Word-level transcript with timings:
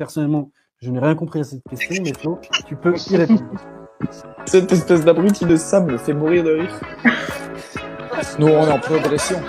Personnellement, 0.00 0.50
je 0.80 0.90
n'ai 0.90 0.98
rien 0.98 1.14
compris 1.14 1.40
à 1.40 1.44
cette 1.44 1.62
question, 1.68 2.02
mais 2.02 2.14
Flo, 2.14 2.40
tu 2.66 2.74
peux 2.74 2.94
y 3.10 3.16
répondre. 3.16 3.44
Cette 4.46 4.72
espèce 4.72 5.04
d'abruti 5.04 5.44
de 5.44 5.56
sable 5.56 5.98
fait 5.98 6.14
mourir 6.14 6.42
de 6.42 6.52
rire. 6.52 6.80
Nous, 8.38 8.46
on 8.46 8.66
est 8.66 8.72
en 8.72 8.78
progression. 8.78 9.42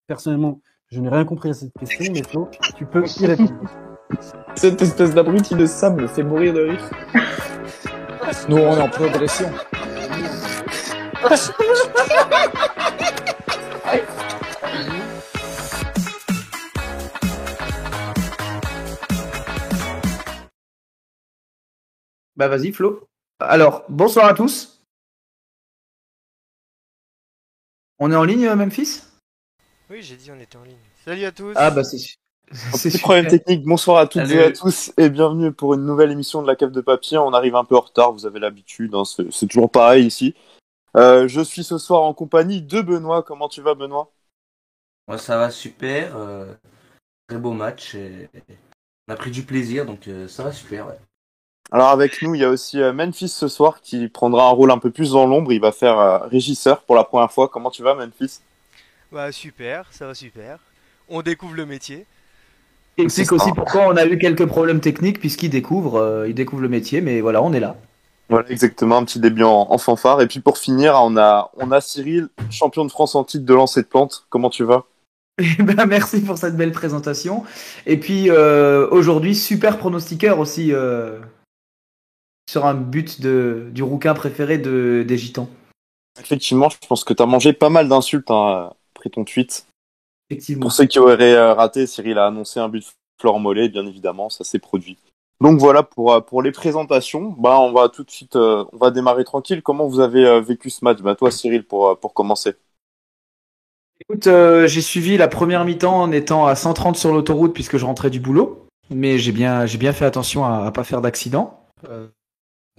Personnellement, 0.10 0.60
je 0.88 1.00
n'ai 1.00 1.08
rien 1.08 1.24
compris 1.24 1.52
à 1.52 1.54
cette 1.54 1.72
question, 1.80 2.12
mais 2.12 2.24
Flo, 2.24 2.50
tu 2.76 2.84
peux 2.88 3.06
y 3.06 3.28
répondre. 3.28 3.54
Cette 4.56 4.82
espèce 4.82 5.14
d'abruti 5.14 5.54
de 5.54 5.68
sable 5.68 6.02
me 6.02 6.08
fait 6.08 6.24
mourir 6.24 6.52
de 6.52 6.62
rire. 6.62 6.90
Nous, 8.50 8.58
on 8.58 8.76
est 8.76 8.82
en 8.82 8.90
progression. 8.90 9.52
Bah 22.36 22.48
vas-y 22.48 22.72
Flo. 22.72 23.08
Alors, 23.40 23.84
bonsoir 23.90 24.26
à 24.26 24.34
tous. 24.34 24.84
On 28.00 28.12
est 28.12 28.16
en 28.16 28.24
ligne 28.24 28.50
Memphis? 28.56 29.04
Oui, 29.90 30.04
j'ai 30.04 30.16
dit 30.16 30.30
on 30.32 30.40
était 30.40 30.58
en 30.58 30.64
ligne. 30.64 30.76
Salut 31.04 31.26
à 31.26 31.32
tous. 31.32 31.54
Ah 31.56 31.72
bah 31.72 31.84
c'est 31.84 31.98
C'est 32.52 33.00
problème 33.00 33.28
technique. 33.28 33.64
Bonsoir 33.64 33.98
à 33.98 34.06
toutes 34.08 34.22
Salut. 34.28 34.40
et 34.40 34.44
à 34.44 34.52
tous 34.52 34.92
et 34.98 35.10
bienvenue 35.10 35.52
pour 35.52 35.74
une 35.74 35.86
nouvelle 35.86 36.12
émission 36.12 36.42
de 36.44 36.48
la 36.48 36.56
cave 36.56 36.72
de 36.72 36.82
papier. 36.82 37.18
On 37.18 37.34
arrive 37.34 37.56
un 37.56 37.64
peu 37.64 37.76
en 37.76 37.82
retard, 37.82 38.12
vous 38.14 38.28
avez 38.28 38.40
l'habitude, 38.40 38.94
hein, 38.94 39.04
c'est 39.04 39.32
c'est 39.32 39.48
toujours 39.48 39.72
pareil 39.72 40.06
ici. 40.06 40.36
Euh, 40.96 41.28
je 41.28 41.42
suis 41.42 41.64
ce 41.64 41.78
soir 41.78 42.04
en 42.04 42.14
compagnie 42.14 42.62
de 42.62 42.82
Benoît. 42.82 43.24
Comment 43.24 43.50
tu 43.50 43.62
vas 43.62 43.74
Benoît? 43.74 44.12
Moi, 45.08 45.18
ça 45.18 45.38
va 45.38 45.50
super. 45.50 46.16
euh, 46.16 46.54
très 47.28 47.38
beau 47.38 47.54
match. 47.54 47.96
et 47.96 48.30
on 49.08 49.14
a 49.14 49.16
pris 49.16 49.32
du 49.32 49.42
plaisir, 49.44 49.88
donc 49.88 50.08
euh, 50.08 50.28
ça 50.28 50.44
va 50.44 50.52
super. 50.52 50.88
ouais. 50.88 51.00
Alors 51.72 51.90
avec 51.90 52.22
nous, 52.22 52.36
il 52.36 52.42
y 52.42 52.46
a 52.46 52.50
aussi 52.50 52.80
euh, 52.80 52.94
Memphis 52.94 53.30
ce 53.30 53.48
soir 53.48 53.82
qui 53.82 54.08
prendra 54.08 54.48
un 54.48 54.52
rôle 54.52 54.72
un 54.72 54.80
peu 54.80 54.92
plus 54.92 55.12
dans 55.12 55.26
l'ombre. 55.26 55.52
Il 55.52 55.62
va 55.62 55.72
faire 55.72 55.98
euh, 56.00 56.20
régisseur 56.20 56.84
pour 56.84 56.96
la 56.96 57.04
première 57.04 57.32
fois. 57.32 57.48
Comment 57.48 57.72
tu 57.72 57.82
vas 57.82 57.96
Memphis? 57.96 58.42
Bah 59.12 59.32
super, 59.32 59.88
ça 59.92 60.06
va 60.06 60.14
super. 60.14 60.60
On 61.08 61.22
découvre 61.22 61.56
le 61.56 61.66
métier. 61.66 62.06
Et 62.98 63.04
explique 63.04 63.32
aussi 63.32 63.52
pourquoi 63.54 63.88
on 63.88 63.96
a 63.96 64.06
eu 64.06 64.18
quelques 64.18 64.46
problèmes 64.46 64.82
techniques 64.82 65.20
puisqu'il 65.20 65.50
découvre, 65.50 65.96
euh, 65.96 66.28
il 66.28 66.36
découvre 66.36 66.62
le 66.62 66.70
métier, 66.70 67.02
mais 67.02 67.22
voilà, 67.22 67.42
on 67.42 67.54
est 67.54 67.60
là. 67.60 67.76
Voilà, 68.30 68.48
exactement, 68.50 68.98
un 68.98 69.06
petit 69.06 69.20
début 69.20 69.44
en, 69.44 69.68
en 69.70 69.78
fanfare. 69.80 70.22
Et 70.22 70.28
puis 70.28 70.40
pour 70.40 70.60
finir, 70.60 70.94
on 71.02 71.18
a, 71.18 71.50
on 71.58 71.72
a 71.72 71.82
Cyril, 71.82 72.30
champion 72.52 72.86
de 72.86 72.92
France 72.92 73.16
en 73.16 73.24
titre 73.24 73.46
de 73.46 73.54
lancer 73.54 73.82
de 73.82 73.88
plante. 73.88 74.28
Comment 74.30 74.50
tu 74.50 74.64
vas? 74.64 74.86
Eh 75.42 75.64
ben, 75.64 75.86
merci 75.86 76.22
pour 76.22 76.38
cette 76.38 76.58
belle 76.58 76.74
présentation. 76.74 77.44
Et 77.86 77.98
puis 77.98 78.30
euh, 78.30 78.88
aujourd'hui, 78.92 79.36
super 79.36 79.78
pronostiqueur 79.78 80.38
aussi 80.38 80.74
euh, 80.74 81.20
sur 82.50 82.66
un 82.66 82.74
but 82.74 83.22
de, 83.22 83.70
du 83.72 83.82
rouquin 83.82 84.14
préféré 84.14 84.58
de, 84.58 85.04
des 85.08 85.18
Gitans. 85.18 85.50
Effectivement, 86.20 86.70
je 86.70 86.78
pense 86.88 87.06
que 87.06 87.14
tu 87.14 87.24
as 87.24 87.26
mangé 87.26 87.54
pas 87.54 87.70
mal 87.70 87.88
d'insultes 87.88 88.30
hein, 88.30 88.74
ton 89.08 89.24
tweet. 89.24 89.66
Effectivement. 90.30 90.64
Pour 90.64 90.72
ceux 90.74 90.86
qui 90.86 91.00
auraient 91.00 91.34
euh, 91.36 91.54
raté, 91.54 91.88
Cyril 91.88 92.18
a 92.18 92.28
annoncé 92.28 92.60
un 92.60 92.68
but 92.68 92.80
de 92.80 92.86
Florent 93.22 93.40
Mollet, 93.40 93.70
bien 93.70 93.86
évidemment, 93.86 94.30
ça 94.30 94.44
s'est 94.44 94.60
produit. 94.60 94.98
Donc 95.42 95.60
voilà 95.60 95.84
pour, 95.84 96.14
euh, 96.14 96.20
pour 96.20 96.42
les 96.42 96.52
présentations. 96.52 97.34
Bah, 97.38 97.60
on 97.60 97.72
va 97.72 97.88
tout 97.90 98.04
de 98.04 98.12
suite, 98.12 98.36
euh, 98.36 98.66
on 98.74 98.78
va 98.78 98.92
démarrer 98.92 99.24
tranquille. 99.24 99.62
Comment 99.62 99.88
vous 99.88 100.02
avez 100.02 100.26
euh, 100.26 100.42
vécu 100.42 100.70
ce 100.70 100.84
match? 100.84 101.00
Bah, 101.00 101.16
Toi, 101.16 101.32
Cyril, 101.32 101.64
pour, 101.64 101.98
pour 102.00 102.14
commencer. 102.14 102.56
Écoute, 104.02 104.28
euh, 104.28 104.68
j'ai 104.68 104.82
suivi 104.82 105.18
la 105.18 105.28
première 105.28 105.66
mi-temps 105.66 106.02
en 106.02 106.12
étant 106.12 106.46
à 106.46 106.56
130 106.56 106.98
sur 106.98 107.14
l'autoroute 107.14 107.54
puisque 107.54 107.78
je 107.78 107.86
rentrais 107.86 108.10
du 108.10 108.20
boulot, 108.20 108.66
mais 108.90 109.18
j'ai 109.18 109.32
bien, 109.32 109.66
j'ai 109.66 109.78
bien 109.78 109.94
fait 109.94 110.06
attention 110.06 110.46
à, 110.46 110.66
à 110.66 110.72
pas 110.72 110.84
faire 110.84 111.02
d'accident. 111.02 111.66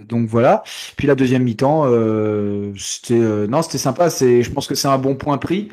Donc 0.00 0.28
voilà. 0.28 0.62
Puis 0.96 1.06
la 1.06 1.14
deuxième 1.14 1.42
mi-temps, 1.44 1.82
euh, 1.86 2.72
c'était, 2.76 3.20
euh, 3.20 3.46
non, 3.46 3.62
c'était 3.62 3.78
sympa. 3.78 4.10
C'est, 4.10 4.42
je 4.42 4.50
pense 4.50 4.66
que 4.66 4.74
c'est 4.74 4.88
un 4.88 4.98
bon 4.98 5.14
point 5.14 5.38
pris. 5.38 5.70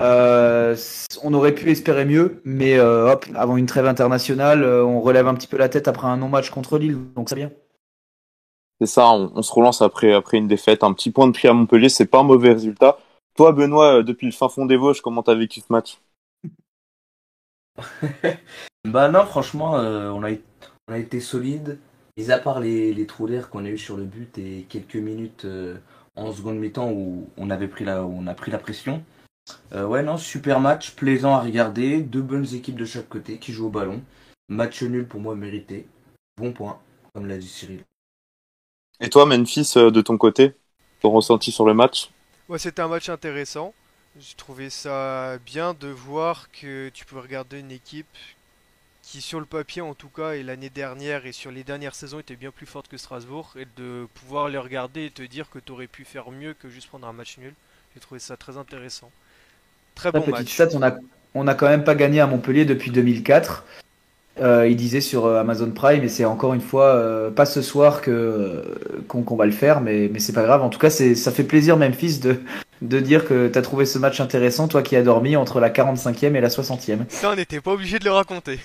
Euh, 0.00 0.76
on 1.22 1.34
aurait 1.34 1.54
pu 1.54 1.70
espérer 1.70 2.04
mieux, 2.06 2.40
mais 2.44 2.78
euh, 2.78 3.12
hop, 3.12 3.26
avant 3.34 3.56
une 3.56 3.66
trêve 3.66 3.86
internationale, 3.86 4.62
euh, 4.64 4.84
on 4.84 5.00
relève 5.00 5.28
un 5.28 5.34
petit 5.34 5.46
peu 5.48 5.58
la 5.58 5.68
tête 5.68 5.88
après 5.88 6.06
un 6.06 6.16
non-match 6.16 6.50
contre 6.50 6.78
Lille, 6.78 6.98
donc 7.14 7.28
c'est 7.28 7.34
bien. 7.36 7.50
C'est 8.80 8.86
ça, 8.86 9.08
on, 9.12 9.30
on 9.34 9.42
se 9.42 9.52
relance 9.52 9.82
après, 9.82 10.12
après 10.12 10.38
une 10.38 10.48
défaite. 10.48 10.82
Un 10.84 10.92
petit 10.92 11.10
point 11.10 11.26
de 11.26 11.32
prix 11.32 11.48
à 11.48 11.52
Montpellier, 11.52 11.88
c'est 11.88 12.06
pas 12.06 12.20
un 12.20 12.24
mauvais 12.24 12.52
résultat. 12.52 12.98
Toi, 13.36 13.52
Benoît, 13.52 14.02
depuis 14.02 14.26
le 14.26 14.32
fin 14.32 14.48
fond 14.48 14.66
des 14.66 14.76
Vosges, 14.76 15.00
comment 15.02 15.22
t'as 15.22 15.34
vécu 15.34 15.60
ce 15.60 15.66
match? 15.72 15.98
Bah 18.84 19.08
non, 19.10 19.26
franchement, 19.26 19.76
euh, 19.78 20.10
on, 20.10 20.22
a, 20.22 20.30
été- 20.30 20.44
on 20.88 20.94
a 20.94 20.98
été 20.98 21.20
solide. 21.20 21.78
Mis 22.20 22.30
à 22.30 22.38
part 22.38 22.60
les, 22.60 22.92
les 22.92 23.06
trous 23.06 23.26
d'air 23.26 23.48
qu'on 23.48 23.64
a 23.64 23.70
eu 23.70 23.78
sur 23.78 23.96
le 23.96 24.04
but 24.04 24.36
et 24.36 24.66
quelques 24.68 24.96
minutes 24.96 25.46
euh, 25.46 25.78
en 26.16 26.30
seconde 26.34 26.58
mi-temps 26.58 26.90
où 26.90 27.30
on 27.38 27.48
avait 27.48 27.66
pris 27.66 27.86
la, 27.86 28.04
où 28.04 28.14
on 28.14 28.26
a 28.26 28.34
pris 28.34 28.50
la 28.50 28.58
pression. 28.58 29.02
Euh, 29.72 29.86
ouais, 29.86 30.02
non, 30.02 30.18
super 30.18 30.60
match, 30.60 30.90
plaisant 30.90 31.34
à 31.34 31.40
regarder. 31.40 32.02
Deux 32.02 32.20
bonnes 32.20 32.46
équipes 32.54 32.76
de 32.76 32.84
chaque 32.84 33.08
côté 33.08 33.38
qui 33.38 33.54
jouent 33.54 33.68
au 33.68 33.70
ballon. 33.70 34.02
Match 34.50 34.82
nul 34.82 35.08
pour 35.08 35.18
moi 35.18 35.34
mérité. 35.34 35.86
Bon 36.36 36.52
point, 36.52 36.78
comme 37.14 37.26
l'a 37.26 37.38
dit 37.38 37.48
Cyril. 37.48 37.84
Et 39.00 39.08
toi, 39.08 39.24
Memphis, 39.24 39.72
euh, 39.78 39.90
de 39.90 40.02
ton 40.02 40.18
côté, 40.18 40.52
ton 41.00 41.12
ressenti 41.12 41.50
sur 41.50 41.64
le 41.64 41.72
match? 41.72 42.10
Ouais, 42.50 42.58
c'était 42.58 42.82
un 42.82 42.88
match 42.88 43.08
intéressant. 43.08 43.72
J'ai 44.18 44.34
trouvé 44.34 44.68
ça 44.68 45.38
bien 45.38 45.72
de 45.72 45.88
voir 45.88 46.50
que 46.50 46.90
tu 46.90 47.06
peux 47.06 47.18
regarder 47.18 47.60
une 47.60 47.70
équipe 47.70 48.14
qui, 49.10 49.20
sur 49.20 49.40
le 49.40 49.46
papier 49.46 49.82
en 49.82 49.94
tout 49.94 50.08
cas, 50.08 50.32
et 50.34 50.44
l'année 50.44 50.70
dernière 50.70 51.26
et 51.26 51.32
sur 51.32 51.50
les 51.50 51.64
dernières 51.64 51.96
saisons, 51.96 52.20
était 52.20 52.36
bien 52.36 52.52
plus 52.52 52.66
forte 52.66 52.86
que 52.86 52.96
Strasbourg, 52.96 53.54
et 53.58 53.66
de 53.76 54.06
pouvoir 54.14 54.48
les 54.48 54.58
regarder 54.58 55.06
et 55.06 55.10
te 55.10 55.22
dire 55.22 55.50
que 55.50 55.58
tu 55.58 55.72
aurais 55.72 55.88
pu 55.88 56.04
faire 56.04 56.30
mieux 56.30 56.54
que 56.54 56.68
juste 56.68 56.86
prendre 56.88 57.08
un 57.08 57.12
match 57.12 57.36
nul. 57.38 57.52
J'ai 57.94 58.00
trouvé 58.00 58.20
ça 58.20 58.36
très 58.36 58.56
intéressant. 58.56 59.10
Très 59.96 60.12
La 60.12 60.20
bon 60.20 60.30
match. 60.30 60.52
stat, 60.52 60.68
on 60.74 60.82
a, 60.82 60.94
on 61.34 61.48
a 61.48 61.54
quand 61.54 61.68
même 61.68 61.82
pas 61.82 61.96
gagné 61.96 62.20
à 62.20 62.28
Montpellier 62.28 62.64
depuis 62.64 62.92
2004. 62.92 63.64
Euh, 64.40 64.68
il 64.68 64.76
disait 64.76 65.00
sur 65.00 65.26
euh, 65.26 65.40
Amazon 65.40 65.72
Prime, 65.72 66.04
et 66.04 66.08
c'est 66.08 66.24
encore 66.24 66.54
une 66.54 66.60
fois 66.60 66.94
euh, 66.94 67.30
pas 67.30 67.46
ce 67.46 67.62
soir 67.62 68.00
que 68.00 68.62
qu'on 69.08 69.22
qu'on 69.22 69.36
va 69.36 69.44
le 69.44 69.52
faire, 69.52 69.80
mais, 69.80 70.08
mais 70.10 70.20
c'est 70.20 70.32
pas 70.32 70.44
grave. 70.44 70.62
En 70.62 70.68
tout 70.68 70.78
cas, 70.78 70.88
c'est 70.88 71.16
ça 71.16 71.32
fait 71.32 71.42
plaisir, 71.42 71.76
Memphis, 71.76 72.20
de, 72.20 72.40
de 72.80 73.00
dire 73.00 73.26
que 73.26 73.48
t'as 73.48 73.60
trouvé 73.60 73.86
ce 73.86 73.98
match 73.98 74.20
intéressant, 74.20 74.68
toi 74.68 74.82
qui 74.82 74.94
as 74.94 75.02
dormi 75.02 75.36
entre 75.36 75.58
la 75.58 75.68
45e 75.68 76.36
et 76.36 76.40
la 76.40 76.48
60e. 76.48 77.00
Ça, 77.08 77.32
on 77.32 77.36
n'était 77.36 77.60
pas 77.60 77.72
obligé 77.72 77.98
de 77.98 78.04
le 78.04 78.12
raconter. 78.12 78.60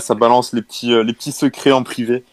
Ça 0.00 0.14
balance 0.14 0.52
les 0.52 0.62
petits, 0.62 0.92
euh, 0.92 1.04
les 1.04 1.12
petits 1.12 1.32
secrets 1.32 1.72
en 1.72 1.82
privé. 1.84 2.24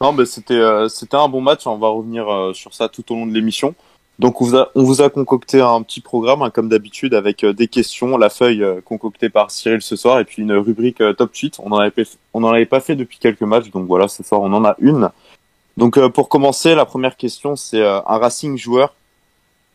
Non, 0.00 0.12
mais 0.12 0.26
c'était, 0.26 0.54
euh, 0.54 0.88
c'était 0.88 1.16
un 1.16 1.28
bon 1.28 1.40
match. 1.40 1.66
On 1.66 1.78
va 1.78 1.88
revenir 1.88 2.28
euh, 2.28 2.52
sur 2.52 2.74
ça 2.74 2.88
tout 2.88 3.10
au 3.12 3.16
long 3.16 3.26
de 3.26 3.32
l'émission. 3.32 3.74
Donc, 4.18 4.42
on 4.42 4.68
vous 4.74 5.00
a, 5.00 5.10
concocté 5.10 5.60
un 5.60 5.80
petit 5.82 6.00
programme, 6.00 6.42
hein, 6.42 6.50
comme 6.50 6.68
d'habitude, 6.68 7.14
avec 7.14 7.44
des 7.44 7.68
questions, 7.68 8.18
la 8.18 8.30
feuille 8.30 8.66
concoctée 8.84 9.28
par 9.28 9.52
Cyril 9.52 9.80
ce 9.80 9.94
soir, 9.94 10.18
et 10.18 10.24
puis 10.24 10.42
une 10.42 10.54
rubrique 10.54 11.00
top 11.16 11.32
tweet. 11.32 11.60
On 11.62 11.70
en 11.70 11.78
avait, 11.78 12.04
en 12.34 12.44
avait 12.44 12.66
pas 12.66 12.80
fait 12.80 12.96
depuis 12.96 13.18
quelques 13.18 13.42
matchs, 13.42 13.70
donc 13.70 13.86
voilà, 13.86 14.08
ce 14.08 14.24
soir, 14.24 14.40
on 14.40 14.52
en 14.52 14.64
a 14.64 14.74
une. 14.80 15.10
Donc, 15.76 16.04
pour 16.08 16.28
commencer, 16.28 16.74
la 16.74 16.84
première 16.84 17.16
question, 17.16 17.54
c'est 17.54 17.80
un 17.80 18.00
Racing 18.18 18.58
joueur. 18.58 18.92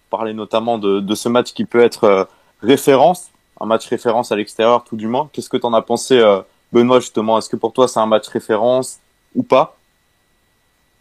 Parler 0.09 0.33
notamment 0.33 0.77
de, 0.77 1.15
ce 1.15 1.29
match 1.29 1.53
qui 1.53 1.63
peut 1.63 1.81
être 1.81 2.27
référence, 2.61 3.29
un 3.59 3.65
match 3.65 3.87
référence 3.87 4.31
à 4.31 4.35
l'extérieur, 4.35 4.83
tout 4.83 4.95
du 4.95 5.07
moins. 5.07 5.29
Qu'est-ce 5.31 5.49
que 5.49 5.57
t'en 5.57 5.73
as 5.73 5.81
pensé, 5.81 6.19
euh, 6.19 6.41
Benoît, 6.71 6.99
justement, 6.99 7.37
est-ce 7.37 7.49
que 7.49 7.55
pour 7.55 7.73
toi 7.73 7.87
c'est 7.87 7.99
un 7.99 8.05
match 8.05 8.27
référence 8.27 8.99
ou 9.35 9.43
pas? 9.43 9.77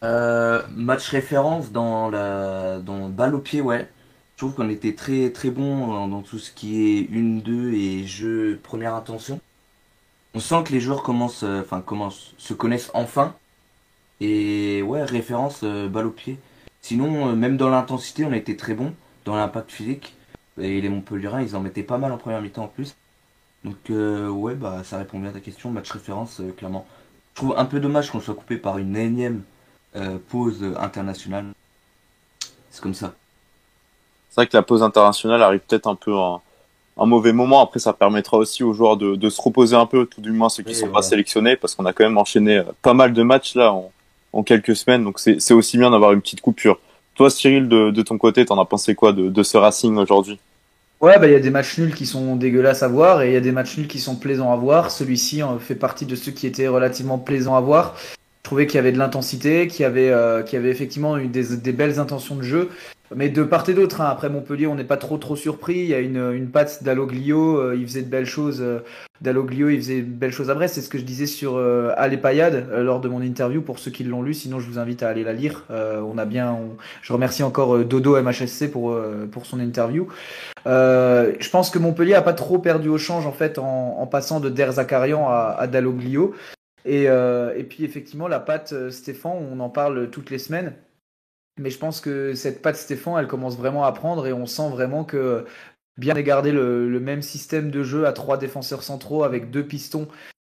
Euh, 0.04 0.62
match 0.74 1.08
référence 1.08 1.70
dans 1.70 2.10
la 2.10 2.78
dans 2.78 3.08
balle 3.08 3.34
au 3.34 3.38
pied, 3.38 3.60
ouais. 3.60 3.88
Je 4.34 4.46
trouve 4.46 4.54
qu'on 4.54 4.70
était 4.70 4.94
très 4.94 5.30
très 5.30 5.50
bon 5.50 6.08
dans, 6.08 6.22
tout 6.22 6.38
ce 6.38 6.50
qui 6.50 6.98
est 6.98 7.02
1-2 7.12 7.74
et 7.74 8.06
jeu 8.06 8.58
première 8.62 8.94
intention. 8.94 9.40
On 10.34 10.40
sent 10.40 10.64
que 10.64 10.72
les 10.72 10.80
joueurs 10.80 11.02
commencent, 11.02 11.44
euh, 11.44 11.60
enfin 11.60 11.80
commencent, 11.80 12.34
se 12.38 12.54
connaissent 12.54 12.90
enfin 12.94 13.34
Et 14.20 14.82
ouais, 14.82 15.04
référence 15.04 15.62
balle 15.64 16.06
au 16.06 16.10
pied. 16.10 16.38
Sinon, 16.80 17.36
même 17.36 17.56
dans 17.56 17.68
l'intensité, 17.70 18.24
on 18.24 18.32
été 18.32 18.56
très 18.56 18.74
bon 18.74 18.92
dans 19.24 19.36
l'impact 19.36 19.70
physique. 19.70 20.14
Et 20.60 20.80
les 20.80 20.88
Montpellierins, 20.88 21.42
ils 21.42 21.56
en 21.56 21.60
mettaient 21.60 21.82
pas 21.82 21.98
mal 21.98 22.12
en 22.12 22.18
première 22.18 22.42
mi-temps 22.42 22.64
en 22.64 22.68
plus. 22.68 22.94
Donc 23.64 23.76
euh, 23.90 24.28
ouais, 24.28 24.54
bah 24.54 24.82
ça 24.84 24.98
répond 24.98 25.18
bien 25.18 25.30
à 25.30 25.32
ta 25.32 25.40
question. 25.40 25.70
Match 25.70 25.90
référence, 25.90 26.40
euh, 26.40 26.52
clairement. 26.56 26.86
Je 27.34 27.40
trouve 27.40 27.54
un 27.56 27.64
peu 27.64 27.80
dommage 27.80 28.10
qu'on 28.10 28.20
soit 28.20 28.34
coupé 28.34 28.56
par 28.56 28.78
une 28.78 28.96
énième 28.96 29.42
euh, 29.96 30.18
pause 30.28 30.62
internationale. 30.78 31.46
C'est 32.70 32.82
comme 32.82 32.94
ça. 32.94 33.14
C'est 34.30 34.36
vrai 34.36 34.46
que 34.46 34.56
la 34.56 34.62
pause 34.62 34.82
internationale 34.82 35.42
arrive 35.42 35.60
peut-être 35.60 35.86
un 35.86 35.94
peu 35.94 36.14
un 36.14 37.06
mauvais 37.06 37.32
moment. 37.32 37.62
Après, 37.62 37.80
ça 37.80 37.92
permettra 37.92 38.36
aussi 38.36 38.62
aux 38.64 38.72
joueurs 38.72 38.96
de, 38.96 39.14
de 39.14 39.30
se 39.30 39.40
reposer 39.40 39.76
un 39.76 39.86
peu, 39.86 40.06
tout 40.06 40.20
du 40.20 40.32
moins 40.32 40.48
ceux 40.48 40.62
qui 40.62 40.70
Oui, 40.70 40.74
sont 40.74 40.88
pas 40.88 41.02
sélectionnés, 41.02 41.56
parce 41.56 41.74
qu'on 41.74 41.84
a 41.84 41.92
quand 41.92 42.04
même 42.04 42.18
enchaîné 42.18 42.62
pas 42.80 42.94
mal 42.94 43.12
de 43.12 43.22
matchs 43.22 43.54
là 43.54 43.72
en, 43.72 43.92
en 44.32 44.42
quelques 44.42 44.74
semaines. 44.74 45.04
Donc 45.04 45.18
c'est 45.18 45.52
aussi 45.54 45.78
bien 45.78 45.90
d'avoir 45.90 46.12
une 46.12 46.20
petite 46.20 46.40
coupure. 46.40 46.78
Toi, 47.14 47.30
Cyril, 47.30 47.68
de, 47.68 48.02
ton 48.02 48.18
côté, 48.18 48.44
t'en 48.44 48.60
as 48.60 48.64
pensé 48.64 48.94
quoi 48.94 49.12
de, 49.12 49.28
de 49.28 49.42
ce 49.42 49.56
Racing 49.56 49.96
aujourd'hui? 49.96 50.38
Ouais, 51.02 51.18
bah 51.18 51.26
il 51.26 51.32
y 51.32 51.36
a 51.36 51.40
des 51.40 51.50
matchs 51.50 51.78
nuls 51.78 51.96
qui 51.96 52.06
sont 52.06 52.36
dégueulasses 52.36 52.84
à 52.84 52.88
voir 52.88 53.22
et 53.22 53.30
il 53.30 53.32
y 53.32 53.36
a 53.36 53.40
des 53.40 53.50
matchs 53.50 53.76
nuls 53.76 53.88
qui 53.88 53.98
sont 53.98 54.14
plaisants 54.14 54.52
à 54.52 54.56
voir. 54.56 54.92
Celui-ci 54.92 55.42
euh, 55.42 55.58
fait 55.58 55.74
partie 55.74 56.06
de 56.06 56.14
ceux 56.14 56.30
qui 56.30 56.46
étaient 56.46 56.68
relativement 56.68 57.18
plaisants 57.18 57.56
à 57.56 57.60
voir. 57.60 57.96
Qu'il 58.54 58.74
y 58.74 58.78
avait 58.78 58.92
de 58.92 58.98
l'intensité, 58.98 59.66
qu'il 59.66 59.82
y 59.82 59.86
avait, 59.86 60.10
euh, 60.10 60.42
y 60.52 60.56
avait 60.56 60.70
effectivement 60.70 61.16
eu 61.18 61.26
des, 61.26 61.56
des 61.56 61.72
belles 61.72 61.98
intentions 61.98 62.36
de 62.36 62.42
jeu, 62.42 62.68
mais 63.14 63.28
de 63.28 63.42
part 63.42 63.68
et 63.68 63.74
d'autre. 63.74 64.00
hein. 64.00 64.08
Après 64.10 64.28
Montpellier, 64.28 64.66
on 64.66 64.74
n'est 64.74 64.84
pas 64.84 64.96
trop 64.98 65.16
trop 65.18 65.36
surpris. 65.36 65.78
Il 65.78 65.86
y 65.86 65.94
a 65.94 65.98
une, 66.00 66.32
une 66.32 66.48
patte 66.48 66.84
d'Aloglio, 66.84 67.58
euh, 67.58 67.76
il 67.76 67.86
faisait 67.86 68.02
de 68.02 68.08
belles 68.10 68.26
choses. 68.26 68.60
euh, 68.60 68.80
D'Aloglio, 69.20 69.68
il 69.68 69.76
faisait 69.76 70.00
de 70.00 70.10
belles 70.10 70.32
choses 70.32 70.50
à 70.50 70.54
Brest. 70.54 70.74
C'est 70.74 70.80
ce 70.80 70.88
que 70.88 70.98
je 70.98 71.04
disais 71.04 71.26
sur 71.26 71.54
euh, 71.56 71.92
Payade 72.20 72.66
euh, 72.72 72.82
lors 72.82 72.98
de 73.00 73.08
mon 73.08 73.22
interview. 73.22 73.62
Pour 73.62 73.78
ceux 73.78 73.90
qui 73.92 74.02
l'ont 74.02 74.22
lu, 74.22 74.34
sinon 74.34 74.58
je 74.58 74.68
vous 74.68 74.78
invite 74.80 75.02
à 75.04 75.08
aller 75.08 75.22
la 75.22 75.32
lire. 75.32 75.64
Euh, 75.70 76.00
on 76.00 76.18
a 76.18 76.24
bien, 76.24 76.50
on- 76.52 76.76
je 77.02 77.12
remercie 77.12 77.44
encore 77.44 77.78
Dodo 77.84 78.16
MHSC 78.20 78.68
pour 78.70 78.98
pour 79.30 79.46
son 79.46 79.60
interview. 79.60 80.08
Je 80.66 81.50
pense 81.50 81.70
que 81.70 81.78
Montpellier 81.78 82.14
a 82.14 82.22
pas 82.22 82.32
trop 82.32 82.58
perdu 82.58 82.88
au 82.88 82.98
change 82.98 83.26
en 83.26 83.32
fait 83.32 83.58
en, 83.58 83.96
en 84.00 84.06
passant 84.06 84.40
de 84.40 84.48
Der 84.48 84.72
Zakarian 84.72 85.28
à, 85.28 85.54
à 85.58 85.66
Dalloglio. 85.66 86.34
Et, 86.84 87.08
euh, 87.08 87.54
et 87.56 87.64
puis 87.64 87.84
effectivement 87.84 88.28
la 88.28 88.40
patte 88.40 88.72
euh, 88.72 88.90
Stéphane, 88.90 89.32
on 89.50 89.60
en 89.60 89.70
parle 89.70 90.10
toutes 90.10 90.30
les 90.30 90.38
semaines. 90.38 90.74
Mais 91.58 91.70
je 91.70 91.78
pense 91.78 92.00
que 92.00 92.34
cette 92.34 92.62
patte 92.62 92.76
Stéphane, 92.76 93.18
elle 93.18 93.26
commence 93.26 93.56
vraiment 93.56 93.84
à 93.84 93.92
prendre 93.92 94.26
et 94.26 94.32
on 94.32 94.46
sent 94.46 94.70
vraiment 94.70 95.04
que 95.04 95.44
bien 95.98 96.14
garder 96.14 96.52
le, 96.52 96.88
le 96.88 97.00
même 97.00 97.22
système 97.22 97.70
de 97.70 97.82
jeu 97.82 98.06
à 98.06 98.12
trois 98.12 98.38
défenseurs 98.38 98.82
centraux 98.82 99.24
avec 99.24 99.50
deux 99.50 99.66
pistons 99.66 100.08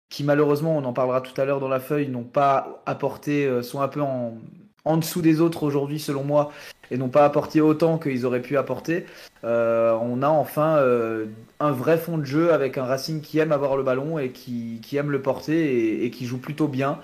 qui 0.09 0.23
malheureusement, 0.23 0.77
on 0.77 0.85
en 0.85 0.93
parlera 0.93 1.21
tout 1.21 1.39
à 1.39 1.45
l'heure 1.45 1.59
dans 1.59 1.67
la 1.67 1.79
feuille, 1.79 2.07
n'ont 2.07 2.23
pas 2.23 2.81
apporté, 2.85 3.45
euh, 3.45 3.61
sont 3.61 3.81
un 3.81 3.87
peu 3.87 4.01
en, 4.01 4.37
en 4.87 4.97
dessous 4.97 5.21
des 5.21 5.41
autres 5.41 5.63
aujourd'hui 5.63 5.99
selon 5.99 6.23
moi 6.23 6.51
et 6.91 6.97
n'ont 6.97 7.09
pas 7.09 7.25
apporté 7.25 7.61
autant 7.61 7.97
qu'ils 7.97 8.25
auraient 8.25 8.41
pu 8.41 8.57
apporter. 8.57 9.05
Euh, 9.43 9.97
on 10.01 10.21
a 10.23 10.29
enfin 10.29 10.77
euh, 10.77 11.25
un 11.59 11.71
vrai 11.71 11.97
fond 11.97 12.17
de 12.17 12.25
jeu 12.25 12.53
avec 12.53 12.77
un 12.77 12.85
Racing 12.85 13.21
qui 13.21 13.39
aime 13.39 13.51
avoir 13.51 13.77
le 13.77 13.83
ballon 13.83 14.19
et 14.19 14.29
qui, 14.29 14.79
aime 14.93 15.11
le 15.11 15.21
porter 15.21 16.05
et, 16.05 16.11
qui 16.11 16.25
joue 16.25 16.37
plutôt 16.37 16.67
bien. 16.67 16.99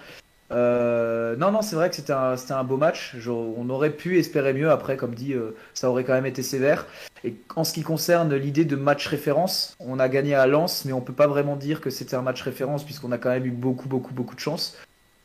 Euh, 0.52 1.36
non, 1.36 1.52
non, 1.52 1.62
c'est 1.62 1.76
vrai 1.76 1.90
que 1.90 1.96
c'était 1.96 2.14
un, 2.14 2.64
beau 2.64 2.78
match. 2.78 3.16
On 3.28 3.70
aurait 3.70 3.90
pu 3.90 4.20
espérer 4.20 4.54
mieux. 4.54 4.70
Après, 4.70 4.98
comme 4.98 5.16
dit, 5.16 5.36
ça 5.74 5.90
aurait 5.90 6.04
quand 6.04 6.14
même 6.14 6.26
été 6.26 6.44
sévère. 6.44 6.86
Et 7.24 7.36
en 7.56 7.64
ce 7.64 7.74
qui 7.74 7.82
concerne 7.82 8.36
l'idée 8.36 8.66
de 8.66 8.76
match 8.76 9.08
référence, 9.08 9.76
on 9.80 10.00
a 10.00 10.10
gagné 10.10 10.36
à 10.36 10.46
Lens, 10.46 10.86
mais 10.86 10.94
on 10.94 11.02
peut 11.02 11.14
pas 11.14 11.28
vraiment 11.28 11.56
dire 11.56 11.82
que 11.82 11.90
c'était 11.90 12.16
un 12.16 12.22
match 12.22 12.42
référence 12.42 12.84
puisqu'on 12.84 13.12
a 13.12 13.18
quand 13.18 13.30
même 13.30 13.46
eu 13.46 13.52
beaucoup, 13.52 13.88
beaucoup, 13.88 14.14
beaucoup 14.14 14.36
de 14.36 14.40
chance. 14.40 14.78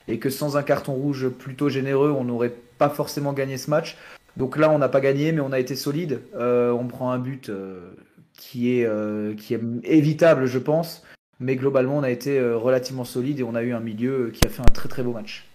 Et 0.08 0.18
que 0.18 0.30
sans 0.30 0.56
un 0.56 0.62
carton 0.62 0.94
rouge 0.94 1.28
plutôt 1.28 1.68
généreux, 1.68 2.10
on 2.10 2.24
n'aurait 2.24 2.54
pas 2.78 2.88
forcément 2.88 3.32
gagné 3.32 3.58
ce 3.58 3.70
match. 3.70 3.96
Donc 4.36 4.56
là, 4.56 4.70
on 4.70 4.78
n'a 4.78 4.88
pas 4.88 5.00
gagné, 5.00 5.32
mais 5.32 5.40
on 5.40 5.52
a 5.52 5.58
été 5.58 5.76
solide. 5.76 6.22
Euh, 6.34 6.70
on 6.70 6.86
prend 6.86 7.10
un 7.10 7.18
but 7.18 7.48
euh, 7.48 7.90
qui, 8.34 8.78
est, 8.78 8.86
euh, 8.86 9.34
qui 9.34 9.54
est 9.54 9.60
évitable, 9.84 10.46
je 10.46 10.58
pense. 10.58 11.02
Mais 11.40 11.56
globalement, 11.56 11.98
on 11.98 12.02
a 12.02 12.10
été 12.10 12.40
relativement 12.40 13.04
solide 13.04 13.38
et 13.38 13.42
on 13.44 13.54
a 13.54 13.62
eu 13.62 13.72
un 13.72 13.80
milieu 13.80 14.32
qui 14.34 14.44
a 14.44 14.50
fait 14.50 14.62
un 14.62 14.72
très 14.72 14.88
très 14.88 15.04
beau 15.04 15.12
match. 15.12 15.46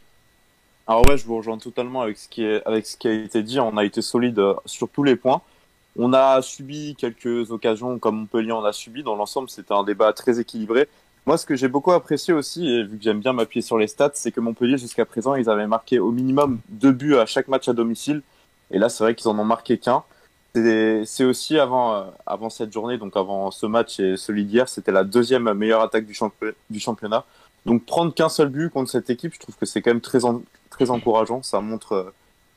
Alors 0.87 1.05
ouais, 1.07 1.17
je 1.17 1.25
vous 1.25 1.35
rejoins 1.35 1.57
totalement 1.57 2.01
avec 2.01 2.17
ce 2.17 2.29
qui 2.29 2.43
est 2.43 2.65
avec 2.65 2.85
ce 2.85 2.95
qui 2.95 3.09
a 3.09 3.13
été 3.13 3.43
dit. 3.43 3.59
On 3.59 3.75
a 3.75 3.83
été 3.83 4.01
solide 4.01 4.41
sur 4.65 4.87
tous 4.87 5.03
les 5.03 5.17
points. 5.17 5.41
On 5.97 6.13
a 6.13 6.41
subi 6.41 6.95
quelques 6.97 7.51
occasions 7.51 7.99
comme 7.99 8.21
Montpellier 8.21 8.53
en 8.53 8.63
a 8.63 8.71
subi. 8.71 9.03
Dans 9.03 9.15
l'ensemble, 9.15 9.49
c'était 9.49 9.73
un 9.73 9.83
débat 9.83 10.13
très 10.13 10.39
équilibré. 10.39 10.87
Moi, 11.25 11.37
ce 11.37 11.45
que 11.45 11.55
j'ai 11.55 11.69
beaucoup 11.69 11.91
apprécié 11.91 12.33
aussi, 12.33 12.67
et 12.67 12.83
vu 12.83 12.97
que 12.97 13.03
j'aime 13.03 13.21
bien 13.21 13.31
m'appuyer 13.31 13.61
sur 13.61 13.77
les 13.77 13.87
stats, 13.87 14.11
c'est 14.13 14.31
que 14.31 14.41
Montpellier, 14.41 14.77
jusqu'à 14.77 15.05
présent, 15.05 15.35
ils 15.35 15.49
avaient 15.49 15.67
marqué 15.67 15.97
au 15.99 16.11
minimum 16.11 16.59
deux 16.67 16.91
buts 16.91 17.15
à 17.15 17.25
chaque 17.25 17.47
match 17.47 17.69
à 17.69 17.73
domicile. 17.73 18.21
Et 18.71 18.77
là, 18.77 18.89
c'est 18.89 19.03
vrai 19.05 19.15
qu'ils 19.15 19.29
en 19.29 19.39
ont 19.39 19.45
marqué 19.45 19.77
qu'un. 19.77 20.03
C'est 20.53 21.23
aussi 21.23 21.57
avant, 21.57 21.95
euh, 21.95 22.03
avant 22.25 22.49
cette 22.49 22.71
journée, 22.71 22.97
donc 22.97 23.15
avant 23.15 23.51
ce 23.51 23.65
match 23.65 23.99
et 23.99 24.17
celui 24.17 24.43
d'hier, 24.45 24.67
c'était 24.69 24.91
la 24.91 25.03
deuxième 25.03 25.51
meilleure 25.53 25.81
attaque 25.81 26.05
du, 26.05 26.13
champi- 26.13 26.53
du 26.69 26.79
championnat. 26.79 27.23
Donc 27.65 27.85
prendre 27.85 28.13
qu'un 28.13 28.29
seul 28.29 28.49
but 28.49 28.69
contre 28.69 28.91
cette 28.91 29.09
équipe, 29.09 29.33
je 29.33 29.39
trouve 29.39 29.55
que 29.55 29.65
c'est 29.65 29.81
quand 29.81 29.91
même 29.91 30.01
très, 30.01 30.19
très 30.69 30.91
encourageant. 30.91 31.41
Ça 31.41 31.61
montre, 31.61 31.93
euh, 31.93 32.13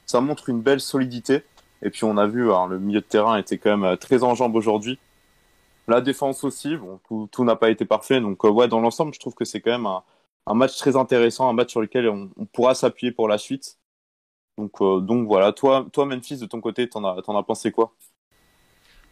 ça 0.07 0.21
montre 0.21 0.49
une 0.49 0.61
belle 0.61 0.81
solidité. 0.81 1.43
Et 1.83 1.91
puis 1.91 2.05
on 2.05 2.19
a 2.19 2.27
vu, 2.27 2.53
hein, 2.53 2.67
le 2.69 2.79
milieu 2.79 3.01
de 3.01 3.07
terrain 3.07 3.39
était 3.39 3.57
quand 3.57 3.71
même 3.71 3.85
euh, 3.85 3.97
très 3.97 4.25
en 4.25 4.35
jambes 4.35 4.57
aujourd'hui. 4.57 4.99
La 5.89 6.01
défense 6.01 6.43
aussi, 6.43 6.77
tout, 7.31 7.45
n'a 7.45 7.57
pas 7.57 7.71
été 7.71 7.85
parfait. 7.85 8.21
Donc 8.21 8.45
euh, 8.45 8.49
ouais, 8.49 8.69
dans 8.69 8.81
l'ensemble, 8.81 9.15
je 9.15 9.21
trouve 9.21 9.35
que 9.35 9.45
c'est 9.45 9.61
quand 9.61 9.71
même 9.71 9.87
un, 9.87 10.55
match 10.55 10.77
très 10.77 10.97
intéressant, 10.97 11.49
un 11.49 11.53
match 11.53 11.71
sur 11.71 11.81
lequel 11.81 12.09
on, 12.09 12.31
pourra 12.53 12.75
s'appuyer 12.75 13.13
pour 13.13 13.29
la 13.29 13.39
suite. 13.39 13.79
Donc, 14.59 14.81
euh, 14.81 15.01
donc 15.01 15.27
voilà, 15.29 15.53
toi, 15.53 15.87
toi 15.93 16.07
Memphis, 16.07 16.39
de 16.39 16.47
ton 16.47 16.61
côté, 16.61 16.89
t'en 16.89 17.05
as, 17.05 17.23
t'en 17.23 17.37
as 17.37 17.43
pensé 17.43 17.71
quoi? 17.71 17.93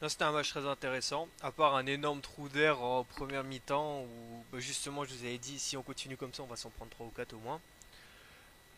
C'était 0.06 0.24
un 0.24 0.32
match 0.32 0.50
très 0.50 0.66
intéressant, 0.66 1.28
à 1.40 1.50
part 1.50 1.76
un 1.76 1.86
énorme 1.86 2.20
trou 2.20 2.50
d'air 2.50 2.82
en 2.82 3.04
première 3.04 3.42
mi-temps 3.42 4.02
où 4.02 4.44
bah, 4.52 4.58
justement 4.58 5.02
je 5.04 5.14
vous 5.14 5.24
avais 5.24 5.38
dit 5.38 5.58
si 5.58 5.78
on 5.78 5.82
continue 5.82 6.18
comme 6.18 6.34
ça 6.34 6.42
on 6.42 6.46
va 6.46 6.56
s'en 6.56 6.68
prendre 6.68 6.90
3 6.90 7.06
ou 7.06 7.10
4 7.10 7.32
au 7.32 7.38
moins. 7.38 7.58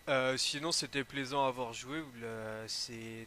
Euh, 0.08 0.36
sinon 0.36 0.70
c'était 0.70 1.02
plaisant 1.02 1.44
à 1.44 1.48
avoir 1.48 1.72
joué, 1.72 2.00
c'était 2.68 3.26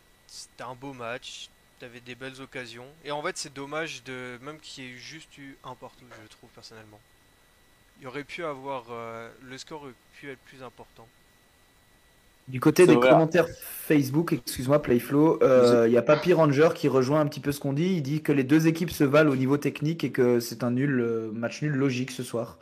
un 0.64 0.76
beau 0.76 0.94
match, 0.94 1.50
t'avais 1.80 2.00
des 2.00 2.16
belles 2.16 2.42
occasions. 2.42 2.86
Et 3.06 3.12
en 3.12 3.22
fait 3.22 3.38
c'est 3.38 3.54
dommage 3.54 4.04
de 4.04 4.38
même 4.42 4.60
qu'il 4.60 4.84
y 4.84 4.88
ait 4.88 4.98
juste 4.98 5.38
eu 5.38 5.58
un 5.64 5.76
partout 5.76 6.06
je 6.24 6.30
trouve 6.30 6.50
personnellement. 6.52 7.00
Il 8.02 8.08
aurait 8.08 8.24
pu 8.24 8.44
avoir, 8.44 8.86
euh, 8.92 9.30
le 9.44 9.58
score 9.58 9.84
aurait 9.84 9.94
pu 10.16 10.30
être 10.30 10.40
plus 10.40 10.64
important. 10.64 11.08
Du 12.50 12.60
côté 12.60 12.88
des 12.88 12.96
vrai. 12.96 13.10
commentaires 13.10 13.48
Facebook, 13.48 14.34
excuse-moi 14.34 14.82
Playflow, 14.82 15.44
euh, 15.44 15.86
il 15.88 15.94
y 15.94 15.98
a 15.98 16.02
Papy 16.02 16.34
Ranger 16.34 16.70
qui 16.74 16.88
rejoint 16.88 17.20
un 17.20 17.28
petit 17.28 17.40
peu 17.40 17.52
ce 17.52 17.60
qu'on 17.60 17.74
dit. 17.74 17.94
Il 17.98 18.02
dit 18.02 18.24
que 18.24 18.32
les 18.32 18.44
deux 18.44 18.68
équipes 18.68 18.90
se 18.90 19.04
valent 19.04 19.32
au 19.32 19.36
niveau 19.36 19.58
technique 19.58 20.04
et 20.04 20.12
que 20.12 20.40
c'est 20.40 20.64
un 20.64 20.72
nul, 20.72 21.00
euh, 21.00 21.32
match 21.32 21.62
nul 21.62 21.74
logique 21.74 22.10
ce 22.10 22.24
soir. 22.24 22.58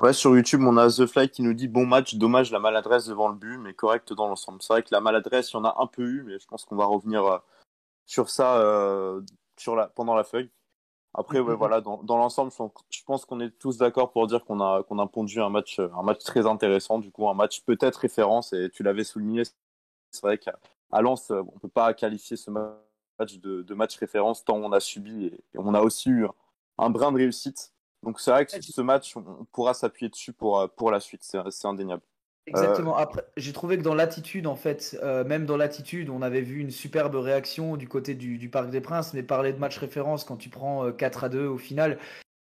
Ouais, 0.00 0.12
sur 0.12 0.34
YouTube, 0.36 0.60
on 0.64 0.76
a 0.76 0.88
The 0.88 1.06
Fly 1.06 1.28
qui 1.28 1.42
nous 1.42 1.54
dit 1.54 1.66
bon 1.66 1.84
match, 1.84 2.14
dommage 2.14 2.52
la 2.52 2.60
maladresse 2.60 3.06
devant 3.06 3.28
le 3.28 3.34
but, 3.34 3.58
mais 3.58 3.74
correct 3.74 4.12
dans 4.12 4.28
l'ensemble. 4.28 4.62
C'est 4.62 4.72
vrai 4.72 4.82
que 4.84 4.90
la 4.92 5.00
maladresse, 5.00 5.50
il 5.50 5.54
y 5.54 5.56
en 5.56 5.64
a 5.64 5.74
un 5.80 5.86
peu 5.88 6.02
eu, 6.02 6.22
mais 6.22 6.38
je 6.38 6.46
pense 6.46 6.64
qu'on 6.64 6.76
va 6.76 6.84
revenir 6.86 7.24
euh, 7.24 7.38
sur 8.06 8.30
ça 8.30 8.58
euh, 8.60 9.20
sur 9.56 9.74
la, 9.74 9.88
pendant 9.88 10.14
la 10.14 10.22
feuille. 10.22 10.50
Après, 11.14 11.40
ouais, 11.40 11.52
Mhm. 11.52 11.58
voilà, 11.58 11.80
dans, 11.80 12.02
dans 12.04 12.16
l'ensemble, 12.16 12.52
je 12.90 13.02
pense- 13.04 13.24
qu'on 13.24 13.40
est 13.40 13.50
tous 13.58 13.78
d'accord 13.78 14.12
pour 14.12 14.26
dire 14.28 14.44
qu'on 14.44 14.60
a, 14.60 14.84
qu'on 14.84 15.00
a 15.00 15.06
pondu 15.08 15.40
un 15.40 15.48
match, 15.48 15.80
euh, 15.80 15.88
un 15.96 16.02
match 16.02 16.22
très 16.22 16.46
intéressant, 16.46 17.00
du 17.00 17.10
coup, 17.10 17.28
un 17.28 17.34
match 17.34 17.62
peut-être 17.62 17.96
référence, 17.96 18.52
et 18.52 18.70
tu 18.70 18.84
l'avais 18.84 19.04
souligné, 19.04 19.42
c'est 20.12 20.22
vrai 20.22 20.38
qu'à 20.38 20.56
Lens, 21.00 21.30
euh, 21.32 21.42
on 21.54 21.58
peut 21.58 21.68
pas 21.68 21.92
qualifier 21.94 22.36
ce 22.36 22.50
match 22.52 23.38
de, 23.40 23.62
de 23.62 23.74
match 23.74 23.96
référence 23.96 24.44
tant 24.44 24.56
on 24.58 24.70
a 24.70 24.78
subi, 24.80 25.26
et, 25.26 25.34
et 25.54 25.58
on 25.58 25.74
a 25.74 25.80
aussi 25.80 26.10
eu 26.10 26.26
un 26.78 26.90
brin 26.90 27.10
de 27.10 27.16
réussite. 27.16 27.72
Donc 28.02 28.20
c'est 28.20 28.30
vrai 28.30 28.46
que 28.46 28.60
ce 28.60 28.80
match, 28.80 29.16
on 29.16 29.44
pourra 29.52 29.74
s'appuyer 29.74 30.08
dessus 30.08 30.32
pour, 30.32 30.60
euh, 30.60 30.66
pour 30.68 30.90
la 30.90 31.00
suite, 31.00 31.22
c'est 31.22 31.66
indéniable. 31.66 32.02
Exactement. 32.46 32.96
Après, 32.96 33.24
j'ai 33.36 33.52
trouvé 33.52 33.76
que 33.76 33.82
dans 33.82 33.94
l'attitude, 33.94 34.46
en 34.46 34.56
fait, 34.56 34.98
euh, 35.02 35.24
même 35.24 35.44
dans 35.44 35.56
l'attitude, 35.56 36.08
on 36.08 36.22
avait 36.22 36.40
vu 36.40 36.60
une 36.60 36.70
superbe 36.70 37.16
réaction 37.16 37.76
du 37.76 37.88
côté 37.88 38.14
du, 38.14 38.38
du 38.38 38.48
Parc 38.48 38.70
des 38.70 38.80
Princes, 38.80 39.12
mais 39.12 39.22
parler 39.22 39.52
de 39.52 39.58
match 39.58 39.76
référence 39.76 40.24
quand 40.24 40.36
tu 40.36 40.48
prends 40.48 40.86
euh, 40.86 40.92
4 40.92 41.24
à 41.24 41.28
2 41.28 41.46
au 41.46 41.58
final, 41.58 41.98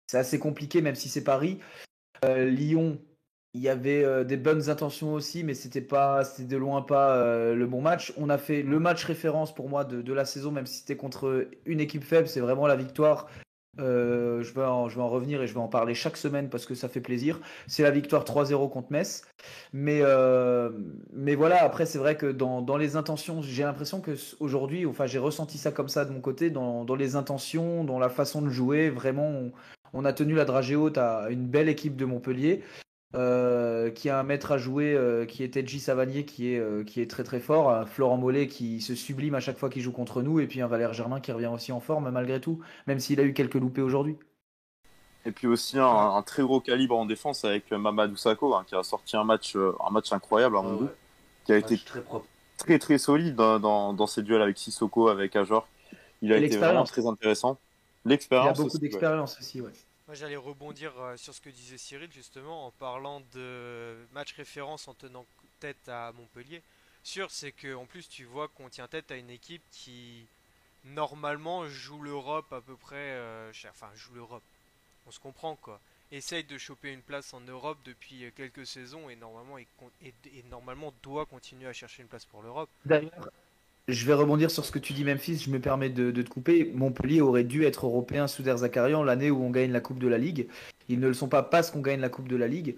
c'est 0.07 0.19
assez 0.19 0.39
compliqué, 0.39 0.83
même 0.83 0.95
si 0.95 1.09
c'est 1.09 1.25
Paris. 1.25 1.59
Euh, 2.25 2.45
Lyon, 2.45 2.99
il 3.55 3.61
y 3.63 3.69
avait 3.69 4.05
euh, 4.05 4.25
des 4.25 4.37
bonnes 4.37 4.69
intentions 4.69 5.15
aussi, 5.15 5.45
mais 5.45 5.55
c'était 5.55 5.81
pas, 5.81 6.25
c'était 6.25 6.49
de 6.49 6.57
loin 6.57 6.83
pas 6.83 7.17
euh, 7.17 7.55
le 7.55 7.67
bon 7.67 7.81
match. 7.81 8.13
On 8.17 8.29
a 8.29 8.39
fait 8.39 8.63
le 8.63 8.79
match 8.79 9.05
référence 9.05 9.55
pour 9.55 9.69
moi 9.69 9.85
de, 9.85 10.03
de 10.03 10.13
la 10.13 10.25
saison, 10.25 10.51
même 10.51 10.67
si 10.67 10.81
c'était 10.81 10.97
contre 10.97 11.49
une 11.65 11.81
équipe 11.81 12.05
faible, 12.05 12.29
c'est 12.29 12.41
vraiment 12.41 12.67
la 12.67 12.77
victoire. 12.77 13.29
Euh, 13.81 14.43
je, 14.43 14.53
vais 14.55 14.65
en, 14.65 14.89
je 14.89 14.97
vais 14.97 15.03
en 15.03 15.09
revenir 15.09 15.43
et 15.43 15.47
je 15.47 15.55
vais 15.55 15.61
en 15.61 15.69
parler 15.69 15.95
chaque 15.95 16.17
semaine 16.17 16.49
parce 16.49 16.67
que 16.67 16.75
ça 16.75 16.89
fait 16.89 17.01
plaisir. 17.01 17.41
C'est 17.67 17.83
la 17.83 17.91
victoire 17.91 18.25
3-0 18.25 18.71
contre 18.71 18.93
Metz. 18.93 19.23
Mais, 19.73 20.01
euh, 20.03 20.71
mais 21.13 21.35
voilà, 21.35 21.63
après, 21.63 21.87
c'est 21.87 21.99
vrai 21.99 22.17
que 22.17 22.27
dans, 22.27 22.63
dans 22.63 22.77
les 22.77 22.97
intentions, 22.97 23.43
j'ai 23.43 23.65
l'impression 23.65 24.01
que 24.01 24.13
aujourd'hui, 24.41 24.87
enfin, 24.87 25.07
j'ai 25.07 25.19
ressenti 25.19 25.59
ça 25.59 25.73
comme 25.73 25.89
ça 25.89 26.05
de 26.05 26.13
mon 26.13 26.21
côté, 26.21 26.51
dans, 26.51 26.85
dans 26.85 26.95
les 26.95 27.17
intentions, 27.17 27.85
dans 27.85 27.99
la 27.99 28.09
façon 28.09 28.43
de 28.43 28.49
jouer, 28.49 28.91
vraiment, 28.91 29.29
on, 29.29 29.53
on 29.93 30.05
a 30.05 30.13
tenu 30.13 30.35
la 30.35 30.45
dragée 30.45 30.77
haute 30.77 30.99
à 30.99 31.29
une 31.31 31.47
belle 31.47 31.69
équipe 31.69 31.97
de 31.97 32.05
Montpellier. 32.05 32.63
Euh, 33.15 33.91
qui 33.91 34.09
a 34.11 34.19
un 34.19 34.23
maître 34.25 34.53
à 34.53 34.59
jouer 34.59 34.95
euh, 34.95 35.25
qui 35.27 35.43
est 35.45 35.57
Edgy 35.57 35.81
Savanier 35.81 36.25
qui 36.27 36.53
est, 36.55 36.59
euh, 36.59 36.85
qui 36.85 37.01
est 37.01 37.09
très 37.11 37.25
très 37.25 37.41
fort, 37.41 37.71
un 37.71 37.87
Florent 37.87 38.17
Mollet 38.19 38.49
qui 38.49 38.81
se 38.81 38.95
sublime 38.95 39.35
à 39.35 39.41
chaque 39.41 39.59
fois 39.59 39.71
qu'il 39.71 39.83
joue 39.83 39.93
contre 39.93 40.23
nous, 40.23 40.41
et 40.41 40.47
puis 40.47 40.61
un 40.61 40.67
Valère 40.69 40.93
Germain 40.93 41.21
qui 41.21 41.33
revient 41.33 41.47
aussi 41.47 41.73
en 41.73 41.81
forme 41.81 42.11
malgré 42.11 42.41
tout, 42.41 42.61
même 42.87 43.01
s'il 43.01 43.21
a 43.21 43.25
eu 43.25 43.33
quelques 43.35 43.55
loupés 43.55 43.83
aujourd'hui. 43.83 44.19
Et 45.25 45.33
puis 45.33 45.47
aussi 45.47 45.79
un, 45.79 45.87
un 45.87 46.23
très 46.23 46.43
gros 46.43 46.61
calibre 46.61 46.97
en 46.97 47.07
défense 47.07 47.45
avec 47.45 47.71
Mamadou 47.71 48.17
Sakho 48.17 48.55
hein, 48.55 48.65
qui 48.67 48.75
a 48.75 48.83
sorti 48.83 49.17
un 49.17 49.25
match, 49.25 49.57
euh, 49.57 49.73
un 49.87 49.91
match 49.91 50.13
incroyable 50.13 50.57
à 50.57 50.63
mon 50.63 50.75
goût, 50.77 50.89
ouais. 50.89 50.97
qui 51.45 51.53
a 51.53 51.57
Match 51.61 51.75
été 51.75 51.83
très 51.85 52.03
propre. 52.03 52.29
très 52.59 52.79
très 52.79 52.99
solide 52.99 53.37
dans, 53.37 53.61
dans, 53.61 53.95
dans 53.95 54.07
ses 54.07 54.23
duels 54.23 54.43
avec 54.43 54.59
Sissoko, 54.59 55.09
avec 55.09 55.37
Ajor. 55.37 55.71
Il 56.23 56.33
a 56.33 56.37
Et 56.37 56.39
été 56.39 56.57
vraiment 56.59 56.85
l'expérience. 56.85 56.87
très 56.87 57.07
intéressant. 57.07 57.61
Il 58.39 58.49
a 58.49 58.53
L'expérience. 58.53 58.57
beaucoup 58.57 58.79
aussi, 58.79 58.93
ouais. 58.93 59.05
d'expérience 59.05 59.39
aussi, 59.39 59.61
ouais. 59.61 59.73
Moi, 60.07 60.15
j'allais 60.15 60.37
rebondir 60.37 60.93
euh, 61.01 61.17
sur 61.17 61.35
ce 61.35 61.41
que 61.41 61.49
disait 61.49 61.79
Cyril, 61.79 62.13
justement, 62.13 62.67
en 62.67 62.71
parlant 62.73 63.23
de 63.33 63.97
match 64.13 64.33
référence 64.35 64.87
en 64.87 64.95
tenant 64.95 65.25
tête 65.61 65.89
à 65.89 66.13
Montpellier. 66.13 66.63
Sûr, 67.03 67.31
c'est 67.31 67.53
que 67.53 67.75
en 67.75 67.87
plus, 67.87 68.09
tu 68.09 68.25
vois 68.25 68.49
qu'on 68.49 68.69
tient 68.69 68.87
tête 68.87 69.11
à 69.11 69.17
une 69.17 69.31
équipe 69.31 69.63
qui, 69.71 70.27
normalement, 70.85 71.67
joue 71.69 72.03
l'Europe 72.03 72.53
à 72.53 72.61
peu 72.61 72.77
près. 72.77 72.97
euh, 72.97 73.51
enfin, 73.71 73.91
joue 73.95 74.15
l'Europe. 74.15 74.43
On 75.07 75.11
se 75.11 75.21
comprend, 75.21 75.57
quoi. 75.57 75.81
Essaye 76.13 76.45
de 76.45 76.59
choper 76.59 76.93
une 76.93 77.03
place 77.03 77.33
en 77.33 77.41
Europe 77.41 77.79
depuis 77.85 78.25
euh, 78.25 78.31
quelques 78.37 78.67
saisons 78.67 79.09
et 79.09 79.17
normalement, 79.17 79.57
et 79.59 79.67
normalement 80.51 80.93
doit 81.03 81.25
continuer 81.25 81.67
à 81.67 81.73
chercher 81.73 82.03
une 82.03 82.09
place 82.09 82.27
pour 82.27 82.43
l'Europe. 82.43 82.69
D'ailleurs, 82.85 83.31
je 83.89 84.07
vais 84.07 84.15
rebondir 84.15 84.51
sur 84.51 84.65
ce 84.65 84.73
que 84.73 84.79
tu 84.79 84.93
dis, 84.95 85.05
Memphis. 85.05 85.39
Je 85.39 85.51
me 85.51 85.61
permets 85.61 85.91
de, 85.91 86.11
te 86.11 86.29
couper. 86.29 86.73
Montpellier 86.75 87.21
aurait 87.21 87.45
dû 87.45 87.65
être 87.65 87.87
européen 87.87 88.27
sous 88.27 88.43
Der 88.43 88.59
Zakarian 88.59 89.03
l'année 89.03 89.31
où 89.31 89.43
on 89.43 89.51
gagne 89.51 89.73
la 89.73 89.81
Coupe 89.81 89.99
de 89.99 90.09
la 90.09 90.19
Ligue. 90.19 90.49
Ils 90.89 91.01
ne 91.01 91.09
le 91.09 91.15
sont 91.15 91.29
pas 91.29 91.43
parce 91.43 91.71
qu'on 91.71 91.81
gagne 91.81 92.01
la 92.01 92.09
Coupe 92.09 92.29
de 92.29 92.37
la 92.37 92.49
Ligue, 92.49 92.77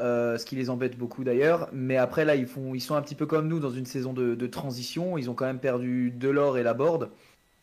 euh, 0.00 0.38
ce 0.38 0.46
qui 0.46 0.56
les 0.56 0.70
embête 0.70 0.96
beaucoup 0.96 1.24
d'ailleurs. 1.24 1.68
Mais 1.72 1.98
après, 1.98 2.24
là, 2.24 2.36
ils, 2.36 2.48
sont 2.80 2.94
un 2.94 3.02
petit 3.02 3.14
peu 3.14 3.26
comme 3.26 3.48
nous 3.48 3.60
dans 3.60 3.70
une 3.70 3.84
saison 3.84 4.14
de, 4.14 4.46
transition. 4.46 5.18
Ils 5.18 5.28
ont 5.28 5.34
quand 5.34 5.46
même 5.46 5.60
perdu 5.60 6.10
Delors 6.10 6.56
et 6.56 6.62
Laborde. 6.62 7.10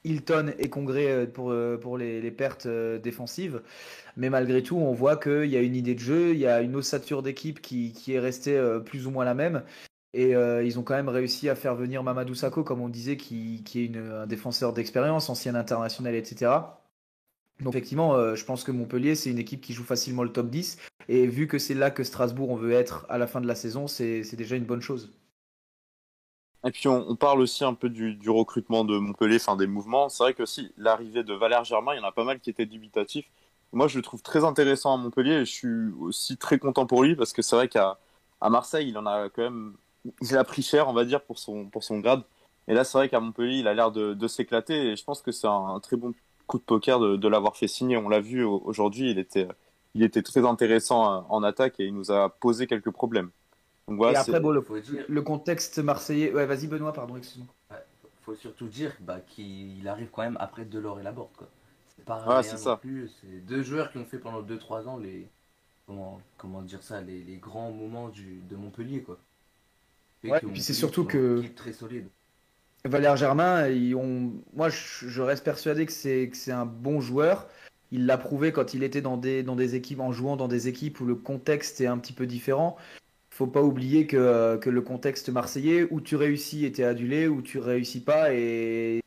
Hilton 0.05 0.53
et 0.59 0.69
Congrès 0.69 1.07
euh, 1.07 1.25
pour, 1.25 1.51
euh, 1.51 1.77
pour 1.77 1.97
les, 1.97 2.29
pertes 2.29 2.67
défensives. 2.67 3.62
Mais 4.17 4.29
malgré 4.29 4.62
tout, 4.62 4.77
on 4.77 4.93
voit 4.93 5.17
qu'il 5.17 5.45
y 5.45 5.57
a 5.57 5.62
une 5.62 5.75
idée 5.75 5.95
de 5.95 6.00
jeu, 6.00 6.33
il 6.33 6.39
y 6.39 6.45
a 6.45 6.62
une 6.62 6.75
ossature 6.75 7.23
d'équipe 7.23 7.59
qui, 7.59 7.93
est 8.07 8.19
restée 8.19 8.62
plus 8.85 9.07
ou 9.07 9.12
moins 9.12 9.25
la 9.25 9.33
même. 9.33 9.63
Et 10.13 10.36
euh, 10.36 10.63
ils 10.63 10.77
ont 10.77 10.84
quand 10.84 10.93
même 10.93 11.10
réussi 11.10 11.50
à 11.50 11.55
faire 11.55 11.75
venir 11.75 12.03
Mamadou 12.03 12.36
Sakho, 12.36 12.63
comme 12.63 12.82
on 12.82 12.89
disait, 12.89 13.17
qui, 13.17 13.63
est 13.75 13.86
une, 13.86 13.98
un 13.98 14.27
défenseur 14.27 14.74
d'expérience, 14.74 15.29
ancien 15.29 15.55
international, 15.55 16.13
etc. 16.15 16.51
Donc 17.60 17.74
effectivement, 17.74 18.13
euh, 18.15 18.36
je 18.36 18.46
pense 18.46 18.63
que 18.63 18.72
Montpellier, 18.72 19.15
c'est 19.15 19.32
une 19.32 19.39
équipe 19.39 19.62
qui 19.62 19.74
joue 19.74 19.84
facilement 19.84 20.24
le 20.24 20.32
top 20.32 20.50
10. 20.50 20.77
Et 21.10 21.25
vu 21.27 21.48
que 21.48 21.58
c'est 21.58 21.74
là 21.74 21.89
que 21.91 22.03
Strasbourg, 22.03 22.50
on 22.50 22.55
veut 22.55 22.74
être 22.74 23.05
à 23.10 23.17
la 23.17 23.25
fin 23.25 23.41
de 23.41 23.48
la 23.48 23.55
saison, 23.55 23.88
c'est 23.88 24.36
déjà 24.36 24.55
une 24.55 24.65
bonne 24.65 24.82
chose. 24.82 25.12
Et 26.65 26.72
puis 26.72 26.88
on, 26.88 27.15
parle 27.17 27.41
aussi 27.41 27.65
un 27.65 27.74
peu 27.74 27.89
du, 27.89 28.15
du 28.15 28.29
recrutement 28.29 28.86
de 28.86 28.98
Montpellier, 28.98 29.36
enfin 29.36 29.58
des 29.58 29.67
mouvements. 29.67 30.08
C'est 30.10 30.24
vrai 30.24 30.34
que 30.34 30.46
si 30.46 30.72
l'arrivée 30.77 31.24
de 31.24 31.34
Valère 31.34 31.65
Germain, 31.65 31.93
il 31.93 31.98
y 31.98 32.00
en 32.00 32.08
a 32.08 32.12
pas 32.13 32.24
mal 32.24 32.39
qui 32.39 32.50
étaient 32.50 32.65
dubitatifs. 32.65 33.29
Moi, 33.74 33.88
je 33.88 33.98
le 33.98 34.03
trouve 34.03 34.22
très 34.22 34.46
intéressant 34.46 34.93
à 34.93 34.98
Montpellier 34.98 35.34
et 35.34 35.46
je 35.46 35.51
suis 35.51 35.91
aussi 36.00 36.38
très 36.38 36.60
content 36.60 36.86
pour 36.86 37.03
lui 37.03 37.15
parce 37.15 37.34
que 37.34 37.41
c'est 37.41 37.55
vrai 37.55 37.67
qu'à 37.67 38.00
à 38.39 38.50
Marseille, 38.50 38.89
il 38.89 38.98
en 38.98 39.05
a 39.05 39.29
quand 39.29 39.41
même, 39.41 39.75
il 40.22 40.38
a 40.38 40.43
pris 40.43 40.62
cher, 40.62 40.88
on 40.88 40.93
va 40.93 41.05
dire, 41.05 41.22
pour 41.24 41.39
son 41.39 41.69
pour 41.69 41.83
son 41.83 42.00
grade. 42.00 42.24
Et 42.67 42.74
là, 42.74 42.83
c'est 42.83 42.98
vrai 42.98 43.10
qu'à 43.10 43.19
Montpellier, 43.19 43.57
il 43.60 43.67
a 43.67 43.74
l'air 43.74 43.91
de, 43.91 44.13
de 44.13 44.27
s'éclater 44.27 44.91
et 44.91 44.95
je 44.95 45.03
pense 45.03 45.22
que 45.22 45.31
c'est 45.31 45.48
un, 45.48 45.51
un 45.75 45.79
très 45.79 45.98
bon 45.98 46.13
coup 46.48 46.57
de 46.60 46.63
poker 46.63 47.00
de, 47.00 47.17
de 47.17 47.27
l'avoir 47.27 47.57
fait 47.57 47.67
signer. 47.67 47.98
On 47.98 48.10
l'a 48.10 48.19
vu 48.22 48.43
au- 48.43 48.62
aujourd'hui, 48.65 49.12
il 49.12 49.19
était 49.19 49.48
il 49.95 50.03
était 50.03 50.22
très 50.24 50.45
intéressant 50.45 51.13
euh, 51.19 51.22
en 51.29 51.43
attaque 51.43 51.79
et 51.79 51.86
il 51.86 51.93
nous 51.93 52.12
a 52.12 52.29
posé 52.29 52.67
quelques 52.67 52.91
problèmes. 52.91 53.29
Donc 53.88 53.98
Et 53.98 53.98
voilà, 53.98 54.19
après, 54.19 54.31
c'est- 54.33 54.39
bon, 54.39 54.51
le, 54.51 55.22
contexte 55.22 55.79
marseillais. 55.79 56.33
Ouais, 56.33 56.45
vas-y, 56.45 56.67
Benoît, 56.67 56.93
pardon, 56.93 57.15
excuse-moi. 57.17 57.48
faut 58.22 58.36
surtout 58.36 58.67
dire 58.67 58.95
bah, 59.01 59.19
qu'il 59.22 59.88
arrive 59.88 60.10
quand 60.12 60.24
même 60.24 60.38
après 60.39 60.65
Delors 60.65 61.00
et 61.00 61.03
Laborde. 61.03 61.48
C'est 61.95 62.05
pas 62.05 62.17
Ouais, 62.25 62.41
rien 62.41 62.41
c'est 62.43 62.57
non 62.57 62.57
ça. 62.57 62.81
plus. 62.81 63.10
C'est 63.22 63.45
deux 63.45 63.63
joueurs 63.63 63.91
qui 63.91 63.98
ont 63.98 64.05
fait 64.05 64.19
pendant 64.19 64.41
2-3 64.41 64.88
ans 64.88 64.98
les. 64.98 65.27
Comment, 65.88 66.22
comment 66.38 66.62
dire 66.62 66.83
ça 66.83 67.01
les, 67.01 67.24
les 67.24 67.38
grands 67.38 67.72
moments 67.72 68.10
du, 68.10 68.41
de 68.50 68.55
Montpellier. 68.55 69.03
Quoi. 69.03 69.17
Ouais, 70.24 70.39
et 70.42 70.48
puis 70.48 70.62
c'est 70.62 70.74
surtout 70.74 71.06
que- 71.06 71.44
très 71.56 71.74
solide. 71.74 72.06
Valère 72.86 73.15
Germain, 73.15 73.70
ils 73.70 73.96
ont... 73.96 74.34
moi 74.53 74.68
je, 74.70 75.22
reste 75.22 75.46
persuadé 75.46 75.86
que 75.86 75.92
c'est 75.92 76.51
un 76.51 76.65
bon 76.65 77.00
joueur. 77.00 77.48
Il 77.92 78.06
l'a 78.06 78.18
prouvé 78.18 78.51
quand 78.51 78.74
il 78.74 78.84
était 78.84 79.01
dans 79.01 79.18
des, 79.18 79.44
dans 79.44 79.56
des 79.56 79.75
équipes, 79.75 80.00
en 80.00 80.12
jouant 80.12 80.36
dans 80.36 80.48
des 80.48 80.68
équipes 80.68 81.00
où 81.00 81.06
le 81.06 81.15
contexte 81.15 81.80
est 81.80 81.86
un 81.86 81.98
petit 81.98 82.13
peu 82.13 82.25
différent. 82.25 82.75
Faut 83.30 83.48
pas 83.48 83.62
oublier 83.62 84.06
que, 84.06 84.58
que 84.58 84.70
le 84.70 84.82
contexte 84.82 85.30
marseillais, 85.30 85.88
où 85.92 86.01
tu 86.01 86.15
réussis 86.15 86.65
et 86.65 86.72
t'es 86.72 86.84
adulé, 86.84 87.27
où 87.27 87.42
tu 87.42 87.60
réussis 87.60 88.01
pas. 88.01 88.34
Et 88.34 89.01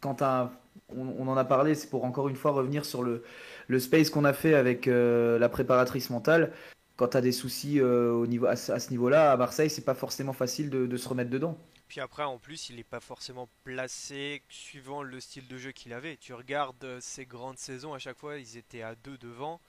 quand 0.00 0.22
un- 0.22 0.52
on, 0.94 1.14
on 1.18 1.28
en 1.28 1.36
a 1.36 1.44
parlé, 1.44 1.74
c'est 1.74 1.88
pour 1.88 2.04
encore 2.04 2.28
une 2.28 2.36
fois 2.36 2.50
revenir 2.50 2.84
sur 2.84 3.02
le, 3.02 3.22
le 3.68 3.78
space 3.78 4.10
qu'on 4.10 4.24
a 4.24 4.32
fait 4.32 4.54
avec 4.54 4.88
euh, 4.88 5.38
la 5.38 5.48
préparatrice 5.48 6.10
mentale. 6.10 6.52
Quand 7.00 7.08
t'as 7.08 7.22
des 7.22 7.32
soucis 7.32 7.80
euh, 7.80 8.12
au 8.12 8.26
niveau, 8.26 8.44
à, 8.44 8.56
ce- 8.56 8.72
à 8.72 8.78
ce 8.78 8.90
niveau-là, 8.90 9.32
à 9.32 9.36
Marseille, 9.38 9.70
c'est 9.70 9.86
pas 9.86 9.94
forcément 9.94 10.34
facile 10.34 10.68
de, 10.68 10.86
de 10.86 10.96
se 10.98 11.08
remettre 11.08 11.30
dedans. 11.30 11.56
Puis 11.88 11.98
après, 11.98 12.24
en 12.24 12.36
plus, 12.36 12.68
il 12.68 12.76
n'est 12.76 12.84
pas 12.84 13.00
forcément 13.00 13.48
placé 13.64 14.42
suivant 14.50 15.02
le 15.02 15.18
style 15.18 15.48
de 15.48 15.56
jeu 15.56 15.72
qu'il 15.72 15.94
avait. 15.94 16.18
Tu 16.18 16.34
regardes 16.34 16.84
euh, 16.84 16.98
ses 17.00 17.24
grandes 17.24 17.56
saisons, 17.56 17.94
à 17.94 17.98
chaque 17.98 18.18
fois, 18.18 18.36
ils 18.38 18.58
étaient 18.58 18.82
à 18.82 18.94
deux 18.96 19.16
devant. 19.16 19.60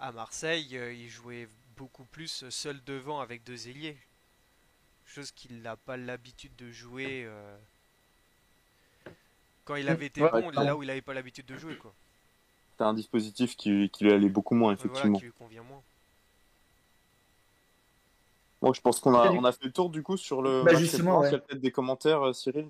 À 0.00 0.12
Marseille, 0.12 0.78
euh, 0.78 0.90
il 0.94 1.10
jouait 1.10 1.46
beaucoup 1.76 2.04
plus 2.04 2.46
seul 2.48 2.80
devant 2.86 3.20
avec 3.20 3.44
deux 3.44 3.68
ailiers. 3.68 3.98
Chose 5.04 5.30
qu'il 5.30 5.60
n'a 5.60 5.76
pas 5.76 5.98
l'habitude 5.98 6.56
de 6.56 6.70
jouer 6.72 7.24
euh, 7.26 7.56
quand 9.66 9.76
il 9.76 9.88
avait 9.90 10.06
été 10.06 10.22
Ouais, 10.22 10.30
bon, 10.30 10.50
là 10.50 10.74
où 10.74 10.82
il 10.82 10.86
n'avait 10.86 11.02
pas 11.02 11.12
l'habitude 11.14 11.44
de 11.46 11.58
jouer. 11.58 11.76
Quoi. 11.76 11.92
c'est 12.78 12.84
un 12.84 12.94
dispositif 12.94 13.56
qui, 13.56 13.90
qui 13.90 14.04
lui 14.04 14.12
allait 14.12 14.28
beaucoup 14.30 14.54
moins, 14.54 14.72
Ouais, 14.72 14.76
voilà, 14.76 14.90
effectivement. 14.92 15.18
qui 15.18 15.24
lui 15.26 15.32
convient 15.32 15.62
moins. 15.62 15.82
Bon, 18.60 18.72
je 18.72 18.80
pense 18.80 19.00
qu'on 19.00 19.14
a, 19.14 19.30
on 19.30 19.52
fait 19.52 19.64
le 19.64 19.72
tour 19.72 19.90
du 19.90 20.02
coup 20.02 20.16
sur 20.16 20.42
le 20.42 20.62
Bah, 20.64 20.74
justement, 20.74 21.20
référence. 21.20 21.22
ouais. 21.22 21.28
Il 21.30 21.32
y 21.32 21.36
a 21.36 21.38
peut-être 21.38 21.60
des 21.60 21.70
commentaires, 21.70 22.22
euh, 22.22 22.32
Cyril? 22.32 22.68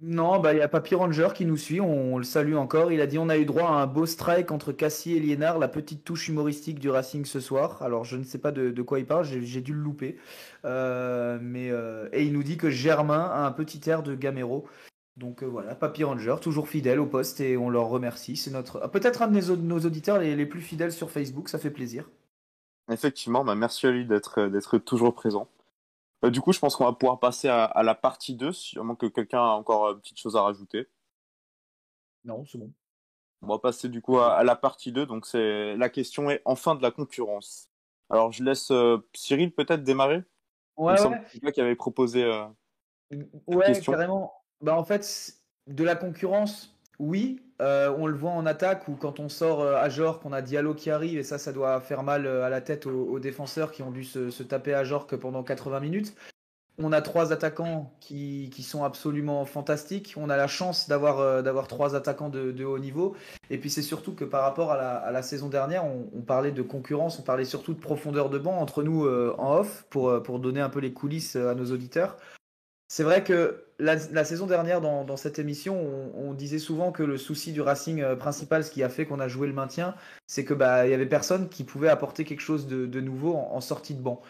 Non, 0.00 0.38
bah 0.38 0.52
il 0.52 0.58
y 0.58 0.62
a 0.62 0.68
Papy 0.68 0.94
Ranger 0.94 1.30
qui 1.34 1.44
nous 1.44 1.56
suit, 1.56 1.80
on, 1.80 2.18
le 2.18 2.24
salue 2.24 2.54
encore. 2.54 2.92
Il 2.92 3.00
a 3.00 3.06
dit 3.08 3.18
on 3.18 3.28
a 3.28 3.36
eu 3.36 3.44
droit 3.44 3.68
à 3.68 3.72
un 3.82 3.86
beau 3.88 4.06
strike 4.06 4.52
entre 4.52 4.70
Cassie 4.70 5.16
et 5.16 5.20
Liénard, 5.20 5.58
la 5.58 5.66
petite 5.66 6.04
touche 6.04 6.28
humoristique 6.28 6.78
du 6.78 6.88
Racing 6.88 7.24
ce 7.24 7.40
soir. 7.40 7.82
Alors 7.82 8.04
je 8.04 8.16
ne 8.16 8.22
sais 8.22 8.38
pas 8.38 8.52
de, 8.52 8.70
de 8.70 8.82
quoi 8.82 9.00
il 9.00 9.06
parle, 9.06 9.24
j'ai 9.24 9.60
dû 9.60 9.74
le 9.74 9.80
louper. 9.80 10.16
Euh, 10.64 11.38
mais 11.42 11.70
euh, 11.72 12.08
et 12.12 12.22
il 12.24 12.32
nous 12.32 12.44
dit 12.44 12.56
que 12.56 12.70
Germain 12.70 13.24
a 13.24 13.44
un 13.44 13.50
petit 13.50 13.90
air 13.90 14.04
de 14.04 14.14
Gamero. 14.14 14.68
Donc 15.16 15.42
euh, 15.42 15.46
voilà, 15.46 15.74
Papy 15.74 16.04
Ranger, 16.04 16.36
toujours 16.40 16.68
fidèle 16.68 17.00
au 17.00 17.06
poste 17.06 17.40
et 17.40 17.56
on 17.56 17.68
leur 17.68 17.88
remercie. 17.88 18.36
C'est 18.36 18.52
notre 18.52 18.78
ah, 18.84 18.88
peut-être 18.88 19.22
un 19.22 19.26
de 19.26 19.40
nos, 19.40 19.56
nos 19.56 19.80
auditeurs 19.80 20.20
les, 20.20 20.36
les 20.36 20.46
plus 20.46 20.60
fidèles 20.60 20.92
sur 20.92 21.10
Facebook, 21.10 21.48
ça 21.48 21.58
fait 21.58 21.70
plaisir. 21.70 22.08
Effectivement, 22.90 23.44
bah, 23.44 23.54
merci 23.54 23.86
à 23.86 23.90
lui 23.90 24.06
d'être 24.06 24.40
euh, 24.40 24.48
d'être 24.48 24.78
toujours 24.78 25.14
présent. 25.14 25.48
Euh, 26.24 26.30
du 26.30 26.40
coup, 26.40 26.52
je 26.52 26.58
pense 26.58 26.74
qu'on 26.74 26.84
va 26.84 26.92
pouvoir 26.92 27.20
passer 27.20 27.48
à, 27.48 27.64
à 27.64 27.82
la 27.82 27.94
partie 27.94 28.34
2, 28.34 28.52
sûrement 28.52 28.96
que 28.96 29.06
quelqu'un 29.06 29.40
a 29.40 29.50
encore 29.50 29.86
euh, 29.86 29.92
une 29.94 30.00
petite 30.00 30.18
chose 30.18 30.36
à 30.36 30.42
rajouter. 30.42 30.88
Non, 32.24 32.44
c'est 32.46 32.58
bon. 32.58 32.72
On 33.42 33.46
va 33.46 33.58
passer 33.58 33.88
du 33.88 34.02
coup 34.02 34.18
à, 34.18 34.34
à 34.34 34.42
la 34.42 34.56
partie 34.56 34.90
2, 34.90 35.06
donc 35.06 35.26
c'est 35.26 35.76
la 35.76 35.88
question 35.88 36.28
est 36.30 36.42
enfin 36.44 36.74
de 36.74 36.82
la 36.82 36.90
concurrence. 36.90 37.70
Alors 38.10 38.32
je 38.32 38.42
laisse 38.42 38.70
euh, 38.72 38.98
Cyril 39.14 39.52
peut-être 39.52 39.84
démarrer. 39.84 40.24
Ouais, 40.76 41.00
ouais. 41.00 41.22
c'est 41.28 41.38
toi 41.40 41.52
qui 41.52 41.60
avait 41.60 41.76
proposé. 41.76 42.24
euh, 42.24 42.46
Ouais, 43.46 43.66
question. 43.66 43.92
carrément. 43.92 44.32
Bah 44.60 44.76
en 44.76 44.84
fait, 44.84 45.34
de 45.66 45.84
la 45.84 45.94
concurrence, 45.94 46.76
oui. 46.98 47.40
Euh, 47.60 47.92
on 47.98 48.06
le 48.06 48.16
voit 48.16 48.30
en 48.30 48.46
attaque 48.46 48.86
ou 48.86 48.94
quand 48.94 49.18
on 49.18 49.28
sort 49.28 49.62
euh, 49.62 49.74
à 49.74 49.88
Jork, 49.88 50.22
qu'on 50.22 50.32
a 50.32 50.42
Diallo 50.42 50.74
qui 50.74 50.90
arrive 50.90 51.18
et 51.18 51.24
ça, 51.24 51.38
ça 51.38 51.52
doit 51.52 51.80
faire 51.80 52.04
mal 52.04 52.24
euh, 52.24 52.44
à 52.44 52.50
la 52.50 52.60
tête 52.60 52.86
aux, 52.86 53.18
défenseurs 53.18 53.72
qui 53.72 53.82
ont 53.82 53.90
dû 53.90 54.04
se, 54.04 54.42
taper 54.44 54.74
à 54.74 54.84
Jork 54.84 55.16
pendant 55.16 55.42
80 55.42 55.80
minutes. 55.80 56.14
On 56.80 56.92
a 56.92 57.02
trois 57.02 57.32
attaquants 57.32 57.92
qui, 57.98 58.52
sont 58.62 58.84
absolument 58.84 59.44
fantastiques. 59.44 60.14
On 60.16 60.30
a 60.30 60.36
la 60.36 60.46
chance 60.46 60.88
d'avoir 60.88 61.66
trois 61.66 61.96
attaquants 61.96 62.28
de, 62.28 62.64
haut 62.64 62.78
niveau. 62.78 63.16
Et 63.50 63.58
puis 63.58 63.68
c'est 63.68 63.82
surtout 63.82 64.14
que 64.14 64.24
par 64.24 64.42
rapport 64.42 64.70
à 64.70 65.10
la, 65.10 65.22
saison 65.22 65.48
dernière, 65.48 65.84
on, 65.84 66.08
on 66.14 66.20
parlait 66.20 66.52
de 66.52 66.62
concurrence, 66.62 67.18
on 67.18 67.22
parlait 67.22 67.44
surtout 67.44 67.74
de 67.74 67.80
profondeur 67.80 68.30
de 68.30 68.38
banc 68.38 68.56
entre 68.60 68.84
nous 68.84 69.08
en 69.08 69.56
off 69.56 69.86
pour, 69.90 70.38
donner 70.38 70.60
un 70.60 70.68
peu 70.68 70.78
les 70.78 70.92
coulisses 70.92 71.34
à 71.34 71.56
nos 71.56 71.72
auditeurs. 71.72 72.16
C'est 72.88 73.02
vrai 73.02 73.22
que 73.22 73.64
la, 73.78 74.24
saison 74.24 74.46
dernière, 74.46 74.80
dans, 74.80 75.16
cette 75.16 75.38
émission, 75.38 75.78
on, 76.14 76.32
disait 76.32 76.58
souvent 76.58 76.90
que 76.90 77.02
le 77.02 77.18
souci 77.18 77.52
du 77.52 77.60
Racing 77.60 78.00
euh, 78.00 78.16
principal, 78.16 78.64
ce 78.64 78.70
qui 78.70 78.82
a 78.82 78.88
fait 78.88 79.06
qu'on 79.06 79.20
a 79.20 79.28
joué 79.28 79.46
le 79.46 79.52
maintien, 79.52 79.94
c'est 80.26 80.44
que 80.44 80.54
bah 80.54 80.86
il 80.86 80.90
y 80.90 80.94
avait 80.94 81.06
personne 81.06 81.48
qui 81.48 81.64
pouvait 81.64 81.88
apporter 81.88 82.24
quelque 82.24 82.40
chose 82.40 82.66
de, 82.66 83.00
nouveau 83.00 83.36
en, 83.36 83.60
sortie 83.60 83.94
de 83.94 84.00
banc. 84.00 84.22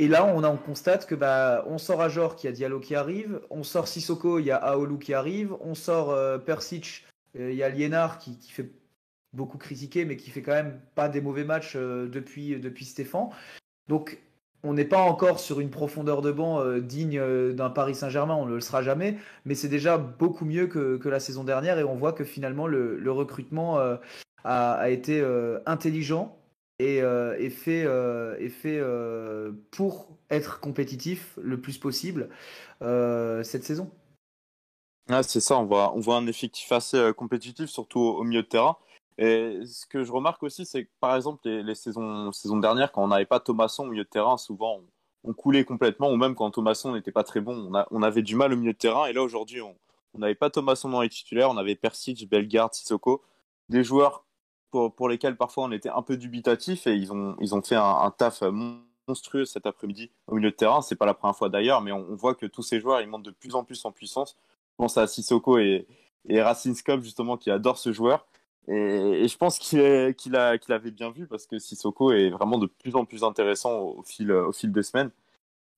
Et 0.00 0.08
là, 0.08 0.26
on, 0.26 0.56
constate 0.56 1.06
que 1.06 1.14
bah 1.14 1.64
on 1.68 1.78
sort 1.78 2.02
à 2.02 2.08
Jor 2.08 2.34
qui 2.34 2.48
a 2.48 2.52
Diallo 2.52 2.80
qui 2.80 2.96
arrive, 2.96 3.40
on 3.48 3.62
sort 3.62 3.86
Sissoko, 3.86 4.40
il 4.40 4.46
y 4.46 4.50
a 4.50 4.56
Aolu 4.56 4.98
qui 4.98 5.14
arrive, 5.14 5.54
on 5.60 5.74
sort 5.74 6.10
euh, 6.10 6.36
Persic, 6.38 7.06
euh, 7.38 7.52
il 7.52 7.56
y 7.56 7.62
a 7.62 7.68
Liénard 7.68 8.18
qui, 8.18 8.38
qui 8.38 8.50
fait 8.50 8.70
beaucoup 9.32 9.58
critiquer, 9.58 10.04
mais 10.04 10.16
qui 10.16 10.30
fait 10.30 10.42
quand 10.42 10.52
même 10.52 10.80
pas 10.94 11.08
des 11.08 11.20
mauvais 11.20 11.44
matchs 11.44 11.74
euh, 11.76 12.08
depuis 12.08 12.58
depuis 12.58 12.84
Stéphane. 12.84 13.28
Donc, 13.88 14.18
on 14.64 14.72
n'est 14.72 14.86
pas 14.86 15.02
encore 15.02 15.38
sur 15.38 15.60
une 15.60 15.70
profondeur 15.70 16.22
de 16.22 16.32
banc 16.32 16.60
euh, 16.60 16.80
digne 16.80 17.18
euh, 17.18 17.52
d'un 17.52 17.70
Paris 17.70 17.94
Saint-Germain, 17.94 18.34
on 18.34 18.46
ne 18.46 18.54
le 18.54 18.60
sera 18.60 18.82
jamais, 18.82 19.18
mais 19.44 19.54
c'est 19.54 19.68
déjà 19.68 19.98
beaucoup 19.98 20.46
mieux 20.46 20.66
que, 20.66 20.98
la 21.08 21.20
saison 21.20 21.44
dernière 21.44 21.78
et 21.78 21.84
on 21.84 21.94
voit 21.94 22.14
que 22.14 22.24
finalement 22.24 22.66
le, 22.66 23.12
recrutement 23.12 23.78
euh, 23.78 23.96
a, 24.42 24.88
été 24.88 25.22
intelligent 25.66 26.38
et, 26.78 27.00
fait, 27.50 27.86
fait 28.48 28.80
pour 29.70 30.16
être 30.30 30.60
compétitif 30.60 31.38
le 31.40 31.60
plus 31.60 31.78
possible 31.78 32.30
cette 32.80 33.64
saison. 33.64 33.90
C'est 35.22 35.40
ça, 35.40 35.58
on 35.58 35.64
voit, 35.66 36.16
un 36.16 36.26
effectif 36.26 36.72
assez 36.72 37.12
compétitif, 37.16 37.68
surtout 37.68 38.00
au 38.00 38.24
milieu 38.24 38.42
de 38.42 38.48
terrain. 38.48 38.76
Et 39.18 39.60
ce 39.66 39.86
que 39.86 40.02
je 40.02 40.12
remarque 40.12 40.42
aussi, 40.42 40.66
c'est 40.66 40.84
que 40.84 40.90
par 41.00 41.14
exemple, 41.14 41.48
les, 41.48 41.74
saisons, 41.74 42.32
saisons 42.32 42.58
dernières, 42.58 42.90
quand 42.90 43.02
on 43.04 43.08
n'avait 43.08 43.26
pas 43.26 43.40
Thomasson 43.40 43.84
au 43.84 43.90
milieu 43.90 44.04
de 44.04 44.08
terrain, 44.08 44.36
souvent 44.36 44.80
on, 45.24 45.32
coulait 45.32 45.64
complètement, 45.64 46.10
ou 46.10 46.16
même 46.16 46.34
quand 46.34 46.50
Thomasson 46.50 46.92
n'était 46.92 47.12
pas 47.12 47.24
très 47.24 47.40
bon, 47.40 47.72
on, 47.90 48.02
avait 48.02 48.22
du 48.22 48.36
mal 48.36 48.52
au 48.52 48.56
milieu 48.56 48.72
de 48.72 48.78
terrain. 48.78 49.06
Et 49.06 49.12
là, 49.12 49.22
aujourd'hui, 49.22 49.60
on 49.62 49.74
n'avait 50.18 50.34
pas 50.34 50.50
Thomasson 50.50 50.90
dans 50.90 51.00
les 51.00 51.08
titulaires, 51.08 51.50
on 51.50 51.56
avait 51.56 51.76
Persic, 51.76 52.28
Bellegarde, 52.28 52.74
Sissoko, 52.74 53.22
des 53.68 53.84
joueurs 53.84 54.24
pour, 54.70 55.08
lesquels 55.08 55.36
parfois 55.36 55.64
on 55.64 55.72
était 55.72 55.88
un 55.88 56.02
peu 56.02 56.16
dubitatif 56.16 56.86
et 56.86 56.96
ils 56.96 57.12
ont, 57.12 57.36
ils 57.40 57.54
ont 57.54 57.62
fait 57.62 57.76
un, 57.76 58.10
taf 58.10 58.42
monstrueux 59.06 59.44
cet 59.44 59.66
après-midi 59.66 60.10
au 60.26 60.34
milieu 60.34 60.50
de 60.50 60.56
terrain. 60.56 60.82
C'est 60.82 60.96
pas 60.96 61.06
la 61.06 61.14
première 61.14 61.36
fois 61.36 61.48
d'ailleurs, 61.48 61.80
mais 61.80 61.92
on, 61.92 62.16
voit 62.16 62.34
que 62.34 62.46
tous 62.46 62.62
ces 62.62 62.80
joueurs, 62.80 63.00
ils 63.00 63.06
montent 63.06 63.24
de 63.24 63.30
plus 63.30 63.54
en 63.54 63.64
plus 63.64 63.84
en 63.84 63.92
puissance. 63.92 64.36
Je 64.72 64.76
pense 64.78 64.98
à 64.98 65.06
Sissoko 65.06 65.58
et, 65.58 65.86
et 66.28 66.42
Racing 66.42 66.74
Skop, 66.74 67.02
justement, 67.02 67.36
qui 67.36 67.50
adore 67.50 67.78
ce 67.78 67.92
joueur. 67.92 68.26
Et, 68.68 69.28
je 69.28 69.36
pense 69.36 69.58
qu'il 69.58 69.80
est- 69.80 70.14
qu'il 70.18 70.36
a, 70.36 70.58
qu'il 70.58 70.72
avait 70.72 70.90
bien 70.90 71.10
vu 71.10 71.26
parce 71.26 71.46
que 71.46 71.58
Sissoko 71.58 72.12
est 72.12 72.30
vraiment 72.30 72.58
de 72.58 72.66
plus 72.66 72.94
en 72.96 73.04
plus 73.04 73.22
intéressant 73.24 73.80
au, 73.80 74.02
fil, 74.02 74.32
au 74.32 74.52
des 74.52 74.82
semaines. 74.82 75.10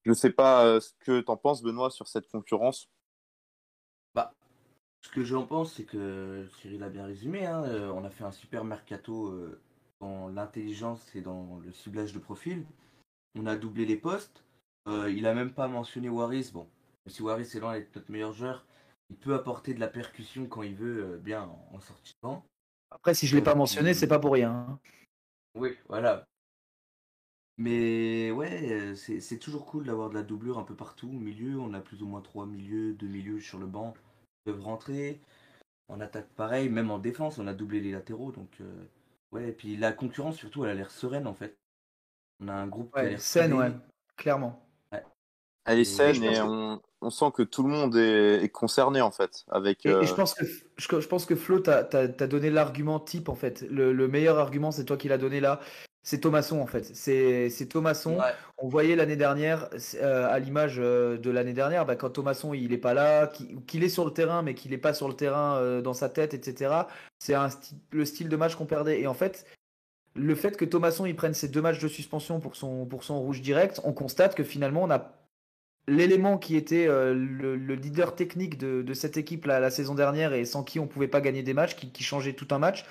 Je 0.04 0.12
sais 0.12 0.30
pas 0.30 0.64
euh, 0.64 0.78
ce 0.78 0.92
que 1.00 1.20
t'en 1.20 1.36
penses, 1.36 1.62
Benoît, 1.62 1.90
sur 1.90 2.06
cette 2.06 2.28
concurrence. 2.28 2.88
Ce 5.02 5.10
que 5.10 5.24
j'en 5.24 5.46
pense, 5.46 5.74
c'est 5.74 5.84
que 5.84 6.48
Cyril 6.58 6.82
a 6.82 6.88
bien 6.88 7.06
résumé. 7.06 7.46
hein, 7.46 7.64
euh, 7.64 7.92
on 7.92 8.04
a 8.04 8.10
fait 8.10 8.24
un 8.24 8.32
super 8.32 8.64
mercato 8.64 9.28
euh, 9.28 9.60
dans 10.00 10.28
l'intelligence 10.28 11.14
et 11.14 11.20
dans 11.20 11.60
le 11.64 11.72
ciblage 11.72 12.12
de 12.12 12.18
profil. 12.18 12.64
On 13.36 13.46
a 13.46 13.56
doublé 13.56 13.84
les 13.84 13.96
postes. 13.96 14.44
Il 14.86 15.26
a 15.26 15.34
même 15.34 15.52
pas 15.52 15.66
mentionné 15.66 16.08
Waris. 16.08 16.50
Bon, 16.52 16.68
si 17.06 17.20
Waris 17.22 17.50
est 17.56 17.60
loin 17.60 17.74
d'être 17.74 17.94
notre 17.96 18.10
meilleur 18.10 18.32
joueur, 18.32 18.64
il 19.10 19.16
peut 19.16 19.34
apporter 19.34 19.74
de 19.74 19.80
la 19.80 19.88
percussion 19.88 20.46
quand 20.46 20.62
il 20.62 20.76
veut, 20.76 21.18
bien 21.18 21.42
en, 21.42 21.68
en 21.72 21.80
sortie 21.80 22.12
de 22.12 22.28
banc. 22.28 22.44
Après, 22.90 23.14
si 23.14 23.28
je 23.28 23.36
l'ai 23.36 23.42
pas 23.42 23.54
mentionné, 23.54 23.94
c'est 23.94 24.08
pas 24.08 24.18
pour 24.18 24.32
rien. 24.32 24.50
hein. 24.50 24.80
Oui, 25.56 25.76
voilà. 25.88 26.24
Mais 27.58 28.30
ouais, 28.30 28.70
euh, 28.72 28.94
c'est 28.94 29.38
toujours 29.38 29.64
cool 29.66 29.84
d'avoir 29.86 30.10
de 30.10 30.14
la 30.14 30.22
doublure 30.22 30.58
un 30.58 30.64
peu 30.64 30.74
partout. 30.76 31.08
Au 31.08 31.18
milieu, 31.18 31.58
on 31.58 31.72
a 31.74 31.80
plus 31.80 32.02
ou 32.02 32.06
moins 32.06 32.20
trois 32.20 32.46
milieux, 32.46 32.92
deux 32.94 33.06
milieux 33.08 33.40
sur 33.40 33.58
le 33.58 33.66
banc 33.66 33.92
qui 33.94 34.00
peuvent 34.44 34.60
rentrer. 34.62 35.20
En 35.88 36.00
attaque, 36.00 36.30
pareil, 36.34 36.68
même 36.70 36.90
en 36.92 36.98
défense, 37.00 37.38
on 37.38 37.46
a 37.48 37.54
doublé 37.54 37.80
les 37.80 37.92
latéraux. 37.92 38.32
Donc, 38.32 38.60
euh, 38.62 38.86
ouais, 39.32 39.50
et 39.50 39.52
puis 39.52 39.76
la 39.76 39.92
concurrence, 39.92 40.36
surtout, 40.38 40.64
elle 40.64 40.72
a 40.72 40.74
l'air 40.74 40.90
sereine 40.92 41.26
en 41.28 41.34
fait. 41.34 41.58
On 42.40 42.48
a 42.48 42.54
un 42.54 42.68
groupe 42.68 42.94
qui 42.96 43.06
a 43.06 43.08
Ouais, 43.08 43.10
l'air 43.10 43.26
soudé. 43.26 43.52
ouais, 43.52 43.72
clairement. 44.16 44.65
Elle 45.66 45.80
est 45.80 45.84
saine 45.84 46.22
et 46.22 46.34
que- 46.34 46.78
on, 47.02 47.10
sent 47.10 47.26
que 47.34 47.42
tout 47.42 47.62
le 47.62 47.68
monde 47.68 47.96
est, 47.96 48.42
est 48.42 48.48
concerné 48.48 49.00
en 49.00 49.10
fait. 49.10 49.44
Avec, 49.50 49.84
Et, 49.84 49.90
et 49.90 49.92
euh, 49.92 50.02
je 50.02 50.14
pense 50.14 50.34
que 50.34 50.44
je, 50.44 51.00
je 51.00 51.08
pense 51.08 51.26
que 51.26 51.36
Flo 51.36 51.60
t'as 51.60 51.84
t'as 51.84 52.08
t'as 52.08 52.26
donné 52.26 52.50
l'argument 52.50 52.98
type 53.00 53.28
en 53.28 53.34
fait. 53.34 53.64
Le, 53.70 53.92
le 53.92 54.08
meilleur 54.08 54.38
argument 54.38 54.70
c'est 54.70 54.84
toi 54.84 54.96
qui 54.96 55.08
l'as 55.08 55.18
donné 55.18 55.40
là. 55.40 55.60
C'est 56.02 56.20
Thomasson 56.20 56.60
en 56.60 56.66
fait. 56.66 56.84
C'est 56.94 57.50
c'est 57.50 57.66
Thomasson. 57.66 58.16
Ouais, 58.18 58.32
On 58.58 58.68
voyait 58.68 58.94
l'année 58.94 59.16
dernière 59.16 59.68
euh, 59.96 60.28
à 60.30 60.38
l'image 60.38 60.76
euh, 60.78 61.18
de 61.18 61.30
l'année 61.30 61.52
dernière 61.52 61.84
bah, 61.84 61.96
quand 61.96 62.10
Thomasson 62.10 62.54
il 62.54 62.72
est 62.72 62.78
pas 62.78 62.94
là, 62.94 63.26
qu'il 63.66 63.82
est 63.82 63.88
sur 63.88 64.04
le 64.04 64.12
terrain 64.12 64.42
mais 64.42 64.54
qu'il 64.54 64.72
est 64.72 64.78
pas 64.78 64.94
sur 64.94 65.08
le 65.08 65.14
terrain 65.14 65.56
euh, 65.56 65.82
dans 65.82 65.94
sa 65.94 66.08
tête 66.08 66.32
etc. 66.32 66.72
C'est 67.18 67.34
le 67.90 68.04
style 68.04 68.28
de 68.28 68.36
match 68.36 68.54
qu'on 68.54 68.66
perdait 68.66 69.00
et 69.00 69.08
en 69.08 69.14
fait 69.14 69.46
le 70.14 70.34
fait 70.36 70.56
que 70.56 70.64
Thomasson 70.64 71.06
il 71.06 71.16
prenne 71.16 71.34
ces 71.34 71.48
deux 71.48 71.60
matchs 71.60 71.80
de 71.80 71.88
suspension 71.88 72.38
pour 72.38 72.54
son 72.54 72.86
pour 72.86 73.02
son 73.02 73.20
rouge 73.20 73.42
direct, 73.42 73.80
on 73.82 73.92
constate 73.92 74.36
que 74.36 74.44
finalement 74.44 74.84
on 74.84 74.90
a 74.90 75.12
l'élément 75.88 76.38
qui 76.38 76.56
était 76.56 76.86
euh, 76.88 77.14
le, 77.14 77.56
le 77.56 77.74
leader 77.74 78.14
technique 78.14 78.58
de, 78.58 78.94
cette 78.94 79.16
équipe 79.16 79.44
la, 79.44 79.60
la 79.60 79.70
saison 79.70 79.94
dernière 79.94 80.32
et 80.32 80.44
sans 80.44 80.64
qui 80.64 80.78
on 80.80 80.86
pouvait 80.86 81.08
pas 81.08 81.20
gagner 81.20 81.42
des 81.42 81.54
matchs, 81.54 81.76
qui, 81.76 82.02
changeait 82.02 82.32
tout 82.32 82.48
un 82.50 82.58
match, 82.58 82.84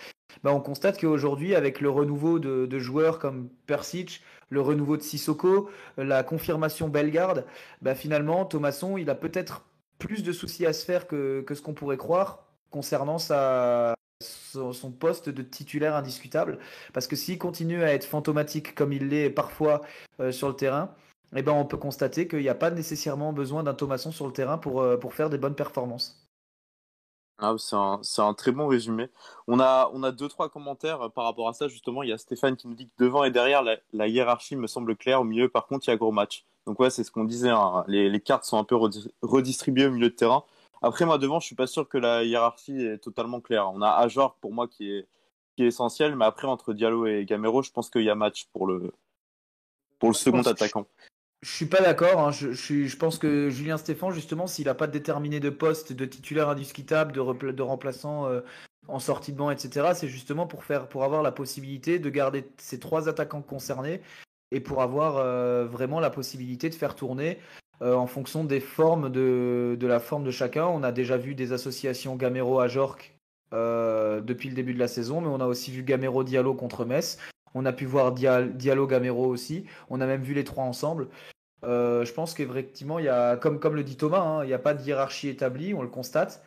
bah 0.43 0.53
on 0.53 0.61
constate 0.61 0.99
qu'aujourd'hui 0.99 1.55
avec 1.55 1.81
le 1.81 1.89
renouveau 1.89 2.39
de, 2.39 2.79
joueurs 2.79 3.19
comme 3.19 3.49
Persic, 3.67 4.21
le 4.49 4.61
renouveau 4.61 4.97
de 4.97 5.01
Sissoko, 5.01 5.69
la 5.97 6.23
confirmation 6.23 6.89
Bellegarde, 6.89 7.45
bah 7.81 7.95
finalement 7.95 8.45
Thomasson 8.45 8.97
il 8.97 9.09
a 9.09 9.15
peut-être 9.15 9.65
plus 9.99 10.23
de 10.23 10.31
soucis 10.31 10.65
à 10.65 10.73
se 10.73 10.85
faire 10.85 11.07
que, 11.07 11.45
ce 11.49 11.61
qu'on 11.61 11.73
pourrait 11.73 11.97
croire 11.97 12.45
concernant 12.69 13.17
sa 13.17 13.95
son, 14.21 14.73
son 14.73 14.91
poste 14.91 15.29
de 15.29 15.41
titulaire 15.41 15.95
indiscutable. 15.95 16.59
Parce 16.93 17.07
que 17.07 17.15
s'il 17.15 17.37
continue 17.37 17.83
à 17.83 17.93
être 17.93 18.05
fantomatique 18.05 18.73
comme 18.75 18.93
il 18.93 19.09
l'est 19.09 19.29
parfois 19.29 19.81
euh, 20.19 20.31
sur 20.31 20.47
le 20.47 20.55
terrain 20.55 20.93
eh 21.35 21.43
ben, 21.43 21.51
on 21.51 21.65
peut 21.65 21.77
constater 21.77 22.27
qu'il 22.27 22.39
n'y 22.39 22.49
a 22.49 22.55
pas 22.55 22.71
nécessairement 22.71 23.33
besoin 23.33 23.63
d'un 23.63 23.73
Thomasson 23.73 24.11
sur 24.11 24.25
le 24.27 24.33
terrain 24.33 24.57
pour, 24.57 24.81
euh, 24.81 24.97
pour 24.97 25.13
faire 25.13 25.29
des 25.29 25.37
bonnes 25.37 25.55
performances. 25.55 26.21
Ah, 27.37 27.53
c'est 27.57 27.75
un, 27.75 27.99
c'est 28.01 28.21
un 28.21 28.33
très 28.33 28.53
bon 28.53 28.67
résumé. 28.67 29.09
On 29.47 29.59
a, 29.59 29.91
on 29.93 30.03
a 30.03 30.13
deux, 30.13 30.29
trois 30.29 30.47
commentaires 30.47 31.01
euh, 31.01 31.09
par 31.09 31.25
rapport 31.25 31.49
à 31.49 31.53
ça, 31.53 31.67
justement. 31.67 32.01
Il 32.01 32.09
y 32.09 32.13
a 32.13 32.17
Stéphane 32.17 32.55
qui 32.55 32.67
nous 32.69 32.75
dit 32.75 32.87
que 32.87 33.03
devant 33.03 33.25
et 33.25 33.31
derrière, 33.31 33.61
la, 33.61 33.77
la 33.91 34.07
hiérarchie 34.07 34.55
me 34.55 34.67
semble 34.67 34.95
claire. 34.95 35.19
Au 35.19 35.25
milieu, 35.25 35.49
par 35.49 35.67
contre, 35.67 35.87
il 35.87 35.91
y 35.91 35.93
a 35.93 35.97
gros 35.97 36.13
match. 36.13 36.45
Donc 36.65 36.79
ouais, 36.79 36.89
c'est 36.89 37.03
ce 37.03 37.11
qu'on 37.11 37.25
disait. 37.25 37.49
hein. 37.49 37.83
Les, 37.87 38.09
les 38.09 38.21
cartes 38.21 38.45
sont 38.45 38.57
un 38.57 38.63
peu 38.63 38.75
redi- 38.75 39.11
redistribuées 39.21 39.87
au 39.87 39.91
milieu 39.91 40.09
de 40.09 40.15
terrain. 40.15 40.45
Après, 40.81 41.05
moi, 41.05 41.17
devant, 41.17 41.41
je 41.41 41.45
suis 41.45 41.55
pas 41.55 41.67
sûr 41.67 41.89
que 41.89 41.97
la 41.97 42.23
hiérarchie 42.23 42.79
est 42.79 42.99
totalement 42.99 43.41
claire. 43.41 43.69
On 43.69 43.81
a 43.81 43.89
Ajor, 43.89 44.35
pour 44.35 44.53
moi, 44.53 44.69
qui 44.69 44.89
est, 44.91 45.07
qui 45.57 45.63
est 45.63 45.67
essentiel. 45.67 46.15
Mais 46.15 46.25
après, 46.25 46.47
entre 46.47 46.73
Diallo 46.73 47.05
et 47.05 47.25
Gamero, 47.25 47.61
je 47.61 47.71
pense 47.71 47.89
qu'il 47.89 48.03
y 48.03 48.09
a 48.09 48.15
match 48.15 48.47
pour 48.53 48.65
le, 48.65 48.93
pour 49.99 50.07
le 50.07 50.15
second 50.15 50.39
attaquant. 50.39 50.85
Je 51.45 51.51
suis 51.51 51.65
pas 51.67 51.79
d'accord. 51.79 52.19
Hein. 52.19 52.31
Je, 52.31 52.53
je, 52.53 52.85
je 52.85 52.97
pense 52.97 53.19
que 53.19 53.51
Julien 53.51 53.77
Stéphan, 53.77 54.09
justement, 54.09 54.47
s'il 54.47 54.65
n'a 54.65 54.73
pas 54.73 54.87
déterminé 54.87 55.39
de 55.39 55.51
poste, 55.51 55.93
de 55.93 56.05
titulaire 56.05 56.49
indiscutable, 56.49 57.11
de, 57.11 57.51
de 57.51 57.61
remplaçant 57.61 58.25
euh, 58.25 58.41
en 58.87 58.97
sortie 58.97 59.31
de 59.31 59.37
banc, 59.37 59.51
etc., 59.51 59.89
c'est 59.93 60.07
justement 60.07 60.47
pour 60.47 60.63
faire, 60.63 60.89
pour 60.89 61.03
avoir 61.03 61.21
la 61.21 61.31
possibilité 61.31 61.99
de 61.99 62.09
garder 62.09 62.47
ces 62.57 62.79
trois 62.79 63.07
attaquants 63.09 63.43
concernés 63.43 64.01
et 64.49 64.59
pour 64.59 64.81
avoir 64.81 65.17
euh, 65.17 65.67
vraiment 65.67 65.99
la 65.99 66.09
possibilité 66.09 66.67
de 66.71 66.73
faire 66.75 66.95
tourner 66.95 67.37
euh, 67.83 67.93
en 67.93 68.07
fonction 68.07 68.43
des 68.43 68.59
formes 68.59 69.11
de, 69.11 69.77
de 69.79 69.85
la 69.87 69.99
forme 69.99 70.23
de 70.23 70.31
chacun. 70.31 70.65
On 70.65 70.81
a 70.81 70.91
déjà 70.91 71.15
vu 71.15 71.35
des 71.35 71.53
associations 71.53 72.15
Gamero 72.15 72.59
à 72.59 72.67
Jork 72.67 73.13
euh, 73.53 74.19
depuis 74.19 74.49
le 74.49 74.55
début 74.55 74.73
de 74.73 74.79
la 74.79 74.87
saison, 74.87 75.21
mais 75.21 75.27
on 75.27 75.39
a 75.41 75.45
aussi 75.45 75.69
vu 75.69 75.83
Gamero 75.83 76.23
Diallo 76.23 76.55
contre 76.55 76.85
Metz. 76.85 77.19
On 77.53 77.65
a 77.65 77.71
pu 77.71 77.85
voir 77.85 78.13
Dia- 78.13 78.41
Diallo 78.41 78.87
Gamero 78.87 79.27
aussi. 79.27 79.65
On 79.91 80.01
a 80.01 80.07
même 80.07 80.23
vu 80.23 80.33
les 80.33 80.43
trois 80.43 80.63
ensemble. 80.63 81.07
Euh, 81.63 82.05
je 82.05 82.13
pense 82.13 82.33
qu'effectivement, 82.33 82.99
il 82.99 83.05
y 83.05 83.09
a, 83.09 83.37
comme, 83.37 83.59
le 83.75 83.83
dit 83.83 83.97
Thomas, 83.97 84.19
hein, 84.19 84.43
il 84.43 84.47
n'y 84.47 84.53
a 84.53 84.59
pas 84.59 84.73
de 84.73 84.83
hiérarchie 84.83 85.29
établie, 85.29 85.73
on 85.73 85.81
le 85.81 85.87
constate. 85.87 86.43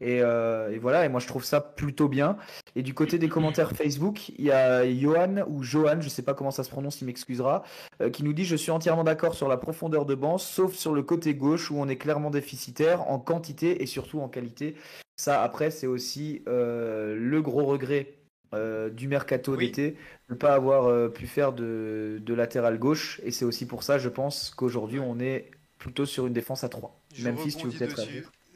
Et, 0.00 0.20
euh, 0.20 0.72
et 0.72 0.78
voilà, 0.78 1.04
et 1.04 1.08
moi 1.08 1.20
je 1.20 1.28
trouve 1.28 1.44
ça 1.44 1.60
plutôt 1.60 2.08
bien. 2.08 2.36
Et 2.74 2.82
du 2.82 2.92
côté 2.92 3.18
des 3.18 3.28
commentaires 3.28 3.70
Facebook, 3.70 4.30
il 4.30 4.44
y 4.46 4.50
a 4.50 4.88
Johan 4.90 5.44
ou 5.46 5.62
Johan, 5.62 6.00
je 6.00 6.08
sais 6.08 6.22
pas 6.22 6.34
comment 6.34 6.50
ça 6.50 6.64
se 6.64 6.70
prononce, 6.70 7.00
il 7.02 7.04
m'excusera, 7.04 7.62
euh, 8.00 8.10
qui 8.10 8.24
nous 8.24 8.32
dit 8.32 8.44
je 8.44 8.56
suis 8.56 8.72
entièrement 8.72 9.04
d'accord 9.04 9.34
sur 9.34 9.46
la 9.46 9.56
profondeur 9.58 10.04
de 10.04 10.16
banc, 10.16 10.38
sauf 10.38 10.74
sur 10.74 10.92
le 10.92 11.04
côté 11.04 11.36
gauche 11.36 11.70
où 11.70 11.76
on 11.78 11.88
est 11.88 11.98
clairement 11.98 12.30
déficitaire 12.30 13.08
en 13.08 13.20
quantité 13.20 13.80
et 13.80 13.86
surtout 13.86 14.20
en 14.20 14.28
qualité. 14.28 14.74
Ça 15.16 15.40
après 15.40 15.70
c'est 15.70 15.86
aussi 15.86 16.42
le 16.46 17.40
gros 17.40 17.64
regret 17.64 18.21
euh, 18.54 18.90
du 18.90 19.08
mercato 19.08 19.56
Oui. 19.56 19.66
d'été, 19.66 19.96
ne 20.28 20.34
pas 20.34 20.54
avoir 20.54 20.86
euh, 20.86 21.08
pu 21.08 21.26
faire 21.26 21.52
de, 21.52 22.18
de 22.20 22.34
latéral 22.34 22.78
gauche. 22.78 23.20
Et 23.24 23.30
c'est 23.30 23.44
aussi 23.44 23.66
pour 23.66 23.82
ça, 23.82 23.98
je 23.98 24.08
pense, 24.08 24.50
qu'aujourd'hui 24.50 24.98
on 24.98 25.18
est 25.18 25.50
plutôt 25.78 26.06
sur 26.06 26.26
une 26.26 26.32
défense 26.32 26.64
à 26.64 26.68
3. 26.68 26.94
Je 27.14 27.28
Memphis, 27.28 27.56
tu 27.56 27.66
veux 27.68 27.78
peut-être 27.78 28.00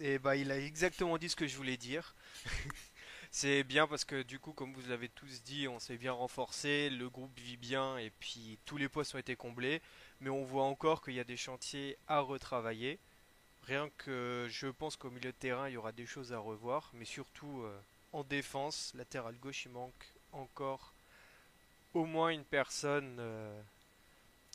Et 0.00 0.18
bah, 0.18 0.36
il 0.36 0.50
a 0.52 0.58
exactement 0.58 1.18
dit 1.18 1.28
ce 1.28 1.36
que 1.36 1.46
je 1.46 1.56
voulais 1.56 1.76
dire. 1.76 2.14
C'est 3.30 3.64
bien 3.64 3.86
parce 3.86 4.04
que 4.04 4.22
du 4.22 4.38
coup, 4.38 4.52
comme 4.52 4.72
vous 4.72 4.88
l'avez 4.88 5.08
tous 5.08 5.42
dit, 5.42 5.68
on 5.68 5.78
s'est 5.78 5.98
bien 5.98 6.12
renforcé, 6.12 6.88
le 6.88 7.10
groupe 7.10 7.38
vit 7.38 7.56
bien 7.58 7.98
et 7.98 8.10
puis 8.18 8.58
tous 8.64 8.78
les 8.78 8.88
postes 8.88 9.14
ont 9.14 9.18
été 9.18 9.36
comblés. 9.36 9.82
Mais 10.20 10.30
on 10.30 10.44
voit 10.44 10.64
encore 10.64 11.02
qu'il 11.02 11.14
y 11.14 11.20
a 11.20 11.24
des 11.24 11.36
chantiers 11.36 11.98
à 12.06 12.20
retravailler. 12.20 12.98
Rien 13.64 13.90
que 13.98 14.46
je 14.48 14.68
pense 14.68 14.96
qu'au 14.96 15.10
milieu 15.10 15.32
de 15.32 15.36
terrain, 15.36 15.68
il 15.68 15.74
y 15.74 15.76
aura 15.76 15.92
des 15.92 16.06
choses 16.06 16.32
à 16.32 16.38
revoir. 16.38 16.90
Mais 16.94 17.04
surtout 17.04 17.62
euh, 17.62 17.78
en 18.16 18.24
défense, 18.24 18.92
latéral 18.94 19.36
gauche, 19.38 19.66
il 19.66 19.72
manque 19.72 20.14
encore 20.32 20.94
au 21.94 22.04
moins 22.06 22.30
une 22.30 22.44
personne 22.44 23.16
euh, 23.20 23.62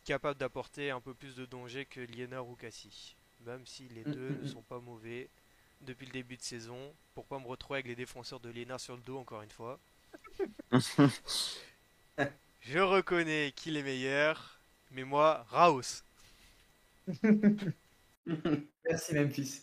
capable 0.05 0.39
d'apporter 0.39 0.91
un 0.91 1.01
peu 1.01 1.13
plus 1.13 1.35
de 1.35 1.45
danger 1.45 1.85
que 1.85 2.01
Liena 2.01 2.43
ou 2.43 2.55
Cassie. 2.55 3.15
Même 3.41 3.65
si 3.65 3.87
les 3.89 4.05
Mm, 4.05 4.11
deux 4.11 4.29
mm, 4.29 4.39
ne 4.41 4.45
mm. 4.45 4.47
sont 4.47 4.61
pas 4.63 4.79
mauvais 4.79 5.29
depuis 5.81 6.05
le 6.07 6.11
début 6.13 6.37
de 6.37 6.41
saison. 6.43 6.93
Pourquoi 7.15 7.39
me 7.39 7.47
retrouver 7.47 7.77
avec 7.79 7.87
les 7.87 7.95
défenseurs 7.95 8.39
de 8.39 8.49
Liena 8.49 8.79
sur 8.79 8.95
le 8.95 9.03
dos 9.03 9.17
encore 9.19 9.41
une 9.43 9.51
fois 9.51 9.79
Je 12.61 12.79
reconnais 12.79 13.51
qu'il 13.55 13.75
est 13.77 13.83
meilleur, 13.83 14.59
Mais 14.91 15.03
moi, 15.03 15.45
Raos. 15.49 16.03
Merci 18.85 19.13
Memphis. 19.15 19.61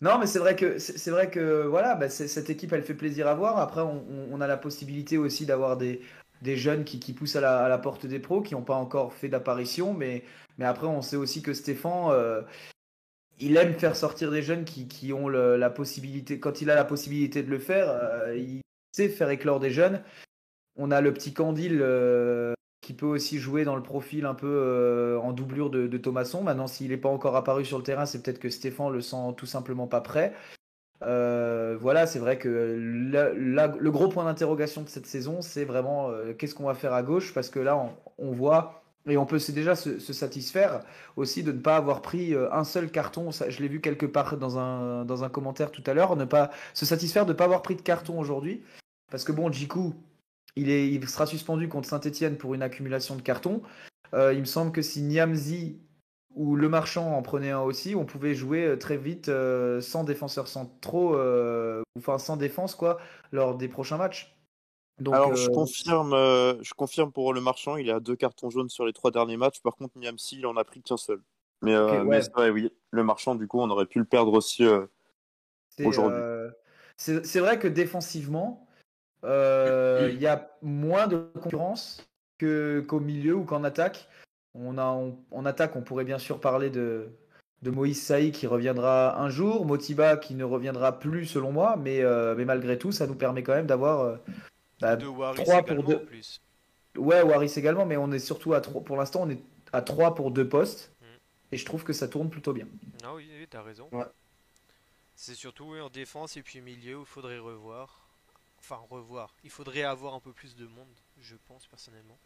Non, 0.00 0.18
mais 0.18 0.26
c'est 0.26 0.38
vrai 0.38 0.54
que 0.54 0.78
c'est 0.78 1.10
vrai 1.10 1.28
que 1.28 1.64
voilà, 1.66 1.96
bah, 1.96 2.08
cette 2.08 2.50
équipe, 2.50 2.72
elle 2.72 2.84
fait 2.84 2.94
plaisir 2.94 3.26
à 3.26 3.34
voir. 3.34 3.58
Après, 3.58 3.80
on, 3.80 4.40
a 4.40 4.46
la 4.46 4.56
possibilité 4.56 5.18
aussi 5.18 5.44
d'avoir 5.44 5.76
des, 5.76 6.00
jeunes 6.44 6.84
qui, 6.84 7.12
poussent 7.12 7.34
à 7.34 7.40
la, 7.40 7.78
porte 7.78 8.06
des 8.06 8.20
pros, 8.20 8.40
qui 8.40 8.54
n'ont 8.54 8.62
pas 8.62 8.76
encore 8.76 9.12
fait 9.12 9.28
d'apparition. 9.28 9.94
Mais, 9.94 10.22
après, 10.60 10.86
on 10.86 11.02
sait 11.02 11.16
aussi 11.16 11.42
que 11.42 11.52
Stéphane, 11.52 12.10
euh, 12.10 12.42
il 13.40 13.56
aime 13.56 13.74
faire 13.74 13.96
sortir 13.96 14.30
des 14.30 14.42
jeunes 14.42 14.64
qui, 14.64 15.12
ont 15.12 15.28
la 15.28 15.70
possibilité. 15.70 16.38
Quand 16.38 16.60
il 16.60 16.70
a 16.70 16.76
la 16.76 16.84
possibilité 16.84 17.42
de 17.42 17.50
le 17.50 17.58
faire, 17.58 17.88
euh, 17.90 18.36
il 18.36 18.60
sait 18.92 19.08
faire 19.08 19.30
éclore 19.30 19.58
des 19.58 19.70
jeunes. 19.70 20.02
On 20.76 20.92
a 20.92 21.00
le 21.00 21.12
petit 21.12 21.32
Candil 21.32 21.80
euh, 21.82 22.54
qui 22.80 22.94
peut 22.94 23.06
aussi 23.06 23.38
jouer 23.38 23.64
dans 23.64 23.76
le 23.76 23.82
profil 23.82 24.24
un 24.24 24.34
peu 24.34 24.46
euh, 24.46 25.18
en 25.20 25.32
doublure 25.32 25.70
de, 25.70 25.86
de 25.86 25.98
Thomasson. 25.98 26.42
Maintenant, 26.42 26.66
s'il 26.66 26.90
n'est 26.90 26.96
pas 26.96 27.08
encore 27.08 27.36
apparu 27.36 27.64
sur 27.64 27.78
le 27.78 27.84
terrain, 27.84 28.06
c'est 28.06 28.22
peut-être 28.22 28.38
que 28.38 28.50
Stéphane 28.50 28.92
le 28.92 29.00
sent 29.00 29.34
tout 29.36 29.46
simplement 29.46 29.86
pas 29.86 30.00
prêt. 30.00 30.32
Euh, 31.02 31.76
voilà, 31.80 32.06
c'est 32.06 32.18
vrai 32.18 32.38
que 32.38 32.48
le 32.48 33.90
gros 33.90 34.08
point 34.08 34.24
d'interrogation 34.24 34.82
de 34.82 34.88
cette 34.88 35.06
saison, 35.06 35.42
c'est 35.42 35.64
vraiment 35.64 36.10
euh, 36.10 36.34
qu'est-ce 36.34 36.54
qu'on 36.54 36.66
va 36.66 36.74
faire 36.74 36.92
à 36.92 37.02
gauche, 37.02 37.32
parce 37.34 37.50
que 37.50 37.60
là, 37.60 37.94
on, 38.18 38.32
voit 38.32 38.82
et 39.08 39.16
on 39.16 39.24
peut 39.24 39.38
déjà 39.50 39.76
se, 39.76 39.98
satisfaire 39.98 40.80
aussi 41.16 41.44
de 41.44 41.52
ne 41.52 41.60
pas 41.60 41.76
avoir 41.76 42.02
pris 42.02 42.34
un 42.34 42.64
seul 42.64 42.90
carton. 42.90 43.30
Ça, 43.30 43.48
je 43.48 43.60
l'ai 43.60 43.68
vu 43.68 43.80
quelque 43.80 44.06
part 44.06 44.36
dans 44.36 44.58
un, 44.58 45.04
dans 45.04 45.22
un 45.22 45.28
commentaire 45.28 45.70
tout 45.70 45.84
à 45.86 45.94
l'heure, 45.94 46.16
ne 46.16 46.24
pas 46.24 46.50
se 46.74 46.84
satisfaire 46.84 47.26
de 47.26 47.32
ne 47.32 47.36
pas 47.36 47.44
avoir 47.44 47.62
pris 47.62 47.76
de 47.76 47.82
carton 47.82 48.18
aujourd'hui, 48.18 48.62
parce 49.10 49.24
que 49.24 49.32
bon, 49.32 49.52
Jiku, 49.52 49.94
il, 50.56 50.70
est, 50.70 50.88
il 50.88 51.08
sera 51.08 51.26
suspendu 51.26 51.68
contre 51.68 51.88
Saint-Etienne 51.88 52.36
pour 52.36 52.54
une 52.54 52.62
accumulation 52.62 53.16
de 53.16 53.22
cartons. 53.22 53.62
Euh, 54.14 54.32
il 54.32 54.40
me 54.40 54.44
semble 54.44 54.72
que 54.72 54.82
si 54.82 55.02
Niamzi 55.02 55.80
ou 56.38 56.54
Le 56.54 56.68
Marchand 56.68 57.16
en 57.16 57.22
prenait 57.22 57.50
un 57.50 57.60
aussi, 57.60 57.94
on 57.94 58.04
pouvait 58.04 58.34
jouer 58.34 58.64
euh, 58.64 58.76
très 58.76 58.96
vite 58.96 59.28
euh, 59.28 59.80
sans 59.80 60.04
défenseurs 60.04 60.46
centraux, 60.46 61.16
euh, 61.16 61.82
enfin 61.98 62.18
sans 62.18 62.36
défense 62.36 62.76
quoi, 62.76 62.98
lors 63.32 63.56
des 63.56 63.68
prochains 63.68 63.96
matchs. 63.96 64.34
Donc, 65.00 65.14
Alors, 65.14 65.34
je 65.34 65.48
confirme, 65.48 66.10
je 66.10 66.74
confirme 66.74 67.12
pour 67.12 67.32
le 67.32 67.40
marchand, 67.40 67.76
il 67.76 67.88
a 67.88 68.00
deux 68.00 68.16
cartons 68.16 68.50
jaunes 68.50 68.68
sur 68.68 68.84
les 68.84 68.92
trois 68.92 69.12
derniers 69.12 69.36
matchs. 69.36 69.60
Par 69.60 69.76
contre, 69.76 69.96
Niamsi, 69.96 70.38
il 70.38 70.46
en 70.46 70.56
a 70.56 70.64
pris 70.64 70.82
qu'un 70.82 70.96
seul. 70.96 71.20
Mais, 71.62 71.76
Ok, 71.76 71.90
ouais. 71.90 72.04
mais 72.04 72.20
c'est 72.20 72.32
vrai, 72.32 72.50
oui. 72.50 72.72
Le 72.90 73.04
marchand, 73.04 73.36
du 73.36 73.46
coup, 73.46 73.60
on 73.60 73.70
aurait 73.70 73.86
pu 73.86 74.00
le 74.00 74.04
perdre 74.04 74.32
aussi. 74.32 74.64
aujourd'hui. 75.84 76.20
c'est 76.96 77.38
vrai 77.38 77.60
que 77.60 77.68
défensivement, 77.68 78.67
il 79.24 80.20
y 80.20 80.26
a 80.26 80.50
moins 80.62 81.06
de 81.06 81.18
concurrence 81.40 82.06
qu'au 82.40 83.00
milieu 83.00 83.34
ou 83.34 83.44
qu'en 83.44 83.64
attaque. 83.64 84.08
On 84.54 84.78
a, 84.78 84.86
on- 84.86 85.18
en 85.30 85.44
attaque, 85.46 85.76
on 85.76 85.82
pourrait 85.82 86.04
bien 86.04 86.18
sûr 86.18 86.40
parler 86.40 86.70
de, 86.70 87.08
de 87.62 87.70
Moïse 87.70 88.00
Saï 88.02 88.32
qui 88.32 88.46
reviendra 88.46 89.20
un 89.20 89.28
jour, 89.30 89.64
Motiba 89.66 90.16
qui 90.16 90.34
ne 90.34 90.44
reviendra 90.44 90.98
plus 90.98 91.26
selon 91.26 91.52
moi, 91.52 91.76
mais, 91.76 92.02
euh, 92.02 92.34
mais 92.36 92.44
malgré 92.44 92.78
tout, 92.78 92.90
ça 92.90 93.06
nous 93.06 93.14
permet 93.14 93.42
quand 93.42 93.54
même 93.54 93.66
d'avoir 93.66 94.00
euh, 94.00 94.16
bah, 94.80 94.96
De 94.96 95.06
Waris 95.06 95.42
trois 95.44 95.62
pour 95.62 95.72
également 95.72 95.88
deux. 95.88 95.96
en 95.96 96.06
plus. 96.06 96.40
Ouais, 96.96 97.22
Waris 97.22 97.52
également, 97.56 97.86
mais 97.86 97.96
on 97.96 98.10
est 98.10 98.18
surtout 98.18 98.54
à 98.54 98.60
trois. 98.60 98.82
Pour 98.82 98.96
l'instant, 98.96 99.22
on 99.22 99.30
est 99.30 99.40
à 99.72 99.82
3 99.82 100.14
pour 100.14 100.30
deux 100.30 100.48
postes. 100.48 100.92
Mm. 101.00 101.04
Et 101.52 101.56
je 101.58 101.64
trouve 101.64 101.84
que 101.84 101.92
ça 101.92 102.08
tourne 102.08 102.30
plutôt 102.30 102.52
bien. 102.52 102.66
Ah 103.04 103.14
oui, 103.14 103.28
oui, 103.38 103.46
t'as 103.48 103.62
raison. 103.62 103.88
Ouais. 103.92 104.06
C'est 105.14 105.34
surtout 105.34 105.72
oui, 105.72 105.80
en 105.80 105.90
défense 105.90 106.36
et 106.36 106.42
puis 106.42 106.60
milieu 106.60 106.96
où 106.96 107.00
il 107.02 107.06
faudrait 107.06 107.38
revoir. 107.38 108.07
Enfin, 108.60 108.80
revoir. 108.90 109.34
Il 109.44 109.50
faudrait 109.50 109.82
avoir 109.82 110.14
un 110.14 110.20
peu 110.20 110.32
plus 110.32 110.54
de 110.56 110.66
monde, 110.66 110.94
je 111.20 111.36
pense 111.46 111.66
personnellement. 111.66 112.18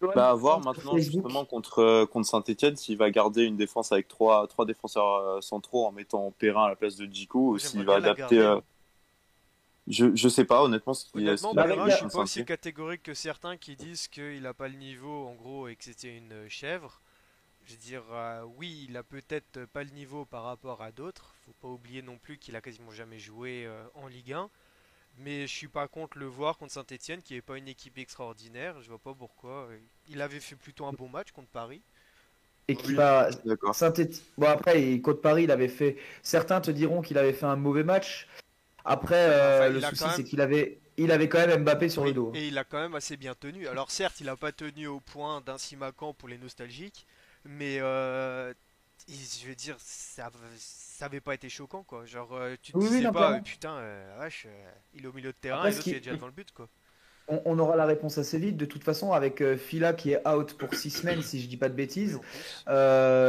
Bah, 0.00 0.30
à 0.30 0.34
voir 0.34 0.60
maintenant, 0.60 0.96
justement, 0.98 1.44
contre, 1.44 1.78
euh, 1.78 2.06
contre 2.06 2.28
Saint-Etienne, 2.28 2.76
s'il 2.76 2.98
va 2.98 3.10
garder 3.10 3.44
une 3.44 3.56
défense 3.56 3.90
avec 3.90 4.06
trois, 4.08 4.46
trois 4.48 4.66
défenseurs 4.66 5.14
euh, 5.16 5.40
centraux 5.40 5.86
en 5.86 5.92
mettant 5.92 6.30
Perrin 6.32 6.64
à 6.64 6.68
la 6.68 6.76
place 6.76 6.96
de 6.96 7.06
Djikou, 7.06 7.54
ou 7.54 7.58
s'il 7.58 7.84
va 7.84 7.94
adapter. 7.96 8.38
euh, 8.38 8.60
je, 9.86 10.14
je 10.14 10.28
sais 10.28 10.44
pas, 10.44 10.62
honnêtement, 10.62 10.94
ce 10.94 11.04
qui. 11.06 11.18
Honnêtement, 11.18 11.54
bah, 11.54 11.64
est- 11.64 11.68
Perrin, 11.68 11.88
je 11.88 11.96
suis 11.96 12.06
pas 12.06 12.18
aussi 12.18 12.44
catégorique 12.44 13.02
que 13.02 13.14
certains 13.14 13.56
qui 13.56 13.76
disent 13.76 14.08
qu'il 14.08 14.46
a 14.46 14.54
pas 14.54 14.68
le 14.68 14.76
niveau 14.76 15.26
en 15.26 15.34
gros 15.34 15.68
et 15.68 15.76
que 15.76 15.84
c'était 15.84 16.16
une 16.16 16.48
chèvre. 16.48 17.00
Je 17.66 17.72
veux 17.72 17.78
dire, 17.78 18.04
euh, 18.12 18.44
oui, 18.58 18.86
il 18.88 18.96
a 18.96 19.02
peut-être 19.02 19.64
pas 19.66 19.84
le 19.84 19.90
niveau 19.90 20.24
par 20.26 20.44
rapport 20.44 20.82
à 20.82 20.92
d'autres. 20.92 21.34
Faut 21.46 21.54
pas 21.60 21.68
oublier 21.68 22.02
non 22.02 22.18
plus 22.18 22.38
qu'il 22.38 22.56
a 22.56 22.60
quasiment 22.60 22.90
jamais 22.90 23.18
joué 23.18 23.64
euh, 23.66 23.84
en 23.94 24.06
Ligue 24.08 24.32
1. 24.32 24.50
Mais 25.18 25.42
je 25.46 25.52
suis 25.52 25.68
pas 25.68 25.86
contre 25.88 26.18
le 26.18 26.26
voir 26.26 26.58
contre 26.58 26.72
Saint-Etienne, 26.72 27.22
qui 27.22 27.36
est 27.36 27.42
pas 27.42 27.56
une 27.56 27.68
équipe 27.68 27.98
extraordinaire. 27.98 28.80
Je 28.82 28.88
vois 28.88 28.98
pas 28.98 29.14
pourquoi. 29.14 29.68
Il 30.08 30.20
avait 30.20 30.40
fait 30.40 30.56
plutôt 30.56 30.86
un 30.86 30.92
bon 30.92 31.08
match 31.08 31.30
contre 31.32 31.48
Paris. 31.48 31.82
Et 32.66 32.76
qui 32.76 32.94
va. 32.94 33.28
Bon, 34.36 34.48
après, 34.48 35.00
Côte 35.00 35.22
Paris, 35.22 35.44
il 35.44 35.50
avait 35.50 35.68
fait. 35.68 35.96
Certains 36.22 36.60
te 36.60 36.70
diront 36.70 37.02
qu'il 37.02 37.18
avait 37.18 37.32
fait 37.32 37.46
un 37.46 37.56
mauvais 37.56 37.84
match. 37.84 38.26
Après, 38.84 39.14
euh, 39.16 39.58
Enfin, 39.60 39.68
le 39.70 39.84
a 39.84 39.90
souci, 39.90 40.04
même- 40.04 40.12
c'est 40.16 40.24
qu'il 40.24 40.40
avait. 40.40 40.78
Il 40.96 41.10
avait 41.10 41.28
quand 41.28 41.44
même 41.44 41.62
Mbappé 41.62 41.88
sur 41.88 42.02
Oui, 42.02 42.08
le 42.08 42.14
dos. 42.14 42.32
Et 42.34 42.46
il 42.48 42.56
a 42.56 42.64
quand 42.64 42.78
même 42.80 42.94
assez 42.94 43.16
bien 43.16 43.34
tenu. 43.34 43.66
Alors 43.66 43.90
certes, 43.90 44.20
il 44.20 44.28
a 44.28 44.36
pas 44.36 44.52
tenu 44.52 44.86
au 44.86 45.00
point 45.00 45.40
d'un 45.40 45.58
Simacan 45.58 46.14
pour 46.14 46.28
les 46.28 46.38
nostalgiques, 46.38 47.06
mais 47.44 47.78
euh, 47.80 48.54
je 49.08 49.46
veux 49.48 49.54
dire, 49.54 49.76
ça, 49.78 50.30
ça 50.56 51.06
avait 51.06 51.20
pas 51.20 51.34
été 51.34 51.48
choquant 51.48 51.82
quoi. 51.84 52.04
Genre, 52.06 52.32
euh, 52.34 52.56
tu 52.60 52.74
te 52.74 52.78
Oui, 52.78 52.88
oui, 52.90 53.00
disais 53.00 53.02
non, 53.02 53.12
pas, 53.12 53.30
clairement. 53.30 53.36
euh, 53.38 53.40
putain, 53.40 53.74
euh, 53.76 54.16
vache, 54.18 54.46
euh, 54.48 54.70
il 54.94 55.04
est 55.04 55.06
au 55.08 55.12
milieu 55.12 55.32
de 55.32 55.36
terrain 55.38 55.66
Après, 55.66 55.70
et 55.70 55.74
l'autre 55.74 55.88
il 55.90 55.94
est 55.94 56.00
déjà 56.00 56.14
devant 56.14 56.26
le 56.26 56.32
but 56.32 56.52
quoi. 56.52 56.68
On, 57.26 57.40
on 57.46 57.58
aura 57.58 57.76
la 57.76 57.86
réponse 57.86 58.18
assez 58.18 58.38
vite. 58.38 58.56
De 58.58 58.66
toute 58.66 58.84
façon, 58.84 59.12
avec 59.12 59.40
euh, 59.40 59.56
Fila 59.56 59.94
qui 59.94 60.12
est 60.12 60.26
out 60.28 60.54
pour 60.58 60.74
6 60.74 60.90
semaines, 60.90 61.22
si 61.22 61.40
je 61.40 61.48
dis 61.48 61.56
pas 61.56 61.68
de 61.70 61.74
bêtises. 61.74 62.20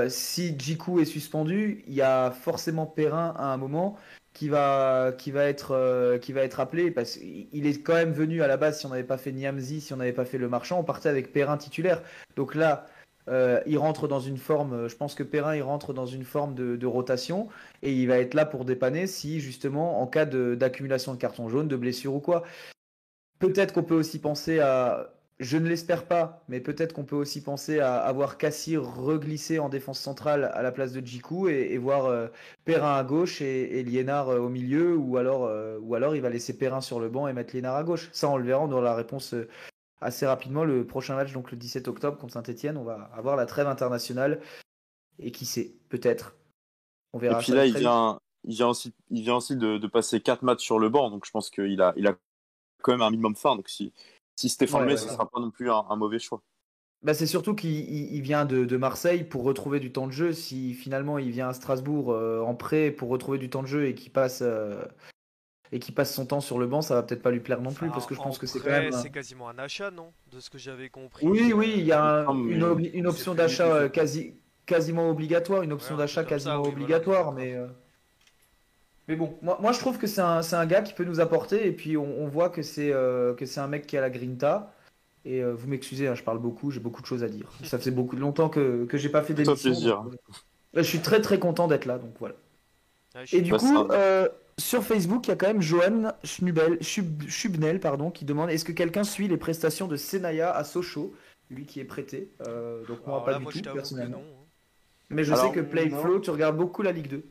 Si 0.09 0.55
Jiku 0.59 0.99
est 0.99 1.05
suspendu, 1.05 1.83
il 1.87 1.93
y 1.93 2.01
a 2.01 2.31
forcément 2.31 2.85
Perrin 2.85 3.33
à 3.37 3.45
un 3.53 3.57
moment 3.57 3.97
qui 4.33 4.49
va 4.49 5.13
qui 5.17 5.31
va 5.31 5.45
être 5.45 6.17
qui 6.21 6.33
va 6.33 6.41
être 6.43 6.59
appelé 6.59 6.91
parce 6.91 7.15
qu'il 7.17 7.65
est 7.65 7.81
quand 7.81 7.93
même 7.93 8.11
venu 8.11 8.41
à 8.43 8.47
la 8.47 8.57
base 8.57 8.79
si 8.79 8.85
on 8.85 8.89
n'avait 8.89 9.03
pas 9.05 9.17
fait 9.17 9.31
Niamzi, 9.31 9.79
si 9.81 9.93
on 9.93 9.97
n'avait 9.97 10.11
pas 10.13 10.25
fait 10.25 10.37
le 10.37 10.49
marchand, 10.49 10.79
on 10.79 10.83
partait 10.83 11.07
avec 11.09 11.31
Perrin 11.31 11.57
titulaire. 11.57 12.01
Donc 12.35 12.53
là, 12.55 12.85
euh, 13.27 13.61
il 13.65 13.77
rentre 13.77 14.07
dans 14.07 14.19
une 14.19 14.37
forme. 14.37 14.73
euh, 14.73 14.89
Je 14.89 14.95
pense 14.95 15.15
que 15.15 15.23
Perrin 15.23 15.55
il 15.55 15.63
rentre 15.63 15.93
dans 15.93 16.05
une 16.05 16.23
forme 16.23 16.53
de, 16.55 16.85
rotation 16.85 17.47
et 17.81 17.91
il 17.91 18.07
va 18.07 18.19
être 18.19 18.33
là 18.35 18.45
pour 18.45 18.65
dépanner 18.65 19.07
si 19.07 19.39
justement 19.39 20.01
en 20.01 20.07
cas 20.07 20.25
d'accumulation 20.25 21.13
de 21.13 21.17
cartons 21.17 21.49
jaunes, 21.49 21.67
de 21.67 21.75
blessure 21.75 22.13
ou 22.13 22.19
quoi. 22.19 22.43
Peut-être 23.39 23.73
qu'on 23.73 23.83
peut 23.83 23.95
aussi 23.95 24.19
penser 24.19 24.59
à 24.59 25.11
je 25.39 25.57
ne 25.57 25.67
l'espère 25.67 26.05
pas, 26.05 26.45
mais 26.47 26.61
peut-être 26.61 26.93
qu'on 26.93 27.03
peut 27.03 27.17
aussi 27.17 27.43
penser 27.43 27.79
à 27.79 27.97
avoir 27.97 28.37
Cassie 28.37 28.77
reglissé 28.77 29.59
en 29.59 29.67
défense 29.67 29.99
centrale 29.99 30.49
à 30.53 30.61
la 30.61 30.71
place 30.71 30.93
de 30.93 31.05
Jiku 31.05 31.49
et, 31.49 31.77
voir 31.77 32.05
euh, 32.05 32.27
Perrin 32.63 32.95
à 32.95 33.03
gauche 33.03 33.41
et, 33.41 33.79
et 33.79 33.83
Liénard 33.83 34.29
au 34.29 34.47
milieu, 34.47 34.95
ou 34.95 35.17
alors, 35.17 35.51
ou 35.81 35.93
alors 35.95 36.15
il 36.15 36.21
va 36.21 36.29
laisser 36.29 36.57
Perrin 36.57 36.79
sur 36.79 37.01
le 37.01 37.09
banc 37.09 37.27
et 37.27 37.33
mettre 37.33 37.53
Liénard 37.53 37.75
à 37.75 37.83
gauche. 37.83 38.09
Ça, 38.13 38.29
on 38.29 38.37
le 38.37 38.45
verra, 38.45 38.63
on 38.63 38.81
la 38.81 38.95
réponse 38.95 39.35
assez 40.05 40.25
rapidement. 40.25 40.63
Le 40.63 40.85
prochain 40.87 41.15
match, 41.15 41.33
donc 41.33 41.51
le 41.51 41.57
17 41.57 41.87
octobre 41.87 42.17
contre 42.17 42.33
Saint-Etienne, 42.33 42.77
on 42.77 42.83
va 42.83 43.09
avoir 43.13 43.35
la 43.35 43.45
trêve 43.45 43.67
internationale. 43.67 44.41
Et 45.19 45.31
qui 45.31 45.45
sait, 45.45 45.75
peut-être. 45.89 46.35
On 47.13 47.19
Et 47.19 47.21
verra. 47.23 47.37
puis 47.39 47.47
ça 47.47 47.55
là, 47.55 47.65
il 47.65 47.73
vient, 47.77 48.19
il 48.43 48.55
vient 48.55 48.67
aussi, 48.67 48.93
il 49.09 49.21
vient 49.23 49.37
aussi 49.37 49.55
de, 49.55 49.77
de 49.77 49.87
passer 49.87 50.19
quatre 50.21 50.43
matchs 50.43 50.63
sur 50.63 50.77
le 50.79 50.89
banc, 50.89 51.09
donc 51.09 51.25
je 51.25 51.31
pense 51.31 51.49
qu'il 51.49 51.81
a, 51.81 51.93
il 51.97 52.07
a 52.07 52.15
quand 52.81 52.91
même 52.91 53.01
un 53.01 53.09
minimum 53.11 53.35
faim. 53.35 53.55
Donc 53.55 53.69
si, 53.69 53.93
si 54.35 54.49
Stéphane 54.49 54.81
Ouais, 54.81 54.87
le 54.87 54.87
met, 54.87 54.91
ouais, 54.93 54.97
ce 54.97 55.05
ouais. 55.05 55.13
sera 55.13 55.29
pas 55.29 55.39
non 55.39 55.51
plus 55.51 55.71
un, 55.71 55.85
un 55.89 55.95
mauvais 55.95 56.19
choix. 56.19 56.41
Bah, 57.01 57.13
c'est 57.13 57.27
surtout 57.27 57.55
qu'il 57.55 57.71
il- 57.71 58.13
il 58.15 58.21
vient 58.21 58.45
de, 58.45 58.65
de 58.65 58.77
Marseille 58.77 59.23
pour 59.23 59.43
retrouver 59.43 59.79
du 59.79 59.91
temps 59.91 60.07
de 60.07 60.11
jeu. 60.11 60.33
Si 60.33 60.73
finalement 60.73 61.17
il 61.19 61.29
vient 61.31 61.49
à 61.49 61.53
Strasbourg 61.53 62.11
euh, 62.11 62.41
en 62.41 62.55
prêt 62.55 62.91
pour 62.91 63.09
retrouver 63.09 63.37
du 63.37 63.49
temps 63.49 63.61
de 63.61 63.67
jeu 63.67 63.85
et 63.87 63.95
qu'il 63.95 64.11
passe 64.11 64.39
euh, 64.41 64.83
et 65.75 65.79
qu'il 65.79 65.93
passe 65.93 66.13
son 66.15 66.25
temps 66.25 66.39
sur 66.39 66.57
le 66.57 66.67
banc, 66.67 66.81
ça 66.81 66.95
va 66.95 67.03
peut-être 67.03 67.21
pas 67.21 67.31
lui 67.31 67.41
plaire 67.41 67.59
non 67.61 67.73
plus 67.73 67.89
parce 67.89 68.05
que 68.05 68.15
je 68.15 68.19
en 68.21 68.23
pense 68.23 68.37
que 68.39 68.47
c'est 68.47 68.59
quand 68.59 68.69
même. 68.69 68.93
C'est 68.93 69.09
quasiment 69.09 69.49
un 69.49 69.59
achat, 69.59 69.91
non 69.91 70.13
De 70.31 70.39
ce 70.39 70.49
que 70.49 70.57
j'avais 70.57 70.87
compris. 70.87 71.27
Oui, 71.27 71.51
oui, 71.53 71.73
il 71.77 71.85
y 71.85 71.91
a 71.91 72.01
un- 72.01 72.33
mais 72.45 72.55
une, 72.55 72.61
obli- 72.61 72.91
une 72.93 73.03
c'est 73.03 73.09
option 73.09 73.35
d'achat 73.35 73.67
euh, 73.67 73.89
quasi 73.89 74.35
quasiment 74.65 75.09
obligatoire, 75.09 75.63
une 75.63 75.73
option 75.73 75.95
Ouais, 75.95 75.99
d'achat 75.99 76.23
ça, 76.23 76.29
quasiment 76.29 76.61
oui, 76.63 76.69
obligatoire, 76.71 77.33
mais. 77.33 77.55
euh, 77.55 77.67
Mais 79.09 79.15
bon, 79.17 79.37
moi, 79.41 79.57
moi 79.61 79.71
je 79.73 79.79
trouve 79.79 79.97
que 79.97 80.07
c'est 80.07 80.21
un, 80.21 80.41
c'est 80.41 80.55
un 80.55 80.65
gars 80.65 80.81
qui 80.81 80.93
peut 80.93 81.03
nous 81.03 81.19
apporter 81.19 81.67
et 81.67 81.71
puis 81.73 81.97
on, 81.97 82.21
on 82.23 82.27
voit 82.27 82.49
que 82.49 82.61
c'est 82.61 82.91
euh, 82.93 83.33
que 83.35 83.45
c'est 83.45 83.59
un 83.59 83.67
mec 83.67 83.85
qui 83.85 83.97
a 83.97 84.01
la 84.01 84.09
grinta. 84.09 84.73
Et 85.25 85.43
euh, 85.43 85.53
vous 85.53 85.67
m'excusez, 85.67 86.07
hein, 86.07 86.15
je 86.15 86.23
parle 86.23 86.39
beaucoup, 86.39 86.71
j'ai 86.71 86.79
beaucoup 86.79 87.01
de 87.01 87.07
choses 87.07 87.23
à 87.23 87.27
dire. 87.29 87.49
Ça 87.65 87.77
faisait 87.77 87.91
beaucoup 87.91 88.15
longtemps 88.15 88.47
que, 88.49 88.85
que 88.85 88.97
j'ai 88.97 89.09
pas 89.09 89.23
fait 89.23 89.33
d'émission. 89.33 89.71
plaisir. 89.71 90.03
donc, 90.03 90.13
euh, 90.13 90.17
je 90.77 90.81
suis 90.83 90.99
très 90.99 91.19
très 91.21 91.37
content 91.39 91.67
d'être 91.67 91.85
là, 91.85 91.97
donc 91.97 92.13
voilà. 92.19 92.35
Ouais, 93.15 93.23
Et 93.31 93.41
du 93.41 93.51
coup, 93.53 93.77
euh, 93.91 94.27
sur 94.57 94.83
Facebook, 94.83 95.27
il 95.27 95.29
y 95.29 95.33
a 95.33 95.35
quand 95.35 95.47
même 95.47 95.61
Johan 95.61 96.11
Schnubel, 96.23 96.77
Schub- 96.81 97.27
Schubnel 97.27 97.79
pardon, 97.79 98.09
qui 98.11 98.25
demande 98.25 98.49
est-ce 98.49 98.63
que 98.65 98.71
quelqu'un 98.71 99.03
suit 99.03 99.27
les 99.27 99.37
prestations 99.37 99.87
de 99.87 99.97
Senaya 99.97 100.51
à 100.55 100.63
Sochaux, 100.63 101.13
lui 101.49 101.65
qui 101.65 101.79
est 101.79 101.85
prêté. 101.85 102.31
Euh, 102.47 102.85
donc 102.85 102.99
moi 103.05 103.15
Alors 103.15 103.25
pas 103.25 103.31
là, 103.31 103.37
du 103.39 103.43
moi, 103.43 103.51
tout 103.51 103.61
personnellement. 103.61 104.17
non. 104.19 104.23
hein. 104.23 104.45
Mais 105.09 105.23
je 105.23 105.33
Alors, 105.33 105.45
sais 105.45 105.51
que 105.51 105.59
Playflow, 105.59 106.19
tu 106.19 106.29
regardes 106.31 106.57
beaucoup 106.57 106.81
la 106.81 106.91
Ligue 106.91 107.09
2. 107.09 107.23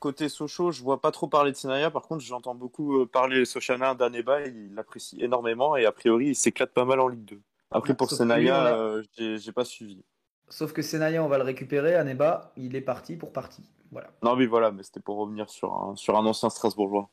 Côté 0.00 0.28
Sochaux, 0.28 0.72
je 0.72 0.82
vois 0.82 1.00
pas 1.00 1.12
trop 1.12 1.28
parler 1.28 1.52
de 1.52 1.56
Senaya. 1.56 1.90
Par 1.90 2.02
contre, 2.02 2.24
j'entends 2.24 2.54
beaucoup 2.56 3.00
euh, 3.00 3.06
parler 3.06 3.44
Sochana 3.44 3.94
d'Aneba. 3.94 4.42
Il 4.46 4.74
l'apprécie 4.74 5.22
énormément 5.22 5.76
et 5.76 5.86
a 5.86 5.92
priori, 5.92 6.26
il 6.26 6.34
s'éclate 6.34 6.72
pas 6.72 6.84
mal 6.84 6.98
en 7.00 7.06
Ligue 7.08 7.24
2. 7.24 7.40
Après, 7.70 7.94
pour 7.94 8.10
Sauf 8.10 8.18
Senaya, 8.18 8.76
euh, 8.76 9.02
j'ai 9.16 9.38
j'ai 9.38 9.52
pas 9.52 9.64
suivi. 9.64 10.02
Sauf 10.48 10.72
que 10.72 10.82
Senaya, 10.82 11.22
on 11.24 11.28
va 11.28 11.38
le 11.38 11.44
récupérer. 11.44 11.94
Aneba, 11.94 12.52
il 12.56 12.74
est 12.76 12.80
parti 12.82 13.16
pour 13.16 13.32
partie. 13.32 13.62
Voilà. 13.92 14.10
Non, 14.22 14.36
mais 14.36 14.46
voilà, 14.46 14.72
mais 14.72 14.82
c'était 14.82 15.00
pour 15.00 15.18
revenir 15.18 15.50
sur 15.50 15.74
un, 15.74 15.94
sur 15.96 16.16
un 16.16 16.24
ancien 16.24 16.48
Strasbourgeois. 16.48 17.10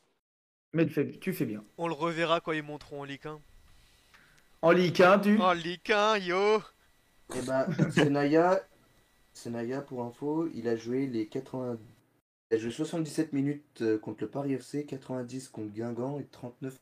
Mais 0.72 0.86
tu 0.86 0.92
fais, 0.94 1.10
tu 1.18 1.32
fais 1.34 1.44
bien. 1.44 1.62
On 1.76 1.86
le 1.86 1.94
reverra 1.94 2.40
quand 2.40 2.52
ils 2.52 2.62
monteront 2.62 3.02
en 3.02 3.04
Ligue 3.04 3.26
1. 3.26 3.40
En 4.62 4.70
Ligue 4.70 5.02
1, 5.02 5.18
tu? 5.18 5.40
En 5.40 5.52
Ligue 5.52 5.92
1, 5.92 6.18
yo 6.18 6.62
Eh 7.34 7.42
ben, 7.42 7.66
Senaya, 7.90 8.60
Senaya, 9.34 9.82
pour 9.82 10.02
info, 10.04 10.48
il 10.54 10.68
a 10.68 10.76
joué 10.76 11.06
les 11.06 11.28
80. 11.28 11.76
Il 12.50 12.56
a 12.56 12.58
joué 12.58 12.70
77 12.70 13.34
minutes 13.34 13.82
euh, 13.82 13.98
contre 13.98 14.22
le 14.22 14.30
Paris 14.30 14.54
FC, 14.54 14.86
90 14.86 15.48
contre 15.50 15.72
Guingamp 15.72 16.18
et 16.18 16.24
39. 16.26 16.74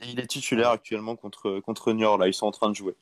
Et 0.00 0.10
il 0.10 0.20
est 0.20 0.26
titulaire 0.26 0.70
actuellement 0.70 1.16
contre, 1.16 1.60
contre 1.60 1.92
Niort, 1.92 2.16
là, 2.16 2.28
ils 2.28 2.34
sont 2.34 2.46
en 2.46 2.50
train 2.50 2.70
de 2.70 2.74
jouer. 2.74 2.96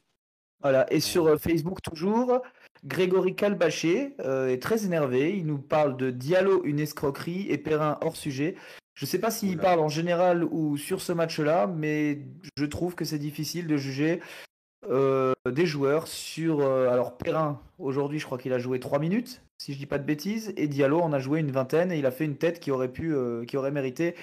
Voilà. 0.60 0.92
Et 0.92 1.00
sur 1.00 1.26
euh, 1.26 1.36
Facebook, 1.36 1.82
toujours, 1.82 2.40
Grégory 2.84 3.34
Calbaché 3.34 4.14
euh, 4.20 4.48
est 4.48 4.62
très 4.62 4.84
énervé. 4.84 5.36
Il 5.36 5.46
nous 5.46 5.58
parle 5.58 5.96
de 5.96 6.10
Diallo, 6.10 6.62
une 6.64 6.80
escroquerie, 6.80 7.46
et 7.48 7.58
Perrin 7.58 7.98
hors 8.00 8.16
sujet. 8.16 8.56
Je 8.94 9.04
sais 9.04 9.18
pas 9.18 9.30
s'il 9.30 9.58
parle 9.58 9.80
en 9.80 9.88
général 9.88 10.44
ou 10.44 10.76
sur 10.76 11.02
ce 11.02 11.12
match-là, 11.12 11.66
mais 11.66 12.20
je 12.56 12.64
trouve 12.64 12.94
que 12.94 13.04
c'est 13.04 13.18
difficile 13.18 13.66
de 13.66 13.76
juger 13.76 14.20
euh, 14.88 15.34
des 15.50 15.66
joueurs 15.66 16.06
sur. 16.06 16.60
euh, 16.60 16.88
alors, 16.90 17.18
Perrin, 17.18 17.60
aujourd'hui, 17.78 18.18
je 18.18 18.24
crois 18.24 18.38
qu'il 18.38 18.52
a 18.52 18.58
joué 18.58 18.80
3 18.80 18.98
minutes, 18.98 19.42
si 19.58 19.74
je 19.74 19.78
dis 19.78 19.86
pas 19.86 19.98
de 19.98 20.04
bêtises, 20.04 20.54
et 20.56 20.66
Diallo 20.66 21.00
en 21.00 21.12
a 21.12 21.18
joué 21.18 21.40
une 21.40 21.50
vingtaine, 21.50 21.92
et 21.92 21.98
il 21.98 22.06
a 22.06 22.10
fait 22.10 22.24
une 22.24 22.36
tête 22.36 22.60
qui 22.60 22.70
aurait 22.70 22.92
pu, 22.92 23.14
qui 23.46 23.56
aurait 23.56 23.70
mérité 23.70 24.14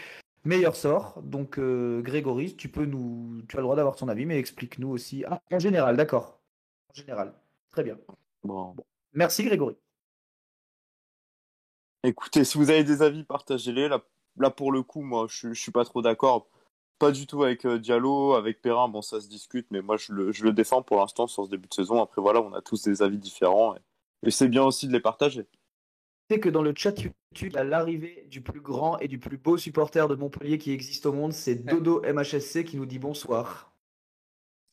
meilleur 0.45 0.75
sort. 0.75 1.21
Donc, 1.21 1.59
Grégory, 1.59 2.55
tu 2.55 2.69
peux 2.69 2.85
nous, 2.85 3.41
tu 3.47 3.55
as 3.57 3.59
le 3.59 3.63
droit 3.63 3.75
d'avoir 3.75 3.95
ton 3.95 4.07
avis, 4.07 4.25
mais 4.25 4.39
explique-nous 4.39 4.89
aussi. 4.89 5.23
Ah, 5.27 5.39
en 5.51 5.59
général, 5.59 5.97
d'accord. 5.97 6.39
En 6.89 6.93
général, 6.95 7.33
très 7.71 7.83
bien. 7.83 7.97
Bon. 8.43 8.75
Merci, 9.13 9.43
Grégory. 9.43 9.75
Écoutez, 12.03 12.43
si 12.43 12.57
vous 12.57 12.69
avez 12.69 12.83
des 12.83 13.01
avis, 13.01 13.23
partagez-les. 13.23 13.87
Là, 13.87 14.03
là, 14.37 14.49
pour 14.49 14.71
le 14.71 14.83
coup, 14.83 15.01
moi, 15.01 15.27
je, 15.29 15.53
je 15.53 15.61
suis 15.61 15.71
pas 15.71 15.85
trop 15.85 16.01
d'accord. 16.01 16.49
Pas 16.99 17.11
du 17.11 17.27
tout 17.27 17.43
avec 17.43 17.65
euh, 17.65 17.79
Diallo, 17.79 18.33
avec 18.33 18.61
Perrin, 18.61 18.87
bon, 18.87 19.01
ça 19.01 19.19
se 19.21 19.27
discute, 19.27 19.67
mais 19.71 19.81
moi, 19.81 19.97
je 19.97 20.13
le, 20.13 20.31
je 20.31 20.43
le 20.43 20.53
défends 20.53 20.81
pour 20.81 20.97
l'instant 20.97 21.27
sur 21.27 21.45
ce 21.45 21.49
début 21.49 21.67
de 21.67 21.73
saison. 21.73 22.01
Après, 22.01 22.21
voilà, 22.21 22.41
on 22.41 22.53
a 22.53 22.61
tous 22.61 22.81
des 22.83 23.01
avis 23.01 23.17
différents. 23.17 23.75
Et, 23.75 24.27
et 24.27 24.31
c'est 24.31 24.47
bien 24.47 24.63
aussi 24.63 24.87
de 24.87 24.93
les 24.93 24.99
partager. 24.99 25.45
Tu 25.45 26.35
sais 26.35 26.39
que 26.39 26.49
dans 26.49 26.61
le 26.61 26.73
chat 26.75 26.95
YouTube, 26.99 27.57
a 27.57 27.63
l'arrivée 27.63 28.25
du 28.29 28.41
plus 28.41 28.61
grand 28.61 28.97
et 28.99 29.07
du 29.07 29.19
plus 29.19 29.37
beau 29.37 29.57
supporter 29.57 30.07
de 30.07 30.15
Montpellier 30.15 30.57
qui 30.57 30.71
existe 30.71 31.05
au 31.05 31.13
monde, 31.13 31.33
c'est 31.33 31.55
Dodo 31.55 32.01
MHSC 32.01 32.63
qui 32.63 32.77
nous 32.77 32.85
dit 32.85 32.99
bonsoir. 32.99 33.72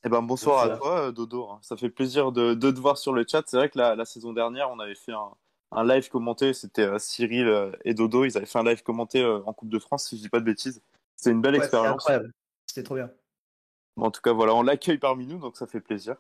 Eh 0.04 0.08
ben, 0.08 0.22
bonsoir 0.22 0.62
à 0.62 0.76
toi, 0.78 1.00
euh, 1.08 1.12
Dodo. 1.12 1.48
hein. 1.50 1.58
Ça 1.62 1.76
fait 1.76 1.90
plaisir 1.90 2.32
de, 2.32 2.54
de 2.54 2.70
te 2.70 2.78
voir 2.80 2.96
sur 2.96 3.12
le 3.12 3.24
chat. 3.28 3.42
C'est 3.46 3.56
vrai 3.58 3.68
que 3.68 3.78
la, 3.78 3.94
la 3.94 4.04
saison 4.04 4.32
dernière, 4.32 4.70
on 4.70 4.78
avait 4.78 4.94
fait 4.94 5.12
un, 5.12 5.30
un 5.72 5.84
live 5.84 6.08
commenté. 6.08 6.54
C'était 6.54 6.82
euh, 6.82 6.98
Cyril 6.98 7.46
euh, 7.46 7.70
et 7.84 7.92
Dodo. 7.92 8.24
Ils 8.24 8.36
avaient 8.36 8.46
fait 8.46 8.58
un 8.58 8.64
live 8.64 8.82
commenté 8.82 9.20
euh, 9.22 9.42
en 9.44 9.52
Coupe 9.52 9.68
de 9.68 9.78
France, 9.78 10.06
si 10.08 10.16
je 10.16 10.22
dis 10.22 10.28
pas 10.30 10.40
de 10.40 10.44
bêtises. 10.46 10.82
C'était 11.16 11.30
une 11.32 11.42
belle 11.42 11.54
Ouais, 11.54 11.60
expérience. 11.60 11.96
incroyable. 12.00 12.32
C'était 12.66 12.82
trop 12.82 12.94
bien. 12.94 13.10
Bon, 13.96 14.06
en 14.06 14.10
tout 14.10 14.22
cas, 14.22 14.32
voilà, 14.32 14.54
on 14.54 14.62
l'accueille 14.62 14.96
parmi 14.98 15.26
nous, 15.26 15.38
donc 15.38 15.56
ça 15.58 15.66
fait 15.66 15.80
plaisir. 15.80 16.16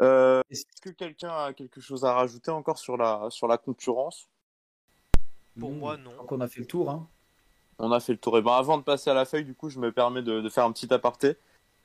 Euh, 0.00 0.42
Est-ce 0.50 0.64
que 0.82 0.90
quelqu'un 0.90 1.30
a 1.30 1.52
quelque 1.54 1.80
chose 1.80 2.04
à 2.04 2.12
rajouter 2.12 2.50
encore 2.50 2.78
sur 2.78 2.96
la, 2.98 3.28
sur 3.30 3.48
la 3.48 3.56
concurrence? 3.56 4.28
Pour 5.58 5.72
Mmh. 5.72 5.78
moi, 5.78 5.96
non. 5.96 6.14
Donc 6.18 6.30
on 6.32 6.40
a 6.40 6.48
fait 6.48 6.60
le 6.60 6.66
tour. 6.66 6.90
Hein. 6.90 7.08
On 7.78 7.90
a 7.92 7.98
fait 8.00 8.12
le 8.12 8.18
tour. 8.18 8.36
Et 8.36 8.42
ben, 8.42 8.52
avant 8.52 8.76
de 8.76 8.82
passer 8.82 9.08
à 9.08 9.14
la 9.14 9.24
feuille, 9.24 9.44
du 9.44 9.54
coup, 9.54 9.70
je 9.70 9.78
me 9.80 9.90
permets 9.90 10.22
de, 10.22 10.40
de 10.40 10.48
faire 10.50 10.64
un 10.64 10.72
petit 10.72 10.92
aparté 10.92 11.36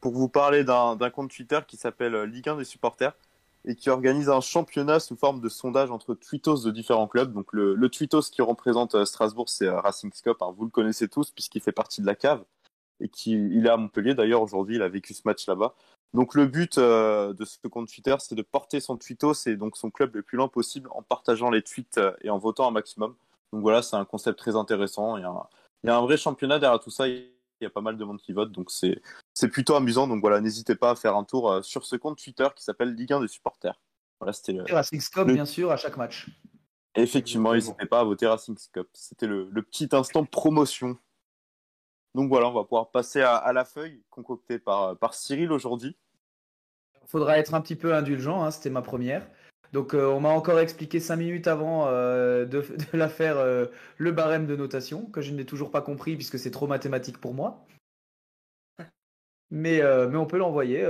pour 0.03 0.11
vous 0.11 0.27
parler 0.27 0.65
d'un 0.65 1.09
compte 1.11 1.31
Twitter 1.31 1.61
qui 1.65 1.77
s'appelle 1.77 2.13
euh, 2.13 2.25
Ligue 2.25 2.49
1 2.49 2.57
des 2.57 2.65
supporters 2.65 3.13
et 3.63 3.73
qui 3.73 3.89
organise 3.89 4.27
un 4.29 4.41
championnat 4.41 4.99
sous 4.99 5.15
forme 5.15 5.39
de 5.39 5.47
sondage 5.47 5.91
entre 5.91 6.13
tweetos 6.13 6.65
de 6.65 6.71
différents 6.71 7.07
clubs. 7.07 7.31
Donc, 7.31 7.53
le, 7.53 7.73
le 7.73 7.89
tweetos 7.89 8.23
qui 8.23 8.41
représente 8.41 8.95
euh, 8.95 9.05
Strasbourg, 9.05 9.47
c'est 9.47 9.65
euh, 9.65 9.79
Racing 9.79 10.11
Scope. 10.11 10.41
hein. 10.41 10.53
vous 10.57 10.65
le 10.65 10.71
connaissez 10.71 11.07
tous 11.07 11.31
puisqu'il 11.31 11.61
fait 11.61 11.71
partie 11.71 12.01
de 12.01 12.05
la 12.05 12.15
cave 12.15 12.43
et 12.99 13.07
qui 13.07 13.31
il 13.31 13.65
est 13.65 13.69
à 13.69 13.77
Montpellier. 13.77 14.13
D'ailleurs, 14.13 14.41
aujourd'hui, 14.41 14.75
il 14.75 14.81
a 14.81 14.89
vécu 14.89 15.13
ce 15.13 15.21
match 15.23 15.47
là-bas. 15.47 15.73
Donc, 16.13 16.35
le 16.35 16.47
but 16.47 16.77
de 16.77 17.45
ce 17.45 17.65
compte 17.69 17.87
Twitter, 17.87 18.17
c'est 18.19 18.35
de 18.35 18.41
porter 18.41 18.81
son 18.81 18.97
tweetos 18.97 19.47
et 19.47 19.55
donc 19.55 19.77
son 19.77 19.89
club 19.89 20.13
le 20.15 20.21
plus 20.21 20.35
loin 20.35 20.49
possible 20.49 20.89
en 20.91 21.01
partageant 21.01 21.49
les 21.49 21.61
tweets 21.61 21.97
et 22.21 22.29
en 22.29 22.39
votant 22.39 22.67
un 22.67 22.71
maximum. 22.71 23.15
Donc 23.53 23.61
voilà, 23.61 23.81
c'est 23.81 23.95
un 23.95 24.03
concept 24.05 24.37
très 24.37 24.57
intéressant. 24.57 25.15
Il 25.15 25.21
y 25.21 25.23
a 25.23 25.29
un, 25.29 25.47
il 25.83 25.87
y 25.87 25.89
a 25.89 25.95
un 25.97 26.01
vrai 26.01 26.17
championnat 26.17 26.59
derrière 26.59 26.81
tout 26.81 26.91
ça. 26.91 27.05
Y 27.63 27.67
a 27.67 27.71
pas 27.71 27.81
mal 27.81 27.97
de 27.97 28.03
monde 28.05 28.21
qui 28.21 28.33
vote, 28.33 28.51
donc 28.51 28.69
c'est 28.71 29.47
plutôt 29.49 29.75
amusant. 29.75 30.07
Donc 30.07 30.21
voilà, 30.21 30.39
n'hésitez 30.41 30.75
pas 30.75 30.91
à 30.91 30.95
faire 30.95 31.15
un 31.15 31.23
tour 31.23 31.51
euh, 31.51 31.61
sur 31.61 31.85
ce 31.85 31.95
compte 31.95 32.17
Twitter 32.21 32.47
qui 32.55 32.63
s'appelle 32.63 32.93
Ligue 32.93 33.13
1 33.13 33.21
des 33.21 33.27
supporters. 33.27 33.79
Voilà, 34.19 34.33
c'était 34.33 34.53
le- 34.53 34.69
Et 34.69 34.73
Racing 34.73 35.01
Scope, 35.01 35.27
Le- 35.27 35.33
bien 35.33 35.45
sûr, 35.45 35.71
à 35.71 35.77
chaque 35.77 35.97
match. 35.97 36.27
effectivement, 36.95 37.53
n'hésitez 37.53 37.85
pas 37.85 37.99
à 37.99 38.03
voter 38.03 38.27
Racing 38.27 38.57
Cup. 38.71 38.87
C'était 38.93 39.27
le, 39.27 39.49
le 39.51 39.61
petit 39.61 39.89
instant 39.91 40.23
promotion. 40.25 40.97
Donc 42.15 42.29
voilà, 42.29 42.47
on 42.47 42.53
va 42.53 42.63
pouvoir 42.63 42.91
passer 42.91 43.21
à, 43.21 43.35
à 43.35 43.53
la 43.53 43.65
feuille 43.65 44.03
concoctée 44.11 44.59
par 44.59 44.95
par 44.97 45.13
Cyril 45.15 45.51
aujourd'hui. 45.51 45.97
Faudra 47.07 47.37
être 47.37 47.53
un 47.53 47.61
petit 47.61 47.75
peu 47.75 47.93
indulgent, 47.95 48.43
hein, 48.43 48.51
c'était 48.51 48.69
ma 48.69 48.81
première. 48.81 49.27
Donc 49.73 49.95
euh, 49.95 50.05
on 50.07 50.19
m'a 50.19 50.29
encore 50.29 50.59
expliqué 50.59 50.99
cinq 50.99 51.17
minutes 51.17 51.47
avant 51.47 51.87
euh, 51.87 52.45
de, 52.45 52.61
de 52.93 52.97
la 52.97 53.09
faire 53.09 53.37
euh, 53.37 53.65
le 53.97 54.11
barème 54.11 54.45
de 54.45 54.55
notation, 54.55 55.05
que 55.07 55.21
je 55.21 55.33
n'ai 55.33 55.45
toujours 55.45 55.71
pas 55.71 55.81
compris 55.81 56.15
puisque 56.15 56.39
c'est 56.39 56.51
trop 56.51 56.67
mathématique 56.67 57.17
pour 57.17 57.33
moi. 57.33 57.65
Mais, 59.49 59.81
mais 60.09 60.17
on 60.17 60.25
peut 60.25 60.37
l'envoyer, 60.37 60.83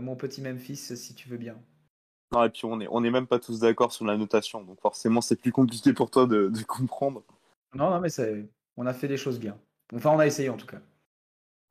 mon 0.00 0.16
petit 0.16 0.42
Memphis, 0.42 0.76
si 0.76 1.14
tu 1.14 1.30
veux 1.30 1.38
bien. 1.38 1.56
Non, 2.32 2.44
et 2.44 2.50
puis 2.50 2.66
on 2.66 2.78
est 2.80 2.86
on 2.90 3.02
est 3.04 3.10
même 3.10 3.26
pas 3.26 3.38
tous 3.38 3.60
d'accord 3.60 3.92
sur 3.92 4.04
la 4.04 4.18
notation, 4.18 4.62
donc 4.62 4.80
forcément 4.80 5.22
c'est 5.22 5.36
plus 5.36 5.52
compliqué 5.52 5.94
pour 5.94 6.10
toi 6.10 6.26
de, 6.26 6.48
de 6.48 6.62
comprendre. 6.62 7.22
Non, 7.74 7.88
non, 7.90 8.00
mais 8.00 8.10
c'est- 8.10 8.46
on 8.76 8.86
a 8.86 8.92
fait 8.92 9.08
des 9.08 9.16
choses 9.16 9.38
bien. 9.38 9.58
Enfin, 9.94 10.10
on 10.10 10.18
a 10.18 10.26
essayé 10.26 10.50
en 10.50 10.56
tout 10.58 10.66
cas. 10.66 10.80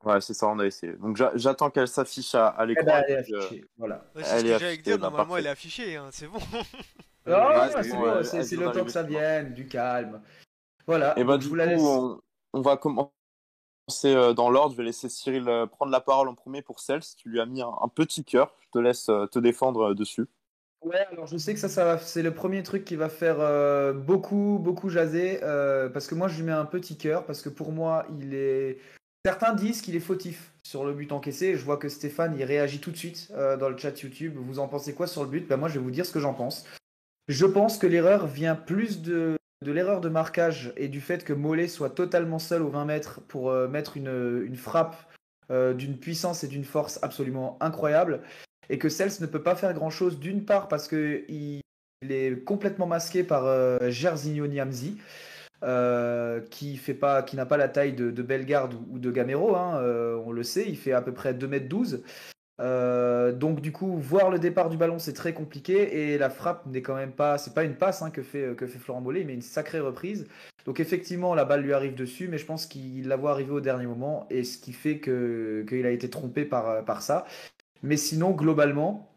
Ouais, 0.04 0.20
c'est 0.20 0.34
ça, 0.34 0.48
on 0.48 0.58
a 0.58 0.66
essayé. 0.66 0.94
Donc 0.94 1.16
j'a- 1.16 1.32
j'attends 1.36 1.70
qu'elle 1.70 1.88
s'affiche 1.88 2.34
à, 2.34 2.48
à 2.48 2.64
Eh 2.64 2.68
l'écran. 2.68 2.86
ben, 2.86 3.04
elle 3.06 3.12
est 3.28 3.32
euh, 3.34 3.38
affichée, 3.46 3.64
voilà. 3.78 3.94
Ouais, 4.14 4.22
Elle 4.22 4.24
c'est 4.24 4.24
ce 4.24 4.34
est 4.34 4.38
que 4.40 4.46
j'allais 4.46 4.64
affichée, 4.66 4.82
dire, 4.82 4.98
bah, 4.98 5.02
normalement 5.02 5.26
parfait. 5.34 5.40
elle 5.40 5.46
est 5.46 5.50
affichée, 5.50 5.96
hein, 5.96 6.08
c'est 6.10 6.26
bon. 6.26 6.38
Ah, 7.26 7.68
Ouais, 7.76 7.82
c'est 7.84 7.90
bon, 7.90 8.00
bon, 8.00 8.18
elle- 8.18 8.24
c'est 8.24 8.36
elle 8.38 8.44
c'est 8.46 8.56
vient 8.56 8.66
le 8.66 8.72
temps 8.72 8.84
que 8.84 8.90
ça 8.90 9.02
vienne, 9.04 9.52
du 9.52 9.68
calme. 9.68 10.20
Voilà, 10.88 11.16
Et 11.16 11.22
bah, 11.22 11.34
donc 11.34 11.40
du 11.40 11.44
je 11.44 11.48
coup, 11.48 11.50
vous 11.50 11.56
la 11.56 11.66
laisse. 11.66 11.80
on, 11.80 12.20
on 12.52 12.60
va 12.62 12.76
commencer 12.76 13.12
euh, 14.06 14.32
dans 14.32 14.50
l'ordre. 14.50 14.72
Je 14.72 14.76
vais 14.78 14.82
laisser 14.82 15.08
Cyril 15.08 15.48
euh, 15.48 15.66
prendre 15.66 15.92
la 15.92 16.00
parole 16.00 16.28
en 16.28 16.34
premier 16.34 16.62
pour 16.62 16.80
Cels. 16.80 17.02
Tu 17.16 17.28
lui 17.28 17.40
as 17.40 17.46
mis 17.46 17.62
un, 17.62 17.70
un 17.80 17.86
petit 17.88 18.24
cœur. 18.24 18.52
Je 18.60 18.70
te 18.72 18.78
laisse 18.80 19.08
euh, 19.08 19.26
te 19.26 19.38
défendre 19.38 19.90
euh, 19.90 19.94
dessus. 19.94 20.26
Ouais, 20.80 21.06
alors 21.12 21.28
je 21.28 21.36
sais 21.36 21.54
que 21.54 21.60
ça, 21.60 21.68
ça 21.68 21.84
va, 21.84 21.98
c'est 21.98 22.22
le 22.24 22.34
premier 22.34 22.64
truc 22.64 22.84
qui 22.84 22.96
va 22.96 23.08
faire 23.08 23.36
euh, 23.38 23.92
beaucoup, 23.92 24.58
beaucoup 24.60 24.88
jaser, 24.88 25.38
euh, 25.44 25.88
parce 25.88 26.08
que 26.08 26.16
moi 26.16 26.26
je 26.26 26.36
lui 26.38 26.42
mets 26.42 26.50
un 26.50 26.64
petit 26.64 26.98
cœur, 26.98 27.24
parce 27.24 27.40
que 27.40 27.48
pour 27.48 27.70
moi 27.70 28.04
il 28.18 28.34
est. 28.34 28.78
Certains 29.24 29.54
disent 29.54 29.82
qu'il 29.82 29.94
est 29.94 30.00
fautif 30.00 30.52
sur 30.64 30.84
le 30.84 30.92
but 30.94 31.12
encaissé. 31.12 31.56
Je 31.56 31.64
vois 31.64 31.76
que 31.76 31.88
Stéphane 31.88 32.34
il 32.36 32.42
réagit 32.42 32.80
tout 32.80 32.90
de 32.90 32.96
suite 32.96 33.28
euh, 33.34 33.56
dans 33.56 33.68
le 33.68 33.76
chat 33.76 33.96
YouTube. 34.00 34.34
Vous 34.36 34.58
en 34.58 34.66
pensez 34.66 34.94
quoi 34.94 35.06
sur 35.06 35.22
le 35.22 35.30
but? 35.30 35.46
Ben 35.46 35.56
moi 35.56 35.68
je 35.68 35.74
vais 35.74 35.80
vous 35.80 35.92
dire 35.92 36.04
ce 36.04 36.12
que 36.12 36.18
j'en 36.18 36.34
pense. 36.34 36.66
Je 37.28 37.46
pense 37.46 37.78
que 37.78 37.86
l'erreur 37.86 38.26
vient 38.26 38.56
plus 38.56 39.00
de 39.00 39.36
l'erreur 39.64 40.00
de 40.00 40.08
marquage 40.08 40.72
et 40.76 40.88
du 40.88 41.00
fait 41.00 41.22
que 41.24 41.32
Mollet 41.32 41.68
soit 41.68 41.90
totalement 41.90 42.40
seul 42.40 42.62
aux 42.62 42.68
20 42.68 42.84
mètres 42.84 43.20
pour 43.28 43.50
euh, 43.50 43.68
mettre 43.68 43.96
une, 43.96 44.56
frappe 44.56 44.96
euh, 45.52 45.72
d'une 45.72 45.96
puissance 45.96 46.42
et 46.42 46.48
d'une 46.48 46.64
force 46.64 46.98
absolument 47.02 47.58
incroyable 47.60 48.22
et 48.70 48.78
que 48.78 48.88
Cels 48.88 49.12
ne 49.20 49.26
peut 49.26 49.42
pas 49.42 49.54
faire 49.54 49.72
grand 49.72 49.90
chose 49.90 50.18
d'une 50.18 50.44
part 50.44 50.66
parce 50.66 50.88
que 50.88 51.24
il, 51.28 51.60
il 52.02 52.10
est 52.10 52.42
complètement 52.42 52.88
masqué 52.88 53.22
par 53.22 53.44
Jairzinho 53.88 54.48
Niamzi 54.48 54.98
euh, 55.62 56.40
qui 56.50 56.76
fait 56.76 56.98
n'a 57.34 57.46
pas 57.46 57.56
la 57.56 57.68
taille 57.68 57.92
de, 57.92 58.10
de 58.10 58.22
Bellegarde 58.22 58.74
ou, 58.90 58.98
de 58.98 59.10
Gamero 59.10 59.54
hein, 59.56 59.78
euh, 59.80 60.20
on 60.24 60.32
le 60.32 60.42
sait 60.42 60.64
il 60.66 60.76
fait 60.76 60.92
à 60.92 61.02
peu 61.02 61.12
près 61.12 61.34
2 61.34 61.46
mètres 61.46 61.68
12 61.68 62.02
euh, 62.60 63.32
donc 63.32 63.60
du 63.60 63.72
coup 63.72 63.96
voir 63.96 64.30
le 64.30 64.38
départ 64.38 64.70
du 64.70 64.76
ballon 64.76 64.98
c'est 64.98 65.12
très 65.12 65.32
compliqué 65.32 66.12
et 66.12 66.18
la 66.18 66.30
frappe 66.30 66.66
n'est 66.66 66.82
quand 66.82 66.94
même 66.96 67.12
pas 67.12 67.38
c'est 67.38 67.54
pas 67.54 67.64
une 67.64 67.74
passe 67.74 68.02
hein, 68.02 68.10
que 68.10 68.22
fait 68.22 68.56
que 68.56 68.66
fait 68.66 68.78
Florent 68.78 69.00
Mollet 69.00 69.24
mais 69.24 69.34
une 69.34 69.42
sacrée 69.42 69.80
reprise. 69.80 70.26
Donc 70.66 70.80
effectivement 70.80 71.34
la 71.34 71.44
balle 71.44 71.62
lui 71.62 71.72
arrive 71.72 71.94
dessus 71.94 72.28
mais 72.28 72.38
je 72.38 72.46
pense 72.46 72.66
qu'il 72.66 73.08
la 73.08 73.16
voit 73.16 73.30
arriver 73.30 73.52
au 73.52 73.60
dernier 73.60 73.86
moment 73.86 74.26
et 74.30 74.44
ce 74.44 74.58
qui 74.58 74.72
fait 74.72 75.00
qu'il 75.00 75.86
a 75.86 75.90
été 75.90 76.10
trompé 76.10 76.44
par 76.44 77.02
ça. 77.02 77.24
Mais 77.82 77.96
sinon, 77.96 78.30
globalement, 78.30 79.11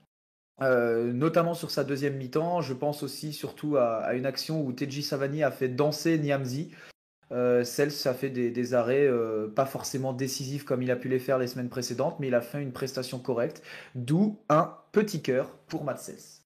euh, 0.61 1.11
notamment 1.11 1.53
sur 1.53 1.71
sa 1.71 1.83
deuxième 1.83 2.15
mi-temps, 2.15 2.61
je 2.61 2.73
pense 2.73 3.03
aussi 3.03 3.33
surtout 3.33 3.77
à, 3.77 4.13
une 4.13 4.25
action 4.25 4.61
où 4.61 4.71
Teji 4.71 5.03
Savani 5.03 5.43
a 5.43 5.51
fait 5.51 5.69
danser 5.69 6.17
Niamzi. 6.17 6.71
Euh, 7.31 7.63
Cels 7.63 8.07
a 8.07 8.13
fait 8.13 8.29
des, 8.29 8.73
arrêts 8.73 9.07
euh, 9.07 9.47
pas 9.47 9.65
forcément 9.65 10.13
décisifs 10.13 10.63
comme 10.63 10.83
il 10.83 10.91
a 10.91 10.95
pu 10.95 11.09
les 11.09 11.19
faire 11.19 11.39
les 11.39 11.47
semaines 11.47 11.69
précédentes, 11.69 12.19
mais 12.19 12.27
il 12.27 12.35
a 12.35 12.41
fait 12.41 12.61
une 12.61 12.71
prestation 12.71 13.19
correcte, 13.19 13.63
d'où 13.95 14.39
un 14.47 14.77
petit 14.91 15.21
cœur 15.21 15.49
pour 15.67 15.83
Matt 15.83 15.99
Cels. 15.99 16.45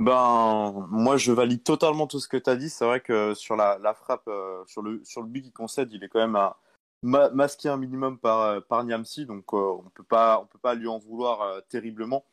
Ben, 0.00 0.86
moi, 0.90 1.16
je 1.16 1.32
valide 1.32 1.62
totalement 1.62 2.06
tout 2.06 2.18
ce 2.18 2.26
que 2.26 2.38
tu 2.38 2.48
as 2.48 2.56
dit. 2.56 2.70
C'est 2.70 2.84
vrai 2.84 3.00
que 3.00 3.34
sur 3.34 3.56
la, 3.56 3.94
frappe, 3.94 4.26
euh, 4.26 4.64
sur 4.66 4.82
le 4.82 5.04
sur 5.04 5.20
le 5.20 5.28
but 5.28 5.42
qu'il 5.42 5.52
concède, 5.52 5.92
il 5.92 6.02
est 6.02 6.08
quand 6.08 6.18
même 6.18 6.36
à, 6.36 6.56
ma- 7.02 7.30
masqué 7.30 7.68
un 7.68 7.76
minimum 7.76 8.18
par 8.18 8.40
euh, 8.42 8.60
par 8.60 8.84
Niamsi, 8.84 9.26
donc 9.26 9.44
euh, 9.54 9.56
on 9.84 9.90
peut 9.90 10.02
pas 10.04 10.40
on 10.42 10.46
peut 10.46 10.58
pas 10.58 10.74
lui 10.74 10.88
en 10.88 10.98
vouloir 10.98 11.42
euh, 11.42 11.60
terriblement. 11.68 12.24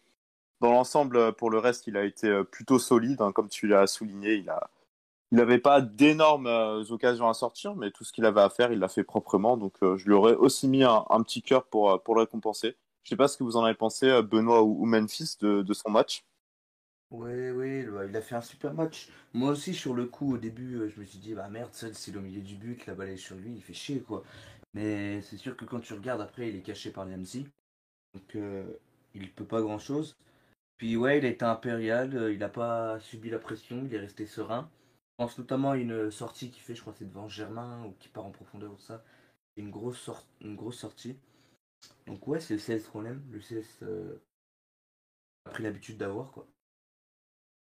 Dans 0.61 0.71
l'ensemble, 0.71 1.33
pour 1.33 1.51
le 1.51 1.59
reste, 1.59 1.87
il 1.87 1.97
a 1.97 2.03
été 2.05 2.43
plutôt 2.45 2.79
solide, 2.79 3.21
hein, 3.21 3.31
comme 3.33 3.49
tu 3.49 3.67
l'as 3.67 3.87
souligné. 3.87 4.35
Il 4.35 4.49
a 4.49 4.69
il 5.31 5.37
n'avait 5.37 5.59
pas 5.59 5.81
d'énormes 5.81 6.47
occasions 6.91 7.29
à 7.29 7.33
sortir, 7.35 7.75
mais 7.75 7.91
tout 7.91 8.03
ce 8.05 8.13
qu'il 8.13 8.25
avait 8.25 8.41
à 8.41 8.49
faire, 8.49 8.71
il 8.71 8.79
l'a 8.79 8.89
fait 8.89 9.03
proprement. 9.03 9.57
Donc 9.57 9.75
je 9.81 10.05
lui 10.05 10.13
aurais 10.13 10.35
aussi 10.35 10.67
mis 10.67 10.83
un, 10.83 11.03
petit 11.23 11.41
cœur 11.43 11.65
pour 11.65 12.01
pour 12.03 12.15
le 12.15 12.21
récompenser. 12.21 12.77
Je 13.03 13.09
sais 13.09 13.15
pas 13.17 13.27
ce 13.27 13.37
que 13.37 13.43
vous 13.43 13.57
en 13.57 13.63
avez 13.65 13.75
pensé, 13.75 14.21
Benoît 14.23 14.63
ou, 14.63 14.85
Memphis, 14.85 15.37
de, 15.41 15.61
de 15.63 15.73
son 15.73 15.89
match. 15.91 16.23
Ouais, 17.11 17.51
le- 17.53 18.07
il 18.07 18.15
a 18.15 18.21
fait 18.21 18.35
un 18.35 18.41
super 18.41 18.73
match. 18.73 19.09
Moi 19.33 19.51
aussi, 19.51 19.73
sur 19.73 19.93
le 19.95 20.05
coup, 20.05 20.33
au 20.35 20.37
début, 20.37 20.89
je 20.93 20.99
me 20.99 21.05
suis 21.05 21.17
dit, 21.19 21.33
bah 21.33 21.49
merde, 21.49 21.73
seul, 21.73 21.93
c'est 21.95 22.15
au 22.15 22.21
milieu 22.21 22.41
du 22.41 22.55
but, 22.55 22.85
la 22.85 22.93
balle 22.93 23.09
est 23.09 23.17
sur 23.17 23.35
lui, 23.35 23.53
il 23.55 23.61
fait 23.63 23.73
chier, 23.73 23.99
quoi. 24.01 24.23
Mais 24.73 25.21
c'est 25.21 25.37
sûr 25.37 25.57
que 25.57 25.65
quand 25.65 25.79
tu 25.79 25.93
regardes 25.93 26.21
après, 26.21 26.49
il 26.49 26.55
est 26.55 26.61
caché 26.61 26.91
par 26.91 27.05
l'MC. 27.05 27.45
Donc, 28.13 28.35
euh, 28.35 28.65
il 29.13 29.31
peut 29.33 29.45
pas 29.45 29.61
grand 29.61 29.79
chose. 29.79 30.15
Puis, 30.77 30.95
ouais, 30.97 31.19
il 31.19 31.25
a 31.25 31.29
été 31.29 31.45
impérial, 31.45 32.15
euh, 32.15 32.33
il 32.33 32.43
a 32.43 32.49
pas 32.49 32.99
subi 32.99 33.29
la 33.29 33.39
pression, 33.39 33.83
il 33.85 33.93
est 33.93 33.99
resté 33.99 34.25
serein. 34.25 34.69
Je 35.19 35.25
pense 35.25 35.37
notamment 35.37 35.71
à 35.71 35.77
une 35.77 36.11
sortie 36.11 36.51
qu'il 36.51 36.63
fait, 36.63 36.75
je 36.75 36.81
crois 36.81 36.93
c'est 36.97 37.05
devant 37.05 37.27
Germain, 37.27 37.85
ou 37.85 37.93
qui 37.99 38.07
part 38.09 38.25
en 38.25 38.31
profondeur 38.31 38.73
ou 38.73 38.79
ça. 38.79 39.03
Une 39.57 39.71
grosse, 39.71 40.09
une 40.41 40.55
grosse 40.55 40.79
sortie. 40.79 41.17
Donc, 42.07 42.27
ouais, 42.27 42.39
c'est 42.39 42.55
le 42.55 42.59
CS 42.59 42.87
qu'on 42.89 43.05
aime. 43.05 43.23
Le 43.31 43.39
CS 43.39 43.83
euh, 43.83 44.21
a 45.45 45.49
pris 45.51 45.63
l'habitude 45.63 45.97
d'avoir, 45.97 46.31
quoi. 46.31 46.47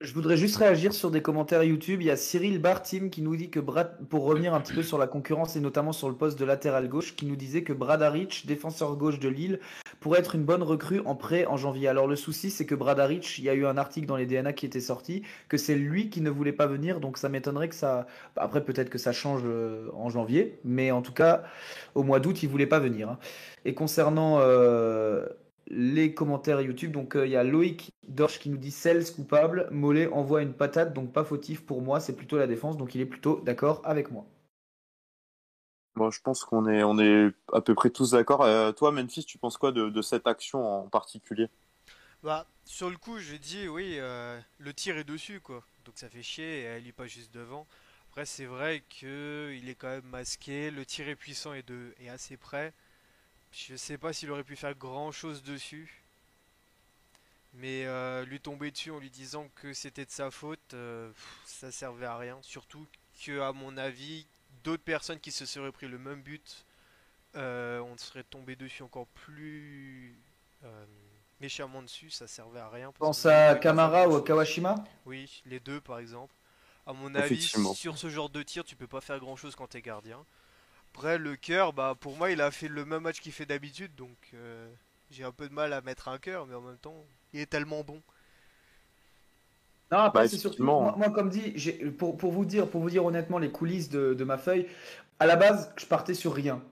Je 0.00 0.14
voudrais 0.14 0.36
juste 0.36 0.54
réagir 0.58 0.94
sur 0.94 1.10
des 1.10 1.22
commentaires 1.22 1.64
YouTube. 1.64 2.02
Il 2.02 2.06
y 2.06 2.10
a 2.12 2.16
Cyril 2.16 2.60
Bartim 2.60 3.10
qui 3.10 3.20
nous 3.20 3.34
dit 3.34 3.50
que 3.50 3.58
Brad, 3.58 3.98
pour 4.08 4.22
revenir 4.26 4.54
un 4.54 4.60
petit 4.60 4.72
peu 4.72 4.84
sur 4.84 4.96
la 4.96 5.08
concurrence 5.08 5.56
et 5.56 5.60
notamment 5.60 5.90
sur 5.90 6.08
le 6.08 6.14
poste 6.14 6.38
de 6.38 6.44
latéral 6.44 6.88
gauche, 6.88 7.16
qui 7.16 7.26
nous 7.26 7.34
disait 7.34 7.64
que 7.64 7.72
Bradaric, 7.72 8.46
défenseur 8.46 8.94
gauche 8.94 9.18
de 9.18 9.28
Lille, 9.28 9.58
pourrait 9.98 10.20
être 10.20 10.36
une 10.36 10.44
bonne 10.44 10.62
recrue 10.62 11.00
en 11.04 11.16
prêt 11.16 11.46
en 11.46 11.56
janvier. 11.56 11.88
Alors 11.88 12.06
le 12.06 12.14
souci, 12.14 12.52
c'est 12.52 12.64
que 12.64 12.76
Bradaric, 12.76 13.38
il 13.38 13.44
y 13.44 13.48
a 13.48 13.54
eu 13.54 13.66
un 13.66 13.76
article 13.76 14.06
dans 14.06 14.14
les 14.14 14.26
DNA 14.26 14.52
qui 14.52 14.66
était 14.66 14.78
sorti, 14.80 15.24
que 15.48 15.56
c'est 15.56 15.74
lui 15.74 16.10
qui 16.10 16.20
ne 16.20 16.30
voulait 16.30 16.52
pas 16.52 16.66
venir, 16.68 17.00
donc 17.00 17.18
ça 17.18 17.28
m'étonnerait 17.28 17.68
que 17.68 17.74
ça. 17.74 18.06
Après, 18.36 18.64
peut-être 18.64 18.90
que 18.90 18.98
ça 18.98 19.10
change 19.10 19.42
euh, 19.44 19.88
en 19.94 20.10
janvier, 20.10 20.60
mais 20.62 20.92
en 20.92 21.02
tout 21.02 21.12
cas, 21.12 21.42
au 21.96 22.04
mois 22.04 22.20
d'août, 22.20 22.40
il 22.44 22.48
voulait 22.48 22.66
pas 22.68 22.78
venir. 22.78 23.08
hein. 23.08 23.18
Et 23.64 23.74
concernant 23.74 24.38
euh, 24.38 25.26
les 25.68 26.14
commentaires 26.14 26.60
YouTube. 26.60 26.92
Donc 26.92 27.16
euh, 27.16 27.26
il 27.26 27.32
y 27.32 27.36
a 27.36 27.44
Loïc 27.44 27.92
Dorsch 28.06 28.38
qui 28.38 28.50
nous 28.50 28.56
dit 28.56 28.70
Cels 28.70 29.12
coupable, 29.12 29.68
Mollet 29.70 30.08
envoie 30.08 30.42
une 30.42 30.52
patate, 30.54 30.94
donc 30.94 31.12
pas 31.12 31.24
fautif 31.24 31.64
pour 31.64 31.82
moi, 31.82 32.00
c'est 32.00 32.16
plutôt 32.16 32.38
la 32.38 32.46
défense, 32.46 32.76
donc 32.76 32.94
il 32.94 33.00
est 33.00 33.06
plutôt 33.06 33.40
d'accord 33.40 33.80
avec 33.84 34.10
moi. 34.10 34.26
Bon, 35.96 36.10
je 36.10 36.20
pense 36.22 36.44
qu'on 36.44 36.66
est, 36.68 36.82
on 36.82 36.98
est 36.98 37.30
à 37.52 37.60
peu 37.60 37.74
près 37.74 37.90
tous 37.90 38.12
d'accord. 38.12 38.42
Euh, 38.42 38.72
toi, 38.72 38.92
Memphis, 38.92 39.24
tu 39.24 39.36
penses 39.36 39.58
quoi 39.58 39.72
de, 39.72 39.90
de 39.90 40.02
cette 40.02 40.26
action 40.26 40.84
en 40.84 40.88
particulier? 40.88 41.48
Bah, 42.22 42.46
sur 42.64 42.90
le 42.90 42.96
coup, 42.96 43.18
je 43.18 43.36
dis 43.36 43.68
oui, 43.68 43.96
euh, 43.98 44.40
le 44.58 44.72
tir 44.74 44.96
est 44.98 45.04
dessus 45.04 45.40
quoi. 45.40 45.64
Donc 45.84 45.94
ça 45.98 46.08
fait 46.08 46.22
chier 46.22 46.60
et 46.60 46.62
elle 46.64 46.86
est 46.86 46.92
pas 46.92 47.06
juste 47.06 47.32
devant. 47.32 47.66
Après, 48.10 48.26
c'est 48.26 48.46
vrai 48.46 48.82
que 49.00 49.52
il 49.56 49.68
est 49.68 49.74
quand 49.74 49.88
même 49.88 50.04
masqué, 50.06 50.70
le 50.70 50.84
tir 50.84 51.08
est 51.08 51.16
puissant 51.16 51.54
et 51.54 51.62
de 51.62 51.94
est 52.00 52.08
assez 52.08 52.36
près. 52.36 52.72
Je 53.52 53.76
sais 53.76 53.98
pas 53.98 54.12
s'il 54.12 54.30
aurait 54.30 54.44
pu 54.44 54.56
faire 54.56 54.74
grand 54.74 55.10
chose 55.12 55.42
dessus. 55.42 56.02
Mais 57.54 57.86
euh, 57.86 58.24
lui 58.24 58.40
tomber 58.40 58.70
dessus 58.70 58.90
en 58.90 58.98
lui 58.98 59.10
disant 59.10 59.48
que 59.56 59.72
c'était 59.72 60.04
de 60.04 60.10
sa 60.10 60.30
faute, 60.30 60.74
euh, 60.74 61.10
pff, 61.10 61.40
ça 61.46 61.72
servait 61.72 62.06
à 62.06 62.16
rien. 62.16 62.38
Surtout 62.42 62.86
que, 63.24 63.40
à 63.40 63.52
mon 63.52 63.76
avis, 63.78 64.26
d'autres 64.64 64.82
personnes 64.82 65.18
qui 65.18 65.32
se 65.32 65.46
seraient 65.46 65.72
pris 65.72 65.88
le 65.88 65.98
même 65.98 66.20
but, 66.20 66.64
euh, 67.36 67.80
on 67.80 67.96
serait 67.96 68.22
tombé 68.22 68.54
dessus 68.54 68.82
encore 68.82 69.06
plus 69.08 70.14
euh, 70.64 70.84
méchamment 71.40 71.82
dessus, 71.82 72.10
ça 72.10 72.26
servait 72.26 72.60
à 72.60 72.68
rien. 72.68 72.92
Pense 72.92 73.26
à 73.26 73.54
Kamara 73.56 74.08
ou 74.08 74.16
à 74.16 74.22
Kawashima 74.24 74.76
Oui, 75.06 75.42
les 75.46 75.60
deux 75.60 75.80
par 75.80 75.98
exemple. 75.98 76.34
À 76.86 76.92
mon 76.92 77.14
avis, 77.14 77.34
Effectivement. 77.34 77.74
sur 77.74 77.98
ce 77.98 78.08
genre 78.08 78.30
de 78.30 78.42
tir, 78.42 78.64
tu 78.64 78.74
peux 78.74 78.86
pas 78.86 79.00
faire 79.02 79.18
grand 79.18 79.36
chose 79.36 79.54
quand 79.54 79.66
t'es 79.66 79.82
gardien. 79.82 80.24
Après, 80.98 81.16
le 81.18 81.36
cœur, 81.36 81.72
bah 81.72 81.94
pour 81.98 82.16
moi, 82.16 82.30
il 82.30 82.40
a 82.40 82.50
fait 82.50 82.68
le 82.68 82.84
même 82.84 83.02
match 83.04 83.20
qu'il 83.20 83.32
fait 83.32 83.46
d'habitude, 83.46 83.94
donc 83.94 84.16
euh, 84.34 84.68
j'ai 85.10 85.24
un 85.24 85.32
peu 85.32 85.48
de 85.48 85.54
mal 85.54 85.72
à 85.72 85.80
mettre 85.80 86.08
un 86.08 86.18
cœur, 86.18 86.46
mais 86.46 86.54
en 86.54 86.60
même 86.60 86.78
temps, 86.78 87.06
il 87.32 87.40
est 87.40 87.46
tellement 87.46 87.84
bon. 87.84 88.02
Non, 89.90 89.98
après, 89.98 90.24
Bah, 90.24 90.28
c'est 90.28 90.36
surtout, 90.36 90.74
moi, 90.78 90.94
moi, 90.96 91.10
comme 91.10 91.30
dit, 91.30 91.52
j'ai- 91.56 91.90
pour, 91.90 92.16
pour 92.16 92.32
vous 92.32 92.44
dire, 92.44 92.68
pour 92.68 92.80
vous 92.82 92.90
dire 92.90 93.04
honnêtement 93.04 93.38
les 93.38 93.50
coulisses 93.50 93.88
de, 93.88 94.12
de 94.14 94.24
ma 94.24 94.36
feuille, 94.36 94.66
à 95.18 95.26
la 95.26 95.36
base, 95.36 95.72
je 95.78 95.86
partais 95.86 96.14
sur 96.14 96.34
rien. 96.34 96.62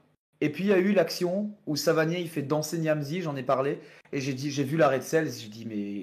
Et 0.43 0.51
puis 0.53 0.65
il 0.65 0.67
y 0.69 0.73
a 0.73 0.79
eu 0.79 0.93
l'action 0.93 1.51
où 1.67 1.77
Savanier 1.77 2.21
il 2.21 2.29
fait 2.29 2.43
danser 2.43 2.79
Niamzi, 2.79 3.23
j'en 3.23 3.37
ai 3.37 3.43
parlé, 3.43 3.81
et 4.13 4.21
j'ai 4.21 4.35
dit, 4.35 4.51
j'ai 4.51 4.65
vu 4.65 4.77
l'arrêt 4.77 4.99
de 4.99 5.05
Cels, 5.05 5.31
j'ai 5.33 5.49
dit 5.49 5.65
mais 5.65 6.03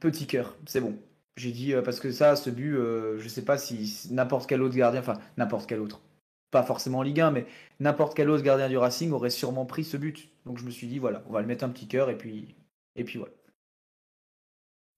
petit 0.00 0.26
cœur, 0.26 0.56
c'est 0.66 0.80
bon. 0.80 0.98
J'ai 1.36 1.52
dit 1.52 1.74
euh, 1.74 1.82
parce 1.82 2.00
que 2.00 2.12
ça, 2.12 2.36
ce 2.36 2.50
but, 2.50 2.74
euh, 2.76 3.18
je 3.18 3.28
sais 3.28 3.44
pas 3.44 3.58
si 3.58 3.86
si 3.88 4.12
n'importe 4.14 4.48
quel 4.48 4.62
autre 4.62 4.76
gardien, 4.76 5.00
enfin 5.00 5.14
n'importe 5.38 5.68
quel 5.68 5.80
autre, 5.80 6.02
pas 6.50 6.62
forcément 6.62 6.98
en 6.98 7.02
Ligue 7.02 7.20
1, 7.20 7.30
mais 7.30 7.46
n'importe 7.80 8.14
quel 8.14 8.30
autre 8.30 8.42
gardien 8.42 8.68
du 8.68 8.76
Racing 8.78 9.12
aurait 9.12 9.30
sûrement 9.30 9.66
pris 9.66 9.84
ce 9.84 9.96
but. 9.96 10.30
Donc 10.46 10.58
je 10.58 10.64
me 10.64 10.70
suis 10.70 10.86
dit 10.86 10.98
voilà, 10.98 11.22
on 11.28 11.32
va 11.32 11.40
le 11.40 11.46
mettre 11.46 11.64
un 11.64 11.68
petit 11.70 11.88
cœur 11.88 12.10
et 12.10 12.16
puis 12.18 12.54
et 12.96 13.04
puis 13.04 13.18
voilà. 13.18 13.32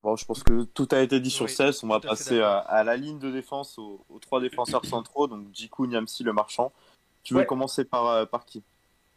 Bon, 0.02 0.16
je 0.16 0.24
pense 0.24 0.42
que 0.42 0.64
tout 0.64 0.88
a 0.90 1.00
été 1.00 1.20
dit 1.20 1.30
sur 1.30 1.46
Oui, 1.46 1.52
16. 1.52 1.84
On 1.84 1.88
va 1.88 2.00
passer 2.00 2.40
à, 2.40 2.82
la 2.84 2.96
ligne 2.96 3.18
de 3.20 3.30
défense 3.30 3.78
aux, 3.78 4.04
aux 4.08 4.18
trois 4.18 4.40
défenseurs 4.40 4.84
centraux, 4.84 5.28
donc 5.28 5.46
Jiku, 5.52 5.86
Niamsi, 5.86 6.24
le 6.24 6.32
marchand. 6.32 6.72
Tu 7.22 7.34
veux 7.34 7.40
Ouais. 7.40 7.46
commencer 7.46 7.84
par, 7.84 8.08
euh, 8.08 8.26
par 8.26 8.44
qui? 8.44 8.64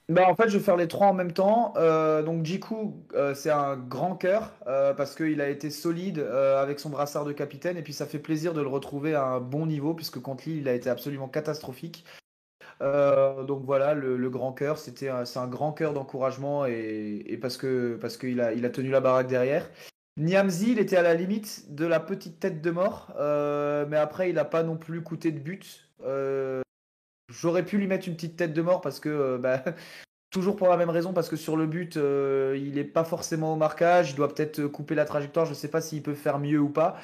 Bah 0.08 0.28
en 0.30 0.36
fait 0.36 0.50
je 0.50 0.58
vais 0.60 0.63
faire 0.63 0.78
les 0.78 0.88
trois 0.88 1.08
en 1.08 1.13
même 1.15 1.32
temps. 1.34 1.74
Euh, 1.78 2.21
donc 2.21 2.45
Jiku 2.45 2.93
euh, 3.15 3.34
c'est 3.34 3.50
un 3.50 3.76
grand 3.76 4.15
cœur 4.15 4.54
euh, 4.67 4.93
parce 4.93 5.15
qu'il 5.15 5.41
a 5.41 5.50
été 5.50 5.71
solide 5.71 6.19
euh, 6.19 6.62
avec 6.62 6.80
son 6.80 6.91
brassard 6.91 7.26
de 7.26 7.32
capitaine 7.34 7.76
et 7.76 7.82
puis 7.82 7.93
ça 7.93 8.06
fait 8.06 8.19
plaisir 8.19 8.54
de 8.54 8.62
le 8.62 8.67
retrouver 8.67 9.15
à 9.15 9.26
un 9.26 9.39
bon 9.39 9.65
niveau 9.65 9.95
puisque 9.95 10.19
contre 10.21 10.43
Lille 10.48 10.60
il 10.60 10.67
a 10.67 10.74
été 10.76 10.91
absolument 10.91 11.28
catastrophique. 11.28 12.06
Euh, 12.82 13.44
donc 13.44 13.64
voilà 13.64 13.94
le, 13.94 14.30
grand 14.30 14.52
cœur 14.52 14.78
c'était 14.78 15.10
c'est 15.26 15.40
un 15.40 15.48
grand 15.48 15.72
cœur 15.72 15.94
d'encouragement 15.94 16.66
et, 16.66 17.38
parce 17.42 17.58
que 17.58 17.98
qu'il 18.20 18.42
a 18.42 18.54
il 18.54 18.66
a 18.66 18.70
tenu 18.70 18.90
la 18.90 19.02
baraque 19.02 19.28
derrière. 19.28 19.70
Niamzi, 20.18 20.72
il 20.72 20.80
était 20.80 20.96
à 20.96 21.02
la 21.02 21.14
limite 21.14 21.76
de 21.76 21.86
la 21.86 22.00
petite 22.00 22.40
tête 22.40 22.62
de 22.62 22.72
mort, 22.72 23.14
euh, 23.18 23.86
mais 23.90 23.98
après 23.98 24.30
il 24.30 24.40
a 24.40 24.46
pas 24.46 24.64
non 24.64 24.78
plus 24.78 25.02
coûté 25.02 25.32
de 25.32 25.40
but. 25.40 25.90
Euh, 26.04 26.62
J'aurais 27.30 27.66
pu 27.66 27.78
lui 27.78 27.88
mettre 27.88 28.08
une 28.08 28.16
petite 28.16 28.38
tête 28.38 28.54
de 28.54 28.62
mort 28.62 28.82
parce 28.82 29.00
que 29.00 29.38
bah, 29.38 29.64
toujours 30.30 30.56
pour 30.56 30.68
la 30.68 30.78
même 30.78 30.90
raison 30.90 31.12
parce 31.12 31.28
que 31.28 31.36
sur 31.36 31.58
le 31.58 31.66
but 31.66 31.96
il 31.96 32.78
est 32.78 32.84
pas 32.84 33.04
forcément 33.04 33.54
au 33.54 33.56
marquage, 33.58 34.12
il 34.12 34.16
doit 34.16 34.34
peut-être 34.34 34.68
couper 34.68 34.96
la 34.96 35.06
trajectoire, 35.06 35.46
je 35.46 35.54
sais 35.54 35.70
pas 35.70 35.82
s'il 35.82 36.04
peut 36.04 36.14
faire 36.14 36.40
mieux 36.40 36.60
ou 36.60 36.70
pas. 36.70 36.98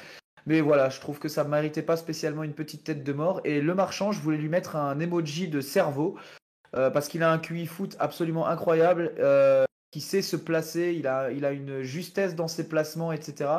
Mais 0.46 0.60
voilà, 0.60 0.88
je 0.88 1.00
trouve 1.00 1.18
que 1.18 1.28
ça 1.28 1.44
méritait 1.44 1.82
pas 1.82 1.96
spécialement 1.96 2.42
une 2.42 2.54
petite 2.54 2.84
tête 2.84 3.04
de 3.04 3.12
mort. 3.12 3.40
Et 3.44 3.60
le 3.60 3.74
marchand, 3.74 4.12
je 4.12 4.20
voulais 4.20 4.38
lui 4.38 4.48
mettre 4.48 4.76
un 4.76 4.98
emoji 4.98 5.48
de 5.48 5.60
cerveau 5.60 6.16
euh, 6.74 6.90
parce 6.90 7.08
qu'il 7.08 7.22
a 7.22 7.30
un 7.30 7.38
QI 7.38 7.66
foot 7.66 7.96
absolument 7.98 8.46
incroyable, 8.46 9.14
euh, 9.18 9.64
qui 9.90 10.00
sait 10.00 10.22
se 10.22 10.36
placer, 10.36 10.94
il 10.98 11.06
a, 11.06 11.30
il 11.30 11.44
a 11.44 11.52
une 11.52 11.82
justesse 11.82 12.34
dans 12.34 12.48
ses 12.48 12.66
placements, 12.66 13.12
etc. 13.12 13.50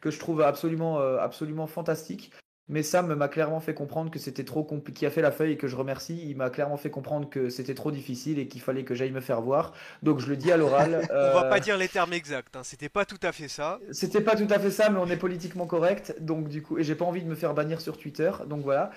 que 0.00 0.10
je 0.10 0.18
trouve 0.18 0.42
absolument, 0.42 1.00
euh, 1.00 1.18
absolument 1.18 1.66
fantastique. 1.66 2.30
Mais 2.68 2.82
Sam 2.82 3.14
m'a 3.14 3.28
clairement 3.28 3.60
fait 3.60 3.72
comprendre 3.72 4.10
que 4.10 4.18
c'était 4.18 4.44
trop 4.44 4.62
compliqué, 4.62 4.98
qui 4.98 5.06
a 5.06 5.10
fait 5.10 5.22
la 5.22 5.30
feuille 5.30 5.52
et 5.52 5.56
que 5.56 5.68
je 5.68 5.76
remercie. 5.76 6.22
Il 6.28 6.36
m'a 6.36 6.50
clairement 6.50 6.76
fait 6.76 6.90
comprendre 6.90 7.28
que 7.30 7.48
c'était 7.48 7.74
trop 7.74 7.90
difficile 7.90 8.38
et 8.38 8.46
qu'il 8.46 8.60
fallait 8.60 8.84
que 8.84 8.94
j'aille 8.94 9.10
me 9.10 9.20
faire 9.20 9.40
voir. 9.40 9.72
Donc 10.02 10.18
je 10.18 10.26
le 10.28 10.36
dis 10.36 10.52
à 10.52 10.56
l'oral. 10.56 11.06
On 11.10 11.14
va 11.14 11.46
euh, 11.46 11.50
pas 11.50 11.60
dire 11.60 11.76
les 11.76 11.88
termes 11.88 12.12
exacts, 12.12 12.56
hein, 12.56 12.62
c'était 12.64 12.88
pas 12.88 13.04
tout 13.04 13.20
à 13.22 13.32
fait 13.32 13.48
ça. 13.48 13.78
C'était 13.92 14.20
pas 14.20 14.36
tout 14.36 14.46
à 14.50 14.58
fait 14.58 14.70
ça, 14.70 14.90
mais 14.90 14.98
on 14.98 15.06
est 15.06 15.16
politiquement 15.16 15.66
correct. 15.66 16.16
Donc 16.20 16.48
du 16.48 16.62
coup, 16.62 16.78
et 16.78 16.84
j'ai 16.84 16.94
pas 16.94 17.04
envie 17.04 17.22
de 17.22 17.28
me 17.28 17.34
faire 17.34 17.54
bannir 17.54 17.80
sur 17.80 17.96
Twitter. 17.96 18.30
Donc 18.46 18.62
voilà. 18.62 18.90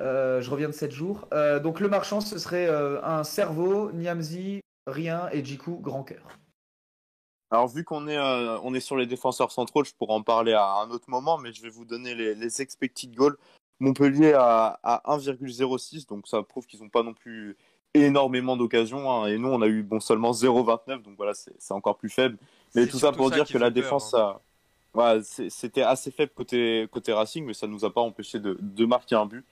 Euh, 0.00 0.40
je 0.40 0.50
reviens 0.50 0.68
de 0.68 0.72
7 0.72 0.92
jours. 0.92 1.28
Euh, 1.34 1.58
donc 1.60 1.80
le 1.80 1.88
marchand, 1.88 2.20
ce 2.20 2.38
serait 2.38 2.68
un 3.02 3.24
cerveau, 3.24 3.90
Niamzi, 3.92 4.60
rien 4.86 5.28
et 5.32 5.44
Jiku, 5.44 5.78
grand 5.80 6.04
cœur. 6.04 6.38
Alors, 7.50 7.68
vu 7.68 7.82
qu'on 7.84 8.06
est, 8.08 8.16
euh, 8.16 8.58
on 8.62 8.74
est 8.74 8.80
sur 8.80 8.96
les 8.96 9.06
défenseurs 9.06 9.52
centraux, 9.52 9.82
je 9.84 9.92
pourrais 9.94 10.14
en 10.14 10.22
parler 10.22 10.52
à 10.52 10.80
un 10.82 10.90
autre 10.90 11.08
moment, 11.08 11.38
mais 11.38 11.52
je 11.52 11.62
vais 11.62 11.70
vous 11.70 11.84
donner 11.86 12.14
les, 12.14 12.34
les 12.34 12.60
expected 12.62 13.14
goals. 13.14 13.36
Montpellier 13.80 14.32
à, 14.32 14.78
à 14.82 15.16
1,06, 15.16 16.08
donc 16.08 16.26
ça 16.26 16.42
prouve 16.42 16.66
qu'ils 16.66 16.80
n'ont 16.82 16.88
pas 16.88 17.02
non 17.04 17.14
plus 17.14 17.56
énormément 17.94 18.56
d'occasions. 18.56 19.10
hein, 19.10 19.26
et 19.28 19.38
nous, 19.38 19.48
on 19.48 19.62
a 19.62 19.66
eu 19.68 19.82
bon 19.82 20.00
seulement 20.00 20.32
0,29, 20.32 21.02
donc 21.02 21.16
voilà, 21.16 21.32
c'est 21.34 21.72
encore 21.72 21.96
plus 21.96 22.10
faible. 22.10 22.38
Mais 22.74 22.86
tout 22.86 22.98
ça 22.98 23.12
pour 23.12 23.30
dire 23.30 23.46
que 23.46 23.56
la 23.56 23.70
défense, 23.70 24.12
hein. 24.14 24.38
ouais, 24.94 25.20
c'était 25.48 25.82
assez 25.82 26.10
faible 26.10 26.32
côté 26.34 26.86
côté 26.90 27.12
Racing, 27.12 27.46
mais 27.46 27.54
ça 27.54 27.66
nous 27.66 27.84
a 27.84 27.92
pas 27.92 28.00
empêché 28.00 28.40
de, 28.40 28.58
de 28.60 28.84
marquer 28.84 29.14
un 29.14 29.26
but. 29.26 29.44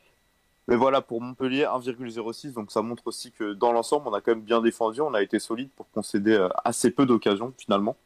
Mais 0.68 0.76
voilà, 0.76 1.00
pour 1.00 1.20
Montpellier, 1.20 1.64
1,06, 1.64 2.52
donc 2.52 2.72
ça 2.72 2.82
montre 2.82 3.06
aussi 3.06 3.30
que 3.32 3.52
dans 3.54 3.72
l'ensemble, 3.72 4.08
on 4.08 4.14
a 4.14 4.20
quand 4.20 4.32
même 4.32 4.42
bien 4.44 4.60
défendu, 4.60 5.00
on 5.00 5.14
a 5.14 5.22
été 5.22 5.38
solide 5.38 5.70
pour 5.76 5.88
concéder 5.90 6.32
euh, 6.34 6.48
assez 6.64 6.90
peu 6.90 7.06
d'occasions 7.06 7.54
finalement. 7.56 7.96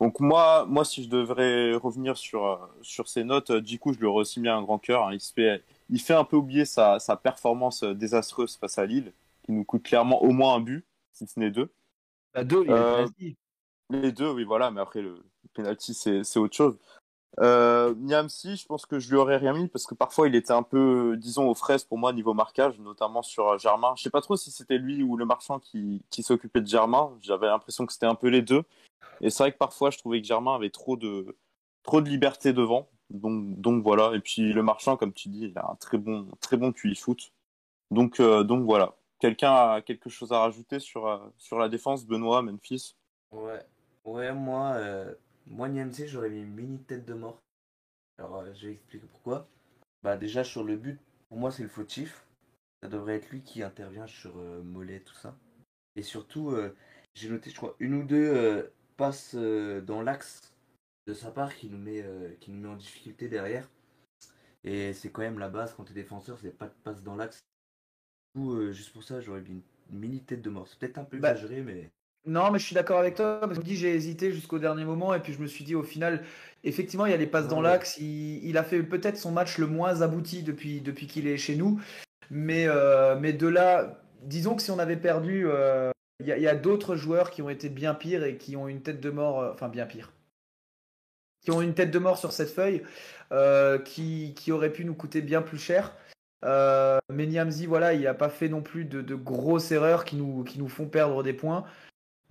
Donc 0.00 0.20
moi, 0.20 0.66
moi, 0.66 0.84
si 0.84 1.04
je 1.04 1.08
devrais 1.08 1.74
revenir 1.76 2.16
sur 2.18 2.46
euh, 2.46 2.56
sur 2.82 3.08
ces 3.08 3.24
notes, 3.24 3.50
euh, 3.50 3.60
du 3.62 3.78
coup, 3.78 3.92
je 3.94 3.98
lui 3.98 4.06
aurais 4.06 4.20
aussi 4.22 4.40
mis 4.40 4.48
un 4.48 4.62
grand 4.62 4.78
cœur. 4.78 5.04
hein. 5.08 5.14
Il 5.14 5.20
se 5.20 5.32
fait, 5.32 5.64
il 5.90 6.00
fait 6.00 6.14
un 6.14 6.24
peu 6.24 6.36
oublier 6.36 6.66
sa, 6.66 6.98
sa 6.98 7.16
performance 7.16 7.82
désastreuse 7.84 8.56
face 8.56 8.78
à 8.78 8.86
Lille. 8.86 9.12
qui 9.44 9.52
nous 9.52 9.64
coûte 9.64 9.84
clairement 9.84 10.22
au 10.22 10.32
moins 10.32 10.54
un 10.56 10.60
but, 10.60 10.84
si 11.12 11.26
ce 11.26 11.40
n'est 11.40 11.50
deux. 11.50 11.70
Bah, 12.34 12.44
deux, 12.44 12.64
il 12.64 12.70
Euh, 12.72 13.06
le. 13.18 13.34
Les 13.90 14.12
deux, 14.12 14.30
oui, 14.30 14.44
voilà, 14.44 14.70
mais 14.70 14.80
après 14.80 15.00
le 15.02 15.24
penalty, 15.54 15.94
c'est 15.94 16.24
c'est 16.24 16.38
autre 16.40 16.56
chose. 16.56 16.78
Euh, 17.40 17.94
Niamsi, 17.98 18.56
je 18.56 18.66
pense 18.66 18.86
que 18.86 18.98
je 18.98 19.10
lui 19.10 19.16
aurais 19.16 19.36
rien 19.36 19.52
mis 19.52 19.68
parce 19.68 19.86
que 19.86 19.94
parfois 19.94 20.26
il 20.26 20.34
était 20.34 20.52
un 20.52 20.62
peu, 20.62 21.16
disons, 21.18 21.48
aux 21.48 21.54
fraises 21.54 21.84
pour 21.84 21.98
moi 21.98 22.12
niveau 22.12 22.32
marquage, 22.32 22.78
notamment 22.78 23.22
sur 23.22 23.48
euh, 23.48 23.58
Germain. 23.58 23.94
Je 23.96 24.02
sais 24.02 24.10
pas 24.10 24.22
trop 24.22 24.36
si 24.36 24.50
c'était 24.50 24.78
lui 24.78 25.02
ou 25.02 25.16
le 25.16 25.26
marchand 25.26 25.58
qui, 25.58 26.02
qui 26.10 26.22
s'occupait 26.22 26.62
de 26.62 26.66
Germain. 26.66 27.12
J'avais 27.20 27.46
l'impression 27.46 27.84
que 27.84 27.92
c'était 27.92 28.06
un 28.06 28.14
peu 28.14 28.28
les 28.28 28.42
deux. 28.42 28.62
Et 29.20 29.30
c'est 29.30 29.42
vrai 29.42 29.52
que 29.52 29.58
parfois 29.58 29.90
je 29.90 29.98
trouvais 29.98 30.20
que 30.20 30.26
Germain 30.26 30.54
avait 30.54 30.70
trop 30.70 30.96
de, 30.96 31.36
trop 31.82 32.00
de 32.00 32.08
liberté 32.08 32.52
devant. 32.52 32.88
Donc, 33.10 33.60
donc 33.60 33.82
voilà. 33.82 34.12
Et 34.14 34.20
puis 34.20 34.52
le 34.52 34.62
marchand, 34.62 34.96
comme 34.96 35.12
tu 35.12 35.28
dis, 35.28 35.46
il 35.46 35.58
a 35.58 35.70
un 35.70 35.76
très 35.76 35.98
bon, 35.98 36.28
très 36.40 36.56
bon 36.56 36.72
QI 36.72 36.94
foot. 36.94 37.32
Donc, 37.90 38.20
euh, 38.20 38.44
donc 38.44 38.64
voilà. 38.64 38.94
Quelqu'un 39.18 39.52
a 39.52 39.80
quelque 39.80 40.10
chose 40.10 40.32
à 40.32 40.40
rajouter 40.40 40.78
sur, 40.78 41.06
euh, 41.06 41.18
sur 41.38 41.58
la 41.58 41.68
défense, 41.68 42.04
Benoît, 42.04 42.42
Memphis? 42.42 42.96
Ouais, 43.32 43.64
ouais, 44.04 44.32
moi, 44.32 44.76
moi 45.46 45.68
Niamsi, 45.68 46.08
j'aurais 46.08 46.30
mis 46.30 46.40
une 46.42 46.54
mini 46.54 46.78
tête 46.82 47.04
de 47.04 47.14
mort. 47.14 47.40
Alors, 48.18 48.36
euh, 48.40 48.52
je 48.54 48.66
vais 48.66 48.72
expliquer 48.72 49.06
pourquoi. 49.06 49.48
Bah, 50.02 50.16
déjà, 50.16 50.44
sur 50.44 50.64
le 50.64 50.76
but, 50.76 50.98
pour 51.28 51.38
moi, 51.38 51.50
c'est 51.50 51.62
le 51.62 51.68
fautif. 51.68 52.24
Ça 52.82 52.88
devrait 52.88 53.16
être 53.16 53.30
lui 53.30 53.42
qui 53.42 53.62
intervient 53.62 54.06
sur 54.06 54.38
euh, 54.38 54.62
Mollet, 54.62 55.00
tout 55.00 55.14
ça. 55.14 55.36
Et 55.96 56.02
surtout, 56.02 56.50
euh, 56.50 56.74
j'ai 57.14 57.28
noté, 57.28 57.50
je 57.50 57.56
crois, 57.56 57.76
une 57.78 57.94
ou 57.94 58.04
deux 58.04 58.70
passes 58.96 59.34
dans 59.34 60.02
l'axe 60.02 60.54
de 61.06 61.14
sa 61.14 61.30
part 61.30 61.54
qui 61.54 61.68
nous 61.68 61.78
met, 61.78 62.04
qui 62.40 62.50
nous 62.50 62.60
met 62.60 62.68
en 62.68 62.76
difficulté 62.76 63.28
derrière. 63.28 63.70
Et 64.64 64.92
c'est 64.92 65.10
quand 65.10 65.22
même 65.22 65.38
la 65.38 65.48
base 65.48 65.72
quand 65.74 65.84
t'es 65.84 65.94
défenseur, 65.94 66.38
c'est 66.38 66.50
pas 66.50 66.66
de 66.66 66.74
passe 66.84 67.02
dans 67.02 67.16
l'axe. 67.16 67.38
Du 68.34 68.42
coup, 68.42 68.72
juste 68.72 68.92
pour 68.92 69.02
ça, 69.02 69.20
j'aurais 69.22 69.40
mis 69.40 69.62
une 69.90 69.98
mini 69.98 70.22
tête 70.22 70.42
de 70.42 70.50
mort. 70.50 70.68
C'est 70.68 70.78
peut-être 70.78 70.98
un 70.98 71.04
peu 71.04 71.18
Bah, 71.18 71.30
exagéré, 71.30 71.62
mais. 71.62 71.90
Non, 72.26 72.50
mais 72.50 72.58
je 72.58 72.64
suis 72.64 72.74
d'accord 72.74 72.98
avec 72.98 73.14
toi. 73.14 73.38
Parce 73.40 73.50
que 73.50 73.54
je 73.56 73.60
me 73.60 73.64
dis, 73.64 73.76
j'ai 73.76 73.94
hésité 73.94 74.32
jusqu'au 74.32 74.58
dernier 74.58 74.84
moment. 74.84 75.14
Et 75.14 75.20
puis 75.20 75.32
je 75.32 75.38
me 75.40 75.46
suis 75.46 75.64
dit, 75.64 75.74
au 75.74 75.82
final, 75.82 76.24
effectivement, 76.64 77.06
il 77.06 77.12
y 77.12 77.14
a 77.14 77.18
les 77.18 77.26
passes 77.26 77.48
dans 77.48 77.58
Ouais. 77.58 77.68
l'axe. 77.68 77.96
Il, 77.98 78.44
il 78.44 78.58
a 78.58 78.64
fait 78.64 78.82
peut-être 78.82 79.16
son 79.16 79.30
match 79.30 79.58
le 79.58 79.66
moins 79.66 80.02
abouti 80.02 80.42
depuis, 80.42 80.80
depuis 80.80 81.06
qu'il 81.06 81.26
est 81.26 81.36
chez 81.36 81.56
nous. 81.56 81.80
Mais, 82.30 82.66
euh, 82.66 83.16
mais 83.18 83.32
de 83.32 83.46
là, 83.46 84.00
disons 84.22 84.56
que 84.56 84.62
si 84.62 84.70
on 84.70 84.78
avait 84.78 84.96
perdu, 84.96 85.44
euh, 85.46 85.90
il 86.20 86.26
y 86.26 86.48
a, 86.48 86.54
d'autres 86.56 86.96
joueurs 86.96 87.30
qui 87.30 87.42
ont 87.42 87.50
été 87.50 87.68
bien 87.68 87.94
pires 87.94 88.24
et 88.24 88.36
qui 88.36 88.56
ont 88.56 88.68
une 88.68 88.82
tête 88.82 89.00
de 89.00 89.10
mort. 89.10 89.40
euh, 89.40 89.52
Enfin, 89.52 89.68
bien 89.68 89.86
pire. 89.86 90.12
Qui 91.44 91.52
ont 91.52 91.62
une 91.62 91.74
tête 91.74 91.92
de 91.92 91.98
mort 92.00 92.18
sur 92.18 92.32
cette 92.32 92.50
feuille. 92.50 92.82
qui, 93.84 94.34
qui 94.34 94.52
aurait 94.52 94.72
pu 94.72 94.84
nous 94.84 94.94
coûter 94.94 95.20
bien 95.22 95.42
plus 95.42 95.58
cher. 95.58 95.94
Euh, 96.44 96.98
mais 97.12 97.26
Niamzi, 97.26 97.66
voilà, 97.66 97.94
il 97.94 98.02
n'a 98.02 98.14
pas 98.14 98.28
fait 98.28 98.48
non 98.48 98.62
plus 98.62 98.84
de, 98.84 99.00
de 99.02 99.14
grosses 99.14 99.72
erreurs 99.72 100.04
qui 100.04 100.16
nous, 100.16 100.44
qui 100.44 100.58
nous 100.58 100.68
font 100.68 100.86
perdre 100.86 101.22
des 101.22 101.32
points. 101.32 101.64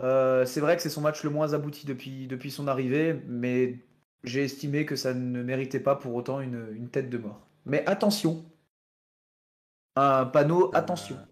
Euh, 0.02 0.46
c'est 0.46 0.60
vrai 0.60 0.76
que 0.76 0.82
c'est 0.82 0.90
son 0.90 1.02
match 1.02 1.24
le 1.24 1.30
moins 1.30 1.54
abouti 1.54 1.86
depuis, 1.86 2.28
depuis 2.28 2.52
son 2.52 2.68
arrivée, 2.68 3.14
mais 3.28 3.80
j'ai 4.24 4.44
estimé 4.44 4.86
que 4.86 4.96
ça 4.96 5.14
ne 5.14 5.42
méritait 5.44 5.80
pas 5.80 5.96
pour 5.96 6.16
autant 6.16 6.42
une, 6.42 6.70
une 6.74 6.90
tête 6.90 7.10
de 7.10 7.18
mort. 7.18 7.48
Mais 7.66 7.86
attention, 7.88 8.46
un 9.98 10.26
panneau, 10.26 10.72
attention. 10.74 11.18
Euh, 11.18 11.26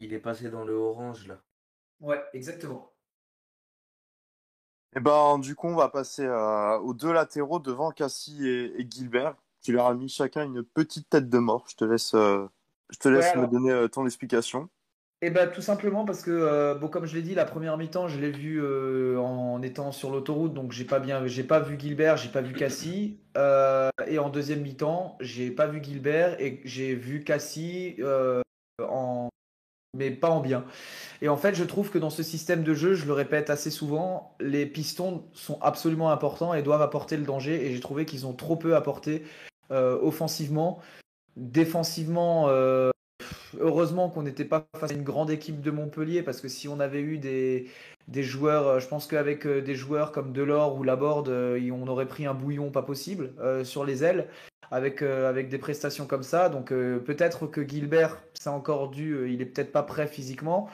il 0.00 0.12
est 0.12 0.18
passé 0.18 0.50
dans 0.50 0.64
le 0.64 0.74
orange 0.74 1.28
là. 1.28 1.40
Ouais, 2.00 2.22
exactement. 2.34 2.92
Eh 4.96 5.00
ben, 5.00 5.38
du 5.38 5.54
coup, 5.54 5.68
on 5.68 5.76
va 5.76 5.88
passer 5.88 6.24
euh, 6.24 6.78
aux 6.78 6.94
deux 6.94 7.12
latéraux 7.12 7.60
devant 7.60 7.92
Cassie 7.92 8.46
et, 8.48 8.80
et 8.80 8.86
Gilbert. 8.90 9.36
Tu 9.62 9.72
leur 9.72 9.86
as 9.86 9.94
mis 9.94 10.08
chacun 10.08 10.44
une 10.44 10.64
petite 10.64 11.08
tête 11.08 11.28
de 11.28 11.38
mort. 11.38 11.66
Je 11.68 11.76
te 11.76 11.84
laisse, 11.84 12.14
euh, 12.14 12.46
je 12.90 12.98
te 12.98 13.08
laisse 13.08 13.34
Ouais, 13.34 13.36
me 13.36 13.46
alors. 13.46 13.50
donner 13.52 13.70
euh, 13.70 13.88
ton 13.88 14.04
explication. 14.06 14.68
Et 15.22 15.28
ben 15.28 15.50
tout 15.50 15.60
simplement 15.60 16.06
parce 16.06 16.22
que 16.22 16.30
euh, 16.30 16.74
bon 16.74 16.88
comme 16.88 17.04
je 17.04 17.14
l'ai 17.14 17.20
dit 17.20 17.34
la 17.34 17.44
première 17.44 17.76
mi-temps 17.76 18.08
je 18.08 18.18
l'ai 18.18 18.30
vu 18.30 18.58
euh, 18.62 19.18
en 19.18 19.60
étant 19.60 19.92
sur 19.92 20.10
l'autoroute 20.10 20.54
donc 20.54 20.72
j'ai 20.72 20.86
pas 20.86 20.98
bien 20.98 21.26
j'ai 21.26 21.42
pas 21.44 21.60
vu 21.60 21.78
Gilbert 21.78 22.16
j'ai 22.16 22.30
pas 22.30 22.40
vu 22.40 22.54
Cassie 22.54 23.18
Euh, 23.36 23.90
et 24.08 24.18
en 24.18 24.30
deuxième 24.30 24.62
mi-temps 24.62 25.16
j'ai 25.20 25.50
pas 25.50 25.66
vu 25.66 25.84
Gilbert 25.84 26.40
et 26.40 26.60
j'ai 26.64 26.94
vu 26.94 27.22
Cassie 27.22 27.98
en 28.82 29.28
mais 29.96 30.10
pas 30.10 30.30
en 30.30 30.40
bien. 30.40 30.64
Et 31.20 31.28
en 31.28 31.36
fait 31.36 31.54
je 31.54 31.64
trouve 31.64 31.90
que 31.90 31.98
dans 31.98 32.10
ce 32.10 32.22
système 32.22 32.62
de 32.62 32.72
jeu 32.72 32.94
je 32.94 33.04
le 33.04 33.12
répète 33.12 33.50
assez 33.50 33.70
souvent 33.70 34.36
les 34.40 34.64
pistons 34.64 35.24
sont 35.34 35.58
absolument 35.60 36.10
importants 36.10 36.54
et 36.54 36.62
doivent 36.62 36.82
apporter 36.82 37.18
le 37.18 37.24
danger 37.24 37.66
et 37.66 37.74
j'ai 37.74 37.80
trouvé 37.80 38.06
qu'ils 38.06 38.26
ont 38.26 38.32
trop 38.32 38.56
peu 38.56 38.74
apporté 38.74 39.24
offensivement. 39.70 40.80
Défensivement 41.36 42.48
heureusement 43.58 44.08
qu'on 44.08 44.22
n'était 44.22 44.44
pas 44.44 44.66
face 44.76 44.90
à 44.90 44.94
une 44.94 45.02
grande 45.02 45.30
équipe 45.30 45.60
de 45.60 45.70
Montpellier 45.70 46.22
parce 46.22 46.40
que 46.40 46.48
si 46.48 46.68
on 46.68 46.80
avait 46.80 47.00
eu 47.00 47.18
des, 47.18 47.66
joueurs, 48.22 48.66
euh, 48.66 48.80
je 48.80 48.86
pense 48.88 49.06
qu'avec 49.06 49.46
euh, 49.46 49.60
des 49.60 49.74
joueurs 49.74 50.12
comme 50.12 50.32
Delors 50.32 50.76
ou 50.76 50.82
Laborde, 50.82 51.28
euh, 51.28 51.70
on 51.72 51.86
aurait 51.88 52.06
pris 52.06 52.26
un 52.26 52.34
bouillon 52.34 52.70
pas 52.70 52.82
possible 52.82 53.32
sur 53.64 53.84
les 53.84 54.04
ailes 54.04 54.28
avec, 54.70 55.02
des 55.02 55.58
prestations 55.58 56.06
comme 56.06 56.22
ça. 56.22 56.48
Donc 56.48 56.68
peut-être 56.68 57.46
que 57.46 57.66
Gilbert, 57.66 58.22
c'est 58.34 58.50
encore 58.50 58.90
dû, 58.90 59.32
il 59.32 59.42
est 59.42 59.46
peut-être 59.46 59.72
pas 59.72 59.82
prêt 59.82 60.06
physiquement. 60.06 60.68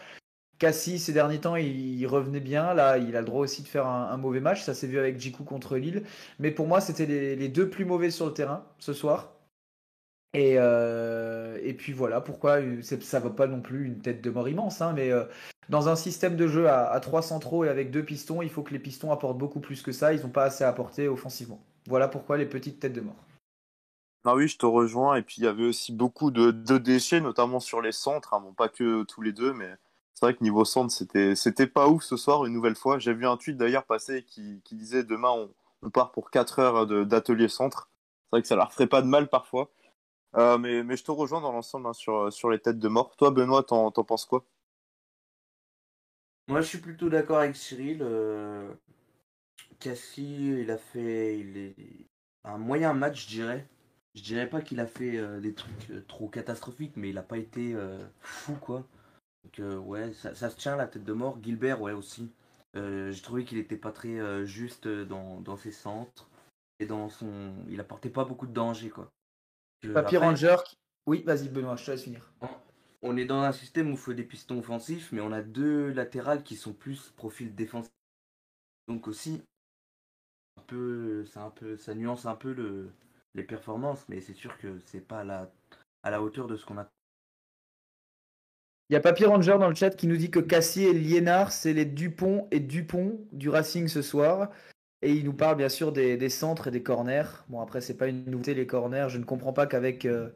Cassie, 0.58 0.98
ces 0.98 1.12
derniers 1.12 1.38
temps, 1.40 1.56
il, 1.56 2.06
revenait 2.06 2.40
bien. 2.40 2.72
Là, 2.72 2.96
il 2.98 3.14
a 3.16 3.20
le 3.20 3.26
droit 3.26 3.42
aussi 3.42 3.62
de 3.62 3.68
faire 3.68 3.86
un, 3.86 4.16
mauvais 4.16 4.40
match. 4.40 4.62
Ça 4.62 4.74
s'est 4.74 4.86
vu 4.86 4.98
avec 4.98 5.20
Jiku 5.20 5.44
contre 5.44 5.76
Lille. 5.76 6.02
Mais 6.38 6.50
pour 6.50 6.66
moi, 6.66 6.80
c'était 6.80 7.06
les 7.06 7.48
deux 7.48 7.68
plus 7.68 7.84
mauvais 7.84 8.10
sur 8.10 8.26
le 8.26 8.32
terrain 8.32 8.64
ce 8.78 8.94
soir. 8.94 9.35
Et, 10.36 10.56
euh, 10.58 11.58
et 11.62 11.72
puis 11.72 11.94
voilà 11.94 12.20
pourquoi 12.20 12.60
euh, 12.60 12.82
ça 12.82 13.20
va 13.20 13.30
pas 13.30 13.46
non 13.46 13.62
plus 13.62 13.86
une 13.86 14.00
tête 14.00 14.20
de 14.20 14.28
mort 14.28 14.50
immense, 14.50 14.82
hein, 14.82 14.92
mais 14.94 15.10
euh, 15.10 15.24
dans 15.70 15.88
un 15.88 15.96
système 15.96 16.36
de 16.36 16.46
jeu 16.46 16.68
à, 16.68 16.90
à 16.90 17.00
trois 17.00 17.22
centraux 17.22 17.64
et 17.64 17.70
avec 17.70 17.90
deux 17.90 18.04
pistons, 18.04 18.42
il 18.42 18.50
faut 18.50 18.62
que 18.62 18.74
les 18.74 18.78
pistons 18.78 19.10
apportent 19.10 19.38
beaucoup 19.38 19.60
plus 19.60 19.80
que 19.80 19.92
ça. 19.92 20.12
Ils 20.12 20.20
n'ont 20.20 20.28
pas 20.28 20.44
assez 20.44 20.62
apporté 20.62 21.08
offensivement. 21.08 21.58
Voilà 21.88 22.06
pourquoi 22.06 22.36
les 22.36 22.44
petites 22.44 22.80
têtes 22.80 22.92
de 22.92 23.00
mort. 23.00 23.16
Ah 24.26 24.34
oui, 24.34 24.46
je 24.46 24.58
te 24.58 24.66
rejoins. 24.66 25.14
Et 25.14 25.22
puis 25.22 25.36
il 25.38 25.44
y 25.44 25.46
avait 25.46 25.64
aussi 25.64 25.90
beaucoup 25.90 26.30
de, 26.30 26.50
déchets, 26.50 27.22
notamment 27.22 27.58
sur 27.58 27.80
les 27.80 27.92
centres. 27.92 28.34
Hein. 28.34 28.40
Bon, 28.40 28.52
pas 28.52 28.68
que 28.68 29.04
tous 29.04 29.22
les 29.22 29.32
deux, 29.32 29.54
mais 29.54 29.74
c'est 30.12 30.26
vrai 30.26 30.34
que 30.34 30.44
niveau 30.44 30.66
centre, 30.66 30.92
c'était 30.92 31.34
c'était 31.34 31.66
pas 31.66 31.88
ouf 31.88 32.02
ce 32.02 32.18
soir 32.18 32.44
une 32.44 32.52
nouvelle 32.52 32.76
fois. 32.76 32.98
J'ai 32.98 33.14
vu 33.14 33.26
un 33.26 33.38
tweet 33.38 33.56
d'ailleurs 33.56 33.84
passer 33.84 34.22
qui, 34.24 34.60
disait 34.70 35.02
demain 35.02 35.30
on, 35.82 35.88
part 35.88 36.12
pour 36.12 36.30
4 36.30 36.58
heures 36.58 36.86
d'atelier 37.06 37.48
centre. 37.48 37.88
C'est 38.24 38.28
vrai 38.32 38.42
que 38.42 38.48
ça 38.48 38.56
leur 38.56 38.70
ferait 38.74 38.86
pas 38.86 39.00
de 39.00 39.06
mal 39.06 39.28
parfois. 39.28 39.70
Euh, 40.34 40.58
mais, 40.58 40.96
je 40.96 41.04
te 41.04 41.10
rejoins 41.10 41.40
dans 41.40 41.52
l'ensemble 41.52 41.86
hein, 41.86 41.92
sur, 41.92 42.50
les 42.50 42.58
têtes 42.58 42.78
de 42.78 42.88
mort. 42.88 43.16
Toi, 43.16 43.30
Benoît, 43.30 43.62
t'en 43.62 43.90
penses 43.90 44.26
quoi? 44.26 44.44
Moi, 46.48 46.60
je 46.60 46.66
suis 46.66 46.78
plutôt 46.78 47.08
d'accord 47.08 47.38
avec 47.38 47.56
Cyril. 47.56 47.98
Euh... 48.02 48.72
Cassie, 49.78 50.60
il 50.60 50.70
a 50.70 50.78
fait 50.78 51.44
un 52.44 52.58
moyen 52.58 52.94
match, 52.94 53.24
je 53.24 53.28
dirais. 53.28 53.68
Je 54.14 54.22
dirais 54.22 54.48
pas 54.48 54.62
qu'il 54.62 54.80
a 54.80 54.86
fait 54.86 55.18
euh, 55.18 55.40
des 55.40 55.54
trucs 55.54 56.06
trop 56.06 56.28
catastrophiques, 56.28 56.96
mais 56.96 57.10
il 57.10 57.18
a 57.18 57.22
pas 57.22 57.36
été 57.36 57.76
fou, 58.20 58.54
quoi. 58.54 58.86
Donc, 59.44 59.86
ouais, 59.86 60.12
ça, 60.12 60.34
se 60.34 60.56
tient 60.56 60.76
la 60.76 60.86
tête 60.86 61.04
de 61.04 61.12
mort. 61.12 61.38
Gilbert, 61.42 61.80
ouais, 61.80 61.92
aussi. 61.92 62.30
J'ai 62.74 63.22
trouvé 63.22 63.44
qu'il 63.44 63.58
était 63.58 63.76
pas 63.76 63.92
très 63.92 64.46
juste 64.46 64.86
dans, 64.86 65.40
dans 65.40 65.56
ses 65.56 65.72
centres. 65.72 66.28
Et 66.78 66.86
dans 66.86 67.08
son. 67.08 67.54
Il 67.70 67.80
apportait 67.80 68.10
pas 68.10 68.24
beaucoup 68.24 68.46
de 68.46 68.52
danger, 68.52 68.90
quoi. 68.90 69.10
Après, 69.94 70.16
Ranger. 70.16 70.56
qui- 70.64 70.76
Oui, 71.06 71.22
vas-y 71.24 71.48
Benoît, 71.48 71.76
je 71.76 71.84
te 71.84 71.90
laisse 71.92 72.02
finir. 72.02 72.32
On 73.02 73.16
est 73.16 73.26
dans 73.26 73.42
un 73.42 73.52
système 73.52 73.88
où 73.88 73.92
il 73.92 73.96
faut 73.96 74.14
des 74.14 74.24
pistons 74.24 74.58
offensifs, 74.58 75.12
mais 75.12 75.20
on 75.20 75.30
a 75.32 75.42
deux 75.42 75.92
latérales 75.92 76.42
qui 76.42 76.56
sont 76.56 76.72
plus 76.72 77.10
profil 77.16 77.54
défensif. 77.54 77.92
Donc 78.88 79.06
aussi, 79.06 79.42
un 80.58 80.62
peu, 80.62 81.24
c'est 81.26 81.38
un 81.38 81.50
peu, 81.50 81.76
ça 81.76 81.94
nuance 81.94 82.26
un 82.26 82.34
peu 82.34 82.52
le, 82.52 82.90
les 83.34 83.44
performances, 83.44 84.04
mais 84.08 84.20
c'est 84.20 84.34
sûr 84.34 84.58
que 84.58 84.78
c'est 84.86 85.00
pas 85.00 85.20
à 85.20 85.24
la, 85.24 85.52
à 86.02 86.10
la 86.10 86.22
hauteur 86.22 86.48
de 86.48 86.56
ce 86.56 86.64
qu'on 86.66 86.78
a. 86.78 86.88
Il 88.88 88.92
y 88.92 88.96
a 88.96 89.00
Papier 89.00 89.26
Ranger 89.26 89.56
dans 89.58 89.68
le 89.68 89.74
chat 89.74 89.90
qui 89.90 90.06
nous 90.06 90.16
dit 90.16 90.30
que 90.30 90.38
Cassie 90.38 90.84
et 90.84 90.92
Liénard, 90.92 91.52
c'est 91.52 91.72
les 91.72 91.84
Dupont 91.84 92.46
et 92.52 92.60
Dupont 92.60 93.20
du 93.32 93.48
Racing 93.48 93.88
ce 93.88 94.00
soir. 94.00 94.50
Et 95.02 95.12
il 95.12 95.24
nous 95.24 95.32
parle 95.32 95.56
bien 95.56 95.68
sûr 95.68 95.92
des, 95.92 96.16
des 96.16 96.28
centres 96.30 96.68
et 96.68 96.70
des 96.70 96.82
corners. 96.82 97.44
Bon, 97.48 97.60
après, 97.60 97.80
c'est 97.80 97.96
pas 97.96 98.08
une 98.08 98.24
nouveauté 98.26 98.54
les 98.54 98.66
corners. 98.66 99.08
Je 99.08 99.18
ne 99.18 99.24
comprends 99.24 99.52
pas 99.52 99.66
qu'avec 99.66 100.04
euh, 100.06 100.30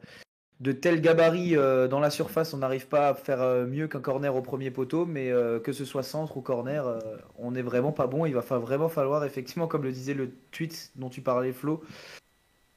de 0.59 0.71
tels 0.71 1.01
gabarits 1.01 1.57
euh, 1.57 1.87
dans 1.87 1.99
la 1.99 2.09
surface, 2.11 2.53
on 2.53 2.57
n'arrive 2.59 2.87
pas 2.87 3.09
à 3.09 3.15
faire 3.15 3.41
euh, 3.41 3.65
mieux 3.65 3.87
qu'un 3.87 4.01
corner 4.01 4.35
au 4.35 4.41
premier 4.41 4.71
poteau. 4.71 5.05
Mais 5.05 5.31
euh, 5.31 5.59
que 5.59 5.73
ce 5.73 5.85
soit 5.85 6.03
centre 6.03 6.37
ou 6.37 6.41
corner, 6.41 6.87
euh, 6.87 6.99
on 7.37 7.51
n'est 7.51 7.63
vraiment 7.63 7.91
pas 7.91 8.07
bon. 8.07 8.25
Il 8.25 8.33
va 8.33 8.41
fa- 8.43 8.59
vraiment 8.59 8.89
falloir, 8.89 9.25
effectivement, 9.25 9.67
comme 9.67 9.83
le 9.83 9.91
disait 9.91 10.13
le 10.13 10.31
tweet 10.51 10.91
dont 10.95 11.09
tu 11.09 11.21
parlais, 11.21 11.53
Flo, 11.53 11.83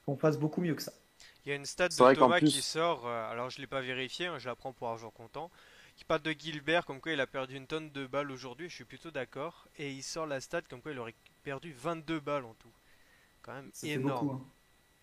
qu'on 0.06 0.16
fasse 0.16 0.38
beaucoup 0.38 0.60
mieux 0.60 0.74
que 0.74 0.82
ça. 0.82 0.92
Il 1.44 1.50
y 1.50 1.52
a 1.52 1.56
une 1.56 1.66
stat 1.66 1.88
de 1.88 2.14
Thomas 2.14 2.38
plus- 2.38 2.48
qui 2.48 2.62
sort, 2.62 3.06
euh, 3.06 3.30
alors 3.30 3.50
je 3.50 3.60
l'ai 3.60 3.66
pas 3.66 3.82
vérifié, 3.82 4.26
hein, 4.26 4.38
je 4.38 4.48
la 4.48 4.54
prends 4.54 4.72
pour 4.72 4.88
argent 4.88 5.10
comptant, 5.10 5.50
qui 5.96 6.04
parle 6.04 6.22
de 6.22 6.32
Gilbert 6.32 6.84
comme 6.86 7.00
quoi 7.00 7.12
il 7.12 7.20
a 7.20 7.26
perdu 7.26 7.56
une 7.56 7.66
tonne 7.66 7.90
de 7.90 8.06
balles 8.06 8.30
aujourd'hui, 8.30 8.68
je 8.68 8.74
suis 8.76 8.84
plutôt 8.84 9.10
d'accord, 9.10 9.68
et 9.76 9.92
il 9.92 10.02
sort 10.02 10.26
la 10.26 10.40
stat 10.40 10.62
comme 10.62 10.82
quoi 10.82 10.92
il 10.92 10.98
aurait 10.98 11.14
perdu 11.42 11.72
22 11.72 12.20
balles 12.20 12.44
en 12.44 12.54
tout. 12.54 12.72
Quand 13.42 13.54
même 13.54 13.72
Ça 13.72 13.86
énorme. 13.86 14.00
beaucoup, 14.00 14.30
hein. 14.32 14.42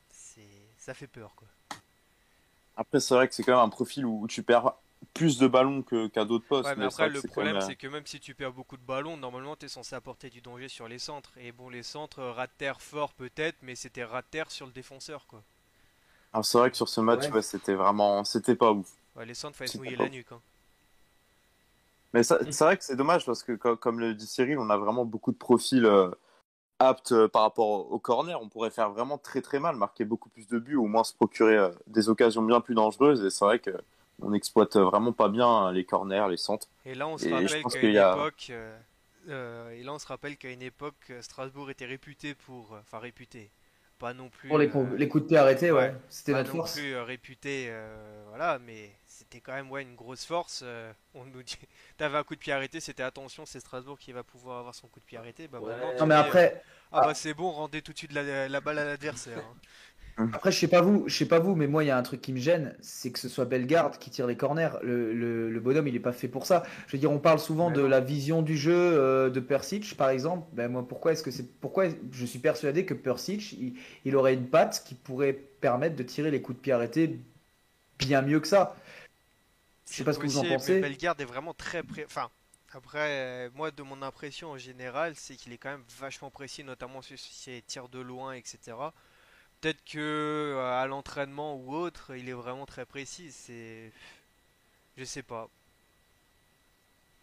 C'est, 0.10 0.74
ça 0.78 0.94
fait 0.94 1.08
peur 1.08 1.36
quoi. 1.36 1.48
Après, 2.76 3.00
c'est 3.00 3.14
vrai 3.14 3.28
que 3.28 3.34
c'est 3.36 3.44
quand 3.44 3.54
même 3.56 3.66
un 3.66 3.70
profil 3.70 4.06
où 4.06 4.28
tu 4.28 4.44
perds 4.44 4.74
plus 5.14 5.38
de 5.38 5.48
ballons 5.48 5.84
que 5.84 6.08
qu'à 6.08 6.26
d'autres 6.26 6.46
postes. 6.48 6.70
Ouais, 6.70 6.76
mais 6.76 6.86
mais 6.86 6.90
c'est 6.90 7.06
après, 7.06 7.10
le 7.10 7.22
c'est 7.22 7.28
problème, 7.28 7.56
même, 7.56 7.62
euh, 7.64 7.68
c'est 7.68 7.76
que 7.76 7.88
même 7.88 8.06
si 8.08 8.20
tu 8.20 8.34
perds 8.36 8.54
beaucoup 8.54 8.78
de 8.78 8.84
ballons, 8.84 9.18
normalement, 9.18 9.56
tu 9.56 9.66
es 9.66 9.70
censé 9.70 9.96
apporter 9.96 10.30
du 10.30 10.42
danger 10.42 10.70
sur 10.70 10.88
les 10.88 10.98
centres. 11.00 11.38
Et 11.38 11.52
bon, 11.52 11.70
les 11.70 11.84
centres, 11.84 12.24
rat 12.24 12.48
de 12.48 12.52
terre 12.58 12.82
fort 12.82 13.14
peut-être, 13.14 13.58
mais 13.64 13.76
c'était 13.76 14.04
rat 14.04 14.22
de 14.22 14.28
terre 14.28 14.50
sur 14.52 14.66
le 14.66 14.72
défenseur, 14.72 15.28
quoi. 15.28 15.44
Alors 16.34 16.46
c'est 16.46 16.58
vrai 16.58 16.70
que 16.72 16.76
sur 16.78 16.90
ce 16.90 17.00
match, 17.00 17.30
Ouais. 17.30 17.32
ouais, 17.32 17.42
c'était 17.42 17.74
vraiment, 17.74 18.24
c'était 18.26 18.56
pas 18.56 18.72
ouf. 18.74 18.90
Ouais, 19.16 19.26
les 19.26 19.34
centres, 19.36 19.56
fallait 19.58 19.70
se 19.70 19.78
C'est 19.78 19.78
mouiller 19.78 19.96
la 19.96 20.10
nuque. 20.10 20.32
Hein. 20.34 20.42
Mais 22.14 22.24
ça- 22.24 22.40
c'est 22.52 22.64
vrai 22.64 22.78
que 22.78 22.84
c'est 22.84 22.96
dommage 22.96 23.26
parce 23.26 23.44
que 23.44 23.54
co- 23.54 23.78
comme 23.78 24.00
le 24.00 24.14
dit 24.14 24.28
Cyril, 24.28 24.58
on 24.60 24.70
a 24.70 24.78
vraiment 24.78 25.06
beaucoup 25.06 25.32
de 25.32 25.38
profils 25.38 25.86
euh, 25.86 26.10
aptes 26.80 27.12
euh, 27.14 27.28
par 27.28 27.44
rapport 27.44 27.92
au, 27.92 28.00
corner. 28.00 28.42
On 28.42 28.50
pourrait 28.50 28.72
faire 28.72 28.92
vraiment 28.92 29.18
très 29.18 29.42
très 29.42 29.60
mal, 29.60 29.76
marquer 29.76 30.06
beaucoup 30.06 30.30
plus 30.30 30.48
de 30.48 30.60
buts, 30.60 30.76
ou 30.76 30.86
au 30.86 30.88
moins 30.88 31.04
se 31.04 31.14
procurer 31.14 31.58
euh, 31.58 31.70
des 31.88 32.10
occasions 32.10 32.42
bien 32.44 32.62
plus 32.62 32.76
dangereuses. 32.76 33.24
Et 33.24 33.30
c'est 33.30 33.46
vrai 33.46 33.60
que 33.60 33.72
on 34.22 34.34
exploite 34.34 34.76
vraiment 34.78 35.14
pas 35.14 35.30
bien 35.30 35.68
euh, 35.68 35.72
les 35.72 35.86
corners, 35.86 36.28
les 36.30 36.38
centres. 36.38 36.68
Et 36.86 36.96
là, 36.96 37.08
on 37.08 37.18
se 37.18 37.28
Et 37.28 37.34
rappelle 37.34 37.64
qu'à 37.64 37.82
une 37.82 37.98
a- 37.98 38.14
époque, 38.14 38.48
euh, 38.52 38.78
euh, 39.30 39.72
et 39.72 39.84
là, 39.84 39.94
on 39.94 40.00
se 40.00 40.08
rappelle 40.08 40.38
qu'à 40.38 40.52
une 40.52 40.62
époque, 40.62 41.12
Strasbourg 41.22 41.70
était 41.72 41.86
réputé 41.86 42.36
pour, 42.36 42.74
euh, 42.74 42.80
enfin 42.82 43.00
réputé, 43.00 43.52
pas 44.00 44.14
non 44.14 44.30
plus. 44.30 44.50
Pour 44.50 44.58
les, 44.58 44.68
euh, 44.68 44.70
coups- 44.70 44.94
les 44.98 45.08
coups 45.08 45.24
de 45.24 45.28
pied 45.30 45.38
arrêtés, 45.38 45.72
ouais. 45.72 45.80
ouais. 45.80 45.96
C'était 46.10 46.34
pas 46.34 46.40
notre 46.40 46.50
non 46.50 46.56
force. 46.58 46.74
plus 46.74 46.94
euh, 46.94 47.04
réputé, 47.04 47.68
euh, 47.70 48.26
voilà, 48.30 48.60
mais 48.60 48.92
c'était 49.22 49.42
quand 49.42 49.54
même 49.54 49.72
ouais 49.72 49.82
une 49.84 49.96
grosse 49.96 50.26
force. 50.26 50.62
euh, 50.64 50.92
on 51.14 51.26
nous 51.26 51.44
dit, 51.44 51.58
t'avais 51.98 52.18
un 52.18 52.24
coup 52.24 52.36
de 52.36 52.40
pied 52.40 52.54
arrêté, 52.54 52.80
c'était 52.80 53.04
attention, 53.04 53.46
c'est 53.46 53.60
Strasbourg 53.60 54.00
qui 54.00 54.12
va 54.12 54.24
pouvoir 54.24 54.60
avoir 54.60 54.76
son 54.76 54.88
coup 54.88 55.00
de 55.00 55.06
pied 55.06 55.18
arrêté. 55.18 55.48
Bah 55.48 55.60
Ouais. 55.62 55.74
Non, 56.00 56.06
mais 56.08 56.16
après, 56.16 56.64
euh, 56.94 57.02
ah 57.02 57.02
bah 57.02 57.14
c'est 57.14 57.34
bon, 57.34 57.52
rendez 57.52 57.82
tout 57.82 57.94
de 57.94 57.98
suite 57.98 58.14
la, 58.14 58.48
la 58.50 58.62
balle 58.62 58.80
à 58.80 58.86
l'adversaire. 58.86 59.44
hein. 59.46 59.58
Après, 60.34 60.52
je 60.52 60.58
sais 60.60 60.68
pas 60.68 60.82
vous, 60.82 61.04
je 61.08 61.16
sais 61.18 61.28
pas 61.28 61.40
vous, 61.40 61.56
mais 61.56 61.68
moi, 61.68 61.84
il 61.84 61.88
y 61.88 61.90
a 61.90 61.98
un 61.98 62.04
truc 62.04 62.22
qui 62.22 62.32
me 62.34 62.38
gêne, 62.40 62.76
c'est 62.82 63.12
que 63.12 63.20
ce 63.20 63.28
soit 63.30 63.46
Bellegarde 63.46 63.98
qui 63.98 64.10
tire 64.10 64.28
les 64.28 64.38
corners. 64.38 64.70
Le, 64.82 65.14
le, 65.14 65.50
le 65.50 65.60
bonhomme, 65.60 65.88
il 65.88 65.96
est 65.96 66.00
pas 66.00 66.14
fait 66.14 66.30
pour 66.30 66.46
ça. 66.46 66.64
Je 66.88 66.94
veux 66.94 67.00
dire, 67.00 67.12
on 67.12 67.20
parle 67.20 67.40
souvent 67.40 67.70
de 67.72 67.82
la 67.82 68.00
vision 68.00 68.42
du 68.42 68.56
jeu 68.58 68.74
euh, 68.76 69.30
de 69.30 69.40
Persic, 69.42 69.98
par 69.98 70.10
exemple. 70.10 70.48
Ben 70.54 70.70
moi, 70.72 70.88
pourquoi 70.88 71.14
est-ce 71.14 71.24
que 71.24 71.32
c'est, 71.32 71.46
pourquoi 71.60 71.86
je 72.12 72.26
suis 72.26 72.40
persuadé 72.40 72.86
que 72.86 72.94
Persic, 72.94 73.54
il, 73.54 73.74
il 74.06 74.16
aurait 74.16 74.34
une 74.36 74.48
patte 74.48 74.84
qui 74.86 74.96
pourrait 74.96 75.34
permettre 75.34 75.96
de 75.98 76.04
tirer 76.04 76.32
les 76.32 76.42
coups 76.42 76.58
de 76.58 76.62
pied 76.62 76.74
arrêtés 76.74 77.20
bien 78.00 78.22
mieux 78.22 78.40
que 78.40 78.48
ça? 78.48 78.76
Je 79.92 79.98
sais 79.98 80.04
C'est 80.04 80.04
pas 80.04 80.14
ce 80.14 80.20
que 80.20 80.26
vous 80.26 80.38
en 80.38 80.46
pensez. 80.46 80.74
Mais 80.74 80.76
Bellegarde 80.76 81.22
est 81.22 81.26
vraiment 81.26 81.54
très 81.54 81.84
pré... 81.84 82.06
Enfin, 82.06 82.30
après, 82.74 83.48
euh, 83.48 83.50
moi, 83.54 83.72
de 83.72 83.84
mon 83.84 84.02
impression 84.02 84.52
en 84.52 84.58
général, 84.58 85.16
c'est 85.16 85.36
qu'il 85.36 85.54
est 85.54 85.58
quand 85.58 85.70
même 85.72 85.84
vachement 86.00 86.32
précis, 86.32 86.64
notamment 86.64 87.02
sur 87.02 87.20
ses 87.20 87.62
tirs 87.68 87.90
de 87.90 88.00
loin, 88.00 88.34
etc. 88.34 88.94
Peut-être 89.62 89.84
que 89.86 90.00
euh, 90.00 90.82
à 90.82 90.88
l'entraînement 90.88 91.56
ou 91.58 91.74
autre, 91.76 92.16
il 92.16 92.30
est 92.30 92.34
vraiment 92.34 92.66
très 92.66 92.86
précis. 92.86 93.32
C'est, 93.32 93.92
je 94.98 95.04
sais 95.04 95.24
pas. 95.24 95.50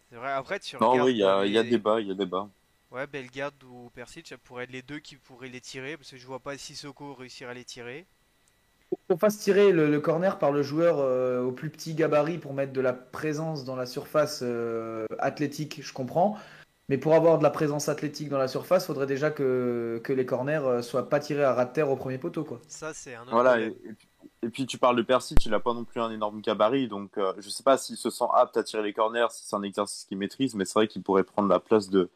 C'est 0.09 0.15
vrai. 0.17 0.31
Après, 0.31 0.59
tu 0.59 0.77
Non, 0.81 1.03
oui, 1.03 1.11
il 1.13 1.17
y 1.17 1.23
a, 1.23 1.45
il 1.45 1.51
y 1.53 1.57
a 1.57 1.63
les- 1.63 1.69
débat, 1.69 2.01
il 2.01 2.07
y 2.07 2.11
a 2.11 2.15
débat. 2.15 2.49
Ouais, 2.91 3.07
Bellegarde 3.07 3.63
ou 3.63 3.89
Persic, 3.95 4.27
ça 4.27 4.37
pourrait 4.37 4.65
être 4.65 4.71
les 4.71 4.81
deux 4.83 4.99
qui 4.99 5.15
pourraient 5.15 5.49
les 5.49 5.61
tirer, 5.61 5.97
parce 5.97 6.11
que 6.11 6.17
je 6.17 6.25
vois 6.27 6.39
pas 6.39 6.55
Sissoko 6.57 7.13
réussir 7.15 7.49
à 7.49 7.53
les 7.55 7.65
tirer. 7.65 8.05
Qu'on 9.07 9.17
fasse 9.17 9.37
tirer 9.37 9.71
le, 9.71 9.89
le 9.89 9.99
corner 9.99 10.37
par 10.39 10.51
le 10.51 10.63
joueur 10.63 10.97
euh, 10.99 11.43
au 11.43 11.51
plus 11.51 11.69
petit 11.69 11.93
gabarit 11.93 12.37
pour 12.37 12.53
mettre 12.53 12.73
de 12.73 12.81
la 12.81 12.93
présence 12.93 13.65
dans 13.65 13.75
la 13.75 13.85
surface 13.85 14.41
euh, 14.43 15.05
athlétique, 15.19 15.81
je 15.83 15.93
comprends. 15.93 16.37
Mais 16.89 16.97
pour 16.97 17.13
avoir 17.13 17.37
de 17.37 17.43
la 17.43 17.51
présence 17.51 17.87
athlétique 17.87 18.29
dans 18.29 18.39
la 18.39 18.47
surface, 18.47 18.87
faudrait 18.87 19.05
déjà 19.05 19.29
que, 19.29 20.01
que 20.03 20.11
les 20.11 20.25
corners 20.25 20.61
euh, 20.63 20.81
soient 20.81 21.07
pas 21.07 21.19
tirés 21.19 21.43
à 21.43 21.53
ras 21.53 21.65
de 21.65 21.73
terre 21.73 21.91
au 21.91 21.95
premier 21.95 22.17
poteau, 22.17 22.43
quoi. 22.43 22.59
Ça, 22.67 22.93
c'est 22.95 23.13
un 23.13 23.21
autre 23.21 23.31
Voilà, 23.31 23.59
et, 23.59 23.69
puis, 23.71 24.07
et 24.41 24.49
puis 24.49 24.65
tu 24.65 24.79
parles 24.79 24.95
de 24.95 25.03
Persic, 25.03 25.45
il 25.45 25.53
a 25.53 25.59
pas 25.59 25.75
non 25.75 25.85
plus 25.85 26.01
un 26.01 26.09
énorme 26.09 26.41
gabarit, 26.41 26.87
donc 26.87 27.17
euh, 27.19 27.33
je 27.37 27.49
sais 27.49 27.61
pas 27.61 27.77
s'il 27.77 27.95
se 27.95 28.09
sent 28.09 28.25
apte 28.33 28.57
à 28.57 28.63
tirer 28.63 28.81
les 28.81 28.93
corners, 28.93 29.27
si 29.29 29.45
c'est 29.45 29.55
un 29.55 29.61
exercice 29.61 30.05
qu'il 30.05 30.17
maîtrise, 30.17 30.55
mais 30.55 30.65
c'est 30.65 30.73
vrai 30.73 30.87
qu'il 30.87 31.03
pourrait 31.03 31.23
prendre 31.23 31.47
la 31.47 31.59
place 31.59 31.89
de 31.89 32.09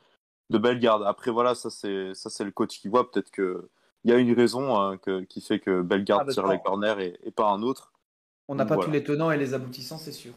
de 0.50 0.58
Bellegarde. 0.58 1.04
Après 1.06 1.32
voilà, 1.32 1.54
ça 1.56 1.70
c'est 1.70 2.14
ça 2.16 2.30
c'est 2.30 2.44
le 2.44 2.52
coach 2.52 2.80
qui 2.80 2.88
voit, 2.88 3.10
peut-être 3.10 3.32
que 3.32 3.70
il 4.04 4.12
y 4.12 4.14
a 4.14 4.18
une 4.18 4.34
raison 4.34 4.76
hein, 4.80 4.98
que, 4.98 5.22
qui 5.22 5.42
fait 5.42 5.60
que 5.60 5.82
Bellegarde 5.82 6.22
Ah, 6.24 6.26
bah, 6.26 6.34
tire 6.34 6.48
les 6.48 6.60
corners 6.60 6.96
et, 7.00 7.20
et 7.28 7.32
pas 7.32 7.50
un 7.50 7.62
autre. 7.62 7.92
On 8.48 8.56
n'a 8.56 8.66
pas 8.66 8.76
Voilà. 8.76 8.88
tous 8.88 8.94
les 8.94 9.04
tenants 9.04 9.32
et 9.32 9.38
les 9.38 9.54
aboutissants, 9.54 9.98
c'est 9.98 10.12
sûr. 10.12 10.34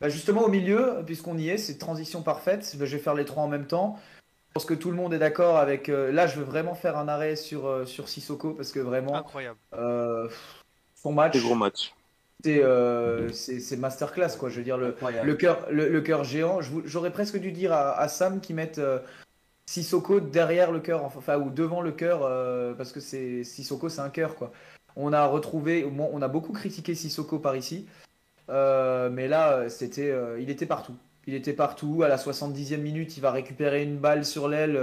Bah 0.00 0.08
justement, 0.08 0.42
au 0.42 0.48
milieu, 0.48 1.02
puisqu'on 1.06 1.38
y 1.38 1.48
est, 1.50 1.58
c'est 1.58 1.78
transition 1.78 2.22
parfaite. 2.22 2.74
Bah, 2.78 2.84
je 2.84 2.96
vais 2.96 3.02
faire 3.02 3.14
les 3.14 3.24
trois 3.24 3.42
en 3.44 3.48
même 3.48 3.66
temps. 3.66 3.98
Je 4.48 4.54
pense 4.54 4.64
que 4.64 4.74
tout 4.74 4.90
le 4.90 4.96
monde 4.96 5.12
est 5.14 5.18
d'accord 5.18 5.56
avec. 5.58 5.88
euh, 5.88 6.12
là, 6.12 6.26
je 6.26 6.38
veux 6.38 6.44
vraiment 6.44 6.74
faire 6.74 6.96
un 6.96 7.08
arrêt 7.08 7.36
sur, 7.36 7.66
euh, 7.66 7.84
sur 7.84 8.08
Sissoko 8.08 8.54
parce 8.54 8.72
que 8.72 8.80
vraiment, 8.80 9.16
Incroyable. 9.16 9.58
euh, 9.74 10.28
son 10.94 11.12
match, 11.12 11.38
gros 11.42 11.54
match. 11.54 11.92
c'est 12.42 12.60
euh, 12.62 13.30
masterclass, 13.78 14.36
quoi. 14.38 14.48
Je 14.50 14.58
veux 14.58 14.64
dire, 14.64 14.78
le. 14.78 14.96
Le 15.22 15.34
cœur, 15.34 15.66
le, 15.70 15.88
le 15.88 16.00
cœur 16.00 16.24
géant. 16.24 16.60
J'aurais 16.84 17.12
presque 17.12 17.38
dû 17.38 17.52
dire 17.52 17.72
à, 17.72 17.98
à 17.98 18.08
Sam 18.08 18.40
qui 18.40 18.54
mette 18.54 18.78
euh, 18.78 18.98
Sissoko 19.66 20.20
derrière 20.20 20.72
le 20.72 20.80
cœur, 20.80 21.04
enfin, 21.04 21.38
ou 21.38 21.50
devant 21.50 21.80
le 21.80 21.92
cœur, 21.92 22.20
euh, 22.22 22.74
parce 22.74 22.92
que 22.92 23.00
c'est 23.00 23.44
Sissoko, 23.44 23.88
c'est 23.88 24.00
un 24.00 24.10
cœur 24.10 24.36
quoi. 24.36 24.52
On 24.96 25.12
a 25.12 25.26
retrouvé, 25.26 25.84
on 25.84 26.22
a 26.22 26.28
beaucoup 26.28 26.52
critiqué 26.52 26.94
Sissoko 26.94 27.38
par 27.38 27.56
ici, 27.56 27.86
euh, 28.50 29.10
mais 29.10 29.26
là, 29.26 29.68
c'était, 29.68 30.10
euh, 30.10 30.40
il 30.40 30.50
était 30.50 30.66
partout. 30.66 30.94
Il 31.26 31.34
était 31.34 31.54
partout. 31.54 32.02
À 32.04 32.08
la 32.08 32.16
70e 32.18 32.80
minute, 32.80 33.16
il 33.16 33.20
va 33.20 33.32
récupérer 33.32 33.82
une 33.82 33.98
balle 33.98 34.24
sur 34.24 34.46
l'aile. 34.48 34.78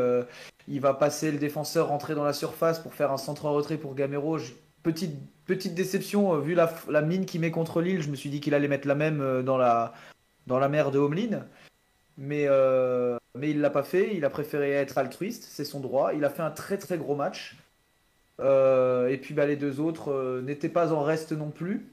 il 0.68 0.82
va 0.82 0.94
passer 0.94 1.32
le 1.32 1.38
défenseur, 1.38 1.88
rentrer 1.90 2.16
dans 2.16 2.24
la 2.24 2.34
surface 2.34 2.80
pour 2.80 2.94
faire 2.94 3.12
un 3.12 3.18
centre 3.18 3.46
en 3.46 3.54
retrait 3.54 3.78
pour 3.78 3.96
Gamero. 3.96 4.38
Petite, 4.84 5.16
petite 5.46 5.76
déception, 5.76 6.38
vu 6.40 6.56
la, 6.56 7.02
mine 7.02 7.26
qu'il 7.26 7.42
met 7.42 7.52
contre 7.52 7.82
Lille, 7.82 8.02
je 8.02 8.10
me 8.10 8.16
suis 8.16 8.32
dit 8.32 8.42
qu'il 8.42 8.56
allait 8.56 8.68
mettre 8.68 8.88
la 8.88 8.96
même 8.96 9.44
dans 9.44 9.58
la, 9.58 9.94
dans 10.48 10.60
la 10.60 10.68
mer 10.68 10.92
de 10.92 11.00
Homeline. 11.00 11.46
Mais, 12.18 12.48
mais 13.36 13.52
il 13.52 13.62
l'a 13.62 13.70
pas 13.70 13.84
fait, 13.84 14.16
il 14.16 14.26
a 14.26 14.30
préféré 14.30 14.72
être 14.72 14.98
altruiste, 14.98 15.44
c'est 15.44 15.66
son 15.66 15.80
droit. 15.80 16.14
Il 16.14 16.26
a 16.26 16.30
fait 16.30 16.42
un 16.42 16.52
très 16.52 16.78
très 16.78 16.98
gros 16.98 17.16
match. 17.16 17.56
Euh, 18.40 19.08
et 19.10 19.18
puis 19.18 19.34
bah, 19.34 19.46
les 19.46 19.56
deux 19.56 19.80
autres 19.80 20.12
euh, 20.12 20.42
n'étaient 20.42 20.70
pas 20.70 20.94
en 20.94 21.04
reste 21.04 21.32
non 21.32 21.50
plus. 21.52 21.88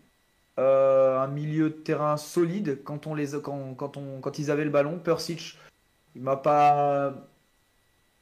Euh, 0.58 1.18
un 1.18 1.28
milieu 1.28 1.70
de 1.70 1.74
terrain 1.74 2.16
solide 2.16 2.80
quand, 2.84 3.06
on 3.06 3.14
les, 3.14 3.28
quand, 3.42 3.74
quand, 3.74 3.96
on, 3.96 4.20
quand 4.20 4.38
ils 4.38 4.50
avaient 4.50 4.64
le 4.64 4.70
ballon. 4.70 4.98
Persic, 4.98 5.58
il 6.16 6.22
m'a 6.22 6.36
pas. 6.36 7.14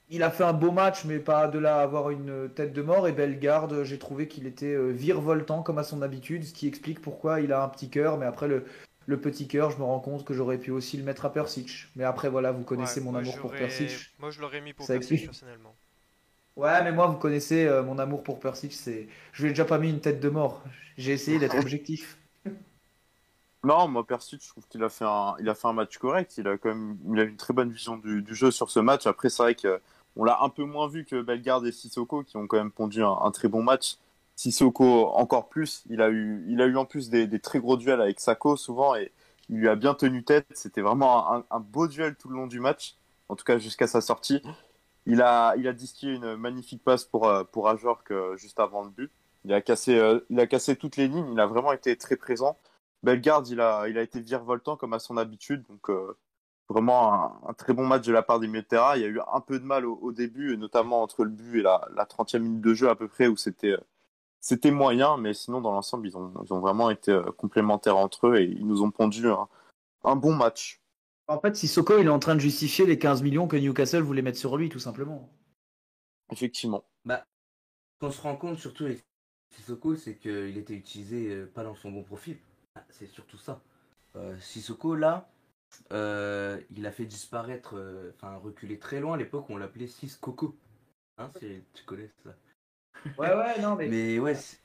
Il 0.09 0.23
a 0.23 0.31
fait 0.31 0.45
un 0.45 0.53
beau 0.53 0.71
match, 0.71 1.05
mais 1.05 1.19
pas 1.19 1.49
de 1.49 1.59
là 1.59 1.79
à 1.79 1.83
avoir 1.83 2.11
une 2.11 2.49
tête 2.55 2.73
de 2.73 2.83
mort. 2.83 3.09
Et 3.09 3.12
Bellegarde, 3.12 3.83
j'ai 3.85 3.99
trouvé 3.99 4.29
qu'il 4.29 4.47
était 4.47 4.77
virevoltant 4.93 5.62
comme 5.62 5.79
à 5.79 5.83
son 5.83 6.03
habitude, 6.03 6.45
ce 6.45 6.53
qui 6.55 6.69
explique 6.69 7.01
pourquoi 7.03 7.41
il 7.41 7.53
a 7.53 7.62
un 7.62 7.69
petit 7.69 7.89
cœur. 7.91 8.17
Mais 8.19 8.27
après, 8.27 8.47
le, 8.47 8.64
le 9.07 9.21
petit 9.21 9.49
cœur, 9.49 9.71
je 9.71 9.79
me 9.79 9.85
rends 9.85 10.01
compte 10.01 10.25
que 10.25 10.35
j'aurais 10.35 10.59
pu 10.59 10.71
aussi 10.71 10.97
le 10.97 11.05
mettre 11.05 11.25
à 11.25 11.33
Persic. 11.33 11.87
Mais 11.97 12.05
après, 12.05 12.29
voilà, 12.29 12.53
vous 12.53 12.65
connaissez 12.65 13.01
Ouais, 13.01 13.01
mon 13.01 13.15
amour 13.15 13.39
pour 13.39 13.55
Persic. 13.55 14.13
Moi, 14.19 14.31
je 14.31 14.41
l'aurais 14.41 14.61
mis 14.61 14.75
pour 14.75 14.87
Ça 14.87 14.93
Persic 14.93 15.23
explique. 15.23 15.25
personnellement. 15.25 15.77
Ouais, 16.57 16.83
mais 16.83 16.93
moi, 16.93 17.07
vous 17.07 17.19
connaissez 17.19 17.67
euh, 17.67 17.83
mon 17.83 17.99
amour 17.99 18.23
pour 18.23 18.41
Persic. 18.41 18.73
C'est, 18.73 19.09
je 19.33 19.43
lui 19.43 19.51
ai 19.51 19.53
déjà 19.53 19.65
pas 19.65 19.79
mis 19.79 19.91
une 19.91 20.01
tête 20.01 20.21
de 20.21 20.29
mort. 20.29 20.63
J'ai 20.97 21.13
essayé 21.13 21.39
d'être 21.39 21.59
objectif. 21.59 22.19
Non, 23.65 23.89
moi 23.89 24.07
Persic, 24.07 24.43
je 24.43 24.49
trouve 24.49 24.67
qu'il 24.69 24.83
a 24.85 24.89
fait 24.89 25.05
un, 25.05 25.35
il 25.41 25.49
a 25.49 25.55
fait 25.55 25.67
un 25.67 25.73
match 25.73 25.99
correct. 25.99 26.35
Il 26.39 26.47
a 26.47 26.57
quand 26.57 26.69
même, 26.69 26.99
il 27.13 27.19
a 27.21 27.25
une 27.25 27.37
très 27.37 27.53
bonne 27.53 27.73
vision 27.73 27.97
du, 27.97 28.23
du 28.23 28.35
jeu 28.35 28.51
sur 28.51 28.71
ce 28.71 28.79
match. 28.79 29.07
Après, 29.07 29.29
c'est 29.29 29.43
vrai 29.43 29.55
que 29.57 29.81
on 30.15 30.25
l'a 30.25 30.39
un 30.43 30.49
peu 30.49 30.65
moins 30.65 30.89
vu 30.89 31.05
que 31.05 31.21
Bellegarde 31.21 31.67
et 31.67 31.73
Sissoko 31.73 32.23
qui 32.23 32.37
ont 32.37 32.47
quand 32.47 32.57
même 32.59 32.71
pondu 32.71 33.03
un, 33.03 33.11
un 33.11 33.31
très 33.33 33.49
bon 33.49 33.63
match. 33.63 33.97
Sissoko 34.37 35.09
encore 35.14 35.49
plus. 35.49 35.82
Il 35.89 36.03
a 36.03 36.11
eu, 36.11 36.45
il 36.49 36.61
a 36.61 36.66
eu 36.66 36.76
en 36.76 36.84
plus 36.84 37.09
des, 37.09 37.41
très 37.41 37.59
gros 37.59 37.76
duels 37.78 38.03
avec 38.03 38.20
Sako 38.20 38.57
souvent 38.57 38.95
et 38.95 39.11
il 39.49 39.57
lui 39.57 39.68
a 39.68 39.76
bien 39.76 39.95
tenu 39.95 40.24
tête. 40.24 40.47
C'était 40.55 40.82
vraiment 40.82 41.45
un, 41.51 41.61
beau 41.61 41.89
duel 41.89 42.14
tout 42.16 42.28
le 42.28 42.37
long 42.37 42.47
du 42.47 42.61
match. 42.61 42.97
En 43.28 43.34
tout 43.37 43.45
cas 43.45 43.59
jusqu'à 43.59 43.87
sa 43.87 44.01
sortie. 44.01 44.43
Il 45.07 45.22
a, 45.22 45.55
il 45.57 45.66
a 45.68 45.72
une 46.03 46.37
magnifique 46.37 46.82
passe 46.84 47.05
pour 47.05 47.28
euh, 47.28 47.45
pour 47.45 47.68
Ajorc 47.68 48.11
euh, 48.11 48.37
juste 48.37 48.61
avant 48.61 48.84
le 48.84 48.91
but. 48.91 49.11
Il 49.45 49.53
a 49.53 49.61
cassé, 49.61 49.97
euh, 49.99 50.20
il 50.30 50.39
a 50.41 50.47
cassé 50.47 50.76
toutes 50.76 50.97
les 50.97 51.09
lignes. 51.09 51.30
Il 51.32 51.41
a 51.41 51.47
vraiment 51.47 51.72
été 51.72 51.97
très 51.97 52.16
présent. 52.16 52.59
Bellegarde, 53.03 53.49
il 53.49 53.61
a, 53.61 53.89
il 53.89 53.99
a 53.99 54.03
été 54.03 54.20
virevoltant 54.20 54.76
comme 54.76 54.93
à 54.93 54.99
son 54.99 55.16
habitude, 55.16 55.64
donc 55.68 55.91
vraiment 56.68 57.49
un, 57.49 57.55
très 57.55 57.72
bon 57.72 57.87
match 57.87 58.05
de 58.07 58.12
la 58.12 58.22
part 58.22 58.41
des 58.41 58.49
milieux. 58.49 58.64
Il 58.70 59.01
y 59.01 59.05
a 59.05 59.09
eu 59.09 59.20
un 59.32 59.41
peu 59.41 59.61
de 59.61 59.64
mal 59.64 59.87
au, 59.87 60.12
début, 60.12 60.57
notamment 60.57 61.03
entre 61.03 61.24
le 61.24 61.30
but 61.30 61.61
et 61.61 61.62
la, 61.62 61.89
la 61.95 62.05
30e 62.05 62.41
minute 62.41 62.62
de 62.62 62.74
jeu 62.74 62.89
à 62.89 62.97
peu 62.97 63.07
près, 63.07 63.28
où 63.28 63.37
c'était 63.37 63.76
c'était 64.41 64.70
moyen, 64.70 65.16
mais 65.16 65.34
sinon 65.34 65.61
dans 65.61 65.72
l'ensemble, 65.72 66.07
ils 66.07 66.16
ont, 66.16 66.32
ils 66.45 66.53
ont 66.53 66.61
vraiment 66.61 66.91
été 66.91 67.11
euh, 67.11 67.32
complémentaires 67.32 67.97
entre 67.97 68.28
eux 68.28 68.37
et 68.37 68.45
ils 68.45 68.66
nous 68.66 68.82
ont 68.82 68.91
pondu 68.91 69.28
un, 69.28 69.49
un 70.05 70.16
bon 70.16 70.34
match. 70.34 70.80
En 71.28 71.41
fait, 71.41 71.57
Sissoko, 71.57 71.99
il 71.99 72.07
est 72.07 72.11
en 72.11 72.20
train 72.20 72.37
de 72.37 72.41
justifier 72.41 72.87
les 72.87 72.99
15 72.99 73.22
millions 73.22 73.49
que 73.49 73.57
Newcastle 73.57 74.03
voulait 74.03 74.22
mettre 74.22 74.39
sur 74.39 74.57
lui, 74.57 74.68
tout 74.68 74.78
simplement. 74.78 75.28
Effectivement. 76.30 76.84
Ce 77.09 77.14
qu'on 78.01 78.11
se 78.12 78.20
rend 78.20 78.37
compte 78.37 78.59
surtout 78.59 78.84
avec 78.84 79.05
Sissoko, 79.55 79.97
c'est 79.97 80.16
qu'il 80.16 80.57
était 80.59 80.74
utilisé 80.74 81.32
euh, 81.32 81.47
pas 81.47 81.64
dans 81.64 81.74
son 81.74 81.91
bon 81.91 82.03
profil. 82.03 82.37
Ah, 82.76 82.84
C'est 82.91 83.07
surtout 83.07 83.39
ça. 83.39 83.61
Euh, 84.16 84.39
Sissoko, 84.39 84.95
là, 84.95 85.28
euh, 85.93 86.61
il 86.70 86.87
a 86.87 86.93
fait 86.93 87.07
disparaître, 87.07 87.74
euh, 87.76 88.12
enfin 88.14 88.37
reculer 88.37 88.78
très 88.78 89.01
loin 89.01 89.14
à 89.14 89.16
l'époque 89.16 89.49
où 89.49 89.55
on 89.55 89.57
l'appelait 89.57 89.89
Sissoko. 89.89 90.57
Hein, 91.18 91.30
tu 91.41 91.84
connais 91.84 92.11
ça. 92.22 92.34
Ouais, 93.19 93.35
ouais, 93.35 93.61
non, 93.61 93.77
Mais 93.85 94.19
ouais, 94.19 94.35
c'est- 94.35 94.59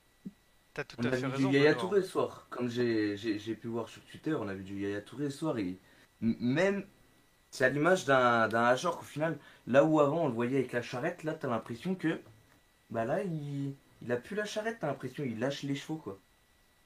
T'as 0.74 0.84
tout 0.86 0.98
On 0.98 1.06
à 1.06 1.10
a 1.10 1.12
fait 1.12 1.28
vu 1.28 1.28
raison. 1.28 1.50
du 1.50 1.56
Yaya. 1.56 1.76
Touré 1.76 2.02
ce 2.02 2.08
soir. 2.10 2.48
Comme 2.50 2.70
j'ai 2.70 3.18
j'ai- 3.18 3.40
j'ai 3.40 3.56
pu 3.56 3.68
voir 3.68 3.90
sur 3.90 4.04
Twitter, 4.06 4.34
on 4.36 4.48
a 4.48 4.54
vu 4.54 4.64
du 4.64 4.80
Yaya 4.82 5.02
Touré 5.02 5.30
ce 5.30 5.38
soir. 5.38 5.58
Et 5.60 5.78
même, 6.22 6.86
c'est 7.52 7.66
à 7.66 7.70
l'image 7.70 8.06
d'un 8.06 8.48
d'un 8.50 8.64
Ajor 8.66 8.98
qu'au 9.00 9.06
final, 9.06 9.40
là 9.68 9.84
où 9.86 10.00
avant 10.02 10.26
on 10.26 10.28
le 10.30 10.34
voyait 10.34 10.58
avec 10.60 10.74
la 10.74 10.82
charrette, 10.84 11.24
là 11.24 11.34
t'as 11.36 11.50
l'impression 11.50 11.96
que. 11.96 12.22
Bah 12.92 13.06
là, 13.06 13.24
il, 13.24 13.76
il 14.04 14.12
a 14.12 14.18
plus 14.18 14.36
la 14.36 14.46
charrette, 14.46 14.80
t'as 14.82 14.88
l'impression, 14.88 15.24
il 15.26 15.40
lâche 15.40 15.64
les 15.64 15.76
chevaux 15.76 15.98
quoi. 15.98 16.20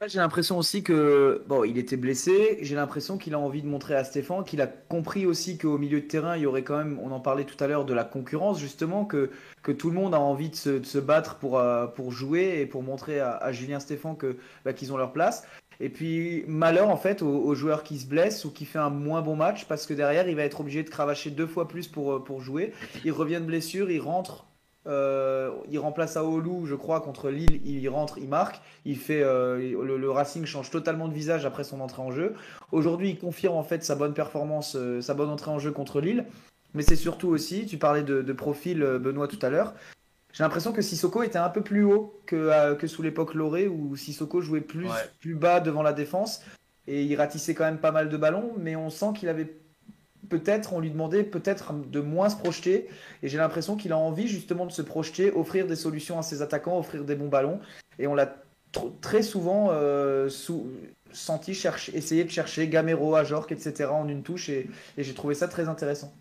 J'ai 0.07 0.19
l'impression 0.19 0.57
aussi 0.57 0.83
que 0.83 1.43
bon, 1.47 1.63
il 1.63 1.77
était 1.77 1.95
blessé. 1.95 2.59
J'ai 2.61 2.75
l'impression 2.75 3.17
qu'il 3.17 3.33
a 3.33 3.39
envie 3.39 3.61
de 3.61 3.67
montrer 3.67 3.95
à 3.95 4.03
Stéphane 4.03 4.43
qu'il 4.43 4.61
a 4.61 4.67
compris 4.67 5.25
aussi 5.25 5.57
qu'au 5.57 5.77
milieu 5.77 6.01
de 6.01 6.05
terrain, 6.05 6.35
il 6.35 6.43
y 6.43 6.45
aurait 6.45 6.63
quand 6.63 6.77
même, 6.77 6.99
on 7.01 7.11
en 7.11 7.19
parlait 7.21 7.45
tout 7.45 7.61
à 7.63 7.67
l'heure, 7.67 7.85
de 7.85 7.93
la 7.93 8.03
concurrence 8.03 8.59
justement, 8.59 9.05
que 9.05 9.31
que 9.63 9.71
tout 9.71 9.89
le 9.89 9.95
monde 9.95 10.13
a 10.13 10.19
envie 10.19 10.49
de 10.49 10.55
se, 10.55 10.83
se 10.83 10.97
battre 10.99 11.35
pour 11.37 11.57
euh, 11.57 11.87
pour 11.87 12.11
jouer 12.11 12.59
et 12.59 12.65
pour 12.65 12.83
montrer 12.83 13.19
à, 13.19 13.37
à 13.37 13.51
Julien 13.53 13.79
Stéphane 13.79 14.17
que 14.17 14.37
bah, 14.65 14.73
qu'ils 14.73 14.91
ont 14.93 14.97
leur 14.97 15.13
place. 15.13 15.47
Et 15.79 15.89
puis 15.89 16.43
malheur 16.47 16.89
en 16.89 16.97
fait 16.97 17.21
aux, 17.21 17.27
aux 17.43 17.55
joueurs 17.55 17.83
qui 17.83 17.97
se 17.97 18.05
blessent 18.05 18.45
ou 18.45 18.51
qui 18.51 18.65
fait 18.65 18.79
un 18.79 18.89
moins 18.89 19.21
bon 19.21 19.35
match 19.35 19.65
parce 19.65 19.85
que 19.85 19.93
derrière 19.93 20.27
il 20.27 20.35
va 20.35 20.43
être 20.43 20.59
obligé 20.61 20.83
de 20.83 20.89
cravacher 20.89 21.31
deux 21.31 21.47
fois 21.47 21.67
plus 21.67 21.87
pour 21.87 22.13
euh, 22.13 22.19
pour 22.23 22.41
jouer. 22.41 22.73
Il 23.05 23.11
revient 23.13 23.35
de 23.35 23.45
blessure, 23.45 23.89
il 23.89 24.01
rentre. 24.01 24.45
Euh, 24.87 25.51
il 25.69 25.79
remplace 25.79 26.17
Aoulou, 26.17 26.65
je 26.65 26.75
crois, 26.75 27.01
contre 27.01 27.29
Lille. 27.29 27.61
Il 27.65 27.87
rentre, 27.89 28.17
il 28.17 28.27
marque. 28.27 28.61
Il 28.85 28.97
fait 28.97 29.21
euh, 29.23 29.57
le, 29.83 29.97
le 29.97 30.11
Racing 30.11 30.45
change 30.45 30.69
totalement 30.69 31.07
de 31.07 31.13
visage 31.13 31.45
après 31.45 31.63
son 31.63 31.79
entrée 31.81 32.01
en 32.01 32.11
jeu. 32.11 32.33
Aujourd'hui, 32.71 33.09
il 33.11 33.17
confirme 33.17 33.55
en 33.55 33.63
fait 33.63 33.83
sa 33.83 33.95
bonne 33.95 34.13
performance, 34.13 34.75
euh, 34.75 35.01
sa 35.01 35.13
bonne 35.13 35.29
entrée 35.29 35.51
en 35.51 35.59
jeu 35.59 35.71
contre 35.71 36.01
Lille. 36.01 36.25
Mais 36.73 36.83
c'est 36.83 36.95
surtout 36.97 37.29
aussi, 37.29 37.65
tu 37.65 37.77
parlais 37.77 38.03
de, 38.03 38.21
de 38.21 38.33
profil 38.33 38.79
Benoît 38.99 39.27
tout 39.29 39.39
à 39.41 39.49
l'heure. 39.49 39.73
J'ai 40.33 40.43
l'impression 40.43 40.73
que 40.73 40.81
Sissoko 40.81 41.23
était 41.23 41.37
un 41.37 41.47
peu 41.47 41.61
plus 41.61 41.85
haut 41.85 42.19
que, 42.25 42.73
que 42.73 42.87
sous 42.87 43.01
l'époque 43.01 43.33
Loré 43.33 43.69
où 43.69 43.95
Sissoko 43.95 44.41
jouait 44.41 44.59
plus, 44.59 44.87
Ouais. 44.87 45.09
plus 45.21 45.35
bas 45.35 45.61
devant 45.61 45.81
la 45.83 45.93
défense 45.93 46.41
et 46.87 47.03
il 47.03 47.15
ratissait 47.15 47.53
quand 47.55 47.63
même 47.63 47.77
pas 47.77 47.93
mal 47.93 48.09
de 48.09 48.17
ballons, 48.17 48.51
mais 48.57 48.75
on 48.75 48.89
sent 48.89 49.13
qu'il 49.17 49.29
avait 49.29 49.55
peut-être, 50.29 50.73
on 50.73 50.79
lui 50.79 50.89
demandait 50.89 51.23
peut-être 51.23 51.73
de 51.73 51.99
moins 51.99 52.29
se 52.29 52.35
projeter 52.35 52.87
et 53.23 53.27
j'ai 53.27 53.37
l'impression 53.37 53.75
qu'il 53.75 53.91
a 53.91 53.97
envie 53.97 54.27
justement 54.27 54.65
de 54.65 54.71
se 54.71 54.81
projeter, 54.81 55.31
offrir 55.31 55.67
des 55.67 55.75
solutions 55.75 56.17
à 56.19 56.23
ses 56.23 56.41
attaquants, 56.41 56.77
offrir 56.77 57.03
des 57.03 57.15
bons 57.15 57.29
ballons 57.29 57.59
et 57.99 58.07
on 58.07 58.15
l'a 58.15 58.35
tr- 58.73 58.91
très 59.01 59.23
souvent 59.23 59.69
euh, 59.71 60.29
senti 61.11 61.53
chercher, 61.53 61.95
essayer 61.95 62.23
de 62.23 62.29
chercher 62.29 62.67
Gamero, 62.67 63.15
Ajorc, 63.15 63.51
etc. 63.51 63.85
en 63.85 64.07
une 64.07 64.23
touche 64.23 64.49
et 64.49 64.69
j'ai 64.97 65.13
trouvé 65.13 65.35
ça 65.35 65.47
très 65.47 65.67
intéressant. 65.67 66.13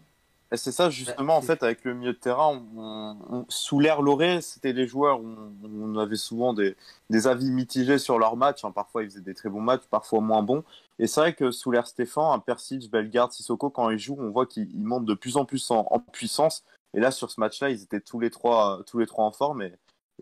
Et 0.54 0.56
c'est 0.56 0.70
ça 0.70 0.88
justement 0.88 1.36
en 1.36 1.40
fait 1.42 1.64
avec 1.64 1.82
le 1.84 1.94
milieu 1.94 2.12
de 2.12 2.18
terrain, 2.18 2.62
on- 2.76 3.16
on- 3.28 3.44
sous 3.48 3.80
l'ère 3.80 4.02
Loré, 4.02 4.40
c'était 4.40 4.72
les 4.72 4.86
joueurs, 4.86 5.18
on, 5.20 5.52
on 5.64 5.98
avait 5.98 6.14
souvent 6.14 6.54
des, 6.54 6.76
des 7.10 7.26
avis 7.26 7.50
mitigés 7.50 7.98
sur 7.98 8.20
leur 8.20 8.36
match. 8.36 8.64
hein. 8.64 8.70
Parfois 8.70 9.02
ils 9.02 9.10
faisaient 9.10 9.20
des 9.20 9.34
très 9.34 9.48
bons 9.48 9.60
matchs, 9.60 9.82
parfois 9.90 10.20
moins 10.20 10.44
bons. 10.44 10.62
Et 11.00 11.08
c'est 11.08 11.20
vrai 11.20 11.34
que 11.34 11.50
sous 11.50 11.72
l'ère 11.72 11.88
Stéphane, 11.88 12.32
un 12.34 12.38
Persic, 12.38 12.88
Bellegarde, 12.88 13.32
Sissoko, 13.32 13.68
quand 13.68 13.90
ils 13.90 13.98
jouent, 13.98 14.16
on 14.20 14.30
voit 14.30 14.46
qu'ils 14.46 14.70
ils 14.70 14.84
montent 14.84 15.06
de 15.06 15.14
plus 15.14 15.36
en 15.36 15.44
plus 15.44 15.68
en, 15.72 15.88
en 15.90 15.98
puissance. 15.98 16.62
Et 16.96 17.00
là 17.00 17.10
sur 17.10 17.32
ce 17.32 17.40
match-là, 17.40 17.70
ils 17.70 17.82
étaient 17.82 18.00
tous 18.00 18.20
les 18.20 18.30
trois, 18.30 18.80
tous 18.86 18.98
les 18.98 19.06
trois 19.06 19.24
en 19.24 19.32
forme 19.32 19.60
et, 19.62 19.72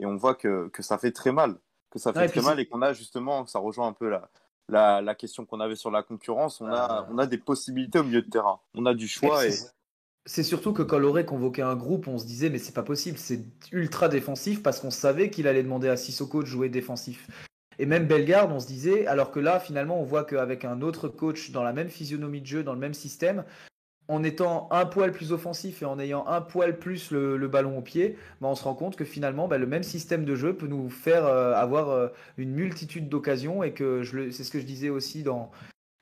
et 0.01 0.07
on 0.07 0.17
voit 0.17 0.35
que, 0.35 0.69
que 0.69 0.83
ça 0.83 0.97
fait 0.97 1.13
très 1.13 1.33
mal, 1.33 1.57
que 1.91 1.99
ça 1.99 2.15
fait 2.15 2.21
Ouais, 2.21 2.29
très 2.29 2.41
mal 2.41 2.59
et 2.59 2.65
qu'on 2.67 2.81
a 2.81 2.95
justement, 2.95 3.45
ça 3.47 3.59
rejoint 3.59 3.89
un 3.89 3.93
peu 3.93 4.09
la, 4.09 4.31
la, 4.71 5.03
la 5.03 5.15
question 5.15 5.45
qu'on 5.45 5.61
avait 5.61 5.77
sur 5.77 5.91
la 5.91 6.03
concurrence. 6.03 6.63
On 6.63 6.69
a, 6.73 7.01
Euh. 7.03 7.13
on 7.13 7.19
a 7.19 7.27
des 7.27 7.37
possibilités 7.37 7.99
au 7.99 8.05
milieu 8.05 8.23
de 8.23 8.31
terrain. 8.31 8.61
On 8.75 8.87
a 8.87 8.95
du 8.95 9.09
choix 9.09 9.45
et 9.47 9.51
C'est- 10.25 10.43
surtout 10.43 10.73
que 10.73 10.83
quand 10.83 10.99
Loré 10.99 11.25
convoquait 11.25 11.63
un 11.63 11.77
groupe, 11.77 12.07
on 12.09 12.19
se 12.19 12.27
disait 12.27 12.51
mais 12.51 12.59
c'est 12.59 12.75
pas 12.75 12.83
possible, 12.83 13.19
c'est 13.19 13.45
ultra 13.73 14.09
défensif 14.09 14.63
parce 14.63 14.81
qu'on 14.81 14.91
savait 14.91 15.31
qu'il 15.31 15.49
allait 15.49 15.63
demander 15.63 15.89
à 15.89 15.97
Sissoko 15.97 16.43
de 16.43 16.47
jouer 16.47 16.69
défensif. 16.69 17.29
Et 17.79 17.87
même 17.87 18.07
Bellegarde, 18.07 18.53
on 18.53 18.61
se 18.61 18.67
disait, 18.67 19.07
alors 19.07 19.31
que 19.31 19.41
là 19.41 19.59
finalement 19.59 20.01
on 20.01 20.05
voit 20.05 20.25
qu'avec 20.25 20.65
un 20.65 20.83
autre 20.83 21.09
coach 21.09 21.51
dans 21.51 21.63
la 21.63 21.73
même 21.73 21.89
physionomie 21.89 22.41
de 22.41 22.47
jeu, 22.47 22.63
dans 22.63 22.75
le 22.75 22.79
même 22.79 22.95
système, 22.95 23.45
en 24.09 24.23
étant 24.23 24.69
un 24.71 24.85
poil 24.85 25.13
plus 25.13 25.33
offensif 25.33 25.83
et 25.83 25.85
en 25.85 25.99
ayant 25.99 26.27
un 26.27 26.41
poil 26.41 26.79
plus 26.79 27.11
le, 27.11 27.49
ballon 27.49 27.79
au 27.79 27.83
pied, 27.83 28.17
bah, 28.41 28.49
on 28.49 28.55
se 28.55 28.65
rend 28.65 28.75
compte 28.75 28.97
que 28.97 29.05
finalement 29.05 29.49
bah, 29.49 29.59
le 29.59 29.67
même 29.67 29.83
système 29.83 30.25
de 30.25 30.35
jeu 30.35 30.55
peut 30.57 30.67
nous 30.67 30.91
faire 30.91 31.25
euh, 31.25 31.55
avoir 31.55 31.91
euh, 31.91 32.09
une 32.37 32.53
multitude 32.53 33.09
d'occasions 33.09 33.63
et 33.63 33.73
que 33.73 34.03
c'est 34.31 34.45
ce 34.45 34.51
que 34.51 34.61
je 34.61 34.67
disais 34.67 34.91
aussi 34.91 35.23
dans 35.23 35.51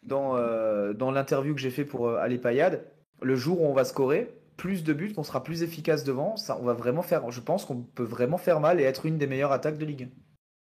euh, 0.08 0.92
l'interview 1.12 1.54
que 1.54 1.60
j'ai 1.60 1.70
fait 1.70 1.84
pour 1.84 2.08
euh, 2.08 2.16
Ali 2.16 2.38
Payad, 2.38 2.84
le 3.22 3.36
jour 3.36 3.60
où 3.62 3.66
on 3.66 3.72
va 3.74 3.84
scorer 3.84 4.34
plus 4.56 4.84
de 4.84 4.92
buts, 4.92 5.12
qu'on 5.14 5.22
sera 5.22 5.42
plus 5.42 5.62
efficace 5.62 6.04
devant, 6.04 6.36
ça, 6.36 6.58
on 6.60 6.64
va 6.64 6.74
vraiment 6.74 7.02
faire. 7.02 7.30
Je 7.30 7.40
pense 7.40 7.64
qu'on 7.64 7.82
peut 7.82 8.02
vraiment 8.04 8.36
faire 8.38 8.60
mal 8.60 8.80
et 8.80 8.84
être 8.84 9.06
une 9.06 9.16
des 9.18 9.26
meilleures 9.26 9.52
attaques 9.52 9.78
de 9.78 9.86
Ligue 9.86 10.04
1. 10.04 10.08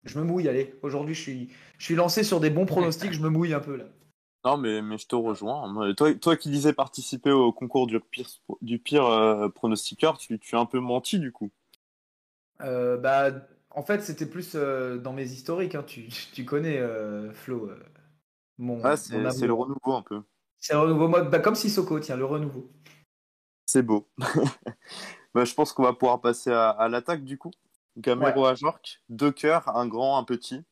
Je 0.06 0.18
me 0.20 0.24
mouille, 0.24 0.48
allez. 0.48 0.74
Aujourd'hui, 0.82 1.14
je 1.14 1.22
suis, 1.22 1.50
je 1.78 1.86
suis 1.86 1.96
lancé 1.96 2.24
sur 2.24 2.40
des 2.40 2.50
bons 2.50 2.66
pronostics. 2.66 3.12
Je 3.12 3.20
me 3.20 3.30
mouille 3.30 3.54
un 3.54 3.60
peu 3.60 3.76
là. 3.76 3.86
Non, 4.46 4.56
mais, 4.56 4.82
mais 4.82 4.98
je 4.98 5.06
te 5.06 5.16
rejoins. 5.16 5.94
Toi, 5.96 6.14
toi 6.16 6.38
qui 6.38 6.50
disais 6.50 6.72
participer 6.72 7.32
au 7.32 7.52
concours 7.52 7.88
du 7.88 8.00
pire, 8.00 8.28
du 8.62 8.80
pire 8.80 9.06
euh, 9.06 9.50
pronostiqueur, 9.50 10.18
tu, 10.18 10.40
tu 10.40 10.56
as 10.56 10.60
un 10.60 10.66
peu 10.66 10.80
menti 10.80 11.20
du 11.20 11.32
coup. 11.34 11.52
Euh, 12.62 12.98
bah, 12.98 13.32
en 13.72 13.84
fait, 13.84 14.02
c'était 14.02 14.26
plus 14.26 14.54
euh, 14.56 14.98
dans 14.98 15.14
mes 15.14 15.30
historiques. 15.32 15.76
hein. 15.76 15.84
Tu, 15.86 16.08
tu 16.34 16.46
connais 16.46 16.82
Flo. 17.34 17.70
mon, 18.58 18.82
Ah, 18.84 18.96
c'est 18.96 19.48
le 19.48 19.54
renouveau 19.54 19.94
un 19.94 20.02
peu. 20.02 20.22
C'est 20.60 20.74
le 20.74 20.80
renouveau 20.80 21.08
mode, 21.08 21.30
bah, 21.30 21.40
comme 21.40 21.56
Sissoko, 21.56 22.00
tiens, 22.00 22.18
le 22.18 22.26
renouveau. 22.26 22.70
C'est 23.66 23.84
beau. 23.84 24.10
bah, 25.34 25.46
je 25.46 25.54
pense 25.54 25.74
qu'on 25.74 25.84
va 25.84 25.94
pouvoir 25.94 26.22
passer 26.22 26.52
à, 26.52 26.70
à 26.70 26.88
l'attaque 26.90 27.24
du 27.24 27.38
coup. 27.38 27.52
Gamero 27.98 28.46
à 28.46 28.56
Jork, 28.56 29.02
deux 29.10 29.32
cœurs, 29.32 29.76
un 29.76 29.88
grand, 29.88 30.18
un 30.18 30.24
petit. 30.24 30.64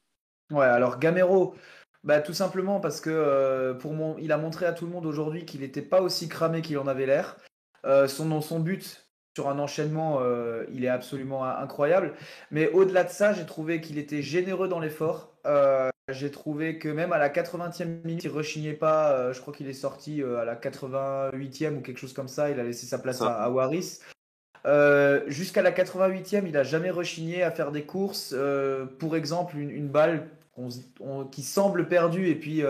Ouais, 0.52 0.66
alors 0.66 0.98
Gamero, 0.98 1.56
bah, 2.04 2.22
tout 2.22 2.34
simplement 2.34 2.80
parce 2.80 3.02
que 3.02 3.10
euh, 3.10 3.74
pour 3.74 3.94
mon, 3.94 4.18
il 4.18 4.32
a 4.32 4.38
montré 4.38 4.66
à 4.66 4.74
tout 4.74 4.86
le 4.86 4.92
monde 4.92 5.06
aujourd'hui 5.06 5.46
qu'il 5.46 5.62
n'était 5.62 5.82
pas 5.82 6.02
aussi 6.02 6.30
cramé 6.30 6.62
qu'il 6.62 6.78
en 6.78 6.88
avait 6.88 7.06
l'air. 7.06 7.38
Euh, 7.86 8.08
son, 8.08 8.40
son 8.42 8.60
but 8.60 9.08
sur 9.36 9.50
un 9.50 9.60
enchaînement, 9.60 10.20
euh, 10.22 10.66
il 10.72 10.84
est 10.86 10.90
absolument 10.90 11.44
in- 11.46 11.58
incroyable. 11.58 12.14
Mais 12.50 12.70
au-delà 12.70 13.04
de 13.04 13.10
ça, 13.10 13.34
j'ai 13.34 13.46
trouvé 13.46 13.82
qu'il 13.82 13.98
était 13.98 14.22
généreux 14.22 14.68
dans 14.68 14.80
l'effort. 14.80 15.38
Euh, 15.46 15.90
j'ai 16.10 16.32
trouvé 16.32 16.78
que 16.80 16.88
même 16.88 17.12
à 17.12 17.18
la 17.18 17.30
80e 17.30 18.06
minute, 18.06 18.24
il 18.24 18.30
rechignait 18.30 18.74
pas. 18.74 19.12
Euh, 19.12 19.34
je 19.34 19.42
crois 19.42 19.54
qu'il 19.54 19.68
est 19.68 19.74
sorti 19.74 20.22
euh, 20.22 20.40
à 20.40 20.46
la 20.46 20.56
88e 20.56 21.76
ou 21.78 21.82
quelque 21.82 21.98
chose 22.00 22.14
comme 22.14 22.30
ça. 22.30 22.50
Il 22.50 22.60
a 22.60 22.64
laissé 22.64 22.86
sa 22.86 22.98
place 23.00 23.22
à, 23.22 23.34
à 23.44 23.50
Waris. 23.50 24.00
Euh, 24.66 25.22
Jusqu'à 25.28 25.62
la 25.62 25.72
88e, 25.72 26.44
il 26.48 26.56
a 26.58 26.64
jamais 26.64 26.90
rechigné 26.92 27.44
à 27.44 27.52
faire 27.52 27.72
des 27.72 27.84
courses. 27.84 28.34
Pour 29.00 29.16
exemple, 29.16 29.58
une, 29.58 29.70
une 29.70 29.88
balle 29.90 30.28
on- 30.58 31.26
qui 31.26 31.44
semble 31.44 31.88
perdue 31.88 32.30
et 32.30 32.36
puis 32.36 32.64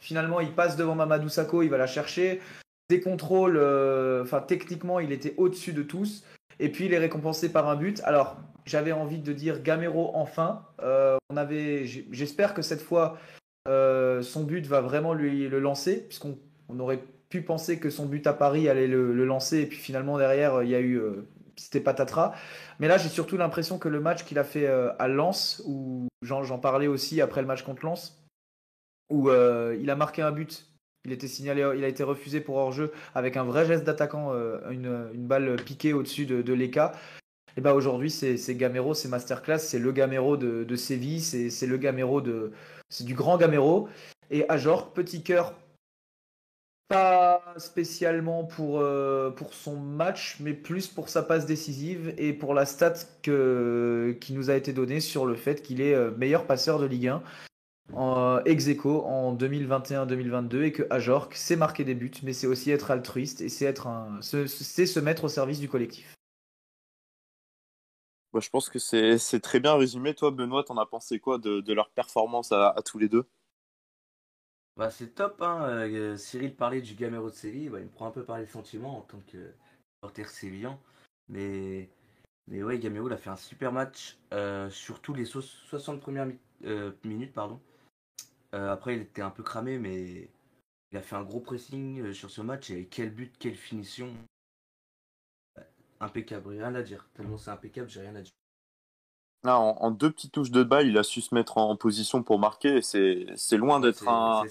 finalement 0.00 0.40
il 0.40 0.52
passe 0.52 0.76
devant 0.76 0.94
Mamadou 0.94 1.28
Sakho, 1.28 1.62
il 1.62 1.70
va 1.70 1.78
la 1.78 1.86
chercher. 1.86 2.40
Des 2.88 3.00
contrôles, 3.00 3.56
enfin 4.22 4.40
techniquement, 4.40 4.98
il 5.00 5.12
était 5.12 5.34
au-dessus 5.36 5.72
de 5.72 5.82
tous. 5.82 6.24
Et 6.60 6.68
puis 6.68 6.84
il 6.84 6.92
est 6.92 6.98
récompensé 6.98 7.50
par 7.50 7.68
un 7.68 7.74
but. 7.74 8.00
Alors 8.04 8.36
j'avais 8.66 8.92
envie 8.92 9.18
de 9.18 9.32
dire 9.32 9.62
Gamero 9.62 10.12
enfin. 10.14 10.66
Euh, 10.82 11.16
on 11.30 11.36
avait, 11.36 11.86
j'espère 11.86 12.54
que 12.54 12.62
cette 12.62 12.82
fois 12.82 13.18
euh, 13.66 14.22
son 14.22 14.44
but 14.44 14.66
va 14.66 14.82
vraiment 14.82 15.14
lui 15.14 15.48
le 15.48 15.58
lancer, 15.58 16.06
puisqu'on 16.06 16.38
on 16.68 16.78
aurait 16.78 17.02
pu 17.30 17.42
penser 17.42 17.80
que 17.80 17.90
son 17.90 18.06
but 18.06 18.26
à 18.26 18.34
Paris 18.34 18.68
allait 18.68 18.86
le, 18.86 19.12
lancer 19.24 19.60
et 19.60 19.66
puis 19.66 19.78
finalement 19.78 20.18
derrière 20.18 20.62
il 20.62 20.68
y 20.68 20.74
a 20.74 20.80
eu 20.80 20.96
euh, 20.96 21.26
c'était 21.56 21.80
patatras. 21.80 22.34
Mais 22.78 22.88
là 22.88 22.98
j'ai 22.98 23.08
surtout 23.08 23.38
l'impression 23.38 23.78
que 23.78 23.88
le 23.88 24.00
match 24.00 24.24
qu'il 24.24 24.38
a 24.38 24.44
fait 24.44 24.66
à 24.66 25.08
Lens, 25.08 25.62
où 25.66 26.08
j'en 26.22 26.58
parlais 26.58 26.86
aussi 26.86 27.20
après 27.20 27.40
le 27.40 27.46
match 27.46 27.62
contre 27.62 27.86
Lens, 27.86 28.22
où 29.10 29.30
il 29.30 29.90
a 29.90 29.96
marqué 29.96 30.22
un 30.22 30.32
but. 30.32 30.69
Il 31.04 31.12
était 31.12 31.28
signalé, 31.28 31.66
il 31.76 31.84
a 31.84 31.88
été 31.88 32.02
refusé 32.02 32.40
pour 32.40 32.56
hors-jeu 32.56 32.92
avec 33.14 33.36
un 33.36 33.44
vrai 33.44 33.64
geste 33.64 33.84
d'attaquant, 33.84 34.32
euh, 34.34 34.58
une, 34.70 35.26
balle 35.26 35.56
piquée 35.56 35.94
au-dessus 35.94 36.26
de, 36.26 36.52
l'EK. 36.52 36.78
Et 37.56 37.60
bah 37.60 37.74
aujourd'hui 37.74 38.10
c'est 38.10 38.54
Gamero, 38.54 38.94
c'est 38.94 39.08
masterclass, 39.08 39.58
c'est 39.58 39.78
le 39.78 39.92
Gamero 39.92 40.36
de, 40.36 40.76
Séville, 40.76 41.20
c'est 41.20 41.66
le 41.66 41.76
Gamero 41.78 42.20
de, 42.20 42.52
c'est 42.90 43.04
du 43.04 43.14
grand 43.14 43.38
Gamero. 43.38 43.88
Et 44.30 44.48
Ajor, 44.48 44.92
petit 44.92 45.22
cœur, 45.22 45.54
pas 46.90 47.40
spécialement 47.56 48.44
pour, 48.44 48.80
euh, 48.80 49.30
pour 49.30 49.54
son 49.54 49.76
match, 49.76 50.36
mais 50.40 50.52
plus 50.52 50.86
pour 50.86 51.08
sa 51.08 51.22
passe 51.22 51.46
décisive 51.46 52.12
et 52.18 52.32
pour 52.32 52.52
la 52.52 52.66
stat 52.66 52.94
que, 53.22 54.16
qui 54.20 54.32
nous 54.32 54.50
a 54.50 54.54
été 54.54 54.72
donnée 54.72 55.00
sur 55.00 55.24
le 55.24 55.34
fait 55.34 55.62
qu'il 55.62 55.80
est 55.80 55.94
euh, 55.94 56.10
meilleur 56.18 56.46
passeur 56.46 56.78
de 56.78 56.86
Ligue 56.86 57.08
1 57.08 57.22
en 57.94 58.40
ex 58.44 58.68
aequo 58.68 59.02
en 59.04 59.32
2021-2022 59.32 60.64
et 60.64 60.72
que 60.72 60.82
Ajorc 60.90 61.34
sait 61.34 61.56
marquer 61.56 61.84
des 61.84 61.94
buts, 61.94 62.10
mais 62.22 62.32
c'est 62.32 62.46
aussi 62.46 62.70
être 62.70 62.90
altruiste 62.90 63.40
et 63.40 63.48
c'est 63.48 63.64
être 63.66 63.86
un, 63.86 64.20
se- 64.22 64.46
c'est 64.46 64.86
se 64.86 65.00
mettre 65.00 65.24
au 65.24 65.28
service 65.28 65.60
du 65.60 65.68
collectif. 65.68 66.14
Bah, 68.32 68.40
je 68.40 68.50
pense 68.50 68.68
que 68.68 68.80
c'est 68.80 69.18
c'est 69.18 69.38
très 69.38 69.60
bien 69.60 69.74
résumé. 69.76 70.14
Toi, 70.16 70.32
Benoît, 70.32 70.64
t'en 70.64 70.76
as 70.78 70.86
pensé 70.86 71.20
quoi 71.20 71.38
de, 71.38 71.60
de 71.60 71.72
leur 71.72 71.90
performance 71.90 72.50
à, 72.50 72.70
à 72.70 72.82
tous 72.82 72.98
les 72.98 73.08
deux? 73.08 73.28
Bah 74.76 74.90
c'est 74.90 75.14
top, 75.14 75.42
hein. 75.42 75.62
euh, 75.68 76.16
Cyril 76.16 76.54
parlait 76.54 76.80
du 76.80 76.94
Gamero 76.94 77.28
de 77.30 77.34
Séville, 77.34 77.68
bah, 77.68 77.78
il 77.80 77.84
me 77.86 77.90
prend 77.90 78.06
un 78.06 78.10
peu 78.10 78.24
par 78.24 78.38
les 78.38 78.46
sentiments 78.46 78.98
en 78.98 79.02
tant 79.02 79.20
que 79.26 79.52
porteur 80.00 80.28
sévillan. 80.28 80.80
Mais, 81.28 81.90
mais 82.48 82.62
ouais, 82.62 82.78
Gamero 82.78 83.08
il 83.08 83.12
a 83.12 83.16
fait 83.18 83.30
un 83.30 83.36
super 83.36 83.72
match, 83.72 84.18
euh, 84.32 84.70
surtout 84.70 85.14
les 85.14 85.24
so- 85.26 85.42
60 85.42 86.00
premières 86.00 86.26
mi- 86.26 86.38
euh, 86.66 86.92
minutes. 87.04 87.32
Pardon. 87.34 87.60
Euh, 88.54 88.72
après, 88.72 88.96
il 88.96 89.02
était 89.02 89.22
un 89.22 89.30
peu 89.30 89.42
cramé, 89.42 89.78
mais 89.78 90.28
il 90.90 90.98
a 90.98 91.02
fait 91.02 91.16
un 91.16 91.22
gros 91.22 91.40
pressing 91.40 92.00
euh, 92.00 92.12
sur 92.12 92.30
ce 92.30 92.40
match. 92.40 92.70
Et 92.70 92.86
quel 92.86 93.10
but, 93.10 93.32
quelle 93.38 93.54
finition. 93.54 94.12
Impeccable, 96.00 96.48
rien 96.48 96.74
à 96.74 96.82
dire. 96.82 97.08
Tellement 97.14 97.36
c'est 97.36 97.50
impeccable, 97.50 97.88
j'ai 97.88 98.00
rien 98.00 98.16
à 98.16 98.22
dire. 98.22 98.32
Ah, 99.44 99.58
en, 99.58 99.76
en 99.80 99.90
deux 99.90 100.10
petites 100.10 100.32
touches 100.32 100.50
de 100.50 100.62
balle, 100.62 100.86
il 100.86 100.98
a 100.98 101.02
su 101.02 101.20
se 101.20 101.34
mettre 101.34 101.58
en, 101.58 101.70
en 101.70 101.76
position 101.76 102.22
pour 102.22 102.38
marquer. 102.38 102.82
C'est 102.82 103.56
loin 103.56 103.80
d'être 103.80 104.08
un, 104.08 104.44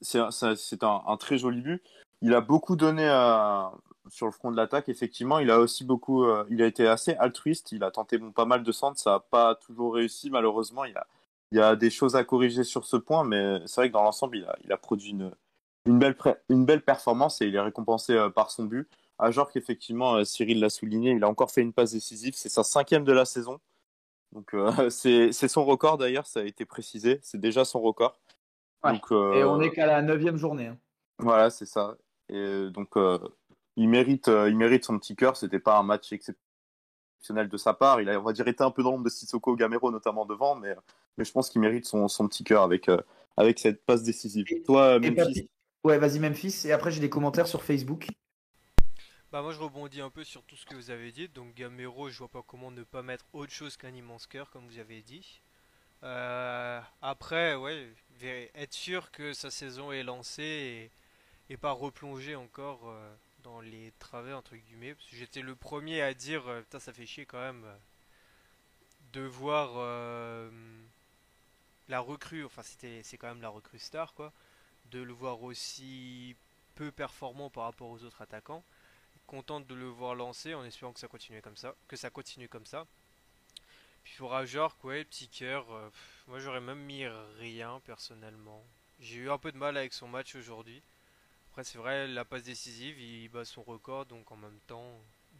C'est 0.00 0.18
un, 0.18 0.30
c'est 0.30 0.82
un, 0.84 1.02
un 1.06 1.16
très 1.16 1.38
joli 1.38 1.60
but. 1.60 1.82
Il 2.20 2.34
a 2.34 2.40
beaucoup 2.40 2.76
donné 2.76 3.08
à, 3.08 3.72
sur 4.08 4.26
le 4.26 4.32
front 4.32 4.50
de 4.50 4.56
l'attaque. 4.56 4.88
Effectivement, 4.88 5.38
il 5.38 5.50
a 5.50 5.58
aussi 5.58 5.84
beaucoup, 5.84 6.24
euh, 6.24 6.44
il 6.50 6.62
a 6.62 6.66
été 6.66 6.86
assez 6.86 7.14
altruiste. 7.14 7.72
Il 7.72 7.82
a 7.84 7.90
tenté 7.90 8.18
bon, 8.18 8.32
pas 8.32 8.44
mal 8.44 8.62
de 8.62 8.72
centres, 8.72 9.00
ça 9.00 9.10
n'a 9.10 9.20
pas 9.20 9.54
toujours 9.54 9.94
réussi 9.94 10.30
malheureusement. 10.30 10.84
Il 10.84 10.96
a, 10.96 11.06
il 11.52 11.58
y 11.58 11.60
a 11.60 11.76
des 11.76 11.90
choses 11.90 12.14
à 12.16 12.24
corriger 12.24 12.64
sur 12.64 12.84
ce 12.84 12.96
point, 12.96 13.24
mais 13.24 13.60
c'est 13.66 13.80
vrai 13.80 13.88
que 13.88 13.94
dans 13.94 14.02
l'ensemble, 14.02 14.36
il 14.38 14.44
a, 14.44 14.56
il 14.64 14.72
a 14.72 14.76
produit 14.76 15.10
une, 15.10 15.30
une 15.86 15.98
belle, 15.98 16.16
pré- 16.16 16.36
une 16.48 16.64
belle 16.66 16.82
performance 16.82 17.40
et 17.40 17.46
il 17.46 17.54
est 17.54 17.60
récompensé 17.60 18.12
euh, 18.14 18.28
par 18.30 18.50
son 18.50 18.64
but. 18.64 18.88
À 19.18 19.30
genre 19.30 19.50
qu'effectivement, 19.50 20.14
euh, 20.16 20.24
Cyril 20.24 20.60
l'a 20.60 20.70
souligné, 20.70 21.12
il 21.12 21.24
a 21.24 21.28
encore 21.28 21.50
fait 21.50 21.62
une 21.62 21.72
passe 21.72 21.92
décisive. 21.92 22.34
C'est 22.36 22.48
sa 22.50 22.62
cinquième 22.62 23.04
de 23.04 23.12
la 23.12 23.24
saison. 23.24 23.60
Donc 24.32 24.52
euh, 24.54 24.90
c'est 24.90 25.32
son 25.32 25.64
record 25.64 25.96
d'ailleurs, 25.98 26.26
ça 26.26 26.40
a 26.40 26.44
été 26.44 26.64
précisé. 26.66 27.18
C'est 27.22 27.40
déjà 27.40 27.64
son 27.64 27.80
record. 27.80 28.18
Ouais. 28.84 28.92
Donc, 28.92 29.10
euh, 29.10 29.32
Et 29.34 29.44
on 29.44 29.60
est 29.60 29.70
qu'à 29.70 29.86
la 29.86 30.02
neuvième 30.02 30.36
journée. 30.36 30.66
hein. 30.66 30.78
voilà, 31.18 31.50
c'est 31.50 31.66
ça. 31.66 31.96
Et 32.28 32.68
donc, 32.70 32.90
il 33.76 33.88
mérite, 33.88 34.26
il 34.28 34.54
mérite 34.56 34.84
son 34.84 34.98
petit 34.98 35.16
cœur. 35.16 35.36
C'était 35.36 35.58
pas 35.58 35.78
un 35.78 35.82
match 35.82 36.12
exceptionnel 36.12 37.48
de 37.48 37.56
sa 37.56 37.72
part. 37.74 38.00
Il 38.02 38.08
a, 38.10 38.20
on 38.20 38.22
va 38.22 38.32
dire, 38.34 38.46
été 38.46 38.62
un 38.62 38.70
peu 38.70 38.82
dans 38.82 38.90
l'ombre 38.92 39.04
de 39.04 39.08
Sissoko 39.08 39.56
Gamero 39.56 39.90
notamment 39.90 40.26
devant, 40.26 40.54
mais, 40.54 40.76
mais 41.16 41.24
je 41.24 41.32
pense 41.32 41.48
qu'il 41.50 41.60
mérite 41.60 41.86
son, 41.86 42.08
son 42.08 42.28
petit 42.28 42.44
cœur 42.44 42.62
avec, 42.62 42.88
euh, 42.88 42.98
avec 43.36 43.58
cette 43.58 43.84
passe 43.84 44.02
décisive. 44.02 44.46
Et- 44.50 44.62
Toi, 44.62 44.96
Et 45.02 45.10
Memphis, 45.10 45.48
Ouais, 45.84 45.98
vas-y 45.98 46.18
Memphis. 46.18 46.62
Et 46.66 46.72
après 46.72 46.90
j'ai 46.90 47.00
des 47.00 47.08
commentaires 47.10 47.46
sur 47.46 47.62
Facebook. 47.62 48.08
Bah 49.30 49.42
moi 49.42 49.52
je 49.52 49.60
rebondis 49.60 50.00
un 50.00 50.10
peu 50.10 50.24
sur 50.24 50.42
tout 50.44 50.56
ce 50.56 50.64
que 50.66 50.74
vous 50.74 50.90
avez 50.90 51.12
dit. 51.12 51.28
Donc 51.28 51.54
Gamero, 51.54 52.08
je 52.08 52.18
vois 52.18 52.28
pas 52.28 52.42
comment 52.46 52.70
ne 52.70 52.82
pas 52.82 53.02
mettre 53.02 53.26
autre 53.32 53.52
chose 53.52 53.76
qu'un 53.76 53.94
immense 53.94 54.26
cœur, 54.26 54.50
comme 54.50 54.66
vous 54.66 54.78
avez 54.78 55.02
dit. 55.02 55.40
Euh, 56.02 56.80
après, 57.02 57.54
ouais, 57.56 57.88
être 58.54 58.72
sûr 58.72 59.10
que 59.10 59.32
sa 59.32 59.50
saison 59.50 59.92
est 59.92 60.02
lancée 60.04 60.90
et, 61.50 61.52
et 61.52 61.56
pas 61.56 61.72
replonger 61.72 62.36
encore 62.36 62.88
euh, 62.88 63.14
dans 63.42 63.60
les 63.60 63.92
travers 63.98 64.38
entre 64.38 64.56
guillemets. 64.56 64.94
Parce 64.94 65.08
que 65.10 65.16
j'étais 65.16 65.42
le 65.42 65.54
premier 65.54 66.00
à 66.02 66.14
dire, 66.14 66.46
euh, 66.48 66.60
putain 66.62 66.78
ça 66.80 66.92
fait 66.92 67.06
chier 67.06 67.26
quand 67.26 67.40
même 67.40 67.64
de 69.12 69.20
voir 69.22 69.72
euh, 69.76 70.48
la 71.88 72.00
recrue. 72.00 72.44
Enfin 72.44 72.62
c'était, 72.62 73.02
c'est 73.02 73.16
quand 73.16 73.28
même 73.28 73.42
la 73.42 73.48
recrue 73.48 73.78
star 73.78 74.14
quoi. 74.14 74.32
De 74.86 75.00
le 75.00 75.12
voir 75.12 75.42
aussi 75.42 76.36
peu 76.74 76.90
performant 76.92 77.50
par 77.50 77.64
rapport 77.64 77.90
aux 77.90 78.02
autres 78.04 78.22
attaquants 78.22 78.62
contente 79.28 79.66
de 79.66 79.74
le 79.74 79.86
voir 79.86 80.14
lancer 80.14 80.54
en 80.54 80.64
espérant 80.64 80.92
que 80.92 80.98
ça 80.98 81.06
continue 81.06 81.40
comme 81.42 81.56
ça, 81.56 81.74
que 81.86 81.96
ça 81.96 82.10
continue 82.10 82.48
comme 82.48 82.66
ça. 82.66 82.86
Puis 84.02 84.14
pour 84.16 84.34
Ajorc, 84.34 84.82
ouais, 84.84 85.04
petit 85.04 85.28
cœur, 85.28 85.70
euh, 85.70 85.90
moi 86.26 86.40
j'aurais 86.40 86.62
même 86.62 86.80
mis 86.80 87.06
rien 87.38 87.78
personnellement. 87.84 88.64
J'ai 89.00 89.16
eu 89.16 89.30
un 89.30 89.38
peu 89.38 89.52
de 89.52 89.58
mal 89.58 89.76
avec 89.76 89.92
son 89.92 90.08
match 90.08 90.34
aujourd'hui. 90.34 90.82
Après 91.50 91.62
c'est 91.62 91.78
vrai, 91.78 92.08
la 92.08 92.24
passe 92.24 92.42
décisive, 92.42 92.98
il 92.98 93.28
bat 93.28 93.44
son 93.44 93.62
record, 93.62 94.06
donc 94.06 94.32
en 94.32 94.36
même 94.36 94.58
temps, 94.66 94.98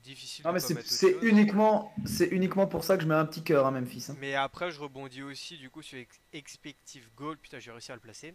difficile 0.08 0.44
Non 0.44 0.50
de 0.52 0.54
mais 0.54 0.82
c'est 0.84 1.16
uniquement, 1.22 1.92
c'est 2.04 2.26
uniquement 2.28 2.66
pour 2.66 2.82
ça 2.84 2.96
que 2.96 3.02
je 3.02 3.08
mets 3.08 3.14
un 3.14 3.26
petit 3.26 3.42
cœur 3.42 3.66
à 3.66 3.70
Memphis. 3.70 4.06
hein. 4.10 4.16
Mais 4.20 4.34
après, 4.34 4.70
je 4.70 4.80
rebondis 4.80 5.22
aussi 5.22 5.56
du 5.58 5.70
coup 5.70 5.82
sur 5.82 5.98
ex- 5.98 6.20
expective 6.32 7.08
goal. 7.16 7.36
Putain, 7.38 7.58
j'ai 7.58 7.70
réussi 7.70 7.92
à 7.92 7.94
le 7.94 8.00
placer. 8.00 8.34